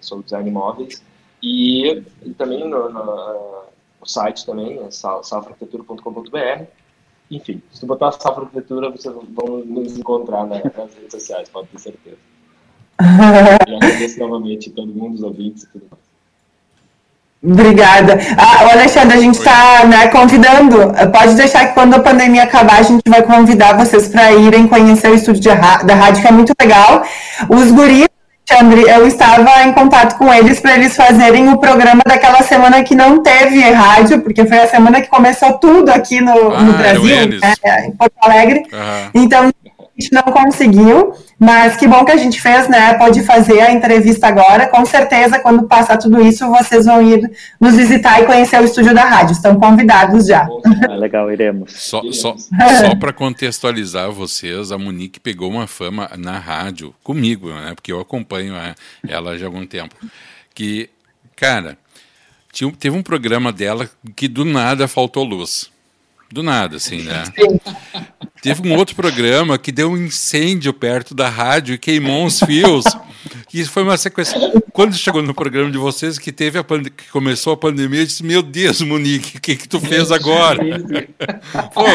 Soul 0.00 0.22
Design 0.22 0.48
Imóveis, 0.48 1.02
e, 1.42 2.02
e 2.24 2.30
também 2.32 2.66
no, 2.66 2.88
no, 2.88 3.04
no, 3.04 4.06
site 4.06 4.46
também, 4.46 4.78
é 4.78 4.90
salfarquitetura.com.br. 4.90 6.64
Enfim, 7.30 7.60
se 7.72 7.80
tu 7.80 7.86
botar 7.86 8.12
Salfa 8.12 8.40
Arquitetura, 8.40 8.88
vocês 8.88 9.14
vão 9.14 9.58
nos 9.66 9.98
encontrar 9.98 10.46
né, 10.46 10.62
nas 10.74 10.94
redes 10.94 11.12
sociais, 11.12 11.50
pode 11.50 11.68
ter 11.68 11.78
certeza. 11.78 12.16
e 13.68 13.74
agradeço 13.74 14.18
novamente 14.18 14.70
a 14.70 14.72
todo 14.72 14.94
mundo, 14.94 15.16
os 15.16 15.22
ouvintes 15.22 15.64
e 15.64 15.68
tudo 15.72 15.86
mais. 15.90 16.05
Obrigada. 17.42 18.18
Ah, 18.36 18.72
Alexandre, 18.72 19.18
a 19.18 19.20
gente 19.20 19.38
está 19.38 19.84
né, 19.84 20.08
convidando. 20.08 20.92
Pode 21.12 21.34
deixar 21.34 21.68
que 21.68 21.74
quando 21.74 21.94
a 21.94 22.00
pandemia 22.00 22.42
acabar, 22.42 22.80
a 22.80 22.82
gente 22.82 23.02
vai 23.08 23.22
convidar 23.22 23.76
vocês 23.76 24.08
para 24.08 24.32
irem 24.32 24.66
conhecer 24.66 25.10
o 25.10 25.14
estúdio 25.14 25.52
da 25.84 25.94
rádio, 25.94 26.22
que 26.22 26.28
é 26.28 26.32
muito 26.32 26.52
legal. 26.60 27.04
Os 27.48 27.70
guris 27.70 28.08
Alexandre, 28.48 28.88
eu 28.88 29.06
estava 29.08 29.64
em 29.64 29.72
contato 29.72 30.16
com 30.16 30.32
eles 30.32 30.60
para 30.60 30.76
eles 30.76 30.94
fazerem 30.94 31.48
o 31.48 31.58
programa 31.58 32.02
daquela 32.06 32.42
semana 32.42 32.82
que 32.84 32.94
não 32.94 33.20
teve 33.20 33.60
rádio, 33.70 34.20
porque 34.20 34.46
foi 34.46 34.58
a 34.60 34.68
semana 34.68 35.00
que 35.00 35.08
começou 35.08 35.54
tudo 35.54 35.90
aqui 35.90 36.20
no, 36.20 36.52
ah, 36.52 36.60
no 36.60 36.72
Brasil, 36.74 37.26
né, 37.40 37.86
em 37.86 37.90
Porto 37.90 38.14
Alegre. 38.20 38.60
Uhum. 38.72 39.22
Então, 39.22 39.50
gente 39.98 40.12
não 40.12 40.22
conseguiu, 40.22 41.14
mas 41.38 41.76
que 41.76 41.88
bom 41.88 42.04
que 42.04 42.12
a 42.12 42.16
gente 42.16 42.40
fez, 42.40 42.68
né? 42.68 42.94
Pode 42.94 43.22
fazer 43.22 43.60
a 43.60 43.72
entrevista 43.72 44.26
agora. 44.26 44.68
Com 44.68 44.84
certeza, 44.84 45.38
quando 45.38 45.66
passar 45.66 45.96
tudo 45.96 46.20
isso, 46.20 46.46
vocês 46.48 46.84
vão 46.84 47.00
ir 47.02 47.30
nos 47.60 47.74
visitar 47.74 48.20
e 48.20 48.26
conhecer 48.26 48.60
o 48.60 48.64
estúdio 48.64 48.94
da 48.94 49.04
rádio. 49.04 49.32
Estão 49.32 49.58
convidados 49.58 50.26
já. 50.26 50.46
Ah, 50.88 50.94
legal, 50.94 51.32
iremos. 51.32 51.72
Só, 51.72 52.02
só, 52.12 52.36
só 52.36 52.94
para 52.96 53.12
contextualizar 53.12 54.10
vocês, 54.12 54.70
a 54.70 54.78
Monique 54.78 55.18
pegou 55.18 55.50
uma 55.50 55.66
fama 55.66 56.10
na 56.16 56.38
rádio 56.38 56.94
comigo, 57.02 57.48
né? 57.48 57.72
Porque 57.74 57.92
eu 57.92 58.00
acompanho 58.00 58.54
ela 59.08 59.38
já 59.38 59.46
há 59.46 59.48
algum 59.48 59.66
tempo. 59.66 59.94
Que, 60.54 60.90
cara, 61.34 61.78
tinha, 62.52 62.70
teve 62.72 62.96
um 62.96 63.02
programa 63.02 63.52
dela 63.52 63.88
que 64.14 64.28
do 64.28 64.44
nada 64.44 64.86
faltou 64.86 65.24
luz. 65.24 65.70
Do 66.30 66.42
nada, 66.42 66.76
assim, 66.76 67.02
né? 67.02 67.22
Teve 68.54 68.68
um 68.68 68.76
outro 68.76 68.94
programa 68.94 69.58
que 69.58 69.72
deu 69.72 69.90
um 69.90 69.96
incêndio 69.96 70.72
perto 70.72 71.14
da 71.14 71.28
rádio 71.28 71.74
e 71.74 71.78
queimou 71.78 72.24
os 72.24 72.38
fios. 72.38 72.84
Isso 73.52 73.70
foi 73.72 73.82
uma 73.82 73.96
sequência. 73.96 74.38
Quando 74.76 74.94
chegou 74.94 75.22
no 75.22 75.32
programa 75.32 75.70
de 75.70 75.78
vocês 75.78 76.18
que 76.18 76.30
teve 76.30 76.58
a 76.58 76.62
pande... 76.62 76.90
que 76.90 77.08
começou 77.10 77.54
a 77.54 77.56
pandemia, 77.56 78.02
eu 78.02 78.04
disse: 78.04 78.22
Meu 78.22 78.42
Deus, 78.42 78.82
Monique, 78.82 79.38
o 79.38 79.40
que, 79.40 79.56
que 79.56 79.66
tu 79.66 79.80
fez 79.80 80.12
agora? 80.12 80.62
Pô, 81.72 81.86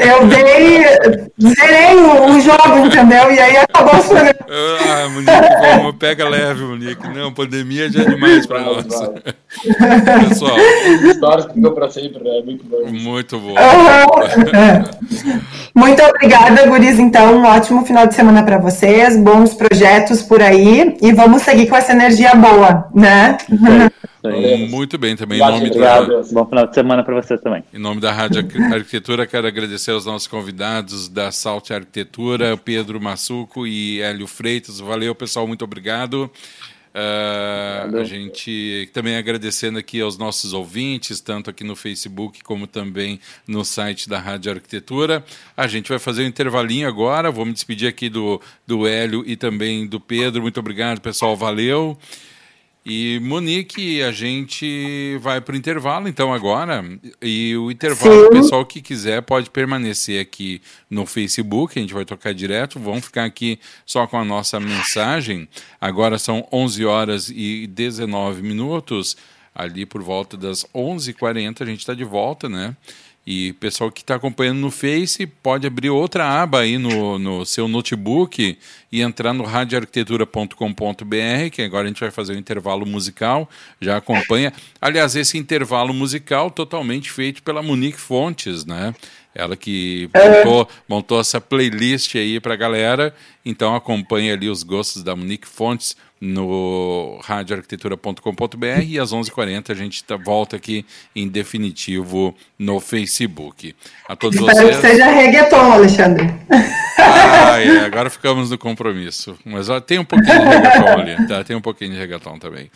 eu 0.00 0.26
dei, 0.26 0.82
zerei 1.38 1.94
o, 1.94 2.40
jogo, 2.40 2.86
entendeu? 2.86 3.30
E 3.30 3.38
aí 3.38 3.58
acabou 3.58 4.00
o 4.00 4.02
programa. 4.02 4.34
Ah, 4.48 5.08
Monique, 5.10 5.76
vamos, 5.76 5.96
pega 5.96 6.26
leve, 6.26 6.62
Monique. 6.64 7.06
Não, 7.14 7.34
pandemia 7.34 7.92
já 7.92 8.00
é 8.00 8.04
demais 8.06 8.46
para 8.46 8.60
nós. 8.60 8.86
Pessoal. 10.26 10.56
Histórias 11.04 11.46
que 11.48 11.52
ficou 11.52 11.72
para 11.72 11.90
sempre, 11.90 12.24
né? 12.24 12.40
Muito 12.42 12.64
bom. 12.64 12.86
Muito 12.90 13.38
bom. 13.38 13.50
Uhum. 13.50 15.40
Muito 15.74 16.02
obrigada, 16.02 16.66
Guris. 16.66 16.98
Então, 16.98 17.36
um 17.36 17.44
ótimo 17.44 17.84
final 17.84 18.06
de 18.06 18.14
semana 18.14 18.42
para 18.42 18.58
vocês. 18.58 19.16
Bons 19.16 19.54
projetos 19.54 20.22
por 20.22 20.40
aí. 20.40 20.96
E 21.02 21.09
vamos 21.12 21.42
seguir 21.42 21.68
com 21.68 21.76
essa 21.76 21.92
energia 21.92 22.34
boa, 22.34 22.88
né? 22.94 23.38
Muito 24.68 24.98
bem, 24.98 25.16
também 25.16 25.38
em 25.38 25.40
nome 25.40 25.70
da... 25.70 26.02
Bom 26.32 26.46
final 26.46 26.66
de 26.66 26.74
semana 26.74 27.02
para 27.02 27.14
vocês 27.14 27.40
também. 27.40 27.64
Em 27.72 27.78
nome 27.78 28.00
da 28.00 28.12
Rádio 28.12 28.46
Arquitetura, 28.72 29.26
quero 29.26 29.46
agradecer 29.46 29.92
aos 29.92 30.04
nossos 30.04 30.28
convidados 30.28 31.08
da 31.08 31.32
Salt 31.32 31.70
Arquitetura, 31.70 32.56
Pedro 32.56 33.00
Massuco 33.00 33.66
e 33.66 34.00
Hélio 34.02 34.26
Freitas. 34.26 34.78
Valeu, 34.78 35.14
pessoal, 35.14 35.46
muito 35.46 35.64
obrigado. 35.64 36.30
Uh, 36.92 37.98
a 37.98 38.04
gente 38.04 38.90
também 38.92 39.16
agradecendo 39.16 39.78
aqui 39.78 40.00
aos 40.00 40.18
nossos 40.18 40.52
ouvintes, 40.52 41.20
tanto 41.20 41.48
aqui 41.48 41.62
no 41.62 41.76
Facebook 41.76 42.42
como 42.42 42.66
também 42.66 43.20
no 43.46 43.64
site 43.64 44.08
da 44.08 44.18
Rádio 44.18 44.52
Arquitetura. 44.52 45.24
A 45.56 45.68
gente 45.68 45.88
vai 45.88 46.00
fazer 46.00 46.24
um 46.24 46.26
intervalinho 46.26 46.88
agora. 46.88 47.30
Vou 47.30 47.46
me 47.46 47.52
despedir 47.52 47.88
aqui 47.88 48.08
do, 48.08 48.40
do 48.66 48.86
Hélio 48.86 49.22
e 49.24 49.36
também 49.36 49.86
do 49.86 50.00
Pedro. 50.00 50.42
Muito 50.42 50.58
obrigado, 50.58 51.00
pessoal. 51.00 51.36
Valeu. 51.36 51.96
E 52.92 53.20
Monique, 53.20 54.02
a 54.02 54.10
gente 54.10 55.16
vai 55.18 55.40
para 55.40 55.54
o 55.54 55.56
intervalo 55.56 56.08
então 56.08 56.34
agora. 56.34 56.84
E 57.22 57.56
o 57.56 57.70
intervalo, 57.70 58.26
o 58.26 58.30
pessoal 58.30 58.66
que 58.66 58.82
quiser 58.82 59.22
pode 59.22 59.48
permanecer 59.48 60.20
aqui 60.20 60.60
no 60.90 61.06
Facebook, 61.06 61.78
a 61.78 61.82
gente 61.82 61.94
vai 61.94 62.04
tocar 62.04 62.34
direto. 62.34 62.80
Vamos 62.80 63.04
ficar 63.04 63.22
aqui 63.26 63.60
só 63.86 64.08
com 64.08 64.18
a 64.18 64.24
nossa 64.24 64.58
mensagem. 64.58 65.48
Agora 65.80 66.18
são 66.18 66.44
11 66.50 66.84
horas 66.84 67.32
e 67.32 67.68
19 67.68 68.42
minutos. 68.42 69.16
Ali 69.54 69.86
por 69.86 70.02
volta 70.02 70.36
das 70.36 70.64
11h40 70.74 71.62
a 71.62 71.66
gente 71.66 71.80
está 71.80 71.94
de 71.94 72.02
volta, 72.02 72.48
né? 72.48 72.76
E 73.26 73.52
pessoal 73.54 73.92
que 73.92 74.00
está 74.00 74.14
acompanhando 74.14 74.58
no 74.58 74.70
Face 74.70 75.26
pode 75.26 75.66
abrir 75.66 75.90
outra 75.90 76.42
aba 76.42 76.60
aí 76.60 76.78
no, 76.78 77.18
no 77.18 77.44
seu 77.44 77.68
notebook 77.68 78.58
e 78.90 79.02
entrar 79.02 79.34
no 79.34 79.44
radioarquitetura.com.br, 79.44 81.50
que 81.52 81.62
agora 81.62 81.84
a 81.84 81.88
gente 81.88 82.00
vai 82.00 82.10
fazer 82.10 82.34
um 82.34 82.38
intervalo 82.38 82.86
musical, 82.86 83.48
já 83.80 83.98
acompanha. 83.98 84.52
Aliás, 84.80 85.14
esse 85.16 85.36
intervalo 85.36 85.92
musical 85.92 86.50
totalmente 86.50 87.10
feito 87.10 87.42
pela 87.42 87.62
Monique 87.62 88.00
Fontes, 88.00 88.64
né? 88.64 88.94
Ela 89.34 89.54
que 89.54 90.08
montou, 90.14 90.68
montou 90.88 91.20
essa 91.20 91.40
playlist 91.40 92.16
aí 92.16 92.40
para 92.40 92.54
a 92.54 92.56
galera, 92.56 93.14
então 93.44 93.76
acompanha 93.76 94.32
ali 94.32 94.48
os 94.48 94.62
gostos 94.62 95.04
da 95.04 95.14
Monique 95.14 95.46
Fontes 95.46 95.94
no 96.20 97.18
radioarquitetura.com.br 97.22 98.82
e 98.86 98.98
às 98.98 99.12
11h40 99.12 99.70
a 99.70 99.74
gente 99.74 100.04
tá, 100.04 100.16
volta 100.16 100.56
aqui 100.56 100.84
em 101.16 101.26
definitivo 101.26 102.36
no 102.58 102.78
Facebook. 102.78 103.74
A 104.06 104.14
todos 104.14 104.38
Espero 104.38 104.58
vocês. 104.58 104.76
que 104.76 104.82
seja 104.82 105.06
reggaeton, 105.06 105.72
Alexandre. 105.72 106.34
Ah, 106.98 107.58
é, 107.58 107.86
agora 107.86 108.10
ficamos 108.10 108.50
no 108.50 108.58
compromisso. 108.58 109.38
Mas 109.44 109.70
ó, 109.70 109.80
tem 109.80 109.98
um 109.98 110.04
pouquinho 110.04 110.38
de 110.38 110.46
reggaeton 110.46 111.00
ali, 111.00 111.26
tá? 111.26 111.42
Tem 111.42 111.56
um 111.56 111.60
pouquinho 111.60 111.92
de 111.92 111.96
reggaeton 111.96 112.38
também. 112.38 112.70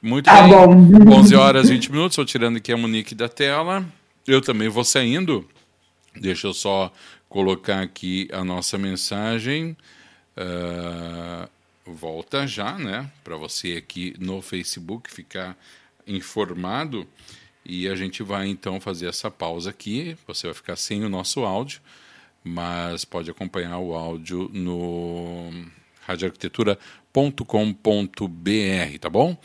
Muito 0.00 0.24
tá 0.24 0.42
bem. 0.42 0.50
Bom. 0.50 1.18
11 1.18 1.34
horas 1.34 1.68
e 1.68 1.72
20 1.72 1.92
minutos, 1.92 2.12
estou 2.12 2.24
tirando 2.24 2.56
aqui 2.56 2.72
a 2.72 2.76
Monique 2.76 3.14
da 3.14 3.28
tela. 3.28 3.84
Eu 4.26 4.40
também 4.40 4.68
vou 4.68 4.84
saindo. 4.84 5.46
Deixa 6.18 6.46
eu 6.46 6.54
só 6.54 6.90
colocar 7.28 7.82
aqui 7.82 8.28
a 8.32 8.42
nossa 8.42 8.78
mensagem. 8.78 9.76
Uh, 10.36 11.48
volta 11.86 12.46
já, 12.46 12.78
né? 12.78 13.10
Para 13.22 13.36
você 13.36 13.74
aqui 13.74 14.14
no 14.18 14.42
Facebook 14.42 15.10
ficar 15.10 15.56
informado. 16.06 17.06
E 17.64 17.88
a 17.88 17.96
gente 17.96 18.22
vai 18.22 18.48
então 18.48 18.80
fazer 18.80 19.08
essa 19.08 19.30
pausa 19.30 19.70
aqui. 19.70 20.16
Você 20.26 20.46
vai 20.46 20.54
ficar 20.54 20.76
sem 20.76 21.04
o 21.04 21.08
nosso 21.08 21.44
áudio, 21.44 21.80
mas 22.44 23.04
pode 23.04 23.30
acompanhar 23.30 23.78
o 23.78 23.94
áudio 23.94 24.50
no 24.52 25.50
radioarquitetura.com.br, 26.06 28.98
tá 29.00 29.10
bom? 29.10 29.36